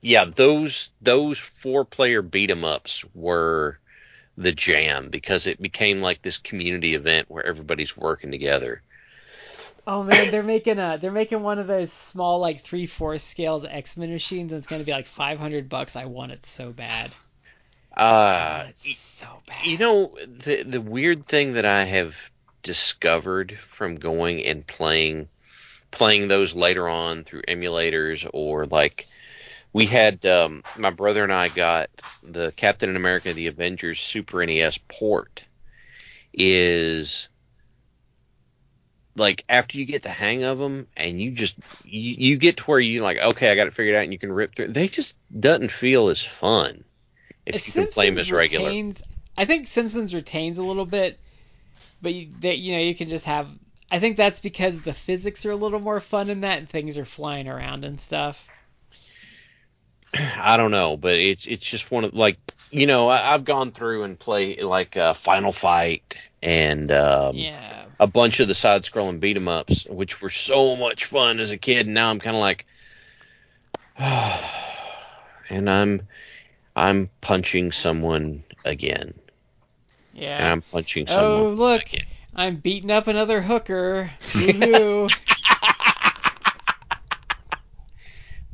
yeah 0.00 0.24
those 0.24 0.92
those 1.00 1.38
four 1.38 1.84
player 1.84 2.22
beat 2.22 2.50
'em 2.50 2.64
ups 2.64 3.04
were 3.14 3.78
the 4.36 4.52
jam 4.52 5.08
because 5.08 5.46
it 5.46 5.60
became 5.60 6.02
like 6.02 6.20
this 6.20 6.38
community 6.38 6.94
event 6.94 7.30
where 7.30 7.44
everybody's 7.44 7.96
working 7.96 8.30
together. 8.30 8.82
Oh 9.86 10.02
man, 10.02 10.30
they're 10.30 10.42
making 10.42 10.78
a 10.78 10.98
they're 11.00 11.12
making 11.12 11.42
one 11.42 11.58
of 11.58 11.66
those 11.66 11.92
small 11.92 12.40
like 12.40 12.62
three 12.62 12.86
four 12.86 13.18
scales 13.18 13.64
X 13.64 13.96
Men 13.96 14.10
machines, 14.10 14.52
and 14.52 14.58
it's 14.58 14.66
gonna 14.66 14.84
be 14.84 14.92
like 14.92 15.06
500 15.06 15.68
bucks. 15.68 15.94
I 15.94 16.06
want 16.06 16.32
it 16.32 16.44
so 16.44 16.72
bad. 16.72 17.10
Uh, 17.96 18.62
want 18.64 18.70
it 18.70 18.78
so 18.78 19.26
bad. 19.46 19.64
you 19.64 19.78
know 19.78 20.16
the 20.26 20.64
the 20.64 20.80
weird 20.80 21.24
thing 21.24 21.54
that 21.54 21.64
I 21.64 21.84
have 21.84 22.16
discovered 22.62 23.56
from 23.56 23.94
going 23.94 24.44
and 24.44 24.66
playing 24.66 25.28
playing 25.92 26.26
those 26.28 26.54
later 26.54 26.88
on 26.88 27.22
through 27.22 27.42
emulators 27.42 28.28
or 28.32 28.66
like 28.66 29.06
we 29.72 29.86
had 29.86 30.26
um, 30.26 30.64
my 30.76 30.90
brother 30.90 31.22
and 31.22 31.32
I 31.32 31.48
got 31.48 31.90
the 32.24 32.50
Captain 32.50 32.96
America 32.96 33.32
the 33.32 33.46
Avengers 33.46 34.00
Super 34.00 34.44
NES 34.44 34.78
port 34.88 35.44
is 36.32 37.28
like 39.16 39.44
after 39.48 39.78
you 39.78 39.84
get 39.84 40.02
the 40.02 40.10
hang 40.10 40.44
of 40.44 40.58
them 40.58 40.86
and 40.96 41.20
you 41.20 41.30
just 41.32 41.56
you, 41.84 42.14
you 42.18 42.36
get 42.36 42.58
to 42.58 42.64
where 42.64 42.80
you 42.80 43.02
like 43.02 43.18
okay 43.18 43.50
I 43.50 43.54
got 43.56 43.66
it 43.66 43.74
figured 43.74 43.96
out 43.96 44.04
and 44.04 44.12
you 44.12 44.18
can 44.18 44.32
rip 44.32 44.54
through 44.54 44.68
they 44.68 44.88
just 44.88 45.16
doesn't 45.38 45.70
feel 45.70 46.08
as 46.08 46.22
fun 46.22 46.84
if 47.46 47.66
you 47.66 47.72
can 47.72 47.92
play 47.92 48.10
them 48.10 48.18
as 48.18 48.32
regular 48.32 48.68
Retains, 48.68 49.02
I 49.38 49.44
think 49.44 49.68
Simpsons 49.68 50.12
retains 50.14 50.58
a 50.58 50.64
little 50.64 50.84
bit, 50.84 51.18
but 52.02 52.12
you, 52.12 52.28
that 52.40 52.58
you 52.58 52.72
know 52.72 52.80
you 52.80 52.94
can 52.94 53.08
just 53.08 53.24
have. 53.26 53.48
I 53.90 54.00
think 54.00 54.16
that's 54.16 54.40
because 54.40 54.82
the 54.82 54.92
physics 54.92 55.46
are 55.46 55.52
a 55.52 55.56
little 55.56 55.78
more 55.78 56.00
fun 56.00 56.28
in 56.28 56.40
that, 56.40 56.58
and 56.58 56.68
things 56.68 56.98
are 56.98 57.04
flying 57.04 57.48
around 57.48 57.84
and 57.84 58.00
stuff. 58.00 58.44
I 60.14 60.56
don't 60.56 60.72
know, 60.72 60.96
but 60.96 61.14
it's 61.14 61.46
it's 61.46 61.68
just 61.68 61.90
one 61.90 62.04
of 62.04 62.14
like 62.14 62.38
you 62.70 62.86
know 62.86 63.08
I, 63.08 63.34
I've 63.34 63.44
gone 63.44 63.70
through 63.70 64.02
and 64.02 64.18
play 64.18 64.56
like 64.56 64.96
uh, 64.96 65.14
Final 65.14 65.52
Fight 65.52 66.18
and 66.42 66.90
um, 66.90 67.36
yeah, 67.36 67.85
a 67.98 68.06
bunch 68.06 68.40
of 68.40 68.48
the 68.48 68.54
side-scrolling 68.54 69.20
beat 69.20 69.36
'em 69.36 69.48
ups, 69.48 69.86
which 69.86 70.20
were 70.20 70.30
so 70.30 70.76
much 70.76 71.06
fun 71.06 71.40
as 71.40 71.50
a 71.50 71.56
kid. 71.56 71.86
And 71.86 71.94
now 71.94 72.10
I'm 72.10 72.20
kind 72.20 72.36
of 72.36 72.40
like, 72.40 72.66
oh, 73.98 74.50
and 75.50 75.68
I'm 75.70 76.08
I'm 76.74 77.10
punching 77.20 77.72
someone 77.72 78.44
again, 78.64 79.14
and 80.12 80.22
yeah. 80.22 80.52
I'm 80.52 80.62
punching 80.62 81.06
someone. 81.06 81.32
Oh 81.32 81.48
look, 81.50 81.82
again. 81.82 82.06
I'm 82.34 82.56
beating 82.56 82.90
up 82.90 83.06
another 83.06 83.40
hooker. 83.40 84.10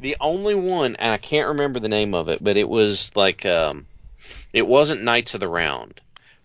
The 0.03 0.17
only 0.21 0.57
one, 0.57 0.97
and 0.97 1.15
I 1.15 1.17
can't 1.17 1.47
remember 1.47 1.79
the 1.79 1.89
name 1.89 2.13
of 2.13 2.29
it, 2.29 2.43
but 2.43 2.57
it 2.57 2.69
was 2.69 3.15
like 3.15 3.47
um, 3.47 3.87
it 4.53 4.67
wasn't 4.67 5.05
Knights 5.05 5.35
of 5.35 5.41
the 5.41 5.47
Round, 5.47 6.01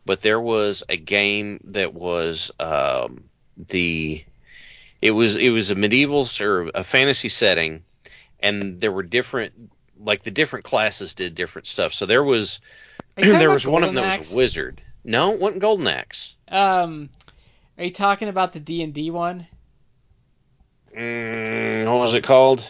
but 0.08 0.22
there 0.22 0.40
was 0.40 0.84
a 0.88 0.96
game 0.96 1.60
that 1.66 1.94
was 1.94 2.50
um, 2.62 3.26
the 3.58 4.24
it 5.02 5.12
was 5.12 5.36
it 5.36 5.50
was 5.50 5.70
a 5.70 5.76
medieval 5.76 6.28
or 6.40 6.72
a 6.74 6.84
fantasy 6.84 7.30
setting, 7.30 7.84
and 8.40 8.80
there 8.80 8.92
were 8.92 9.04
different 9.04 9.54
like 10.00 10.24
the 10.24 10.32
different 10.32 10.64
classes 10.64 11.14
did 11.14 11.36
different 11.36 11.68
stuff. 11.68 11.94
So 11.94 12.06
there 12.06 12.24
was 12.24 12.62
Are 13.18 13.22
you 13.22 13.26
talking 13.26 13.40
there 13.40 13.52
was 13.52 13.68
one 13.68 13.84
of 13.84 13.94
them 13.94 14.04
that 14.04 14.20
was 14.20 14.34
a 14.34 14.36
wizard. 14.36 14.82
No, 15.04 15.34
it 15.34 15.42
wasn't 15.42 15.62
Golden 15.62 15.88
Axe. 15.88 16.36
Um, 16.48 17.10
are 17.78 17.84
you 17.84 17.92
talking 17.92 18.30
about 18.30 18.54
the 18.54 18.62
D 18.62 18.82
and 18.82 18.94
D 18.94 19.12
one? 19.12 19.46
Mm, 20.98 21.86
what 21.86 22.00
was 22.00 22.14
it 22.14 22.24
called? 22.24 22.64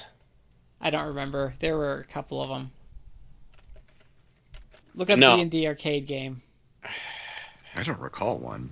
I 0.81 0.89
don't 0.89 1.07
remember. 1.07 1.53
There 1.59 1.77
were 1.77 1.99
a 1.99 2.03
couple 2.03 2.41
of 2.41 2.49
them. 2.49 2.71
Look 4.95 5.11
up 5.11 5.19
No. 5.19 5.35
D 5.35 5.41
and 5.43 5.51
D 5.51 5.67
arcade 5.67 6.07
game. 6.07 6.41
I 7.77 7.83
don't 7.83 7.99
recall 7.99 8.37
one. 8.39 8.71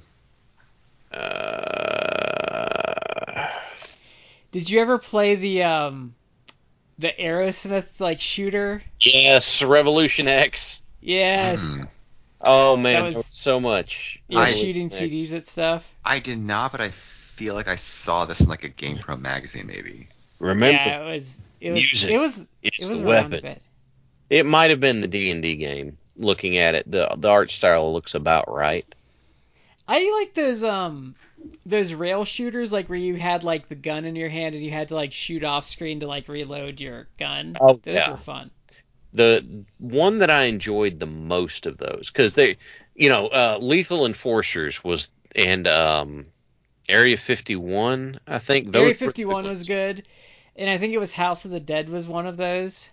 Uh, 2.25 3.47
Did 4.51 4.69
you 4.69 4.81
ever 4.81 4.97
play 4.97 5.35
the 5.35 5.63
um 5.63 6.15
the 6.97 7.11
Aerosmith 7.19 7.99
like 7.99 8.19
shooter? 8.19 8.81
yes, 8.99 9.61
Revolution 9.63 10.27
X. 10.27 10.81
Yes. 11.01 11.61
Hmm. 11.75 11.83
Oh 12.47 12.75
man, 12.77 12.93
That 12.93 12.99
that 12.99 13.05
was- 13.05 13.15
was, 13.17 13.25
so 13.27 13.59
much. 13.59 14.19
You 14.27 14.37
were 14.39 14.43
I- 14.45 14.51
shooting 14.53 14.89
CDs 14.89 15.33
at 15.33 15.45
stuff. 15.45 15.87
I 16.03 16.19
did 16.19 16.39
not, 16.39 16.71
but 16.71 16.81
I 16.81 16.89
feel 16.89 17.53
like 17.53 17.67
I 17.67 17.75
saw 17.75 18.25
this 18.25 18.41
in 18.41 18.47
like 18.47 18.63
a 18.63 18.69
GamePro 18.69 19.19
magazine, 19.19 19.67
maybe. 19.67 20.07
Remember, 20.39 20.73
yeah, 20.75 21.03
it 21.03 21.13
was. 21.13 21.41
It 21.61 21.71
was. 21.71 21.79
music 21.79 22.09
It 22.09 22.17
was. 22.17 22.47
it's 22.63 22.79
It 22.89 22.91
was 22.91 22.99
the 23.01 23.05
weapon. 23.05 23.59
It 24.29 24.45
might 24.47 24.71
have 24.71 24.79
been 24.79 25.01
the 25.01 25.07
D 25.07 25.29
and 25.31 25.41
D 25.43 25.55
game. 25.57 25.97
Looking 26.17 26.57
at 26.57 26.75
it, 26.75 26.89
the 26.89 27.09
the 27.17 27.29
art 27.29 27.51
style 27.51 27.91
looks 27.93 28.15
about 28.15 28.51
right. 28.51 28.85
I 29.87 30.17
like 30.19 30.33
those 30.33 30.63
um 30.63 31.15
those 31.65 31.93
rail 31.93 32.25
shooters 32.25 32.71
like 32.71 32.87
where 32.87 32.97
you 32.97 33.15
had 33.15 33.43
like 33.43 33.69
the 33.69 33.75
gun 33.75 34.05
in 34.05 34.15
your 34.15 34.29
hand 34.29 34.55
and 34.55 34.63
you 34.63 34.71
had 34.71 34.89
to 34.89 34.95
like 34.95 35.13
shoot 35.13 35.43
off 35.43 35.65
screen 35.65 35.99
to 35.99 36.07
like 36.07 36.27
reload 36.27 36.79
your 36.79 37.07
gun. 37.17 37.55
Oh, 37.59 37.79
those 37.83 37.93
yeah. 37.93 38.11
were 38.11 38.17
fun. 38.17 38.51
The 39.13 39.65
one 39.79 40.19
that 40.19 40.29
I 40.29 40.43
enjoyed 40.43 40.99
the 40.99 41.05
most 41.05 41.67
of 41.67 41.77
those 41.77 42.09
because 42.11 42.33
they, 42.33 42.57
you 42.95 43.09
know, 43.09 43.27
uh, 43.27 43.59
Lethal 43.61 44.05
Enforcers 44.05 44.83
was 44.83 45.09
and 45.35 45.67
um, 45.67 46.25
Area 46.89 47.17
51. 47.17 48.19
I 48.27 48.39
think 48.39 48.71
those 48.71 49.01
Area 49.01 49.11
51 49.11 49.47
was 49.47 49.63
good, 49.63 50.07
and 50.55 50.69
I 50.69 50.77
think 50.77 50.93
it 50.93 50.99
was 50.99 51.11
House 51.11 51.45
of 51.45 51.51
the 51.51 51.59
Dead 51.59 51.89
was 51.89 52.07
one 52.07 52.27
of 52.27 52.37
those. 52.37 52.89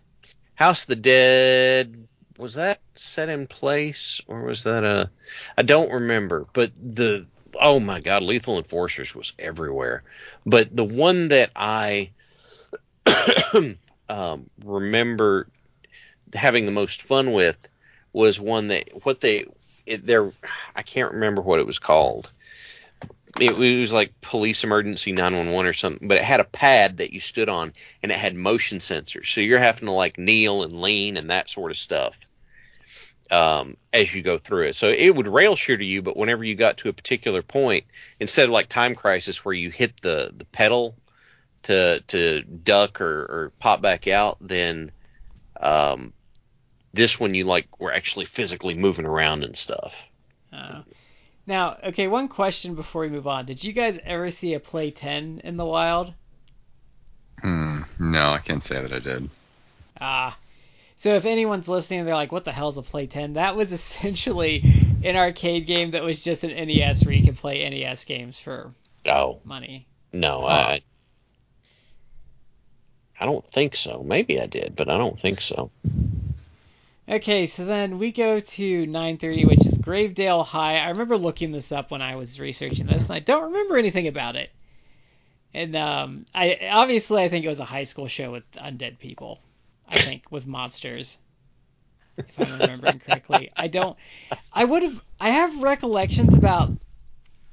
House 0.55 0.83
of 0.83 0.89
the 0.89 0.97
Dead 0.97 2.07
was 2.39 2.55
that 2.55 2.81
set 2.95 3.29
in 3.29 3.47
place 3.47 4.21
or 4.27 4.43
was 4.43 4.65
that 4.65 4.85
a 4.85 5.11
I 5.57 5.63
don't 5.63 5.93
remember 5.93 6.47
but 6.53 6.73
the 6.77 7.27
oh 7.61 7.81
my 7.81 8.01
god 8.01 8.23
Lethal 8.23 8.59
Enforcers 8.59 9.15
was 9.15 9.33
everywhere. 9.39 10.03
But 10.47 10.75
the 10.75 10.85
one 10.85 11.29
that 11.29 11.51
I 11.55 12.11
um, 14.09 14.51
remember 14.65 15.49
having 16.35 16.67
the 16.67 16.73
most 16.73 17.03
fun 17.03 17.33
with 17.33 17.57
was 18.13 18.41
one 18.41 18.69
that 18.69 19.05
what 19.05 19.21
they 19.21 19.47
it, 19.87 20.07
there 20.07 20.33
I 20.75 20.83
can't 20.83 21.15
remember 21.15 21.43
what 21.43 21.61
it 21.61 21.67
was 21.67 21.79
called 21.79 22.31
it 23.39 23.57
was 23.57 23.93
like 23.93 24.21
police 24.21 24.65
emergency 24.65 25.13
911 25.13 25.69
or 25.69 25.73
something 25.73 26.09
but 26.09 26.19
it 26.19 26.25
had 26.25 26.41
a 26.41 26.45
pad 26.45 26.99
that 26.99 27.13
you 27.13 27.21
stood 27.21 27.49
on 27.49 27.73
and 28.03 28.13
it 28.13 28.19
had 28.19 28.35
motion 28.35 28.79
sensors. 28.79 29.27
So 29.27 29.41
you're 29.41 29.59
having 29.59 29.87
to 29.87 29.93
like 29.93 30.19
kneel 30.19 30.63
and 30.63 30.81
lean 30.81 31.17
and 31.17 31.31
that 31.31 31.49
sort 31.49 31.71
of 31.71 31.77
stuff 31.77 32.17
um, 33.31 33.77
as 33.93 34.15
you 34.15 34.23
go 34.23 34.37
through 34.37 34.67
it. 34.67 34.77
So 34.77 34.89
it 34.89 35.15
would 35.15 35.29
rail 35.29 35.57
shooter 35.57 35.83
you 35.83 36.03
but 36.03 36.17
whenever 36.17 36.45
you 36.45 36.55
got 36.55 36.79
to 36.79 36.89
a 36.89 36.93
particular 36.93 37.43
point 37.43 37.85
instead 38.21 38.45
of 38.45 38.51
like 38.51 38.69
time 38.69 38.95
crisis 38.95 39.45
where 39.45 39.55
you 39.55 39.71
hit 39.71 40.01
the 40.03 40.33
the 40.37 40.45
pedal 40.45 40.95
to 41.65 42.01
to 42.09 42.43
duck 42.43 43.01
or, 43.01 43.21
or 43.23 43.53
pop 43.59 43.81
back 43.81 44.09
out 44.09 44.37
then 44.41 44.91
um, 45.61 46.13
this 46.93 47.19
one 47.19 47.35
you 47.35 47.45
like 47.45 47.81
were 47.81 47.93
actually 47.93 48.27
physically 48.27 48.75
moving 48.75 49.07
around 49.07 49.45
and 49.45 49.57
stuff. 49.57 49.95
Uh, 50.53 50.83
now, 51.47 51.77
okay, 51.85 52.07
one 52.07 52.29
question 52.29 52.75
before 52.75 53.03
we 53.03 53.09
move 53.09 53.27
on. 53.27 53.47
Did 53.47 53.63
you 53.65 53.73
guys 53.73 53.99
ever 54.05 54.31
see 54.31 54.55
a 54.55 54.61
Play 54.61 54.91
10 54.91 55.41
in 55.45 55.57
the 55.57 55.65
wild? 55.65 56.13
Hmm. 57.41 57.79
No, 57.99 58.31
I 58.31 58.39
can't 58.39 58.63
say 58.63 58.81
that 58.81 58.93
I 58.93 58.99
did. 58.99 59.29
Ah. 60.01 60.37
So 60.97 61.15
if 61.17 61.25
anyone's 61.25 61.67
listening, 61.69 62.05
they're 62.05 62.15
like, 62.15 62.31
"What 62.31 62.45
the 62.45 62.53
hell's 62.53 62.79
a 62.79 62.83
Play 62.83 63.09
10?" 63.09 63.33
That 63.33 63.57
was 63.57 63.73
essentially 63.79 64.63
an 65.03 65.17
arcade 65.17 65.67
game 65.67 65.91
that 65.93 66.05
was 66.05 66.23
just 66.23 66.45
an 66.45 66.51
NES 66.51 67.05
where 67.05 67.15
you 67.15 67.25
could 67.25 67.37
play 67.37 67.69
NES 67.69 68.05
games 68.05 68.39
for 68.39 68.73
oh 69.07 69.41
money. 69.45 69.87
no 70.13 70.43
Huh. 70.43 70.47
I 70.47 70.83
I 73.19 73.25
don't 73.25 73.45
think 73.45 73.75
so 73.75 74.05
maybe 74.05 74.41
I 74.41 74.47
did 74.47 74.77
but 74.77 74.89
I 74.89 74.97
don't 74.97 75.19
think 75.19 75.41
so 75.41 75.73
Okay, 77.09 77.47
so 77.47 77.65
then 77.65 77.99
we 77.99 78.11
go 78.13 78.41
to 78.41 78.87
9:30, 78.87 79.45
which 79.47 79.67
is 79.67 79.79
Gravedale 79.79 80.45
High. 80.45 80.79
I 80.79 80.89
remember 80.89 81.17
looking 81.17 81.53
this 81.53 81.71
up 81.73 81.91
when 81.91 82.03
I 82.03 82.17
was 82.17 82.41
researching 82.41 82.87
this, 82.87 83.09
and 83.09 83.15
I 83.15 83.19
don't 83.21 83.45
remember 83.45 83.77
anything 83.79 84.07
about 84.09 84.37
it. 84.37 84.51
And 85.55 85.77
um, 85.77 86.27
I 86.35 86.69
obviously 86.71 87.23
I 87.23 87.29
think 87.29 87.45
it 87.45 87.49
was 87.49 87.61
a 87.61 87.65
high 87.65 87.85
school 87.85 88.09
show 88.09 88.33
with 88.33 88.51
undead 88.53 88.99
people. 88.99 89.41
I 89.87 89.99
think 89.99 90.31
with 90.33 90.47
monsters, 90.47 91.19
if 92.27 92.39
I'm 92.39 92.61
remembering 92.61 92.99
correctly. 93.01 93.51
I 93.57 93.69
don't. 93.69 93.97
I 94.53 94.65
would 94.65 94.83
have. 94.83 95.03
I 95.21 95.31
have 95.31 95.63
recollections 95.63 96.37
about 96.37 96.73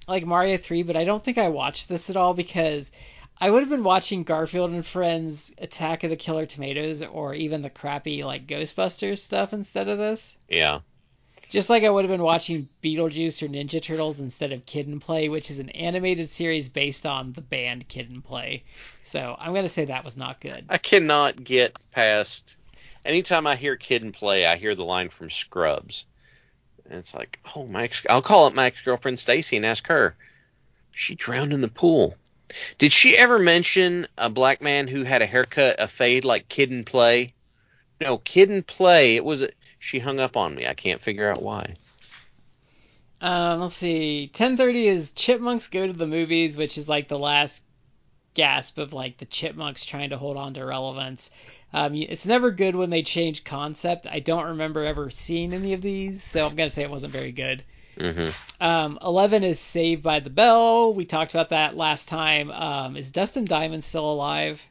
like 0.08 0.26
Mario 0.26 0.58
3, 0.58 0.84
but 0.84 0.96
I 0.96 1.06
don't 1.06 1.24
think 1.24 1.38
I 1.38 1.50
watched 1.50 1.90
this 1.90 2.10
at 2.10 2.18
all 2.18 2.34
because 2.34 2.92
I 3.42 3.50
would 3.50 3.62
have 3.62 3.70
been 3.70 3.84
watching 3.84 4.24
Garfield 4.24 4.72
and 4.72 4.86
Friends, 4.86 5.54
Attack 5.58 6.04
of 6.04 6.10
the 6.10 6.18
Killer 6.18 6.46
Tomatoes, 6.46 7.02
or 7.02 7.34
even 7.34 7.62
the 7.62 7.70
crappy 7.70 8.24
like 8.24 8.48
Ghostbusters 8.48 9.20
stuff 9.20 9.54
instead 9.54 9.88
of 9.88 9.98
this. 9.98 10.38
Yeah. 10.50 10.80
Just 11.50 11.70
like 11.70 11.84
I 11.84 11.90
would 11.90 12.04
have 12.04 12.12
been 12.12 12.22
watching 12.22 12.58
Beetlejuice 12.84 13.42
or 13.42 13.48
Ninja 13.48 13.82
Turtles 13.82 14.20
instead 14.20 14.52
of 14.52 14.66
Kid 14.66 14.88
and 14.88 15.02
Play, 15.02 15.30
which 15.30 15.50
is 15.50 15.60
an 15.60 15.70
animated 15.70 16.30
series 16.30 16.70
based 16.70 17.06
on 17.06 17.32
the 17.32 17.42
band 17.42 17.88
Kid 17.88 18.10
and 18.10 18.24
Play. 18.24 18.64
So 19.04 19.36
I'm 19.40 19.54
gonna 19.54 19.70
say 19.70 19.86
that 19.86 20.06
was 20.06 20.18
not 20.18 20.42
good. 20.42 20.66
I 20.70 20.78
cannot 20.78 21.44
get 21.44 21.78
past. 21.94 22.58
Anytime 23.06 23.48
I 23.48 23.56
hear 23.56 23.78
Kid 23.78 24.04
and 24.04 24.14
Play, 24.14 24.46
I 24.46 24.58
hear 24.58 24.76
the 24.76 24.84
line 24.86 25.10
from 25.10 25.30
Scrubs. 25.30 26.06
And 26.86 27.00
it's 27.00 27.16
like, 27.16 27.40
oh, 27.56 27.66
my 27.66 27.84
ex- 27.84 28.06
I'll 28.10 28.22
call 28.22 28.46
up 28.46 28.54
my 28.54 28.66
ex 28.66 28.82
girlfriend 28.82 29.18
Stacy 29.18 29.56
and 29.56 29.66
ask 29.66 29.88
her. 29.88 30.16
She 30.92 31.16
drowned 31.16 31.54
in 31.54 31.62
the 31.62 31.68
pool. 31.68 32.16
Did 32.78 32.92
she 32.92 33.18
ever 33.18 33.40
mention 33.40 34.08
a 34.18 34.30
black 34.30 34.62
man 34.62 34.88
who 34.88 35.04
had 35.04 35.22
a 35.22 35.26
haircut, 35.26 35.78
a 35.80 35.88
fade 35.88 36.26
like 36.26 36.50
Kid 36.50 36.72
and 36.72 36.86
Play? 36.86 37.34
No, 38.02 38.18
Kid 38.18 38.50
and 38.50 38.66
Play. 38.66 39.16
It 39.16 39.26
was. 39.26 39.46
She 39.78 40.00
hung 40.00 40.20
up 40.20 40.36
on 40.36 40.56
me. 40.56 40.68
I 40.68 40.74
can't 40.74 41.02
figure 41.02 41.32
out 41.32 41.42
why. 41.42 41.76
Um, 43.22 43.62
let's 43.62 43.76
see. 43.76 44.30
10:30 44.34 44.86
is 44.86 45.12
Chipmunks 45.14 45.68
Go 45.68 45.88
to 45.88 45.94
the 45.94 46.08
Movies, 46.08 46.58
which 46.58 46.78
is 46.78 46.88
like 46.88 47.08
the 47.08 47.20
last 47.20 47.64
gasp 48.34 48.78
of 48.78 48.94
like 48.94 49.18
the 49.18 49.26
Chipmunks 49.26 49.84
trying 49.84 50.12
to 50.12 50.18
hold 50.18 50.38
on 50.38 50.54
to 50.54 50.66
relevance. 50.66 51.30
Um, 51.74 51.94
it's 51.96 52.26
never 52.26 52.52
good 52.52 52.76
when 52.76 52.90
they 52.90 53.04
change 53.04 53.44
concept. 53.44 54.08
I 54.10 54.20
don't 54.20 54.48
remember 54.50 54.86
ever 54.86 55.10
seeing 55.10 55.54
any 55.54 55.74
of 55.74 55.82
these, 55.82 56.24
so 56.24 56.46
I'm 56.46 56.56
gonna 56.56 56.70
say 56.70 56.84
it 56.84 56.90
wasn't 56.90 57.14
very 57.14 57.32
good. 57.32 57.64
Mm-hmm. 58.00 58.64
Um, 58.64 58.98
11 59.04 59.44
is 59.44 59.60
Saved 59.60 60.02
by 60.04 60.20
the 60.22 60.30
Bell. 60.30 60.94
We 60.94 61.06
talked 61.06 61.34
about 61.34 61.50
that 61.50 61.76
last 61.76 62.08
time. 62.08 62.50
Um, 62.52 62.96
is 62.98 63.12
Dustin 63.12 63.46
Diamond 63.46 63.84
still 63.84 64.10
alive? 64.12 64.66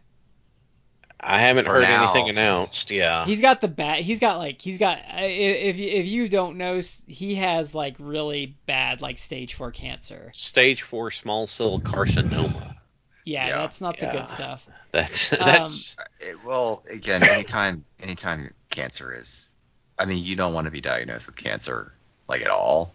I 1.20 1.38
haven't 1.40 1.64
For 1.64 1.72
heard 1.74 1.82
now. 1.82 2.04
anything 2.04 2.28
announced. 2.30 2.90
Yeah. 2.92 3.24
He's 3.24 3.40
got 3.40 3.60
the 3.60 3.66
bad. 3.68 4.02
He's 4.04 4.20
got 4.20 4.38
like 4.38 4.62
he's 4.62 4.78
got. 4.78 5.00
If 5.16 5.76
you- 5.76 5.88
if 5.90 6.06
you 6.06 6.28
don't 6.28 6.58
know, 6.58 6.80
he 7.08 7.34
has 7.34 7.74
like 7.74 7.96
really 7.98 8.54
bad 8.66 9.02
like 9.02 9.18
stage 9.18 9.54
four 9.54 9.72
cancer. 9.72 10.30
Stage 10.32 10.82
four 10.82 11.10
small 11.10 11.48
cell 11.48 11.80
carcinoma. 11.80 12.76
Yeah, 13.24 13.48
Yeah. 13.48 13.56
that's 13.58 13.80
not 13.80 13.98
the 13.98 14.06
good 14.06 14.26
stuff. 14.28 14.64
That's 14.92 15.32
Um, 15.32 15.38
that's 15.42 15.96
It, 16.20 16.44
well, 16.44 16.84
again, 16.88 17.22
anytime 17.24 17.84
anytime 18.00 18.54
cancer 18.70 19.12
is, 19.12 19.56
I 19.98 20.04
mean, 20.04 20.22
you 20.24 20.36
don't 20.36 20.54
want 20.54 20.66
to 20.66 20.70
be 20.70 20.80
diagnosed 20.80 21.26
with 21.26 21.36
cancer 21.36 21.92
like 22.28 22.42
at 22.42 22.48
all. 22.48 22.94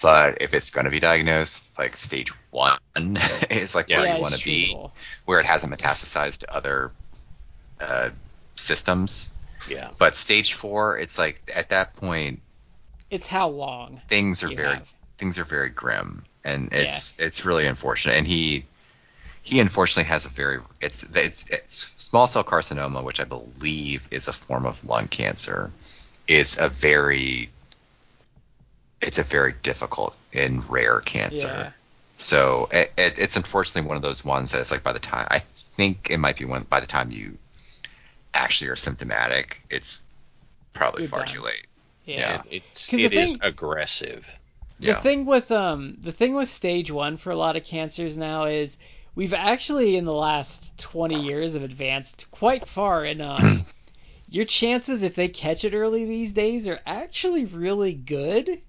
But 0.00 0.38
if 0.42 0.54
it's 0.54 0.70
going 0.70 0.84
to 0.84 0.90
be 0.90 1.00
diagnosed, 1.00 1.78
like 1.78 1.96
stage 1.96 2.32
one 2.50 2.78
is 3.50 3.74
like 3.74 3.88
Yeah. 3.88 3.98
where 4.00 4.14
you 4.16 4.20
want 4.22 4.34
to 4.34 4.44
be, 4.44 4.76
where 5.24 5.40
it 5.40 5.46
hasn't 5.46 5.72
metastasized 5.72 6.40
to 6.40 6.54
other 6.54 6.92
uh, 7.80 8.10
systems. 8.54 9.30
yeah. 9.68 9.90
But 9.98 10.14
stage 10.16 10.52
four, 10.54 10.98
it's 10.98 11.18
like 11.18 11.40
at 11.54 11.70
that 11.70 11.94
point 11.96 12.40
It's 13.10 13.26
how 13.26 13.48
long 13.48 14.00
things 14.08 14.42
are 14.44 14.48
very 14.48 14.74
have. 14.76 14.88
things 15.16 15.38
are 15.38 15.44
very 15.44 15.70
grim, 15.70 16.24
and 16.44 16.68
it's 16.72 17.18
it's 17.18 17.44
really 17.44 17.66
unfortunate. 17.66 18.16
And 18.16 18.26
he 18.26 18.64
he 19.42 19.60
unfortunately 19.60 20.08
has 20.08 20.26
a 20.26 20.28
very 20.28 20.58
it's 20.80 21.02
it's, 21.02 21.50
it's 21.50 21.76
small 21.76 22.26
cell 22.26 22.44
carcinoma, 22.44 23.02
which 23.02 23.18
I 23.20 23.24
believe 23.24 24.08
is 24.10 24.28
a 24.28 24.32
form 24.32 24.66
of 24.66 24.84
lung 24.84 25.08
cancer. 25.08 25.70
Is 26.28 26.58
a 26.58 26.68
very 26.68 27.48
it's 29.00 29.18
a 29.18 29.22
very 29.22 29.54
difficult 29.62 30.16
and 30.32 30.68
rare 30.70 31.00
cancer. 31.00 31.46
Yeah. 31.46 31.70
So 32.16 32.68
it, 32.72 32.90
it, 32.96 33.18
it's 33.18 33.36
unfortunately 33.36 33.86
one 33.88 33.96
of 33.96 34.02
those 34.02 34.24
ones 34.24 34.52
that 34.52 34.60
it's 34.60 34.70
like 34.72 34.82
by 34.82 34.92
the 34.92 34.98
time 34.98 35.26
I 35.30 35.38
think 35.38 36.08
it 36.10 36.18
might 36.18 36.36
be 36.36 36.44
one 36.44 36.64
by 36.68 36.80
the 36.80 36.86
time 36.86 37.10
you 37.10 37.38
actually 38.34 38.70
are 38.70 38.76
symptomatic, 38.76 39.62
it's 39.70 40.02
probably 40.72 41.02
You're 41.02 41.10
far 41.10 41.24
done. 41.24 41.34
too 41.34 41.42
late. 41.42 41.66
Yeah. 42.04 42.42
It, 42.50 42.62
it's 42.68 42.90
'Cause 42.90 42.96
the 42.98 43.04
it 43.04 43.12
is 43.12 43.30
thing- 43.32 43.40
aggressive. 43.42 44.32
The 44.80 44.88
Yeah. 44.88 45.00
thing 45.00 45.26
with 45.26 45.50
um 45.52 45.96
the 46.00 46.12
thing 46.12 46.34
with 46.34 46.48
stage 46.48 46.90
one 46.90 47.16
for 47.16 47.30
a 47.30 47.36
lot 47.36 47.56
of 47.56 47.64
cancers 47.64 48.16
now 48.16 48.44
is 48.46 48.78
we've 49.14 49.34
actually 49.34 49.96
in 49.96 50.04
the 50.04 50.12
last 50.12 50.76
20 50.78 51.22
years 51.24 51.54
have 51.54 51.62
advanced 51.64 52.30
quite 52.30 52.66
far 52.66 53.04
and 53.04 53.20
um 53.22 53.38
your 54.28 54.44
chances 54.44 55.02
if 55.02 55.14
they 55.14 55.28
catch 55.28 55.64
it 55.64 55.74
early 55.74 56.04
these 56.04 56.32
days 56.32 56.66
are 56.68 56.78
actually 56.86 57.44
really 57.44 57.92
good 57.92 58.60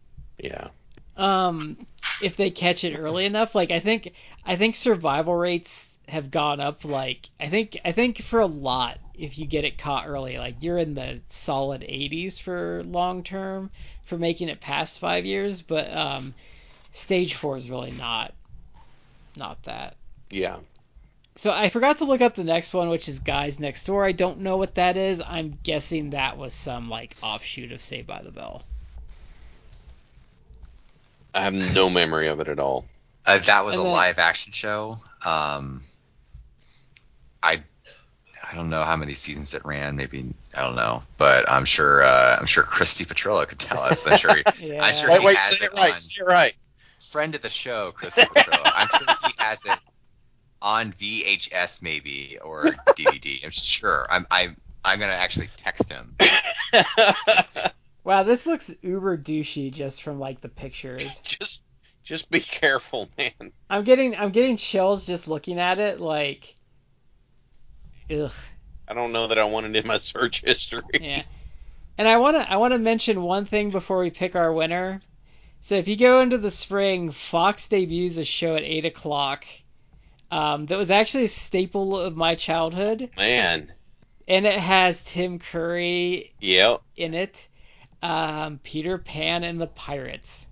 Yeah. 0.44 0.68
um 1.18 1.78
if 2.22 2.36
they 2.38 2.50
catch 2.50 2.84
it 2.84 2.98
early 2.98 3.26
enough 3.26 3.56
like 3.56 3.72
i 3.72 3.80
think 3.80 4.14
i 4.46 4.56
think 4.56 4.76
survival 4.76 5.36
rates 5.36 5.98
have 6.08 6.32
gone 6.32 6.60
up 6.60 6.84
like 6.86 7.30
i 7.40 7.48
think 7.48 7.78
i 7.86 7.92
think 7.92 8.20
for 8.22 8.40
a 8.40 8.46
lot 8.46 8.98
if 9.14 9.38
you 9.38 9.46
get 9.46 9.66
it 9.66 9.78
caught 9.78 10.08
early 10.08 10.38
like 10.38 10.64
you're 10.64 10.78
in 10.78 10.96
the 10.96 11.20
solid 11.28 11.82
80s 11.82 12.40
for 12.42 12.84
long 12.86 13.24
term 13.24 13.70
for 14.06 14.18
making 14.18 14.50
it 14.50 14.60
past 14.62 15.00
five 15.00 15.26
years 15.26 15.62
but 15.62 15.92
um 15.96 16.34
stage 16.94 17.34
four 17.36 17.58
is 17.58 17.70
really 17.70 17.92
not 17.92 18.34
not 19.38 19.62
that 19.64 19.96
Yeah. 20.32 20.58
so 21.36 21.52
i 21.52 21.70
forgot 21.70 21.98
to 22.00 22.06
look 22.06 22.22
up 22.22 22.36
the 22.36 22.44
next 22.44 22.74
one 22.74 22.90
which 22.90 23.08
is 23.08 23.20
guys 23.20 23.60
next 23.60 23.86
door 23.86 24.06
i 24.06 24.12
don't 24.12 24.40
know 24.40 24.58
what 24.58 24.76
that 24.76 24.98
is 24.98 25.22
i'm 25.28 25.60
guessing 25.64 26.10
that 26.12 26.38
was 26.38 26.54
some 26.54 26.90
like 26.90 27.16
offshoot 27.22 27.72
of 27.72 27.82
saved 27.82 28.08
by 28.08 28.22
the 28.24 28.32
bell 28.32 28.64
I 31.40 31.44
have 31.44 31.54
no 31.54 31.90
memory 31.90 32.28
of 32.28 32.40
it 32.40 32.48
at 32.50 32.60
all. 32.60 32.86
Uh, 33.26 33.38
that 33.38 33.66
was 33.66 33.74
And 33.76 33.82
a 33.82 33.84
then- 33.84 33.94
live 33.94 34.20
action 34.20 34.52
show. 34.54 34.98
Um, 35.26 35.82
I 37.44 37.64
I 38.52 38.56
don't 38.56 38.70
know 38.70 38.84
how 38.84 38.96
many 38.96 39.14
seasons 39.14 39.54
it 39.54 39.64
ran. 39.66 39.96
Maybe 39.96 40.34
I 40.56 40.62
don't 40.62 40.76
know, 40.76 41.04
but 41.18 41.50
I'm 41.50 41.66
sure 41.66 42.04
uh, 42.04 42.38
I'm 42.40 42.46
sure 42.48 42.64
Christy 42.64 43.06
Petrillo 43.06 43.48
could 43.48 43.60
tell 43.60 43.80
us. 43.82 44.08
I'm 44.08 44.18
sure. 44.18 44.36
He, 44.56 44.74
yeah 44.74 44.84
I'm 44.84 44.94
sure 44.94 45.10
Wait, 45.12 45.20
he 45.22 45.26
wait, 45.28 45.38
has 45.38 45.60
say 45.60 45.66
it 45.66 45.72
it 45.74 45.78
right. 45.78 45.92
on- 45.92 45.98
Say 45.98 46.22
it 46.22 46.26
right. 46.26 46.54
friend 47.00 47.36
of 47.36 47.42
the 47.42 47.50
show, 47.50 47.92
Christy 47.92 48.22
Petrillo. 48.24 48.72
I'm 48.76 48.88
sure 48.88 49.08
he 49.28 49.34
has 49.38 49.66
it 49.66 49.80
on 50.62 50.92
VHS 50.92 51.82
maybe 51.82 52.38
or 52.44 52.64
DVD. 52.98 53.44
I'm 53.46 53.52
sure. 53.52 54.06
I'm 54.10 54.26
I 54.32 54.56
I'm 54.84 55.00
gonna 55.00 55.14
actually 55.14 55.50
text 55.58 55.90
him. 55.92 56.16
wow 58.04 58.24
this 58.24 58.46
looks 58.46 58.74
uber 58.82 59.18
douchey 59.18 59.72
just 59.72 60.02
from 60.04 60.20
like 60.20 60.42
the 60.42 60.50
pictures 60.50 61.20
just 61.24 61.64
just 62.04 62.32
be 62.32 62.40
careful, 62.40 63.08
man. 63.20 63.52
I'm 63.70 63.84
getting 63.84 64.16
I'm 64.16 64.32
getting 64.32 64.58
chills 64.58 65.06
just 65.06 65.28
looking 65.28 65.60
at 65.60 65.78
it. 65.78 66.00
Like, 66.00 66.56
ugh, 68.10 68.32
I 68.88 68.94
don't 68.94 69.12
know 69.12 69.28
that 69.28 69.38
I 69.38 69.44
want 69.44 69.68
it 69.68 69.76
in 69.76 69.86
my 69.86 69.98
search 69.98 70.42
history. 70.42 70.82
yeah. 71.00 71.22
And 72.00 72.08
I 72.08 72.18
wanna 72.18 72.46
I 72.50 72.58
wanna 72.58 72.80
mention 72.80 73.22
one 73.22 73.46
thing 73.46 73.70
before 73.70 74.00
we 74.00 74.10
pick 74.10 74.36
our 74.36 74.52
winner. 74.52 75.02
So 75.62 75.76
if 75.76 75.88
you 75.88 75.98
go 75.98 76.22
into 76.22 76.38
the 76.38 76.50
spring, 76.50 77.12
Fox 77.12 77.68
debuts 77.68 78.18
a 78.18 78.26
show 78.26 78.56
at 78.56 78.64
eight 78.64 78.86
o'clock. 78.86 79.46
Um, 80.32 80.66
that 80.68 80.78
was 80.78 80.90
actually 80.90 81.26
a 81.26 81.30
staple 81.30 82.00
of 82.00 82.16
my 82.16 82.36
childhood, 82.36 83.10
Man. 83.18 83.72
and 84.28 84.46
it 84.48 84.60
has 84.60 85.02
Tim 85.02 85.38
Curry 85.40 86.34
Yep. 86.40 86.82
in 86.96 87.14
it, 87.14 87.48
um, 88.02 88.60
Peter 88.64 88.98
Pan 88.98 89.44
and 89.44 89.60
the 89.60 89.68
Pirates. 89.68 90.48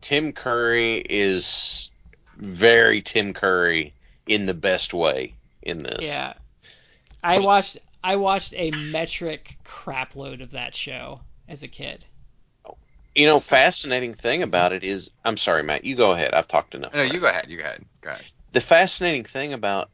Tim 0.00 0.32
Curry 0.32 0.98
is 0.98 1.90
very 2.36 3.02
Tim 3.02 3.34
Curry 3.34 3.94
in 4.26 4.46
the 4.46 4.54
best 4.54 4.94
way 4.94 5.34
in 5.62 5.78
this. 5.78 6.06
Yeah, 6.06 6.34
I 7.22 7.40
watched 7.40 7.78
I 8.02 8.16
watched 8.16 8.54
a 8.56 8.70
metric 8.70 9.58
crapload 9.64 10.42
of 10.42 10.52
that 10.52 10.74
show 10.74 11.20
as 11.48 11.62
a 11.62 11.68
kid. 11.68 12.04
You 13.14 13.26
know, 13.26 13.40
fascinating 13.40 14.14
thing 14.14 14.44
about 14.44 14.72
it 14.72 14.84
is, 14.84 15.10
I'm 15.24 15.36
sorry, 15.36 15.64
Matt. 15.64 15.84
You 15.84 15.96
go 15.96 16.12
ahead. 16.12 16.34
I've 16.34 16.46
talked 16.46 16.76
enough. 16.76 16.94
No, 16.94 17.02
you 17.02 17.18
go 17.18 17.28
ahead. 17.28 17.46
You 17.48 17.58
go 17.58 17.64
ahead. 17.64 17.84
Go 18.00 18.10
ahead. 18.10 18.24
the 18.52 18.60
fascinating 18.60 19.24
thing 19.24 19.52
about 19.52 19.90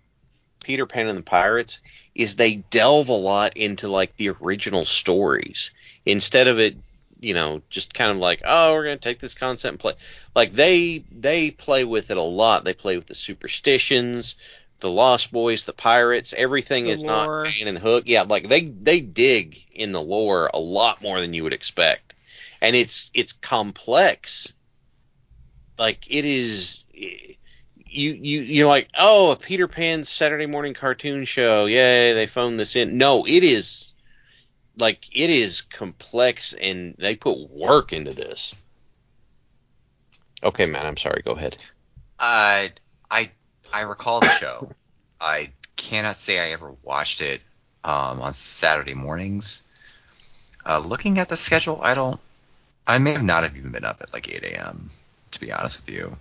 Peter 0.62 0.84
Pan 0.84 1.06
and 1.06 1.18
the 1.18 1.22
Pirates 1.22 1.80
is 2.14 2.36
they 2.36 2.56
delve 2.56 3.08
a 3.08 3.14
lot 3.14 3.56
into 3.56 3.88
like 3.88 4.16
the 4.16 4.30
original 4.30 4.84
stories 4.84 5.70
instead 6.06 6.48
of 6.48 6.58
it, 6.58 6.76
you 7.20 7.34
know, 7.34 7.62
just 7.70 7.94
kind 7.94 8.10
of 8.10 8.18
like, 8.18 8.42
oh, 8.44 8.72
we're 8.72 8.84
gonna 8.84 8.96
take 8.96 9.18
this 9.18 9.34
concept 9.34 9.70
and 9.72 9.78
play. 9.80 9.94
Like 10.34 10.52
they 10.52 11.04
they 11.10 11.50
play 11.50 11.84
with 11.84 12.10
it 12.10 12.16
a 12.16 12.22
lot. 12.22 12.64
They 12.64 12.74
play 12.74 12.96
with 12.96 13.06
the 13.06 13.14
superstitions, 13.14 14.34
the 14.80 14.90
Lost 14.90 15.32
Boys, 15.32 15.64
the 15.64 15.72
pirates, 15.72 16.34
everything 16.36 16.84
The 16.84 16.90
is 16.90 17.02
lore. 17.04 17.44
not 17.44 17.54
Pan 17.54 17.68
and 17.68 17.78
Hook. 17.78 18.04
Yeah, 18.06 18.22
like 18.22 18.48
they 18.48 18.62
they 18.62 19.00
dig 19.00 19.62
in 19.72 19.92
the 19.92 20.02
lore 20.02 20.50
a 20.52 20.58
lot 20.58 21.00
more 21.02 21.20
than 21.20 21.32
you 21.32 21.44
would 21.44 21.54
expect, 21.54 22.14
and 22.60 22.76
it's 22.76 23.10
it's 23.14 23.32
complex. 23.32 24.52
Like 25.78 26.10
it 26.10 26.24
is. 26.24 26.84
You, 27.86 28.12
you 28.12 28.40
you're 28.40 28.66
like 28.66 28.88
oh 28.98 29.30
a 29.30 29.36
Peter 29.36 29.68
Pan 29.68 30.02
Saturday 30.02 30.46
morning 30.46 30.74
cartoon 30.74 31.24
show 31.26 31.66
yay 31.66 32.12
they 32.12 32.26
phoned 32.26 32.58
this 32.58 32.74
in 32.74 32.98
no 32.98 33.24
it 33.24 33.44
is 33.44 33.93
like 34.78 35.06
it 35.16 35.30
is 35.30 35.62
complex 35.62 36.52
and 36.54 36.94
they 36.98 37.16
put 37.16 37.50
work 37.50 37.92
into 37.92 38.12
this 38.12 38.54
okay 40.42 40.66
man 40.66 40.86
I'm 40.86 40.96
sorry 40.96 41.22
go 41.24 41.32
ahead 41.32 41.56
I 42.18 42.72
I 43.10 43.30
I 43.72 43.80
recall 43.82 44.20
the 44.20 44.30
show. 44.30 44.70
I 45.20 45.50
cannot 45.76 46.16
say 46.16 46.38
I 46.38 46.52
ever 46.52 46.74
watched 46.82 47.20
it 47.22 47.40
um, 47.82 48.20
on 48.20 48.32
Saturday 48.34 48.94
mornings. 48.94 49.64
Uh, 50.64 50.78
looking 50.78 51.18
at 51.18 51.28
the 51.28 51.36
schedule, 51.36 51.80
I 51.82 51.94
don't. 51.94 52.20
I 52.86 52.98
may 52.98 53.12
have 53.12 53.22
not 53.22 53.42
have 53.42 53.56
even 53.56 53.72
been 53.72 53.84
up 53.84 54.00
at 54.00 54.12
like 54.12 54.28
8 54.32 54.42
a.m. 54.44 54.88
To 55.32 55.40
be 55.40 55.52
honest 55.52 55.80
with 55.84 55.94
you, 55.94 56.16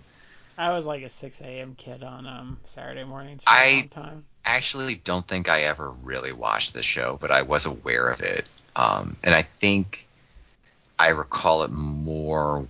I 0.58 0.70
was 0.72 0.84
like 0.86 1.02
a 1.02 1.08
6 1.08 1.40
a.m. 1.42 1.74
kid 1.76 2.02
on 2.02 2.26
um 2.26 2.58
Saturday 2.64 3.04
mornings 3.04 3.44
for 3.44 3.50
a 3.50 3.52
I- 3.52 3.76
long 3.80 3.88
time. 3.88 4.24
Actually 4.44 4.96
don't 4.96 5.26
think 5.26 5.48
I 5.48 5.62
ever 5.62 5.90
really 5.90 6.32
watched 6.32 6.74
the 6.74 6.82
show, 6.82 7.18
but 7.20 7.30
I 7.30 7.42
was 7.42 7.66
aware 7.66 8.08
of 8.08 8.20
it, 8.20 8.48
um, 8.76 9.16
and 9.22 9.34
I 9.34 9.42
think 9.42 10.06
I 10.98 11.10
recall 11.10 11.62
it 11.64 11.70
more. 11.70 12.66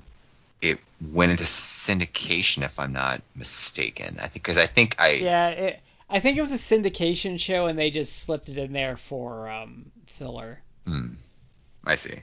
It 0.62 0.78
went 1.12 1.32
into 1.32 1.44
syndication, 1.44 2.62
if 2.64 2.78
I'm 2.78 2.92
not 2.92 3.22
mistaken. 3.36 4.18
I 4.20 4.28
think 4.28 4.44
because 4.44 4.58
I 4.58 4.66
think 4.66 4.96
I 4.98 5.10
Yeah, 5.10 5.48
it, 5.48 5.80
I 6.08 6.20
think 6.20 6.38
it 6.38 6.42
was 6.42 6.52
a 6.52 6.56
syndication 6.56 7.38
show, 7.38 7.66
and 7.66 7.78
they 7.78 7.90
just 7.90 8.16
slipped 8.18 8.48
it 8.48 8.58
in 8.58 8.72
there 8.72 8.96
for 8.96 9.48
um 9.48 9.90
filler. 10.06 10.62
hmm, 10.86 11.12
I 11.84 11.96
see. 11.96 12.20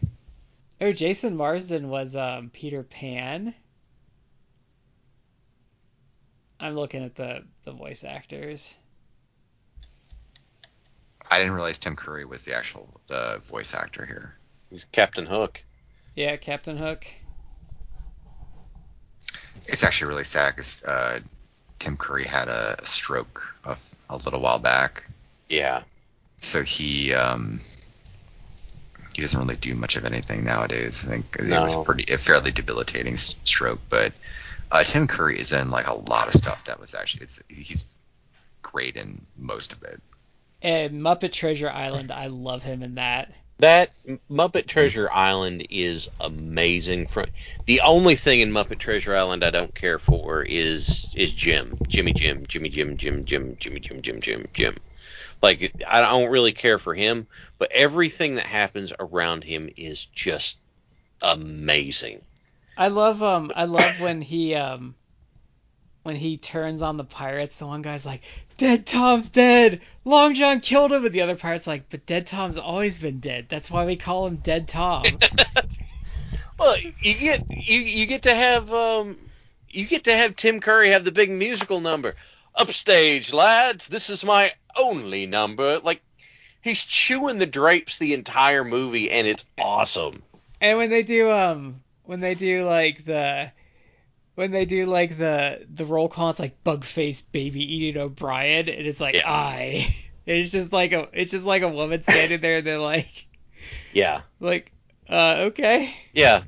Oh, 0.82 0.92
Jason 0.92 1.36
Marsden 1.38 1.90
was 1.90 2.16
um 2.16 2.50
Peter 2.50 2.84
Pan. 2.84 3.54
I'm 6.60 6.76
looking 6.76 7.04
at 7.04 7.16
the 7.16 7.44
the 7.66 7.72
voice 7.74 8.04
actors. 8.04 8.76
I 11.32 11.40
didn't 11.40 11.54
realize 11.54 11.80
Tim 11.80 11.96
Curry 11.96 12.26
was 12.26 12.44
the 12.44 12.56
actual 12.56 13.02
the 13.08 13.40
voice 13.44 13.74
actor 13.74 14.06
here. 14.06 14.36
Captain 14.92 15.26
Hook 15.26 15.64
Yeah, 16.16 16.36
Captain 16.36 16.78
Hook. 16.78 17.08
It's 19.66 19.84
actually 19.84 20.10
really 20.10 20.24
sad 20.26 20.56
because 20.56 20.84
uh, 20.84 21.20
Tim 21.80 21.98
Curry 21.98 22.26
had 22.26 22.48
a, 22.48 22.78
a 22.80 22.86
stroke 22.86 23.56
a, 23.66 23.78
a 24.10 24.18
little 24.18 24.42
while 24.42 24.60
back, 24.60 25.10
yeah 25.50 25.84
so 26.42 26.64
he 26.64 27.14
um, 27.14 27.60
he 29.16 29.22
doesn't 29.22 29.40
really 29.40 29.56
do 29.56 29.74
much 29.76 29.96
of 29.96 30.06
anything 30.06 30.44
nowadays. 30.44 31.06
I 31.06 31.10
think 31.10 31.38
it 31.40 31.50
was 31.50 31.76
pretty 31.86 32.12
a 32.12 32.18
fairly 32.18 32.52
debilitating 32.52 33.16
stroke, 33.16 33.80
but 33.90 34.20
uh, 34.72 34.84
Tim 34.84 35.08
Curry 35.08 35.40
is 35.40 35.54
in 35.54 35.70
like 35.70 35.88
a 35.88 35.94
lot 35.94 36.28
of 36.28 36.34
stuff 36.34 36.66
that 36.66 36.80
was 36.80 36.96
actually 36.96 37.24
it's 37.24 37.42
he's 37.48 37.86
great 38.62 38.96
in 38.96 39.22
most 39.38 39.72
of 39.72 39.84
it. 39.84 40.02
And 40.62 41.02
Muppet 41.02 41.32
Treasure 41.32 41.70
Island, 41.70 42.12
I 42.12 42.28
love 42.28 42.64
him 42.64 42.84
in 42.84 42.96
that. 42.96 43.34
That 43.58 43.92
Muppet 44.30 44.68
Treasure 44.68 45.10
Island 45.12 45.68
is 45.70 46.10
amazing. 46.20 47.08
From 47.08 47.28
the 47.66 47.82
only 47.82 48.16
thing 48.16 48.40
in 48.40 48.52
Muppet 48.52 48.80
Treasure 48.80 49.16
Island 49.16 49.44
I 49.44 49.52
don't 49.52 49.74
care 49.74 50.00
for 50.00 50.42
is 50.42 51.14
is 51.16 51.34
Jim, 51.34 51.78
Jimmy 51.88 52.14
Jim, 52.14 52.46
Jimmy 52.48 52.70
Jim, 52.70 52.98
Jim 52.98 53.26
Jim, 53.26 53.56
Jimmy 53.60 53.80
Jim, 53.80 54.02
Jim 54.02 54.20
Jim, 54.20 54.48
Jim. 54.54 54.78
Like 55.44 55.74
I 55.88 56.02
don't 56.02 56.32
really 56.32 56.54
care 56.54 56.80
for 56.80 56.96
him, 56.96 57.28
but 57.60 57.72
everything 57.72 58.36
that 58.36 58.48
happens 58.48 58.94
around 59.00 59.44
him 59.44 59.70
is 59.78 60.06
just 60.06 60.60
amazing. 61.22 62.22
I 62.76 62.88
love 62.88 63.22
um 63.22 63.52
I 63.56 63.66
love 63.66 64.02
when 64.02 64.22
he 64.22 64.56
um 64.56 64.96
when 66.04 66.16
he 66.16 66.38
turns 66.38 66.82
on 66.82 66.98
the 66.98 67.04
pirates, 67.04 67.56
the 67.58 67.68
one 67.68 67.82
guy's 67.82 68.06
like, 68.06 68.22
Dead 68.58 68.86
Tom's 68.86 69.30
dead! 69.30 69.82
Long 70.06 70.34
John 70.36 70.60
killed 70.60 70.92
him 70.92 71.06
and 71.06 71.14
the 71.14 71.22
other 71.22 71.36
pirate's 71.36 71.68
like, 71.68 71.90
But 71.90 72.06
Dead 72.06 72.28
Tom's 72.28 72.58
always 72.58 73.00
been 73.00 73.20
dead. 73.20 73.48
That's 73.50 73.72
why 73.72 73.86
we 73.86 73.96
call 73.96 74.28
him 74.28 74.38
Dead 74.38 74.68
Tom. 74.68 75.06
Well, 76.62 76.76
you 77.02 77.16
get 77.16 77.44
you 77.50 77.80
you 77.80 78.06
get 78.06 78.22
to 78.24 78.36
have 78.36 78.72
um 78.72 79.18
you 79.68 79.88
get 79.88 80.04
to 80.04 80.16
have 80.16 80.36
Tim 80.36 80.60
Curry 80.60 80.90
have 80.90 81.04
the 81.04 81.12
big 81.12 81.32
musical 81.32 81.82
number. 81.82 82.14
Upstage, 82.54 83.34
lads, 83.34 83.88
this 83.88 84.12
is 84.12 84.24
my 84.24 84.52
only 84.78 85.26
number. 85.26 85.80
Like 85.80 86.04
he's 86.62 86.86
chewing 86.86 87.40
the 87.40 87.48
drapes 87.48 87.98
the 87.98 88.14
entire 88.14 88.64
movie 88.64 89.10
and 89.10 89.26
it's 89.26 89.48
awesome. 89.60 90.22
and 90.60 90.78
when 90.78 90.92
they 90.92 91.02
do 91.02 91.32
um 91.32 91.82
when 92.04 92.20
they 92.20 92.36
do 92.36 92.64
like 92.64 93.06
the 93.06 93.52
when 94.36 94.52
they 94.52 94.66
do 94.66 94.86
like 94.86 95.18
the 95.18 95.66
the 95.74 95.86
roll 95.86 96.08
call 96.10 96.30
it's 96.30 96.40
like 96.40 96.64
Bugface 96.64 97.22
Baby 97.32 97.64
Eating 97.76 98.02
O'Brien 98.02 98.68
and 98.70 98.88
it's 98.88 99.02
like 99.02 99.16
Yeah. 99.16 99.24
I 99.32 99.88
it's 100.26 100.52
just 100.52 100.72
like 100.74 100.92
a 100.92 101.08
it's 101.14 101.32
just 101.32 101.46
like 101.46 101.62
a 101.62 101.70
woman 101.70 102.02
standing 102.04 102.42
there 102.42 102.58
and 102.58 102.68
they're 102.68 102.78
like 102.80 103.28
Yeah. 103.94 104.22
like 104.40 104.72
uh 105.10 105.36
okay. 105.50 105.94
Yeah. 106.14 106.44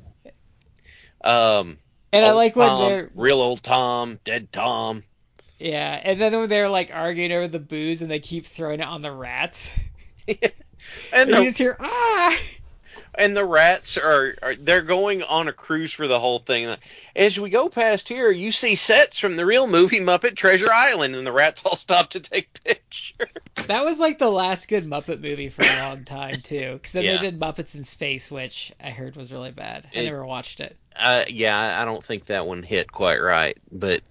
Um 1.24 1.78
And 2.12 2.26
I 2.26 2.32
like 2.32 2.56
when 2.56 2.68
Tom, 2.68 2.90
they're 2.90 3.12
real 3.16 3.42
old 3.42 3.64
Tom, 3.64 4.20
dead 4.24 4.52
Tom. 4.52 5.04
Yeah, 5.60 6.00
and 6.04 6.20
then 6.20 6.38
when 6.38 6.50
they're 6.50 6.70
like 6.70 6.92
arguing 6.94 7.32
over 7.32 7.48
the 7.48 7.60
booze 7.60 8.02
and 8.02 8.12
they 8.12 8.20
keep 8.20 8.46
throwing 8.46 8.82
it 8.82 8.86
on 8.88 9.02
the 9.02 9.12
rats, 9.12 9.72
And 10.28 10.38
and 11.14 11.30
you 11.30 11.46
just 11.46 11.58
hear 11.58 11.78
ah. 11.80 12.38
And 13.15 13.35
the 13.35 13.45
rats 13.45 13.98
are, 13.98 14.35
are 14.41 14.56
they're 14.56 14.81
going 14.81 15.23
on 15.23 15.48
a 15.48 15.53
cruise 15.53 15.94
for 15.94 16.07
the 16.07 16.19
whole 16.19 16.40
thing. 16.40 16.76
As 17.15 17.40
we 17.40 17.49
go 17.49 17.69
past 17.69 18.07
here, 18.07 18.31
you 18.31 18.52
see 18.52 18.76
sets 18.76 19.19
from 19.19 19.35
the 19.35 19.45
real 19.45 19.68
movie 19.68 19.99
Muppet 19.99 20.35
Treasure 20.35 20.72
Island, 20.72 21.15
and 21.15 21.26
the 21.26 21.31
rats 21.31 21.64
all 21.65 21.76
stop 21.77 22.11
to 22.11 22.19
take 22.19 22.64
pictures. 22.64 23.27
That 23.68 23.85
was 23.85 23.99
like 23.99 24.19
the 24.19 24.30
last 24.31 24.68
good 24.68 24.85
Muppet 24.85 25.22
movie 25.22 25.49
for 25.49 25.64
a 25.64 25.88
long 25.90 26.03
time 26.06 26.41
too, 26.41 26.73
because 26.73 26.91
then 26.94 27.03
Yeah. 27.03 27.18
they 27.18 27.30
did 27.31 27.40
Muppets 27.40 27.76
in 27.76 27.84
Space, 27.84 28.31
which 28.31 28.72
I 28.84 28.90
heard 28.90 29.15
was 29.15 29.31
really 29.31 29.52
bad. 29.52 29.85
I 29.95 29.99
It- 29.99 30.06
never 30.06 30.26
watched 30.26 30.60
it. 30.60 30.76
Uh, 30.95 31.23
yeah, 31.27 31.57
I- 31.57 31.81
I 31.81 31.85
don't 31.85 32.03
think 32.03 32.26
that 32.26 32.45
one 32.45 32.61
hit 32.64 32.91
quite 32.91 33.18
right, 33.22 33.57
but 33.72 34.02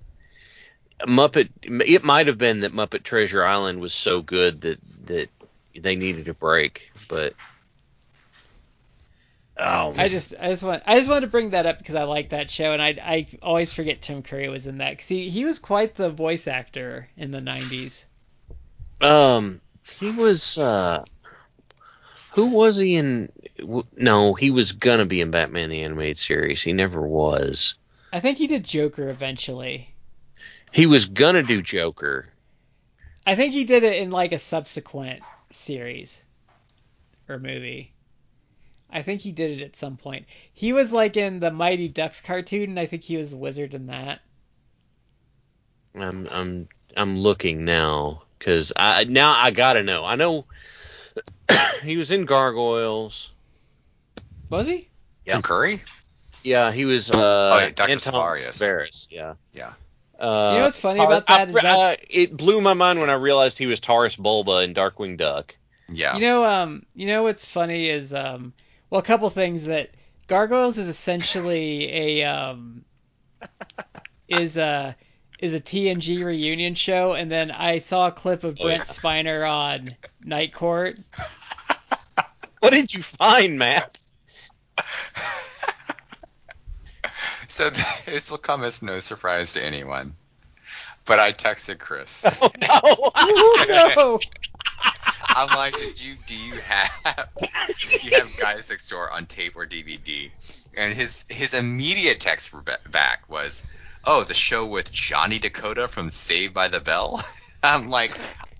Muppet. 1.07 1.49
It 1.63 2.05
might 2.05 2.29
have 2.29 2.39
been 2.39 2.61
that 2.61 2.73
Muppet 2.73 3.03
Treasure 3.03 3.45
Island 3.45 3.81
was 3.81 3.93
so 3.95 4.21
good 4.23 4.61
that 4.63 4.79
that 5.07 5.29
they 5.75 5.97
needed 5.97 6.29
a 6.29 6.35
break, 6.35 6.91
but. 7.09 7.35
Oh, 9.57 9.93
I 9.99 10.09
just, 10.09 10.35
I 10.41 10.49
just 10.49 10.63
want, 10.63 10.83
I 10.87 10.97
just 10.97 11.09
wanted 11.11 11.23
to 11.23 11.27
bring 11.27 11.51
that 11.51 11.67
up 11.67 11.79
because 11.79 11.95
I 11.95 12.05
like 12.05 12.31
that 12.31 12.51
show, 12.51 12.73
and 12.73 12.81
I, 12.81 12.97
I 13.03 13.27
always 13.43 13.73
forget 13.73 14.01
Tim 14.01 14.23
Curry 14.23 14.49
was 14.49 14.67
in 14.67 14.79
that 14.79 14.91
because 14.93 15.09
he, 15.09 15.29
he 15.29 15.45
was 15.45 15.59
quite 15.59 15.95
the 15.95 16.11
voice 16.11 16.49
actor 16.49 17.09
in 17.17 17.31
the 17.31 17.41
'90s. 17.41 18.05
Um, 19.03 19.61
he 19.99 20.11
was. 20.11 20.57
uh 20.57 21.05
Who 22.33 22.57
was 22.57 22.77
he 22.77 22.95
in? 22.97 23.31
No, 23.97 24.35
he 24.35 24.51
was 24.51 24.73
gonna 24.73 25.07
be 25.07 25.21
in 25.21 25.31
Batman 25.31 25.69
the 25.69 25.83
Animated 25.83 26.19
Series. 26.19 26.63
He 26.63 26.73
never 26.73 27.07
was. 27.07 27.75
I 28.13 28.21
think 28.21 28.39
he 28.39 28.47
did 28.47 28.65
Joker 28.65 29.09
eventually. 29.09 29.95
He 30.73 30.87
was 30.87 31.07
gonna 31.07 31.43
do 31.43 31.61
Joker. 31.61 32.27
I 33.27 33.37
think 33.37 33.53
he 33.53 33.65
did 33.65 33.85
it 33.85 33.97
in 33.97 34.11
like 34.11 34.33
a 34.33 34.39
subsequent 34.39 35.21
series 35.51 36.25
or 37.29 37.39
movie. 37.39 37.92
I 38.93 39.03
think 39.03 39.21
he 39.23 39.33
did 39.33 39.59
it 39.61 39.65
at 39.65 39.77
some 39.77 39.97
point. 39.97 40.27
He 40.53 40.73
was 40.73 40.93
like 40.93 41.17
in 41.17 41.41
the 41.41 41.51
Mighty 41.51 41.89
Ducks 41.89 42.21
cartoon, 42.21 42.71
and 42.71 42.79
I 42.81 42.87
think 42.87 43.03
he 43.03 43.17
was 43.17 43.31
the 43.31 43.37
wizard 43.37 43.75
in 43.75 43.87
that. 43.87 44.21
I'm 45.95 46.27
I'm 46.31 46.69
I'm 46.97 47.19
looking 47.19 47.65
now 47.65 48.23
because 48.39 48.73
I 48.77 49.05
now 49.05 49.33
I 49.33 49.51
gotta 49.51 49.83
know. 49.83 50.05
I 50.05 50.17
know 50.17 50.47
he 51.83 51.97
was 51.97 52.11
in 52.11 52.25
Gargoyles. 52.25 53.31
Was 54.49 54.67
he? 54.67 54.89
Yeah. 55.27 55.35
Tim 55.35 55.43
Curry? 55.43 55.81
Yeah, 56.43 56.73
he 56.73 56.85
was. 56.85 57.11
Uh, 57.11 57.17
Oh, 57.55 57.59
yeah, 57.59 57.71
Dr. 57.71 57.93
Anton 57.93 58.13
Sevarius. 58.15 58.53
Sevarius, 58.63 59.09
Yeah. 59.11 59.35
Yeah. 59.53 59.73
Uh, 60.19 60.53
You 60.53 60.59
know 60.59 60.65
what's 60.67 60.81
funny 60.81 61.01
about 61.01 61.27
that 61.27 61.41
I- 61.41 61.45
is 61.45 61.55
that- 61.55 61.65
uh, 61.65 61.97
it 62.11 62.37
blew 62.37 62.61
my 62.61 62.75
mind 62.75 63.01
when 63.01 63.11
I 63.11 63.15
realized 63.15 63.59
he 63.59 63.67
was 63.67 63.81
Taurus 63.81 64.17
Bulba 64.17 64.61
in 64.63 64.75
Darkwing 64.75 65.17
Duck. 65.17 65.57
Yeah. 65.89 66.15
You 66.15 66.21
know, 66.21 66.45
um, 66.45 66.87
you 66.95 67.07
know 67.07 67.23
what's 67.23 67.45
funny 67.45 67.89
is, 67.89 68.13
um, 68.15 68.53
well, 68.93 69.01
a 69.01 69.05
couple 69.05 69.31
things 69.31 69.65
that 69.65 69.89
Gargoyles 70.27 70.77
is 70.77 70.87
essentially 70.87 72.21
a, 72.21 72.25
um, 72.25 72.85
is 74.29 74.59
a 74.59 74.95
is 75.39 75.55
a 75.55 75.61
TNG 75.61 76.23
reunion 76.23 76.75
show, 76.75 77.15
and 77.15 77.31
then 77.31 77.51
I 77.51 77.79
saw 77.79 78.09
a 78.09 78.13
clip 78.13 78.45
of 78.45 78.59
Oh, 78.61 78.65
Brent 78.65 78.81
yeah. 78.81 78.85
Spiner 78.85 79.51
on 79.51 79.89
Night 80.23 80.53
Court. 80.53 80.99
What 82.61 82.71
did 82.75 82.93
you 82.93 83.03
find, 83.03 83.59
Matt? 83.59 83.97
so 87.49 87.71
this 88.05 88.31
will 88.31 88.37
come 88.37 88.63
as 88.63 88.83
no 88.83 88.99
surprise 88.99 89.55
to 89.55 89.65
anyone. 89.65 90.15
but 91.07 91.19
I 91.19 91.33
texted 91.33 91.79
Chris. 91.79 92.27
Oh 92.43 92.51
no! 92.61 93.13
no. 93.97 94.21
I'm 95.35 95.49
like, 95.57 95.75
did 95.79 96.01
you 96.01 96.15
do 96.27 96.37
you 96.37 96.55
have 96.55 97.29
you 98.03 98.19
have 98.19 98.37
Guys 98.39 98.69
Next 98.69 98.89
Door 98.89 99.13
on 99.13 99.27
tape 99.27 99.57
or 99.57 99.67
DVD? 99.67 100.31
And 100.77 100.95
his 100.95 101.25
his 101.29 101.55
immediate 101.55 102.21
text 102.21 102.55
back 102.91 103.29
was, 103.29 103.67
"Oh, 104.05 104.25
the 104.25 104.35
show 104.35 104.67
with 104.67 104.93
Johnny 104.93 105.39
Dakota 105.39 105.89
from 105.89 106.11
Saved 106.11 106.55
by 106.55 106.69
the 106.69 106.81
Bell." 106.81 107.23
I'm 107.63 107.89
like, 107.89 108.13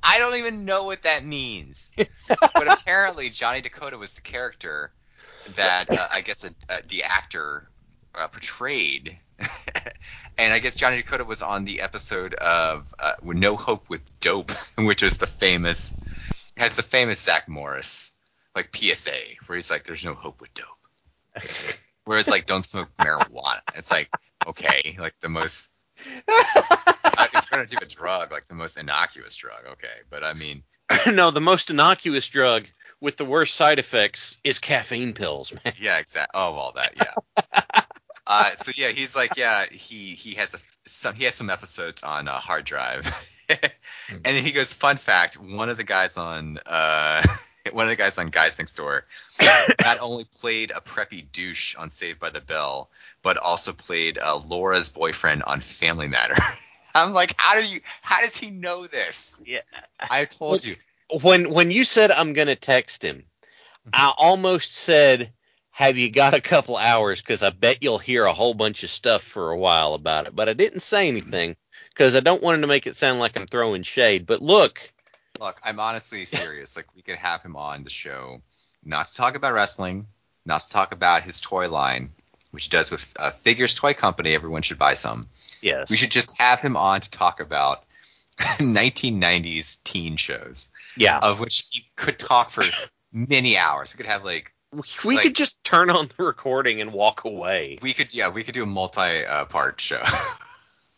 I 0.03 0.19
don't 0.19 0.37
even 0.37 0.65
know 0.65 0.85
what 0.85 1.03
that 1.03 1.25
means. 1.25 1.93
but 1.97 2.69
apparently, 2.69 3.31
Johnny 3.31 3.61
Dakota 3.61 3.99
was 3.99 4.15
the 4.15 4.21
character 4.21 4.93
that 5.55 5.91
uh, 5.91 6.07
I 6.15 6.21
guess 6.21 6.45
uh, 6.45 6.51
uh, 6.69 6.79
the 6.89 7.05
actor 7.05 7.69
uh, 8.15 8.29
portrayed. 8.29 9.19
and 10.39 10.53
I 10.53 10.59
guess 10.61 10.77
Johnny 10.77 10.97
Dakota 10.97 11.25
was 11.25 11.43
on 11.43 11.65
the 11.65 11.81
episode 11.81 12.35
of 12.35 12.95
No 13.23 13.57
Hope 13.57 13.91
with 13.91 14.03
Dope, 14.21 14.53
which 14.79 15.03
is 15.03 15.19
the 15.19 15.27
famous 15.27 15.97
has 16.57 16.75
the 16.75 16.83
famous 16.83 17.21
Zach 17.21 17.49
Morris 17.49 18.13
like 18.55 18.75
PSA 18.75 19.11
where 19.47 19.57
he's 19.57 19.71
like, 19.71 19.85
"There's 19.85 20.05
no 20.05 20.15
hope 20.15 20.41
with 20.41 20.53
dope." 20.55 20.67
Whereas 22.05 22.29
like, 22.29 22.47
"Don't 22.47 22.65
smoke 22.65 22.91
marijuana." 22.99 23.61
It's 23.75 23.91
like, 23.91 24.11
okay, 24.47 24.97
like 24.99 25.15
the 25.21 25.29
most. 25.29 25.73
if 25.97 26.25
you're 26.27 27.43
gonna 27.51 27.67
do 27.67 27.77
a 27.81 27.87
drug, 27.87 28.33
like 28.33 28.47
the 28.47 28.55
most 28.55 28.77
innocuous 28.77 29.37
drug, 29.37 29.65
okay. 29.73 30.01
But 30.11 30.25
I 30.25 30.35
mean, 30.35 30.63
no, 31.07 31.31
the 31.31 31.41
most 31.41 31.71
innocuous 31.71 32.29
drug 32.29 32.67
with 33.01 33.17
the 33.17 33.25
worst 33.25 33.55
side 33.55 33.79
effects 33.79 34.39
is 34.45 34.59
caffeine 34.59 35.13
pills, 35.13 35.53
man. 35.53 35.75
yeah, 35.81 35.99
exactly. 35.99 36.39
Oh, 36.39 36.53
all 36.53 36.73
that, 36.73 36.95
yeah. 36.97 37.83
Uh, 38.25 38.51
so 38.51 38.71
yeah, 38.77 38.89
he's 38.89 39.17
like, 39.17 39.37
yeah, 39.37 39.65
he 39.71 40.15
he 40.15 40.35
has 40.35 40.55
a 40.55 40.59
some 40.89 41.15
he 41.15 41.25
has 41.25 41.35
some 41.35 41.51
episodes 41.51 42.05
on 42.05 42.29
uh, 42.29 42.33
hard 42.33 42.65
drive, 42.65 43.05
and 44.25 44.37
then 44.37 44.45
he 44.45 44.53
goes, 44.53 44.73
fun 44.73 44.97
fact, 44.97 45.35
one 45.35 45.69
of 45.69 45.77
the 45.77 45.85
guys 45.85 46.17
on 46.17 46.59
uh, 46.67 47.23
one 47.73 47.85
of 47.85 47.91
the 47.91 47.97
guys 47.97 48.19
on 48.19 48.27
Guys 48.27 48.59
Next 48.59 48.75
Door 48.75 49.05
not 49.81 49.99
only 50.01 50.25
played 50.41 50.73
a 50.73 50.81
preppy 50.81 51.25
douche 51.31 51.77
on 51.77 51.91
Saved 51.91 52.19
by 52.19 52.31
the 52.31 52.41
Bell, 52.41 52.91
but 53.23 53.37
also 53.37 53.73
played 53.73 54.19
uh, 54.19 54.39
Laura's 54.49 54.89
boyfriend 54.89 55.43
on 55.45 55.61
Family 55.61 56.09
Matter. 56.09 56.35
I'm 56.95 57.13
like, 57.13 57.35
how 57.37 57.61
do 57.61 57.67
you? 57.67 57.81
How 58.03 58.21
does 58.21 58.37
he 58.37 58.51
know 58.51 58.87
this? 58.87 59.43
Yeah. 59.47 59.61
I 59.99 60.25
told 60.27 60.65
you. 60.65 60.77
When 61.23 61.51
when 61.51 61.71
you 61.71 61.85
said 61.85 62.11
I'm 62.11 62.33
gonna 62.33 62.57
text 62.57 63.03
him, 63.03 63.25
I 63.93 64.13
almost 64.17 64.75
said, 64.75 65.33
"Have 65.71 65.99
you 65.99 66.11
got 66.11 66.35
a 66.35 66.41
couple 66.41 66.77
hours?" 66.77 67.21
Because 67.21 67.43
I 67.43 67.51
bet 67.51 67.83
you'll 67.83 67.99
hear 67.99 68.25
a 68.25 68.33
whole 68.33 68.55
bunch 68.55 68.83
of 68.83 68.91
stuff 68.91 69.23
for 69.23 69.51
a 69.51 69.59
while 69.59 69.95
about 69.95 70.27
it. 70.27 70.37
But 70.37 70.49
I 70.49 70.55
didn't 70.55 70.81
say 70.81 71.09
anything 71.09 71.57
because 71.95 72.17
I 72.17 72.21
don't 72.21 72.43
want 72.43 72.57
him 72.57 72.61
to 72.63 72.67
make 72.67 72.87
it 72.87 72.97
sound 72.97 73.19
like 73.21 73.37
I'm 73.37 73.47
throwing 73.47 73.83
shade. 73.83 74.27
But 74.27 74.43
look, 74.43 74.91
Look, 75.41 75.61
I'm 75.65 75.81
honestly 75.81 76.25
serious. 76.25 76.77
Like, 76.77 76.87
we 76.95 77.03
could 77.03 77.17
have 77.17 77.43
him 77.43 77.57
on 77.57 77.83
the 77.85 77.91
show, 77.91 78.43
not 78.85 79.07
to 79.09 79.15
talk 79.15 79.35
about 79.35 79.55
wrestling, 79.55 80.07
not 80.47 80.61
to 80.61 80.69
talk 80.71 80.93
about 80.93 81.23
his 81.25 81.41
toy 81.41 81.69
line, 81.69 82.11
which 82.53 82.65
he 82.67 82.71
does 82.71 82.91
with 82.93 83.13
uh, 83.19 83.31
Figures 83.31 83.75
Toy 83.75 83.93
Company. 83.95 84.35
Everyone 84.35 84.63
should 84.63 84.79
buy 84.79 84.93
some. 84.95 85.25
yes, 85.61 85.91
We 85.91 85.97
should 85.97 86.13
just 86.13 86.39
have 86.41 86.61
him 86.61 86.77
on 86.77 87.01
to 87.01 87.11
talk 87.11 87.41
about 87.41 87.83
1990s 88.59 89.83
teen 89.83 90.17
shows, 90.17 90.71
yeah, 90.97 91.19
of 91.19 91.41
which 91.41 91.71
he 91.73 91.85
could 91.97 92.19
talk 92.19 92.51
for 92.51 92.63
many 93.13 93.57
hours. 93.57 93.93
We 93.93 93.97
could 93.97 94.07
have 94.07 94.25
like 94.25 94.53
we 95.05 95.17
like- 95.17 95.25
could 95.25 95.35
just 95.37 95.63
turn 95.65 95.91
on 95.91 96.09
the 96.17 96.25
recording 96.25 96.81
and 96.81 96.93
walk 96.93 97.25
away. 97.25 97.79
we 97.83 97.93
could 97.93 98.15
yeah 98.15 98.29
we 98.31 98.43
could 98.45 98.55
do 98.55 98.63
a 98.63 98.67
multi 98.67 99.25
uh, 99.25 99.45
part 99.47 99.81
show 99.81 100.01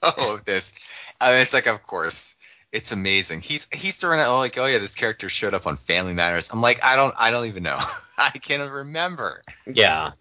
oh 0.18 0.40
this. 0.44 0.88
Uh, 1.20 1.30
it's 1.32 1.54
like 1.54 1.66
of 1.66 1.82
course 1.82 2.36
it's 2.72 2.92
amazing. 2.92 3.40
He's 3.40 3.68
he's 3.72 3.96
throwing 3.96 4.20
out 4.20 4.36
like 4.38 4.58
oh 4.58 4.66
yeah 4.66 4.78
this 4.78 4.94
character 4.94 5.28
showed 5.28 5.54
up 5.54 5.66
on 5.66 5.76
family 5.76 6.12
matters. 6.12 6.50
I'm 6.52 6.60
like 6.60 6.84
i 6.84 6.96
don't 6.96 7.14
i 7.18 7.30
don't 7.30 7.46
even 7.46 7.62
know. 7.62 7.78
I 8.18 8.30
can't 8.30 8.70
remember. 8.70 9.42
Yeah, 9.66 10.12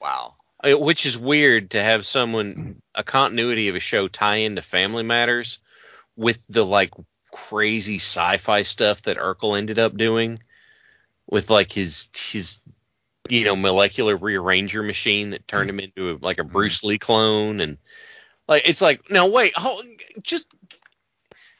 wow. 0.00 0.34
I- 0.62 0.74
which 0.74 1.06
is 1.06 1.18
weird 1.18 1.70
to 1.70 1.82
have 1.82 2.06
someone 2.06 2.82
a 2.94 3.02
continuity 3.02 3.68
of 3.68 3.76
a 3.76 3.80
show 3.80 4.08
tie 4.08 4.36
into 4.36 4.62
Family 4.62 5.02
Matters 5.02 5.58
with 6.16 6.38
the 6.48 6.64
like 6.64 6.92
crazy 7.32 7.96
sci-fi 7.96 8.62
stuff 8.64 9.02
that 9.02 9.16
Urkel 9.18 9.56
ended 9.56 9.78
up 9.78 9.96
doing 9.96 10.38
with 11.26 11.48
like 11.50 11.72
his 11.72 12.08
his 12.14 12.60
you 13.28 13.44
know 13.44 13.56
molecular 13.56 14.16
rearranger 14.16 14.82
machine 14.84 15.30
that 15.30 15.46
turned 15.46 15.70
him 15.70 15.80
into 15.80 16.10
a, 16.10 16.18
like 16.20 16.38
a 16.38 16.44
Bruce 16.44 16.82
Lee 16.82 16.98
clone 16.98 17.60
and 17.60 17.78
like 18.50 18.68
it's 18.68 18.82
like 18.82 19.10
no 19.10 19.28
wait 19.28 19.54
hold, 19.56 19.84
just 20.22 20.46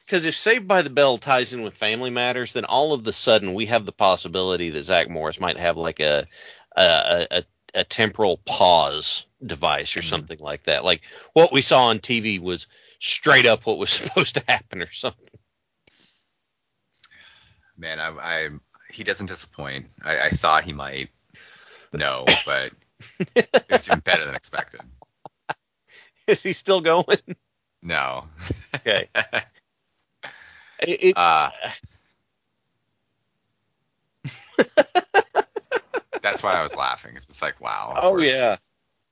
because 0.04 0.24
if 0.24 0.36
Saved 0.36 0.66
by 0.66 0.82
the 0.82 0.90
Bell 0.90 1.18
ties 1.18 1.52
in 1.54 1.62
with 1.62 1.74
Family 1.74 2.10
Matters, 2.10 2.52
then 2.52 2.64
all 2.64 2.92
of 2.92 3.04
the 3.04 3.12
sudden 3.12 3.54
we 3.54 3.66
have 3.66 3.86
the 3.86 3.92
possibility 3.92 4.70
that 4.70 4.82
Zach 4.82 5.08
Morris 5.08 5.40
might 5.40 5.58
have 5.58 5.76
like 5.76 6.00
a 6.00 6.26
a, 6.76 7.26
a, 7.30 7.44
a 7.74 7.84
temporal 7.84 8.36
pause 8.38 9.24
device 9.44 9.96
or 9.96 10.00
mm-hmm. 10.00 10.08
something 10.08 10.38
like 10.40 10.64
that. 10.64 10.84
Like 10.84 11.02
what 11.32 11.52
we 11.52 11.62
saw 11.62 11.86
on 11.86 12.00
TV 12.00 12.40
was 12.40 12.66
straight 12.98 13.46
up 13.46 13.64
what 13.64 13.78
was 13.78 13.90
supposed 13.90 14.34
to 14.34 14.44
happen 14.46 14.82
or 14.82 14.92
something. 14.92 15.28
man 17.80 17.98
i 17.98 18.08
i 18.08 18.48
he 18.92 19.02
doesn't 19.02 19.26
disappoint 19.26 19.86
i 20.04 20.26
i 20.26 20.28
thought 20.28 20.64
he 20.64 20.72
might 20.72 21.08
no 21.92 22.24
but 22.44 22.72
it's 23.70 23.86
doing 23.86 24.00
better 24.00 24.24
than 24.26 24.34
expected 24.34 24.80
Is 26.32 26.43
he 26.43 26.52
still 26.52 26.81
going? 26.81 27.05
no 27.82 28.24
Okay. 28.77 29.07
It, 30.82 31.05
it- 31.05 31.16
uh 31.19 31.51
that's 36.23 36.43
why 36.43 36.55
i 36.55 36.62
was 36.62 36.74
laughing. 36.77 37.12
it's 37.16 37.43
like 37.43 37.61
wow 37.61 37.98
oh 38.01 38.11
course. 38.12 38.35
yeah. 38.35 38.57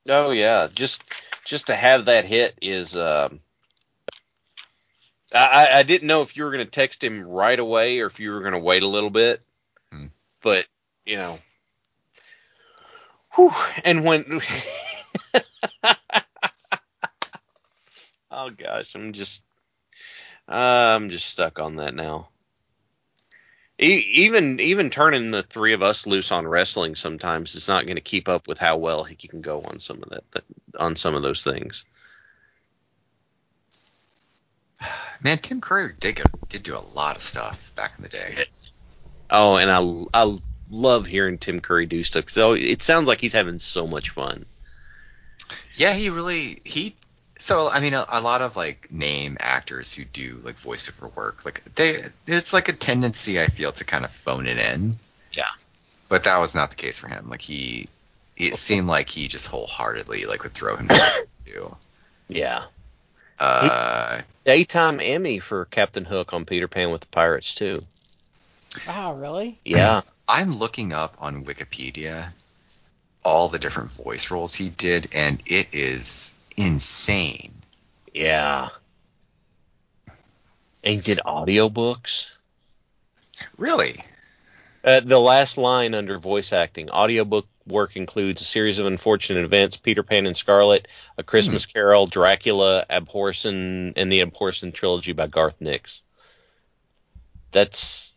Oh 0.07 0.31
yeah. 0.31 0.67
Just 0.73 1.03
just 1.45 1.67
to 1.67 1.75
have 1.75 2.05
that 2.05 2.25
hit 2.25 2.55
is 2.61 2.95
um 2.95 3.39
I, 5.33 5.67
I- 5.73 5.83
didn't 5.83 6.07
know 6.07 6.21
if 6.23 6.35
you 6.37 6.43
were 6.43 6.51
gonna 6.51 6.65
text 6.65 7.03
him 7.03 7.23
right 7.23 7.59
away 7.59 7.99
or 7.99 8.07
if 8.07 8.19
you 8.19 8.31
were 8.31 8.41
gonna 8.41 8.59
wait 8.59 8.81
a 8.81 8.87
little 8.87 9.09
bit. 9.11 9.41
Hmm. 9.91 10.07
But, 10.41 10.65
you 11.05 11.17
know. 11.17 11.37
Whew, 13.35 13.53
and 13.83 14.03
when 14.03 14.41
Oh 18.31 18.49
gosh, 18.51 18.95
I'm 18.95 19.13
just 19.13 19.43
uh, 20.47 20.95
I'm 20.95 21.09
just 21.09 21.27
stuck 21.27 21.59
on 21.59 21.77
that 21.77 21.93
now. 21.93 22.29
E- 23.81 24.05
even 24.25 24.59
even 24.59 24.89
turning 24.89 25.31
the 25.31 25.41
three 25.43 25.73
of 25.73 25.81
us 25.81 26.05
loose 26.05 26.31
on 26.31 26.45
wrestling 26.47 26.95
sometimes 26.95 27.55
is 27.55 27.67
not 27.67 27.85
going 27.85 27.95
to 27.95 28.01
keep 28.01 28.27
up 28.27 28.47
with 28.47 28.57
how 28.57 28.77
well 28.77 29.03
he 29.03 29.15
can 29.15 29.41
go 29.41 29.61
on 29.61 29.79
some 29.79 30.03
of 30.03 30.09
that, 30.09 30.43
on 30.77 30.95
some 30.95 31.15
of 31.15 31.23
those 31.23 31.43
things. 31.43 31.85
Man, 35.23 35.37
Tim 35.37 35.61
Curry 35.61 35.93
did 35.99 36.21
did 36.49 36.63
do 36.63 36.75
a 36.75 36.85
lot 36.93 37.15
of 37.15 37.21
stuff 37.21 37.73
back 37.75 37.93
in 37.97 38.03
the 38.03 38.09
day. 38.09 38.45
Oh, 39.29 39.57
and 39.57 39.71
I 39.71 40.23
I 40.25 40.37
love 40.69 41.05
hearing 41.05 41.37
Tim 41.37 41.61
Curry 41.61 41.85
do 41.85 42.03
stuff 42.03 42.25
because 42.25 42.37
oh, 42.37 42.53
it 42.53 42.81
sounds 42.81 43.07
like 43.07 43.21
he's 43.21 43.33
having 43.33 43.59
so 43.59 43.87
much 43.87 44.09
fun. 44.09 44.45
Yeah, 45.73 45.93
he 45.93 46.09
really 46.09 46.61
he. 46.65 46.95
So 47.39 47.69
I 47.69 47.79
mean, 47.79 47.93
a, 47.93 48.05
a 48.09 48.21
lot 48.21 48.41
of 48.41 48.55
like 48.57 48.91
name 48.91 49.37
actors 49.39 49.93
who 49.93 50.03
do 50.03 50.39
like 50.43 50.57
voiceover 50.57 51.15
work, 51.15 51.45
like 51.45 51.63
they 51.75 52.03
there's 52.25 52.51
like 52.53 52.67
a 52.67 52.73
tendency 52.73 53.39
I 53.41 53.47
feel 53.47 53.71
to 53.71 53.85
kind 53.85 54.03
of 54.05 54.11
phone 54.11 54.45
it 54.45 54.59
in. 54.73 54.95
Yeah. 55.33 55.49
But 56.09 56.25
that 56.25 56.37
was 56.39 56.53
not 56.53 56.69
the 56.69 56.75
case 56.75 56.97
for 56.97 57.07
him. 57.07 57.29
Like 57.29 57.41
he, 57.41 57.87
it 58.35 58.57
seemed 58.57 58.87
like 58.87 59.09
he 59.09 59.29
just 59.29 59.47
wholeheartedly 59.47 60.25
like 60.25 60.43
would 60.43 60.53
throw 60.53 60.75
himself 60.75 61.19
into. 61.45 61.75
Yeah, 62.27 62.65
Uh, 63.39 64.21
daytime 64.45 64.99
Emmy 65.01 65.39
for 65.39 65.65
Captain 65.65 66.05
Hook 66.05 66.33
on 66.33 66.45
Peter 66.45 66.67
Pan 66.67 66.91
with 66.91 67.01
the 67.01 67.07
Pirates 67.07 67.55
too. 67.55 67.81
Wow, 68.87 69.15
really? 69.15 69.57
Yeah, 69.63 70.01
I'm 70.27 70.57
looking 70.59 70.93
up 70.93 71.15
on 71.19 71.45
Wikipedia 71.45 72.31
all 73.23 73.47
the 73.47 73.59
different 73.59 73.91
voice 73.91 74.29
roles 74.29 74.53
he 74.53 74.69
did, 74.69 75.09
and 75.15 75.41
it 75.45 75.73
is 75.73 76.35
insane. 76.59 77.53
yeah. 78.13 78.69
And 80.83 80.95
he 80.95 81.01
did 81.01 81.19
audiobooks. 81.25 82.29
Really? 83.57 83.93
Uh, 84.83 85.01
the 85.01 85.19
last 85.19 85.57
line 85.57 85.93
under 85.93 86.17
voice 86.17 86.53
acting 86.53 86.89
audiobook 86.89 87.47
work 87.67 87.95
includes 87.95 88.41
a 88.41 88.45
series 88.45 88.79
of 88.79 88.85
unfortunate 88.85 89.43
events 89.43 89.77
Peter 89.77 90.03
Pan 90.03 90.25
and 90.25 90.35
Scarlet, 90.37 90.87
A 91.17 91.23
Christmas 91.23 91.65
Carol, 91.65 92.07
Dracula, 92.07 92.85
Abhorsen, 92.89 93.93
and 93.95 94.11
the 94.11 94.21
Abhorsen 94.21 94.73
trilogy 94.73 95.11
by 95.11 95.27
Garth 95.27 95.59
Nix. 95.59 96.01
That's 97.51 98.15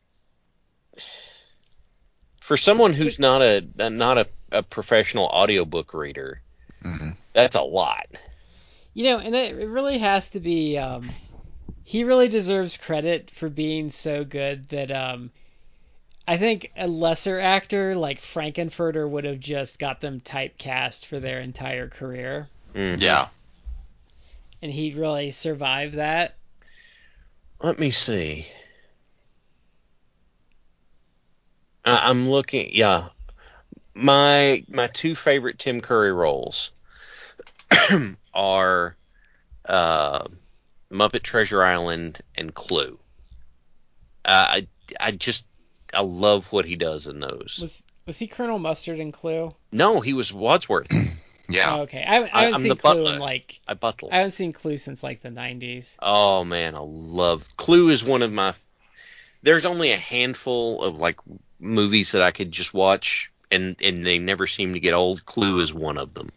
for 2.41 2.57
someone 2.57 2.93
who's 2.93 3.19
not 3.19 3.43
a 3.43 3.91
not 3.91 4.19
a, 4.19 4.27
a 4.51 4.63
professional 4.63 5.27
audiobook 5.27 5.95
reader. 5.95 6.41
hmm 6.83 7.11
That's 7.33 7.57
a 7.57 7.63
lot. 7.63 8.07
You 8.95 9.05
know, 9.05 9.19
and 9.19 9.35
it, 9.35 9.59
it 9.59 9.69
really 9.69 9.99
has 9.99 10.29
to 10.31 10.41
be 10.41 10.77
um, 10.79 11.09
he 11.85 12.05
really 12.05 12.29
deserves 12.29 12.77
credit 12.77 13.31
for 13.31 13.49
being 13.49 13.91
so 13.91 14.25
good 14.25 14.69
that 14.71 14.91
um 14.91 15.31
I 16.27 16.37
think 16.37 16.71
a 16.77 16.87
lesser 16.87 17.41
actor 17.41 17.97
like 17.97 18.19
Frank-N-Furter 18.21 19.09
would 19.09 19.25
have 19.25 19.41
just 19.41 19.79
got 19.79 20.01
them 20.01 20.21
typecast 20.21 21.05
for 21.07 21.19
their 21.19 21.41
entire 21.41 21.89
career, 21.89 22.49
Mhm. 22.75 23.01
Yeah. 23.01 23.29
and 24.63 24.71
he 24.73 24.95
really 24.95 25.33
survived 25.33 25.95
that. 25.95 26.37
Let 27.61 27.79
me 27.79 27.91
see. 27.91 28.47
I- 31.85 32.09
I'm 32.11 32.29
looking. 32.31 32.71
Yeah, 32.73 33.09
my 33.95 34.65
my 34.69 34.87
two 34.89 35.15
favorite 35.15 35.59
Tim 35.59 35.81
Curry 35.81 36.13
roles 36.13 36.71
are 38.35 38.97
uh, 39.67 40.27
Muppet 40.91 41.23
Treasure 41.23 41.63
Island 41.63 42.21
and 42.35 42.53
Clue. 42.55 42.99
Uh, 44.25 44.47
I 44.49 44.67
I 45.01 45.11
just 45.13 45.47
I 45.95 46.03
love 46.03 46.51
what 46.53 46.65
he 46.65 46.77
does 46.77 47.07
in 47.07 47.21
those. 47.21 47.59
Was 47.61 47.83
was 48.07 48.19
he 48.19 48.27
Colonel 48.27 48.59
Mustard 48.59 48.99
in 48.99 49.13
Clue? 49.13 49.55
No, 49.71 50.01
he 50.01 50.13
was 50.13 50.33
Wadsworth. 50.33 50.89
Yeah. 51.49 51.75
Oh, 51.77 51.81
okay, 51.83 52.03
I, 52.07 52.15
haven't- 52.15 52.35
I 52.35 52.39
I- 52.39 52.41
haven't 52.43 52.55
I'm 52.55 52.61
seen 52.63 52.69
the 52.69 52.77
Clue 52.77 52.91
butler. 53.03 53.15
in 53.15 53.19
like 53.19 53.61
I 53.67 53.75
buttle. 53.75 54.09
I 54.13 54.19
haven't 54.19 54.31
seen 54.31 54.53
Clue 54.53 54.79
since 54.79 55.03
like 55.03 55.21
the 55.21 55.29
'90s. 55.29 55.97
Oh 56.01 56.45
man, 56.45 56.77
I 56.77 56.83
love 56.83 57.47
Clue 57.57 57.89
is 57.89 58.03
one 58.05 58.23
of 58.23 58.33
my 58.33 58.55
there's 59.43 59.67
only 59.67 59.91
a 59.91 59.97
handful 59.97 60.83
of 60.83 60.97
like 60.99 61.19
movies 61.59 62.13
that 62.13 62.23
I 62.23 62.31
could 62.31 62.53
just 62.53 62.73
watch 62.73 63.33
and 63.51 63.77
and 63.83 64.07
they 64.07 64.19
never 64.21 64.47
seem 64.47 64.73
to 64.75 64.81
get 64.81 64.95
old. 64.95 65.27
Clue 65.27 65.59
is 65.59 65.75
one 65.75 65.99
of 65.99 66.15
them. 66.15 66.31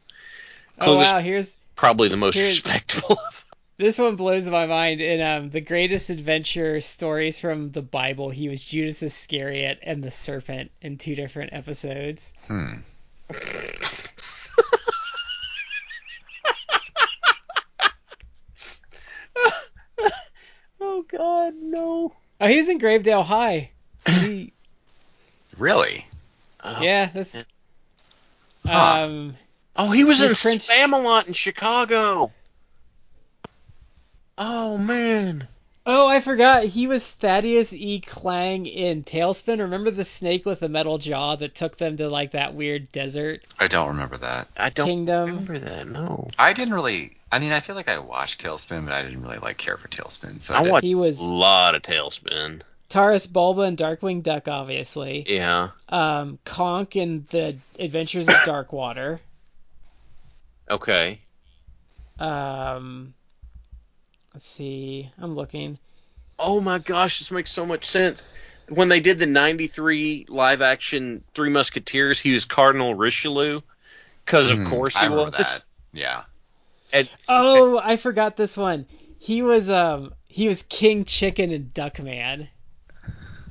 Clue 0.79 0.97
Oh 0.97 1.01
is 1.01 1.13
wow, 1.13 1.19
here's 1.19 1.55
probably 1.75 2.09
the 2.09 2.17
most 2.17 2.35
Here's- 2.35 2.55
respectable. 2.63 3.17
This 3.77 3.99
one 3.99 4.15
blows 4.15 4.47
my 4.47 4.67
mind. 4.67 5.01
In 5.01 5.19
um, 5.19 5.49
the 5.49 5.59
greatest 5.59 6.09
adventure 6.09 6.79
stories 6.79 7.37
from 7.41 7.71
the 7.71 7.81
Bible, 7.81 8.29
he 8.29 8.47
was 8.47 8.63
Judas 8.63 9.03
Iscariot 9.03 9.79
and 9.83 10.01
the 10.01 10.11
serpent 10.11 10.71
in 10.81 10.97
two 10.97 11.13
different 11.13 11.51
episodes. 11.51 12.31
Hmm. 12.47 12.75
oh 20.81 21.03
god, 21.09 21.53
no. 21.59 22.13
Oh, 22.39 22.47
he's 22.47 22.69
in 22.69 22.79
Gravedale 22.79 23.23
High. 23.23 23.69
So 24.07 24.45
Really? 25.57 26.05
Oh. 26.63 26.81
yeah, 26.81 27.09
that's. 27.13 27.35
Huh. 28.65 29.03
Um, 29.03 29.35
Oh, 29.75 29.91
he 29.91 30.03
was 30.03 30.21
in 30.21 30.27
Prince- 30.29 30.69
Spamalot 30.69 31.27
in 31.27 31.33
Chicago. 31.33 32.31
Oh 34.37 34.77
man. 34.77 35.47
oh, 35.85 36.07
I 36.07 36.19
forgot. 36.19 36.65
He 36.65 36.87
was 36.87 37.05
Thaddeus 37.09 37.71
E. 37.73 37.99
Klang 38.01 38.65
in 38.65 39.03
TaleSpin. 39.03 39.59
Remember 39.59 39.91
the 39.91 40.03
snake 40.03 40.45
with 40.45 40.59
the 40.59 40.69
metal 40.69 40.97
jaw 40.97 41.35
that 41.37 41.55
took 41.55 41.77
them 41.77 41.97
to 41.97 42.09
like 42.09 42.31
that 42.31 42.53
weird 42.53 42.91
desert 42.91 43.47
I 43.59 43.67
don't 43.67 43.89
remember 43.89 44.17
that. 44.17 44.47
I 44.57 44.69
don't 44.71 44.87
kingdom? 44.87 45.29
remember 45.29 45.59
that. 45.59 45.87
No. 45.87 46.27
I 46.37 46.53
didn't 46.53 46.73
really. 46.73 47.15
I 47.31 47.39
mean, 47.39 47.51
I 47.51 47.59
feel 47.59 47.75
like 47.75 47.89
I 47.89 47.99
watched 47.99 48.43
TaleSpin, 48.43 48.85
but 48.85 48.93
I 48.93 49.01
didn't 49.03 49.21
really 49.23 49.37
like 49.39 49.57
care 49.57 49.77
for 49.77 49.87
TaleSpin. 49.87 50.41
So 50.41 50.53
I, 50.55 50.59
I 50.65 50.69
watched 50.69 50.85
He 50.85 50.95
was 50.95 51.19
a 51.19 51.23
lot 51.23 51.75
of 51.75 51.81
TaleSpin. 51.81 52.61
Taurus 52.89 53.27
Bulba 53.27 53.61
and 53.61 53.77
Darkwing 53.77 54.21
Duck, 54.21 54.47
obviously. 54.47 55.25
Yeah. 55.27 55.69
Um, 55.89 56.39
Conk 56.45 56.95
in 56.95 57.25
the 57.31 57.55
Adventures 57.79 58.27
of 58.27 58.35
Darkwater. 58.35 59.19
Okay. 60.69 61.21
Um, 62.19 63.13
let's 64.33 64.47
see. 64.47 65.11
I'm 65.17 65.35
looking. 65.35 65.79
Oh 66.39 66.61
my 66.61 66.79
gosh, 66.79 67.19
this 67.19 67.31
makes 67.31 67.51
so 67.51 67.65
much 67.65 67.85
sense. 67.85 68.23
When 68.69 68.89
they 68.89 68.99
did 68.99 69.19
the 69.19 69.25
93 69.25 70.25
live 70.29 70.61
action 70.61 71.23
Three 71.33 71.49
Musketeers, 71.49 72.19
he 72.19 72.33
was 72.33 72.45
Cardinal 72.45 72.95
Richelieu. 72.95 73.61
Because, 74.25 74.47
of 74.49 74.57
Hmm, 74.57 74.63
course, 74.63 74.97
he 74.97 75.07
remember 75.09 75.31
was. 75.31 75.35
that. 75.37 75.63
Yeah. 75.93 76.23
And, 76.93 77.09
Oh, 77.27 77.77
I 77.77 77.97
forgot 77.97 78.35
this 78.35 78.57
one. 78.57 78.87
He 79.19 79.41
was 79.41 79.69
um 79.69 80.13
he 80.27 80.47
was 80.47 80.63
King 80.63 81.05
Chicken 81.05 81.51
in 81.51 81.69
Duckman. 81.71 82.47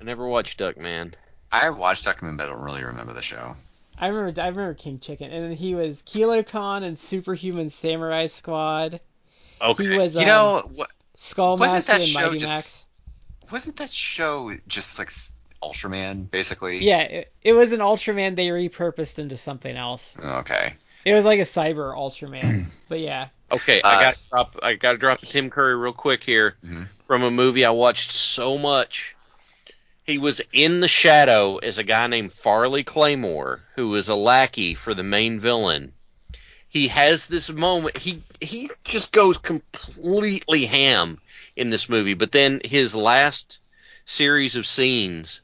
I 0.01 0.05
never 0.05 0.27
watched 0.28 0.59
Duckman. 0.61 1.15
I 1.51 1.70
watched 1.70 2.05
Duckman, 2.05 2.36
but 2.36 2.45
I 2.45 2.53
don't 2.53 2.62
really 2.62 2.85
remember 2.85 3.12
the 3.12 3.23
show. 3.23 3.57
I 3.99 4.09
remember 4.09 4.41
I 4.43 4.49
remember 4.49 4.75
King 4.75 4.99
Chicken, 4.99 5.31
and 5.31 5.45
then 5.45 5.53
he 5.57 5.75
was 5.75 6.03
Kilo 6.03 6.43
Khan 6.43 6.83
in 6.85 6.97
Superhuman 6.97 7.71
Samurai 7.71 8.27
Squad. 8.27 9.01
Okay. 9.61 9.85
He 9.85 9.99
was 9.99 10.15
You 10.15 10.23
um, 10.23 10.27
know, 10.27 10.71
what, 10.75 10.91
Skull 11.16 11.57
wasn't 11.57 11.77
Master 11.89 11.93
that 11.93 12.01
in 12.01 12.07
show 12.09 12.27
Mighty 12.27 12.39
just- 12.39 12.87
Max. 13.45 13.53
wasn't 13.53 13.77
that 13.77 13.91
show 13.91 14.53
just 14.66 14.99
like 14.99 15.09
s- 15.09 15.37
Ultraman, 15.62 16.31
basically? 16.31 16.79
Yeah, 16.85 17.01
it, 17.01 17.33
it 17.43 17.53
was 17.53 17.73
an 17.73 17.81
Ultraman 17.81 18.35
they 18.37 18.49
repurposed 18.49 19.19
into 19.19 19.37
something 19.37 19.75
else. 19.77 20.16
Okay. 20.23 20.75
It 21.05 21.15
was 21.15 21.25
like 21.25 21.39
a 21.39 21.45
cyber 21.45 21.95
Ultraman, 21.97 22.66
but 22.89 22.99
yeah. 23.01 23.29
Okay, 23.53 23.81
Uh, 23.83 23.89
I 23.89 24.03
got 24.03 24.15
to 24.15 24.21
drop. 24.31 24.57
I 24.62 24.75
got 24.75 24.93
to 24.93 24.99
drop 24.99 25.23
a 25.23 25.27
Tim 25.27 25.51
Curry 25.51 25.77
real 25.77 25.93
quick 25.93 26.25
here 26.25 26.55
Mhm. 26.65 26.89
from 27.07 27.23
a 27.23 27.31
movie 27.31 27.65
I 27.65 27.71
watched 27.71 28.11
so 28.12 28.59
much. 28.59 29.14
He 30.05 30.18
was 30.18 30.40
in 30.52 30.81
the 30.81 30.89
shadow 30.89 31.56
as 31.56 31.78
a 31.78 31.82
guy 31.82 32.06
named 32.06 32.32
Farley 32.32 32.85
Claymore, 32.85 33.62
who 33.74 33.89
was 33.89 34.09
a 34.09 34.14
lackey 34.14 34.74
for 34.74 34.93
the 34.93 35.02
main 35.02 35.40
villain. 35.40 35.94
He 36.68 36.89
has 36.89 37.26
this 37.26 37.51
moment. 37.51 37.97
He 37.97 38.22
he 38.40 38.70
just 38.85 39.12
goes 39.12 39.39
completely 39.39 40.66
ham 40.66 41.20
in 41.56 41.70
this 41.70 41.89
movie. 41.89 42.14
But 42.14 42.32
then 42.32 42.60
his 42.64 42.94
last 42.94 43.59
series 44.05 44.56
of 44.56 44.66
scenes, 44.66 45.40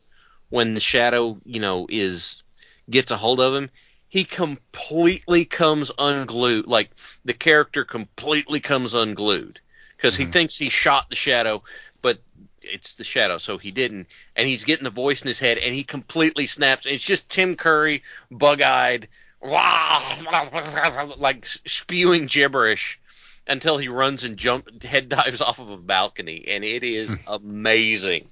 when 0.50 0.74
the 0.74 0.80
shadow, 0.80 1.38
you 1.44 1.60
know, 1.60 1.86
is 1.88 2.42
gets 2.90 3.12
a 3.12 3.16
hold 3.16 3.40
of 3.40 3.54
him, 3.54 3.70
he 4.08 4.24
completely 4.24 5.44
comes 5.46 5.90
unglued. 5.98 6.66
Like 6.66 6.90
the 7.24 7.32
character 7.32 7.84
completely 7.84 8.60
comes 8.60 8.92
unglued 8.92 9.60
because 9.96 10.16
he 10.16 10.26
Mhm. 10.26 10.32
thinks 10.32 10.56
he 10.56 10.68
shot 10.68 11.08
the 11.08 11.16
shadow, 11.16 11.62
but 12.02 12.20
it's 12.62 12.94
the 12.94 13.04
shadow, 13.04 13.38
so 13.38 13.58
he 13.58 13.70
didn't. 13.70 14.08
And 14.36 14.48
he's 14.48 14.64
getting 14.64 14.84
the 14.84 14.90
voice 14.90 15.22
in 15.22 15.28
his 15.28 15.38
head, 15.38 15.58
and 15.58 15.74
he 15.74 15.84
completely 15.84 16.46
snaps. 16.46 16.86
It's 16.86 17.02
just 17.02 17.28
Tim 17.28 17.56
Curry, 17.56 18.02
bug-eyed, 18.30 19.08
like 19.42 21.46
spewing 21.46 22.26
gibberish 22.26 23.00
until 23.46 23.78
he 23.78 23.88
runs 23.88 24.24
and 24.24 24.36
jump 24.36 24.82
head 24.82 25.08
dives 25.08 25.40
off 25.40 25.58
of 25.58 25.70
a 25.70 25.76
balcony, 25.76 26.44
and 26.48 26.64
it 26.64 26.84
is 26.84 27.26
amazing. 27.28 28.28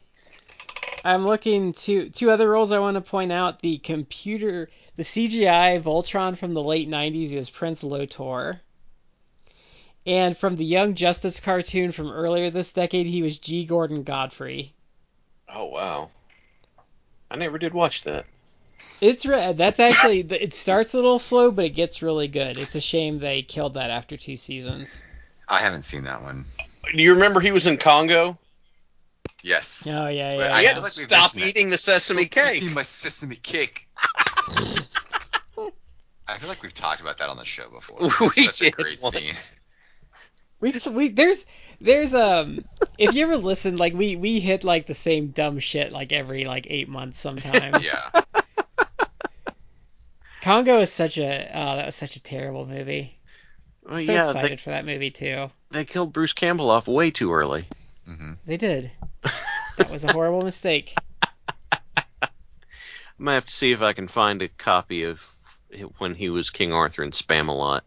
I'm 1.04 1.24
looking 1.24 1.72
to 1.74 2.10
two 2.10 2.30
other 2.30 2.50
roles 2.50 2.72
I 2.72 2.80
want 2.80 2.96
to 2.96 3.00
point 3.00 3.32
out. 3.32 3.60
The 3.60 3.78
computer, 3.78 4.68
the 4.96 5.02
CGI 5.02 5.82
Voltron 5.82 6.36
from 6.36 6.54
the 6.54 6.62
late 6.62 6.88
'90s 6.88 7.32
is 7.32 7.50
Prince 7.50 7.82
Lotor, 7.82 8.60
and 10.08 10.36
from 10.36 10.56
the 10.56 10.64
Young 10.64 10.94
Justice 10.94 11.38
cartoon 11.38 11.92
from 11.92 12.10
earlier 12.10 12.48
this 12.50 12.72
decade, 12.72 13.06
he 13.06 13.22
was 13.22 13.38
G. 13.38 13.64
Gordon 13.66 14.02
Godfrey. 14.02 14.74
Oh 15.48 15.66
wow, 15.66 16.10
I 17.30 17.36
never 17.36 17.58
did 17.58 17.74
watch 17.74 18.04
that. 18.04 18.24
It's 19.00 19.26
re- 19.26 19.52
that's 19.52 19.80
actually 19.80 20.20
it 20.20 20.54
starts 20.54 20.94
a 20.94 20.96
little 20.96 21.18
slow, 21.18 21.50
but 21.50 21.64
it 21.66 21.70
gets 21.70 22.00
really 22.02 22.28
good. 22.28 22.56
It's 22.56 22.74
a 22.74 22.80
shame 22.80 23.18
they 23.18 23.42
killed 23.42 23.74
that 23.74 23.90
after 23.90 24.16
two 24.16 24.36
seasons. 24.36 25.02
I 25.48 25.58
haven't 25.60 25.82
seen 25.82 26.04
that 26.04 26.22
one. 26.22 26.44
Do 26.92 27.02
you 27.02 27.14
remember 27.14 27.40
he 27.40 27.52
was 27.52 27.66
in 27.66 27.76
Congo? 27.76 28.38
Yes. 29.42 29.86
Oh 29.90 30.06
yeah, 30.08 30.34
yeah. 30.34 30.54
I 30.54 30.60
yeah. 30.62 30.68
had 30.68 30.74
to 30.76 30.80
like 30.82 30.90
stop 30.90 31.34
mentioned 31.34 31.42
that. 31.42 31.48
eating 31.48 31.70
the 31.70 31.78
sesame 31.78 32.26
cake. 32.26 32.62
Eating 32.62 32.74
my 32.74 32.82
sesame 32.82 33.36
cake. 33.36 33.88
I 36.30 36.36
feel 36.38 36.48
like 36.48 36.62
we've 36.62 36.74
talked 36.74 37.00
about 37.00 37.18
that 37.18 37.30
on 37.30 37.36
the 37.36 37.44
show 37.44 37.68
before. 37.70 37.98
It's 38.20 38.36
We 38.36 38.44
such 38.44 38.60
a 38.60 38.64
did 38.64 38.76
great 38.76 39.00
once. 39.02 39.16
scene. 39.16 39.34
We 40.60 40.72
just 40.72 40.86
we 40.88 41.08
there's 41.08 41.46
there's 41.80 42.14
um 42.14 42.64
if 42.98 43.14
you 43.14 43.24
ever 43.24 43.36
listen 43.36 43.76
like 43.76 43.94
we 43.94 44.16
we 44.16 44.40
hit 44.40 44.64
like 44.64 44.86
the 44.86 44.94
same 44.94 45.28
dumb 45.28 45.58
shit 45.60 45.92
like 45.92 46.12
every 46.12 46.44
like 46.44 46.66
eight 46.68 46.88
months 46.88 47.20
sometimes. 47.20 47.86
Yeah. 47.86 48.22
Congo 50.42 50.80
is 50.80 50.92
such 50.92 51.18
a 51.18 51.50
oh 51.54 51.76
that 51.76 51.86
was 51.86 51.94
such 51.94 52.16
a 52.16 52.22
terrible 52.22 52.66
movie. 52.66 53.18
Well, 53.84 54.00
so 54.00 54.12
yeah, 54.12 54.18
excited 54.18 54.50
they, 54.50 54.56
for 54.56 54.70
that 54.70 54.84
movie 54.84 55.10
too. 55.10 55.50
they 55.70 55.84
killed 55.84 56.12
Bruce 56.12 56.32
Campbell 56.32 56.70
off 56.70 56.88
way 56.88 57.10
too 57.10 57.32
early. 57.32 57.66
hmm 58.04 58.32
They 58.46 58.56
did. 58.56 58.90
That 59.78 59.90
was 59.92 60.02
a 60.02 60.12
horrible 60.12 60.42
mistake. 60.42 60.92
I 62.12 62.28
might 63.16 63.34
have 63.34 63.46
to 63.46 63.52
see 63.52 63.70
if 63.70 63.80
I 63.80 63.92
can 63.92 64.08
find 64.08 64.42
a 64.42 64.48
copy 64.48 65.04
of 65.04 65.22
when 65.98 66.16
he 66.16 66.30
was 66.30 66.50
King 66.50 66.72
Arthur 66.72 67.04
and 67.04 67.12
Spam 67.12 67.42
a 67.42 67.52
Spamalot. 67.52 67.80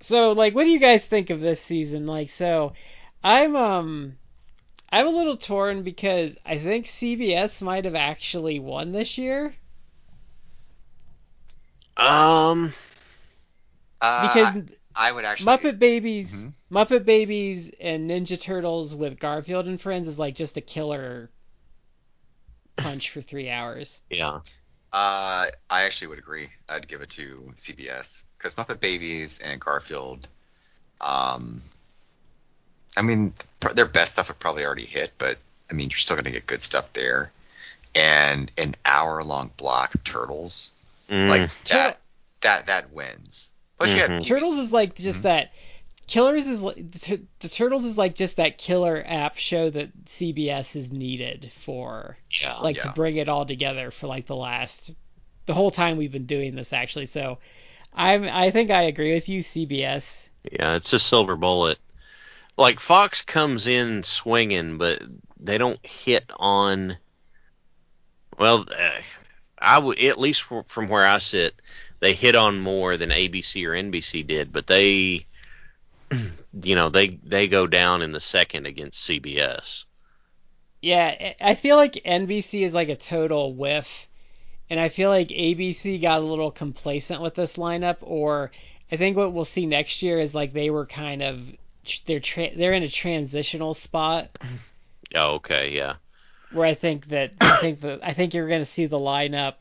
So 0.00 0.32
like 0.32 0.54
what 0.54 0.64
do 0.64 0.70
you 0.70 0.78
guys 0.78 1.04
think 1.04 1.28
of 1.28 1.40
this 1.42 1.60
season? 1.60 2.06
Like 2.06 2.30
so 2.30 2.72
I'm 3.22 3.54
um 3.54 4.16
I'm 4.92 5.06
a 5.06 5.10
little 5.10 5.36
torn 5.36 5.82
because 5.82 6.38
I 6.46 6.58
think 6.58 6.86
CBS 6.86 7.62
might 7.62 7.84
have 7.86 7.94
actually 7.96 8.58
won 8.60 8.92
this 8.92 9.18
year. 9.18 9.56
Um, 11.96 12.72
Uh, 14.00 14.20
Because 14.20 14.56
I 14.94 15.12
would 15.12 15.24
actually. 15.24 15.52
Muppet 15.52 15.78
Babies, 15.78 16.44
Mhm. 16.44 16.52
Muppet 16.70 17.04
Babies, 17.06 17.70
and 17.80 18.10
Ninja 18.10 18.40
Turtles 18.40 18.94
with 18.94 19.18
Garfield 19.18 19.66
and 19.66 19.80
friends 19.80 20.08
is 20.08 20.18
like 20.18 20.34
just 20.34 20.56
a 20.56 20.60
killer 20.62 21.30
punch 22.78 23.10
for 23.10 23.20
three 23.20 23.50
hours. 23.50 24.00
Yeah. 24.10 24.40
Uh, 24.92 25.48
I 25.70 25.84
actually 25.84 26.08
would 26.08 26.18
agree. 26.18 26.50
I'd 26.68 26.88
give 26.88 27.02
it 27.02 27.10
to 27.12 27.52
CBS 27.56 28.25
because 28.38 28.54
Muppet 28.54 28.80
Babies 28.80 29.38
and 29.38 29.60
Garfield. 29.60 30.28
Um, 31.00 31.60
I 32.96 33.02
mean, 33.02 33.34
their 33.74 33.86
best 33.86 34.14
stuff 34.14 34.28
would 34.28 34.38
probably 34.38 34.64
already 34.64 34.86
hit, 34.86 35.12
but 35.18 35.38
I 35.70 35.74
mean, 35.74 35.90
you're 35.90 35.98
still 35.98 36.16
going 36.16 36.24
to 36.24 36.30
get 36.30 36.46
good 36.46 36.62
stuff 36.62 36.92
there. 36.92 37.30
And 37.94 38.50
an 38.58 38.74
hour-long 38.84 39.50
block 39.56 39.94
of 39.94 40.04
Turtles, 40.04 40.72
Mm, 41.08 41.28
like 41.28 41.50
Turtle- 41.64 41.92
that, 41.92 41.98
that 42.40 42.66
that 42.66 42.92
wins. 42.92 43.52
Plus, 43.78 43.90
you 43.94 44.00
Mhm. 44.00 44.08
have 44.08 44.24
Turtles 44.24 44.54
is 44.56 44.72
like 44.72 44.94
just 44.96 45.20
Mhm. 45.20 45.22
that. 45.22 45.52
Killers 46.08 46.46
is 46.46 46.62
like 46.62 46.76
the, 46.76 47.20
the 47.40 47.48
Turtles 47.48 47.84
is 47.84 47.96
like 47.98 48.14
just 48.14 48.36
that 48.36 48.58
killer 48.58 49.02
app 49.06 49.36
show 49.38 49.70
that 49.70 49.90
CBS 50.06 50.76
is 50.76 50.92
needed 50.92 51.50
for 51.52 52.16
yeah. 52.40 52.54
like 52.58 52.80
to 52.80 52.92
bring 52.92 53.16
it 53.16 53.28
all 53.28 53.44
together 53.44 53.90
for 53.90 54.06
like 54.06 54.26
the 54.26 54.36
last 54.36 54.90
the 55.46 55.54
whole 55.54 55.70
time 55.72 55.96
we've 55.96 56.12
been 56.12 56.26
doing 56.26 56.54
this 56.54 56.72
actually. 56.72 57.06
So 57.06 57.38
I'm 57.96 58.24
I 58.24 58.50
think 58.50 58.70
I 58.70 58.82
agree 58.82 59.14
with 59.14 59.28
you 59.28 59.42
CBS. 59.42 60.28
Yeah, 60.52 60.76
it's 60.76 60.92
a 60.92 60.98
silver 60.98 61.34
bullet. 61.34 61.78
Like 62.58 62.78
Fox 62.80 63.22
comes 63.22 63.66
in 63.66 64.02
swinging, 64.02 64.78
but 64.78 65.02
they 65.40 65.58
don't 65.58 65.84
hit 65.84 66.24
on. 66.36 66.98
Well, 68.38 68.66
uh, 68.70 68.90
I 69.58 69.78
would 69.78 69.98
at 69.98 70.20
least 70.20 70.42
from 70.42 70.88
where 70.88 71.06
I 71.06 71.18
sit, 71.18 71.54
they 72.00 72.12
hit 72.12 72.34
on 72.34 72.60
more 72.60 72.96
than 72.96 73.10
ABC 73.10 73.66
or 73.66 73.70
NBC 73.70 74.26
did, 74.26 74.52
but 74.52 74.66
they, 74.66 75.26
you 76.62 76.74
know, 76.74 76.90
they 76.90 77.08
they 77.08 77.48
go 77.48 77.66
down 77.66 78.02
in 78.02 78.12
the 78.12 78.20
second 78.20 78.66
against 78.66 79.08
CBS. 79.08 79.84
Yeah, 80.82 81.34
I 81.40 81.50
I 81.52 81.54
feel 81.54 81.76
like 81.76 81.94
NBC 81.94 82.62
is 82.62 82.74
like 82.74 82.90
a 82.90 82.96
total 82.96 83.54
whiff, 83.54 84.06
and 84.70 84.80
I 84.80 84.88
feel 84.88 85.10
like 85.10 85.28
ABC 85.28 85.98
got 85.98 86.20
a 86.20 86.24
little 86.24 86.50
complacent 86.50 87.20
with 87.20 87.34
this 87.34 87.56
lineup. 87.56 87.98
Or 88.00 88.50
I 88.90 88.96
think 88.96 89.16
what 89.16 89.32
we'll 89.32 89.44
see 89.44 89.66
next 89.66 90.02
year 90.02 90.18
is 90.18 90.34
like 90.34 90.52
they 90.52 90.70
were 90.70 90.86
kind 90.86 91.22
of 91.22 91.54
they're 92.06 92.20
tra- 92.20 92.56
they're 92.56 92.72
in 92.72 92.82
a 92.82 92.88
transitional 92.88 93.74
spot 93.74 94.30
Oh, 95.14 95.34
okay, 95.36 95.70
yeah, 95.72 95.96
where 96.50 96.66
I 96.66 96.74
think 96.74 97.08
that 97.08 97.32
I 97.40 97.54
think 97.56 97.80
that 97.82 98.00
I 98.02 98.12
think 98.12 98.34
you're 98.34 98.48
going 98.48 98.60
to 98.60 98.64
see 98.64 98.86
the 98.86 98.98
lineup 98.98 99.54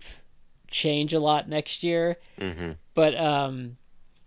change 0.69 1.13
a 1.13 1.19
lot 1.19 1.47
next 1.49 1.83
year. 1.83 2.17
hmm 2.39 2.71
But 2.95 3.15
um, 3.17 3.77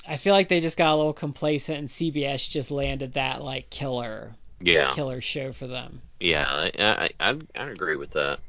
I 0.06 0.16
feel 0.18 0.34
like 0.34 0.48
they 0.48 0.60
just 0.60 0.78
got 0.78 0.94
a 0.94 0.96
little 0.96 1.12
complacent, 1.14 1.78
and 1.78 1.88
CBS 1.90 2.48
just 2.48 2.70
landed 2.70 3.14
that 3.14 3.42
like 3.42 3.70
killer 3.70 4.36
yeah, 4.60 4.94
killer 4.94 5.20
show 5.20 5.52
for 5.52 5.66
them. 5.66 6.02
yeah. 6.20 6.46
I, 6.48 6.72
I 6.78 7.30
I 7.30 7.38
I 7.56 7.70
agree 7.70 7.96
with 7.96 8.10
that. 8.12 8.40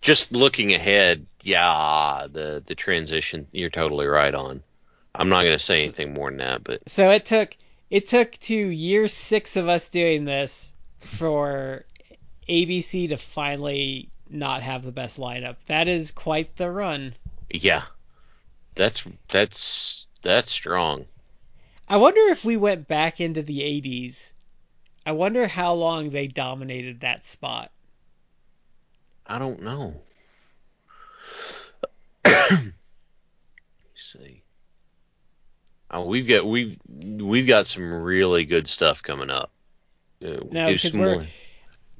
Just 0.00 0.32
looking 0.32 0.72
ahead, 0.72 1.26
yeah, 1.42 2.26
the 2.30 2.62
the 2.64 2.74
transition. 2.74 3.46
You're 3.52 3.70
totally 3.70 4.06
right 4.06 4.34
on. 4.34 4.62
I'm 5.14 5.28
not 5.28 5.42
going 5.42 5.58
to 5.58 5.64
say 5.64 5.82
anything 5.82 6.14
more 6.14 6.30
than 6.30 6.38
that, 6.38 6.62
but 6.62 6.88
So 6.88 7.10
it 7.10 7.26
took 7.26 7.56
it 7.90 8.06
took 8.06 8.32
to 8.32 8.54
year 8.54 9.08
six 9.08 9.56
of 9.56 9.68
us 9.68 9.88
doing 9.88 10.24
this 10.24 10.72
for 10.98 11.84
ABC 12.48 13.08
to 13.08 13.16
finally 13.16 14.10
not 14.30 14.62
have 14.62 14.84
the 14.84 14.92
best 14.92 15.18
lineup. 15.18 15.56
That 15.66 15.88
is 15.88 16.10
quite 16.10 16.56
the 16.56 16.70
run. 16.70 17.14
Yeah, 17.50 17.82
that's 18.74 19.04
that's 19.30 20.06
that's 20.22 20.50
strong. 20.50 21.06
I 21.88 21.96
wonder 21.96 22.20
if 22.28 22.44
we 22.44 22.56
went 22.56 22.86
back 22.86 23.20
into 23.20 23.42
the 23.42 23.60
80s. 23.60 24.32
I 25.06 25.12
wonder 25.12 25.46
how 25.46 25.72
long 25.72 26.10
they 26.10 26.26
dominated 26.26 27.00
that 27.00 27.24
spot. 27.24 27.70
I 29.28 29.38
don't 29.38 29.62
know. 29.62 30.00
Let 32.24 32.52
me 32.62 32.72
see. 33.94 34.42
Oh, 35.90 36.04
we've 36.06 36.26
got 36.28 36.46
we've 36.46 36.78
we've 36.88 37.46
got 37.46 37.66
some 37.66 37.90
really 38.02 38.44
good 38.44 38.66
stuff 38.68 39.02
coming 39.02 39.30
up. 39.30 39.50
Uh, 40.24 40.40
No, 40.50 40.66
here's 40.68 40.82
'cause 40.82 40.92
some 40.92 41.00
we're- 41.00 41.28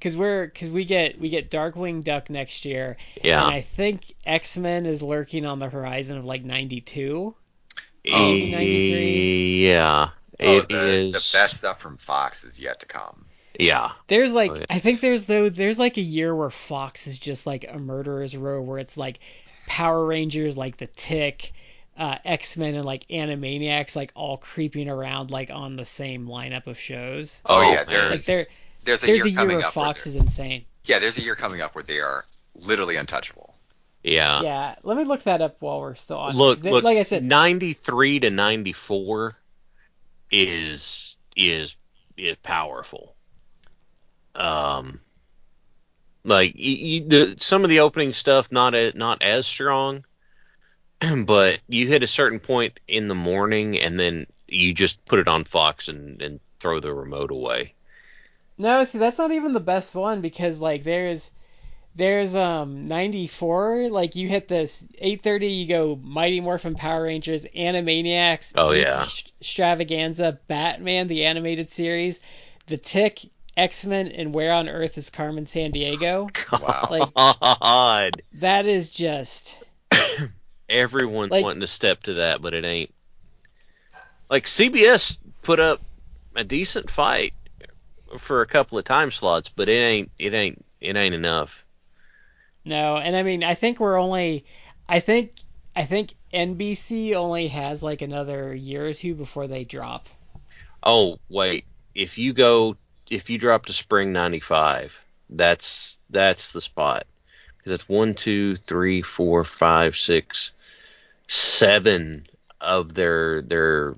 Cause 0.00 0.16
we're 0.16 0.46
cause 0.50 0.70
we 0.70 0.84
get 0.84 1.18
we 1.18 1.28
get 1.28 1.50
Darkwing 1.50 2.04
Duck 2.04 2.30
next 2.30 2.64
year, 2.64 2.96
Yeah, 3.24 3.44
and 3.44 3.52
I 3.52 3.62
think 3.62 4.14
X 4.24 4.56
Men 4.56 4.86
is 4.86 5.02
lurking 5.02 5.44
on 5.44 5.58
the 5.58 5.68
horizon 5.68 6.16
of 6.16 6.24
like 6.24 6.44
'92. 6.44 7.34
Eh, 8.04 8.10
93. 8.12 9.66
yeah, 9.66 10.10
Oh, 10.40 10.58
it 10.58 10.68
the, 10.68 10.84
is. 10.84 11.12
the 11.14 11.36
best 11.36 11.56
stuff 11.56 11.80
from 11.80 11.96
Fox 11.96 12.44
is 12.44 12.60
yet 12.60 12.78
to 12.78 12.86
come. 12.86 13.26
Yeah, 13.58 13.90
There's 14.06 14.34
like 14.34 14.50
Oh, 14.52 14.54
yeah. 14.56 14.66
I 14.70 14.78
think 14.78 15.00
there's 15.00 15.24
though 15.24 15.48
there's 15.48 15.78
like 15.78 15.96
a 15.96 16.00
year 16.02 16.34
where 16.34 16.50
Fox 16.50 17.06
is 17.08 17.18
just 17.18 17.46
like 17.46 17.64
a 17.68 17.78
murderer's 17.78 18.36
row 18.36 18.62
where 18.62 18.78
it's 18.78 18.96
like 18.96 19.18
Power 19.66 20.04
Rangers 20.06 20.56
like 20.56 20.76
the 20.76 20.86
Tick, 20.86 21.52
uh, 21.96 22.18
X 22.24 22.56
Men 22.56 22.74
and 22.76 22.84
like 22.84 23.06
Animaniacs 23.08 23.96
like 23.96 24.12
all 24.14 24.36
creeping 24.36 24.88
around 24.88 25.30
like 25.32 25.50
on 25.50 25.74
the 25.76 25.84
same 25.84 26.26
lineup 26.28 26.66
of 26.68 26.78
shows. 26.78 27.42
Oh, 27.46 27.60
yeah, 27.62 27.82
there's 27.82 28.10
Like 28.10 28.36
there 28.36 28.46
there's 28.84 29.02
a 29.02 29.06
there's 29.06 29.18
year 29.18 29.26
a 29.26 29.28
year 29.30 29.36
coming 29.38 29.56
where 29.56 29.66
up. 29.66 29.72
Fox 29.72 30.04
they're- 30.04 30.10
is 30.12 30.16
insane. 30.16 30.64
yeah, 30.84 31.00
there's 31.00 31.18
a 31.18 31.22
year 31.22 31.34
coming 31.34 31.60
up 31.60 31.74
where 31.74 31.82
they 31.84 31.98
are 31.98 32.24
literally 32.54 32.94
untouchable. 32.94 33.54
yeah. 34.04 34.40
Yeah, 34.40 34.74
let 34.84 34.96
me 34.96 35.02
look 35.02 35.24
that 35.24 35.42
up 35.42 35.56
while 35.60 35.80
we're 35.80 35.96
still 35.96 36.18
on. 36.18 36.36
Look, 36.36 36.58
'cause 36.58 36.62
they- 36.62 36.70
look. 36.70 36.84
like 36.84 36.98
I 36.98 37.02
said, 37.02 37.24
93 37.24 38.20
to 38.20 38.30
94 38.30 39.36
is 40.30 41.16
is 41.36 41.76
is 42.16 42.36
powerful. 42.42 43.14
Um, 44.38 45.00
like 46.24 46.54
y 46.54 46.78
y 46.80 47.04
the 47.06 47.34
some 47.38 47.64
of 47.64 47.70
the 47.70 47.80
opening 47.80 48.12
stuff 48.12 48.52
not 48.52 48.74
a, 48.74 48.96
not 48.96 49.22
as 49.22 49.46
strong, 49.46 50.04
but 51.24 51.60
you 51.68 51.86
hit 51.88 52.02
a 52.02 52.06
certain 52.06 52.40
point 52.40 52.78
in 52.86 53.08
the 53.08 53.14
morning 53.14 53.78
and 53.78 53.98
then 53.98 54.26
you 54.46 54.72
just 54.74 55.04
put 55.04 55.18
it 55.18 55.28
on 55.28 55.44
Fox 55.44 55.88
and 55.88 56.22
and 56.22 56.40
throw 56.60 56.80
the 56.80 56.92
remote 56.92 57.30
away. 57.30 57.74
No, 58.58 58.84
see 58.84 58.98
that's 58.98 59.18
not 59.18 59.32
even 59.32 59.52
the 59.52 59.60
best 59.60 59.94
one 59.94 60.20
because 60.20 60.60
like 60.60 60.84
there's 60.84 61.30
there's 61.94 62.34
um 62.34 62.86
94 62.86 63.88
like 63.90 64.16
you 64.16 64.28
hit 64.28 64.48
this 64.48 64.84
8:30 65.00 65.48
you 65.60 65.66
go 65.66 65.96
Mighty 66.02 66.40
Morphin 66.40 66.74
Power 66.74 67.04
Rangers, 67.04 67.44
Animaniacs, 67.56 68.52
Oh, 68.56 68.70
yeah. 68.72 69.04
Ext- 69.04 69.32
Extravaganza, 69.40 70.38
Batman 70.48 71.06
the 71.08 71.24
animated 71.24 71.70
series, 71.70 72.20
The 72.66 72.76
Tick, 72.76 73.20
X-Men 73.58 74.08
and 74.08 74.32
Where 74.32 74.52
on 74.52 74.68
Earth 74.68 74.96
is 74.98 75.10
Carmen 75.10 75.44
Sandiego? 75.44 76.30
Wow. 76.62 76.86
Like 76.90 77.12
God, 77.14 78.22
that 78.34 78.66
is 78.66 78.90
just 78.90 79.56
everyone's 80.68 81.30
Like- 81.30 81.44
wanting 81.44 81.60
to 81.60 81.66
step 81.66 82.02
to 82.04 82.14
that, 82.14 82.40
but 82.40 82.54
it 82.54 82.64
ain't. 82.64 82.94
Like 84.30 84.46
CBS 84.46 85.18
put 85.42 85.58
up 85.60 85.80
a 86.36 86.44
decent 86.44 86.90
fight 86.90 87.34
for 88.18 88.42
a 88.42 88.46
couple 88.46 88.78
of 88.78 88.84
time 88.84 89.10
slots, 89.10 89.48
but 89.48 89.68
it 89.68 89.80
ain't 89.80 90.10
it 90.18 90.34
ain't 90.34 90.64
it 90.80 90.96
ain't 90.96 91.14
enough. 91.14 91.64
no, 92.64 92.96
and 92.96 93.16
I 93.16 93.22
mean 93.22 93.42
I 93.42 93.54
think 93.54 93.80
we're 93.80 93.98
only 93.98 94.44
I 94.88 95.00
think 95.00 95.32
I 95.74 95.84
think 95.84 96.14
NBC 96.32 97.14
only 97.14 97.48
has 97.48 97.82
like 97.82 98.02
another 98.02 98.54
year 98.54 98.86
or 98.86 98.94
two 98.94 99.14
before 99.14 99.46
they 99.46 99.64
drop. 99.64 100.08
Oh 100.82 101.18
wait, 101.28 101.64
if 101.94 102.18
you 102.18 102.32
go 102.32 102.76
if 103.10 103.30
you 103.30 103.38
drop 103.38 103.66
to 103.66 103.72
spring 103.72 104.12
'95, 104.12 105.00
that's 105.30 105.98
that's 106.10 106.52
the 106.52 106.60
spot 106.60 107.06
because 107.58 107.72
it's 107.72 107.88
one, 107.88 108.14
two, 108.14 108.56
three, 108.56 109.02
four, 109.02 109.44
five, 109.44 109.96
six, 109.96 110.52
seven 111.26 112.24
of 112.60 112.94
their 112.94 113.42
their 113.42 113.94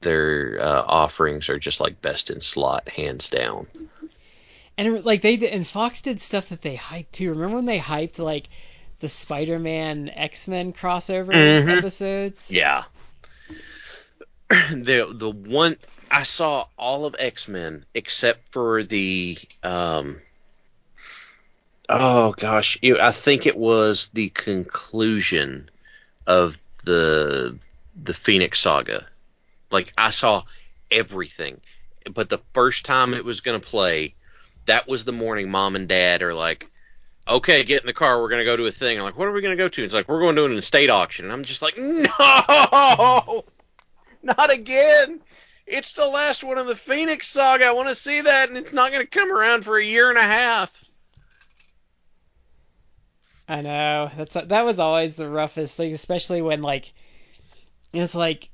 their 0.00 0.58
uh, 0.60 0.82
offerings 0.86 1.48
are 1.48 1.58
just 1.58 1.80
like 1.80 2.00
best 2.00 2.30
in 2.30 2.40
slot, 2.40 2.88
hands 2.88 3.30
down. 3.30 3.66
And 4.76 5.04
like 5.04 5.22
they 5.22 5.36
did, 5.36 5.52
and 5.52 5.66
Fox 5.66 6.02
did 6.02 6.20
stuff 6.20 6.50
that 6.50 6.62
they 6.62 6.76
hyped 6.76 7.10
too. 7.12 7.30
Remember 7.30 7.56
when 7.56 7.66
they 7.66 7.80
hyped 7.80 8.20
like 8.20 8.48
the 9.00 9.08
Spider-Man 9.08 10.08
X-Men 10.08 10.72
crossover 10.72 11.32
Mhm. 11.32 11.78
episodes? 11.78 12.50
Yeah. 12.52 12.84
the 14.70 15.12
the 15.12 15.30
one 15.30 15.76
I 16.10 16.22
saw 16.22 16.66
all 16.78 17.04
of 17.04 17.16
X 17.18 17.48
Men 17.48 17.84
except 17.94 18.50
for 18.50 18.82
the 18.82 19.36
um 19.62 20.20
oh 21.86 22.32
gosh 22.32 22.78
it, 22.80 22.98
I 22.98 23.12
think 23.12 23.44
it 23.44 23.58
was 23.58 24.08
the 24.14 24.30
conclusion 24.30 25.68
of 26.26 26.58
the 26.84 27.58
the 28.02 28.14
Phoenix 28.14 28.58
saga. 28.60 29.06
Like 29.70 29.92
I 29.98 30.10
saw 30.10 30.44
everything, 30.90 31.60
but 32.14 32.30
the 32.30 32.40
first 32.54 32.86
time 32.86 33.12
it 33.12 33.26
was 33.26 33.42
gonna 33.42 33.60
play, 33.60 34.14
that 34.64 34.88
was 34.88 35.04
the 35.04 35.12
morning. 35.12 35.50
Mom 35.50 35.76
and 35.76 35.88
Dad 35.88 36.22
are 36.22 36.34
like. 36.34 36.70
Okay, 37.30 37.62
get 37.62 37.82
in 37.82 37.86
the 37.86 37.92
car. 37.92 38.22
We're 38.22 38.30
gonna 38.30 38.46
go 38.46 38.56
to 38.56 38.64
a 38.64 38.72
thing. 38.72 38.96
I'm 38.96 39.04
like, 39.04 39.18
what 39.18 39.28
are 39.28 39.32
we 39.32 39.42
gonna 39.42 39.54
go 39.54 39.68
to? 39.68 39.84
It's 39.84 39.92
like 39.92 40.08
we're 40.08 40.20
going 40.20 40.36
to 40.36 40.46
an 40.46 40.56
estate 40.56 40.88
auction, 40.88 41.26
and 41.26 41.32
I'm 41.34 41.44
just 41.44 41.60
like, 41.60 41.76
no. 41.76 43.44
Not 44.22 44.50
again. 44.50 45.20
It's 45.66 45.92
the 45.92 46.08
last 46.08 46.42
one 46.42 46.58
of 46.58 46.66
the 46.66 46.74
Phoenix 46.74 47.28
saga. 47.28 47.66
I 47.66 47.72
want 47.72 47.88
to 47.88 47.94
see 47.94 48.22
that, 48.22 48.48
and 48.48 48.56
it's 48.56 48.72
not 48.72 48.90
going 48.90 49.04
to 49.04 49.10
come 49.10 49.30
around 49.30 49.66
for 49.66 49.76
a 49.76 49.84
year 49.84 50.08
and 50.08 50.18
a 50.18 50.22
half. 50.22 50.72
I 53.46 53.60
know 53.60 54.10
that's 54.16 54.34
that 54.34 54.64
was 54.64 54.78
always 54.78 55.14
the 55.14 55.28
roughest 55.28 55.76
thing, 55.76 55.92
especially 55.92 56.40
when 56.40 56.62
like 56.62 56.92
it's 57.92 58.14
like 58.14 58.48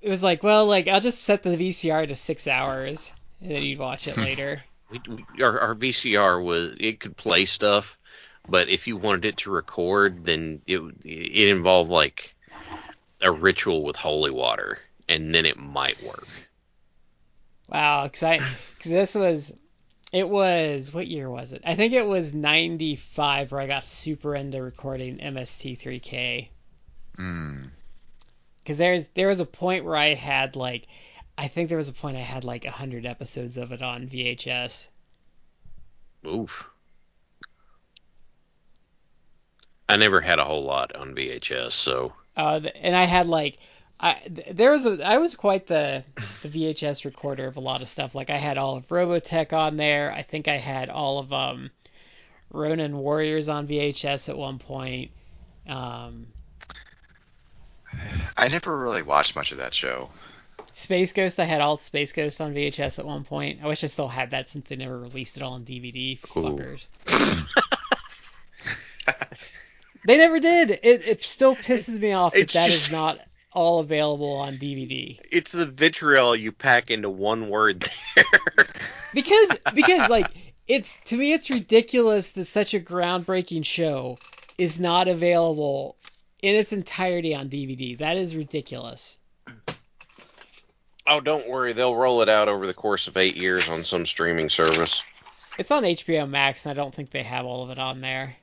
it 0.00 0.08
was 0.08 0.22
like 0.22 0.42
well 0.42 0.66
like 0.66 0.88
I'll 0.88 1.00
just 1.00 1.24
set 1.24 1.42
the 1.42 1.56
VCR 1.56 2.08
to 2.08 2.14
six 2.14 2.46
hours 2.46 3.12
and 3.40 3.50
then 3.50 3.62
you'd 3.62 3.78
watch 3.78 4.06
it 4.06 4.14
hmm. 4.14 4.22
later. 4.22 4.62
We, 4.90 5.00
we, 5.08 5.42
our, 5.42 5.58
our 5.58 5.74
VCR 5.74 6.42
was 6.42 6.76
it 6.78 7.00
could 7.00 7.16
play 7.16 7.46
stuff, 7.46 7.98
but 8.48 8.68
if 8.68 8.86
you 8.86 8.96
wanted 8.96 9.24
it 9.24 9.36
to 9.38 9.50
record, 9.50 10.24
then 10.24 10.62
it 10.66 10.80
it 11.04 11.48
involved 11.48 11.90
like 11.90 12.31
a 13.22 13.30
ritual 13.30 13.82
with 13.82 13.96
holy 13.96 14.30
water, 14.30 14.78
and 15.08 15.34
then 15.34 15.46
it 15.46 15.58
might 15.58 16.02
work. 16.02 16.26
Wow, 17.68 18.04
because 18.04 18.22
I 18.22 18.40
because 18.76 18.90
this 18.90 19.14
was 19.14 19.52
it 20.12 20.28
was 20.28 20.92
what 20.92 21.06
year 21.06 21.30
was 21.30 21.52
it? 21.52 21.62
I 21.64 21.74
think 21.74 21.94
it 21.94 22.06
was 22.06 22.34
'95 22.34 23.52
where 23.52 23.60
I 23.60 23.66
got 23.66 23.84
super 23.84 24.34
into 24.34 24.62
recording 24.62 25.18
MST3K. 25.18 26.48
Mm. 27.18 27.68
Because 28.62 28.78
there's 28.78 29.08
there 29.08 29.28
was 29.28 29.40
a 29.40 29.46
point 29.46 29.84
where 29.84 29.96
I 29.96 30.14
had 30.14 30.54
like 30.54 30.86
I 31.38 31.48
think 31.48 31.68
there 31.68 31.78
was 31.78 31.88
a 31.88 31.94
point 31.94 32.16
I 32.16 32.20
had 32.20 32.44
like 32.44 32.64
hundred 32.64 33.06
episodes 33.06 33.56
of 33.56 33.72
it 33.72 33.82
on 33.82 34.06
VHS. 34.06 34.88
Oof. 36.26 36.68
I 39.88 39.96
never 39.96 40.20
had 40.20 40.38
a 40.38 40.44
whole 40.44 40.64
lot 40.64 40.94
on 40.94 41.14
VHS, 41.14 41.72
so 41.72 42.12
Uh, 42.36 42.60
and 42.74 42.96
I 42.96 43.04
had 43.04 43.26
like 43.26 43.58
I 44.00 44.20
there 44.28 44.72
was 44.72 44.84
a 44.84 45.06
I 45.06 45.18
was 45.18 45.34
quite 45.34 45.66
the 45.66 46.02
the 46.42 46.48
VHS 46.48 47.04
recorder 47.04 47.46
of 47.46 47.56
a 47.56 47.60
lot 47.60 47.82
of 47.82 47.88
stuff. 47.88 48.14
Like 48.14 48.30
I 48.30 48.36
had 48.36 48.58
all 48.58 48.76
of 48.76 48.88
Robotech 48.88 49.52
on 49.52 49.76
there. 49.76 50.12
I 50.12 50.22
think 50.22 50.48
I 50.48 50.56
had 50.56 50.90
all 50.90 51.18
of 51.18 51.32
um 51.32 51.70
Ronin 52.50 52.98
Warriors 52.98 53.48
on 53.48 53.68
VHS 53.68 54.28
at 54.28 54.36
one 54.36 54.58
point. 54.58 55.12
Um, 55.68 56.26
I 58.36 58.48
never 58.48 58.78
really 58.78 59.02
watched 59.02 59.36
much 59.36 59.52
of 59.52 59.58
that 59.58 59.72
show. 59.72 60.10
Space 60.74 61.12
Ghost, 61.12 61.38
I 61.38 61.44
had 61.44 61.60
all 61.60 61.76
Space 61.78 62.12
Ghost 62.12 62.40
on 62.40 62.54
VHS 62.54 62.98
at 62.98 63.04
one 63.04 63.24
point. 63.24 63.60
I 63.62 63.66
wish 63.66 63.84
I 63.84 63.86
still 63.86 64.08
had 64.08 64.30
that 64.30 64.48
since 64.48 64.68
they 64.68 64.76
never 64.76 64.98
released 64.98 65.36
it 65.36 65.42
all 65.42 65.52
on 65.52 65.64
DVD. 65.64 66.18
Fuckers. 66.20 66.86
they 70.06 70.16
never 70.18 70.40
did. 70.40 70.70
It 70.70 71.06
it 71.06 71.22
still 71.22 71.54
pisses 71.56 71.98
me 72.00 72.12
off 72.12 72.32
that 72.34 72.40
It's 72.40 72.54
that 72.54 72.68
just- 72.70 72.86
is 72.86 72.92
not 72.92 73.18
all 73.54 73.80
available 73.80 74.32
on 74.36 74.56
DVD. 74.56 75.18
it's 75.30 75.52
the 75.52 75.66
vitriol 75.66 76.34
you 76.34 76.50
pack 76.52 76.90
into 76.90 77.10
one 77.10 77.48
word 77.50 77.86
there. 78.16 78.24
Because 79.14 79.50
because 79.74 80.08
like 80.08 80.26
it's 80.66 80.98
to 81.04 81.18
me 81.18 81.34
it's 81.34 81.50
ridiculous 81.50 82.30
that 82.30 82.46
such 82.46 82.72
a 82.72 82.80
groundbreaking 82.80 83.62
show 83.62 84.16
is 84.56 84.80
not 84.80 85.06
available 85.06 85.96
in 86.40 86.54
its 86.54 86.72
entirety 86.72 87.34
on 87.34 87.50
DVD. 87.50 87.98
That 87.98 88.16
is 88.16 88.34
ridiculous. 88.34 89.18
oh, 91.06 91.20
don't 91.20 91.46
worry, 91.48 91.72
they'll 91.74 91.94
roll 91.94 92.22
it 92.22 92.28
out 92.30 92.48
over 92.48 92.66
the 92.66 92.72
course 92.74 93.06
of 93.06 93.18
eight 93.18 93.36
years 93.36 93.68
on 93.68 93.84
some 93.84 94.06
streaming 94.06 94.48
service. 94.48 95.02
It's 95.58 95.70
on 95.70 95.82
HBO 95.82 96.26
Max, 96.28 96.64
and 96.64 96.70
I 96.70 96.74
don't 96.74 96.94
think 96.94 97.10
they 97.10 97.22
have 97.22 97.44
all 97.44 97.64
of 97.64 97.70
it 97.70 97.78
on 97.78 98.00
there. 98.00 98.34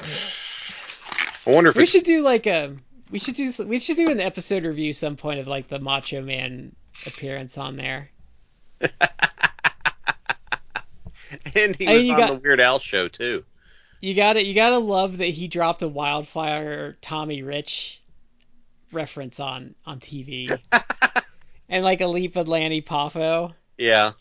I 0.00 1.50
wonder 1.50 1.70
if 1.70 1.76
We 1.76 1.86
should 1.86 2.04
do 2.04 2.22
like 2.22 2.46
a 2.46 2.76
we 3.10 3.18
should 3.18 3.34
do 3.34 3.50
we 3.64 3.78
should 3.78 3.96
do 3.96 4.10
an 4.10 4.20
episode 4.20 4.64
review 4.64 4.92
some 4.92 5.16
point 5.16 5.40
of 5.40 5.48
like 5.48 5.68
the 5.68 5.78
Macho 5.78 6.20
Man 6.20 6.74
appearance 7.06 7.56
on 7.58 7.76
there. 7.76 8.10
and 11.54 11.76
he 11.76 11.86
was 11.86 12.08
on 12.08 12.16
got- 12.16 12.28
the 12.34 12.40
Weird 12.42 12.60
Al 12.60 12.78
show 12.78 13.08
too. 13.08 13.44
You 14.00 14.14
got 14.14 14.34
to 14.34 14.44
You 14.44 14.54
got 14.54 14.68
to 14.70 14.78
love 14.78 15.18
that 15.18 15.26
he 15.26 15.48
dropped 15.48 15.82
a 15.82 15.88
Wildfire 15.88 16.96
Tommy 17.00 17.42
Rich 17.42 18.00
reference 18.92 19.40
on 19.40 19.74
on 19.84 19.98
TV, 20.00 20.56
and 21.68 21.84
like 21.84 22.00
a 22.00 22.06
Leaping 22.06 22.46
Lanny 22.46 22.80
Poffo. 22.80 23.54
Yeah. 23.76 24.12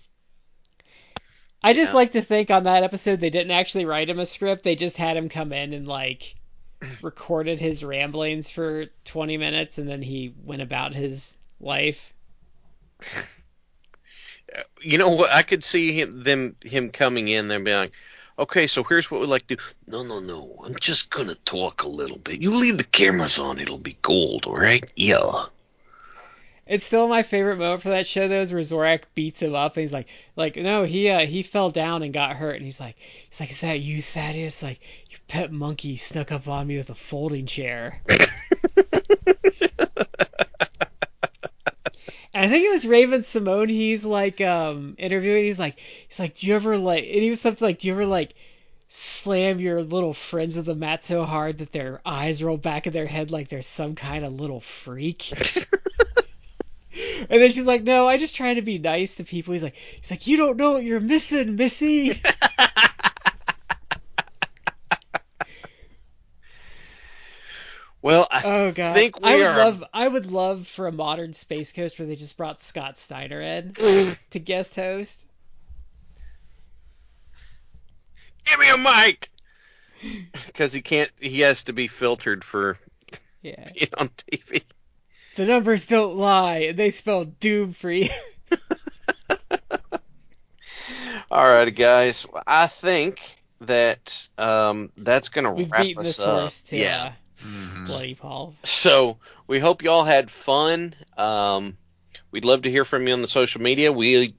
I 1.63 1.73
just 1.73 1.93
Yeah. 1.93 1.95
like 1.95 2.11
to 2.13 2.21
think 2.21 2.51
on 2.51 2.63
that 2.65 2.83
episode 2.83 3.19
they 3.19 3.29
didn't 3.29 3.51
actually 3.51 3.85
write 3.85 4.09
him 4.09 4.19
a 4.19 4.25
script. 4.25 4.63
They 4.63 4.75
just 4.75 4.97
had 4.97 5.17
him 5.17 5.29
come 5.29 5.51
in 5.53 5.73
and 5.73 5.87
like 5.87 6.35
recorded 7.01 7.59
his 7.59 7.83
ramblings 7.83 8.49
for 8.49 8.85
20 9.05 9.37
minutes 9.37 9.77
and 9.77 9.89
then 9.89 10.01
he 10.01 10.33
went 10.43 10.61
about 10.61 10.93
his 10.93 11.35
life. 11.59 12.13
You 14.81 14.97
know 14.97 15.09
what? 15.09 15.31
I 15.31 15.43
could 15.43 15.63
see 15.63 15.91
him 15.91 16.23
them 16.23 16.55
him 16.61 16.89
coming 16.89 17.27
in 17.27 17.47
there 17.47 17.57
and 17.57 17.65
being 17.65 17.77
like, 17.77 17.91
"Okay, 18.39 18.67
so 18.67 18.81
here's 18.83 19.11
what 19.11 19.19
we 19.19 19.27
like 19.27 19.45
to 19.47 19.57
do." 19.57 19.61
No, 19.87 20.03
no, 20.03 20.19
no. 20.19 20.63
I'm 20.65 20.75
just 20.79 21.09
gonna 21.09 21.35
talk 21.35 21.83
a 21.83 21.89
little 21.89 22.17
bit. 22.17 22.41
You 22.41 22.55
leave 22.55 22.77
the 22.77 22.83
cameras 22.85 23.39
on, 23.39 23.59
it'll 23.59 23.77
be 23.77 23.97
gold, 24.01 24.45
all 24.45 24.55
right? 24.55 24.89
Yeah. 24.95 25.45
It's 26.69 26.85
still 26.85 27.07
my 27.07 27.23
favorite 27.23 27.57
moment 27.57 27.81
for 27.81 27.89
that 27.89 28.05
show 28.07 28.27
though 28.27 28.41
is 28.41 28.53
where 28.53 28.61
Zorak 28.61 29.03
beats 29.15 29.41
him 29.41 29.55
up 29.55 29.75
and 29.75 29.81
he's 29.81 29.93
like 29.93 30.07
like 30.35 30.55
no, 30.55 30.83
he 30.83 31.09
uh, 31.09 31.25
he 31.25 31.41
fell 31.43 31.69
down 31.71 32.03
and 32.03 32.13
got 32.13 32.35
hurt 32.35 32.55
and 32.57 32.65
he's 32.65 32.79
like 32.79 32.95
he's 33.29 33.39
like 33.39 33.51
is 33.51 33.61
that 33.61 33.79
you 33.79 34.01
Thaddeus? 34.01 34.61
Like 34.63 34.79
your 35.09 35.19
pet 35.27 35.51
monkey 35.51 35.95
snuck 35.97 36.31
up 36.31 36.47
on 36.47 36.67
me 36.67 36.77
with 36.77 36.89
a 36.89 36.95
folding 36.95 37.45
chair. 37.45 38.01
And 42.33 42.45
I 42.45 42.49
think 42.49 42.65
it 42.65 42.71
was 42.71 42.85
Raven-Symoné. 42.87 43.69
He's 43.69 44.05
like 44.05 44.39
um 44.41 44.95
interviewing. 44.97 45.43
He's 45.45 45.59
like 45.59 45.77
he's 46.07 46.19
like, 46.19 46.35
do 46.35 46.47
you 46.47 46.55
ever 46.55 46.77
like? 46.77 47.03
And 47.03 47.15
he 47.21 47.29
was 47.29 47.41
something 47.41 47.65
like, 47.65 47.79
do 47.79 47.87
you 47.87 47.93
ever 47.93 48.05
like 48.05 48.33
slam 48.89 49.59
your 49.59 49.83
little 49.83 50.13
friends 50.13 50.57
of 50.57 50.65
the 50.65 50.75
mat 50.75 51.03
so 51.03 51.25
hard 51.25 51.57
that 51.59 51.71
their 51.73 52.01
eyes 52.05 52.41
roll 52.43 52.57
back 52.57 52.87
in 52.87 52.93
their 52.93 53.07
head 53.07 53.31
like 53.31 53.49
they're 53.49 53.61
some 53.61 53.95
kind 53.95 54.25
of 54.25 54.33
little 54.33 54.61
freak? 54.61 55.31
and 57.29 57.41
then 57.41 57.51
she's 57.51 57.65
like, 57.65 57.83
no, 57.83 58.07
I 58.07 58.17
just 58.17 58.35
try 58.35 58.53
to 58.53 58.61
be 58.61 58.77
nice 58.79 59.15
to 59.15 59.23
people. 59.23 59.53
He's 59.53 59.63
like, 59.63 59.75
he's 59.75 60.11
like, 60.11 60.27
you 60.27 60.37
don't 60.37 60.57
know 60.57 60.73
what 60.73 60.83
you're 60.83 60.99
missing, 60.99 61.55
Missy. 61.55 62.21
Well, 68.01 68.27
I 68.31 68.41
Oh 68.41 68.71
god, 68.71 69.05
think 69.05 69.19
we 69.19 69.23
I 69.23 69.35
would 69.35 69.51
are. 69.51 69.51
love, 69.51 69.83
I 69.93 70.07
would 70.07 70.25
love 70.31 70.67
for 70.67 70.87
a 70.87 70.91
modern 70.91 71.33
Space 71.33 71.71
Ghost 71.71 71.99
where 71.99 72.07
they 72.07 72.15
just 72.15 72.35
brought 72.35 72.59
Scott 72.59 72.97
Steiner 72.97 73.41
in 73.41 73.77
to 74.31 74.39
guest 74.39 74.75
host. 74.75 75.25
Give 78.45 78.59
me 78.59 78.69
a 78.69 78.77
mic. 78.77 79.29
Because 80.45 80.73
he 80.73 80.81
can't. 80.81 81.11
He 81.19 81.41
has 81.41 81.63
to 81.65 81.73
be 81.73 81.87
filtered 81.87 82.43
for 82.43 82.79
Yeah. 83.41 83.73
being 83.73 83.89
on 83.97 84.09
TV. 84.09 84.63
The 85.37 85.45
numbers 85.45 85.85
don't 85.85 86.15
lie, 86.17 86.57
and 86.69 86.77
they 86.77 86.91
spell 86.91 87.25
doom 87.25 87.73
for 87.73 87.91
you. 87.91 88.09
All 91.31 91.43
right, 91.43 91.73
guys. 91.73 92.25
I 92.45 92.67
think 92.67 93.19
that 93.61 94.27
um, 94.37 94.91
that's 94.97 95.29
gonna 95.29 95.53
We've 95.53 95.69
wrap 95.69 95.81
beaten 95.81 96.01
us 96.01 96.07
this 96.07 96.19
up. 96.19 96.39
horse 96.41 96.61
to 96.63 96.77
yeah. 96.77 97.13
uh, 97.41 97.45
Mhm. 97.45 97.87
bloody 97.87 98.15
Paul. 98.15 98.55
So 98.63 99.17
we 99.47 99.59
hope 99.59 99.83
y'all 99.83 100.03
had 100.03 100.29
fun. 100.31 100.95
Um, 101.17 101.77
we'd 102.31 102.45
love 102.45 102.63
to 102.63 102.71
hear 102.71 102.85
from 102.85 103.07
you 103.07 103.13
on 103.13 103.21
the 103.21 103.27
social 103.27 103.61
media. 103.61 103.91
We 103.91 104.35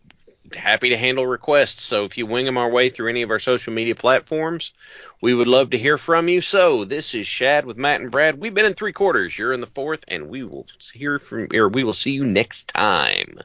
happy 0.54 0.90
to 0.90 0.96
handle 0.96 1.26
requests. 1.26 1.82
So 1.82 2.04
if 2.04 2.18
you 2.18 2.26
wing 2.26 2.44
them 2.44 2.58
our 2.58 2.70
way 2.70 2.88
through 2.88 3.10
any 3.10 3.22
of 3.22 3.30
our 3.30 3.38
social 3.38 3.72
media 3.72 3.94
platforms, 3.94 4.72
we 5.20 5.34
would 5.34 5.48
love 5.48 5.70
to 5.70 5.78
hear 5.78 5.98
from 5.98 6.28
you. 6.28 6.40
So 6.40 6.84
this 6.84 7.14
is 7.14 7.26
Shad 7.26 7.66
with 7.66 7.76
Matt 7.76 8.00
and 8.00 8.10
Brad. 8.10 8.38
We've 8.38 8.54
been 8.54 8.66
in 8.66 8.74
three 8.74 8.92
quarters. 8.92 9.38
You're 9.38 9.52
in 9.52 9.60
the 9.60 9.66
fourth, 9.66 10.04
and 10.08 10.28
we 10.28 10.44
will 10.44 10.66
hear 10.92 11.18
from 11.18 11.48
or 11.54 11.68
we 11.68 11.84
will 11.84 11.92
see 11.92 12.12
you 12.12 12.24
next 12.24 12.68
time. 12.68 13.38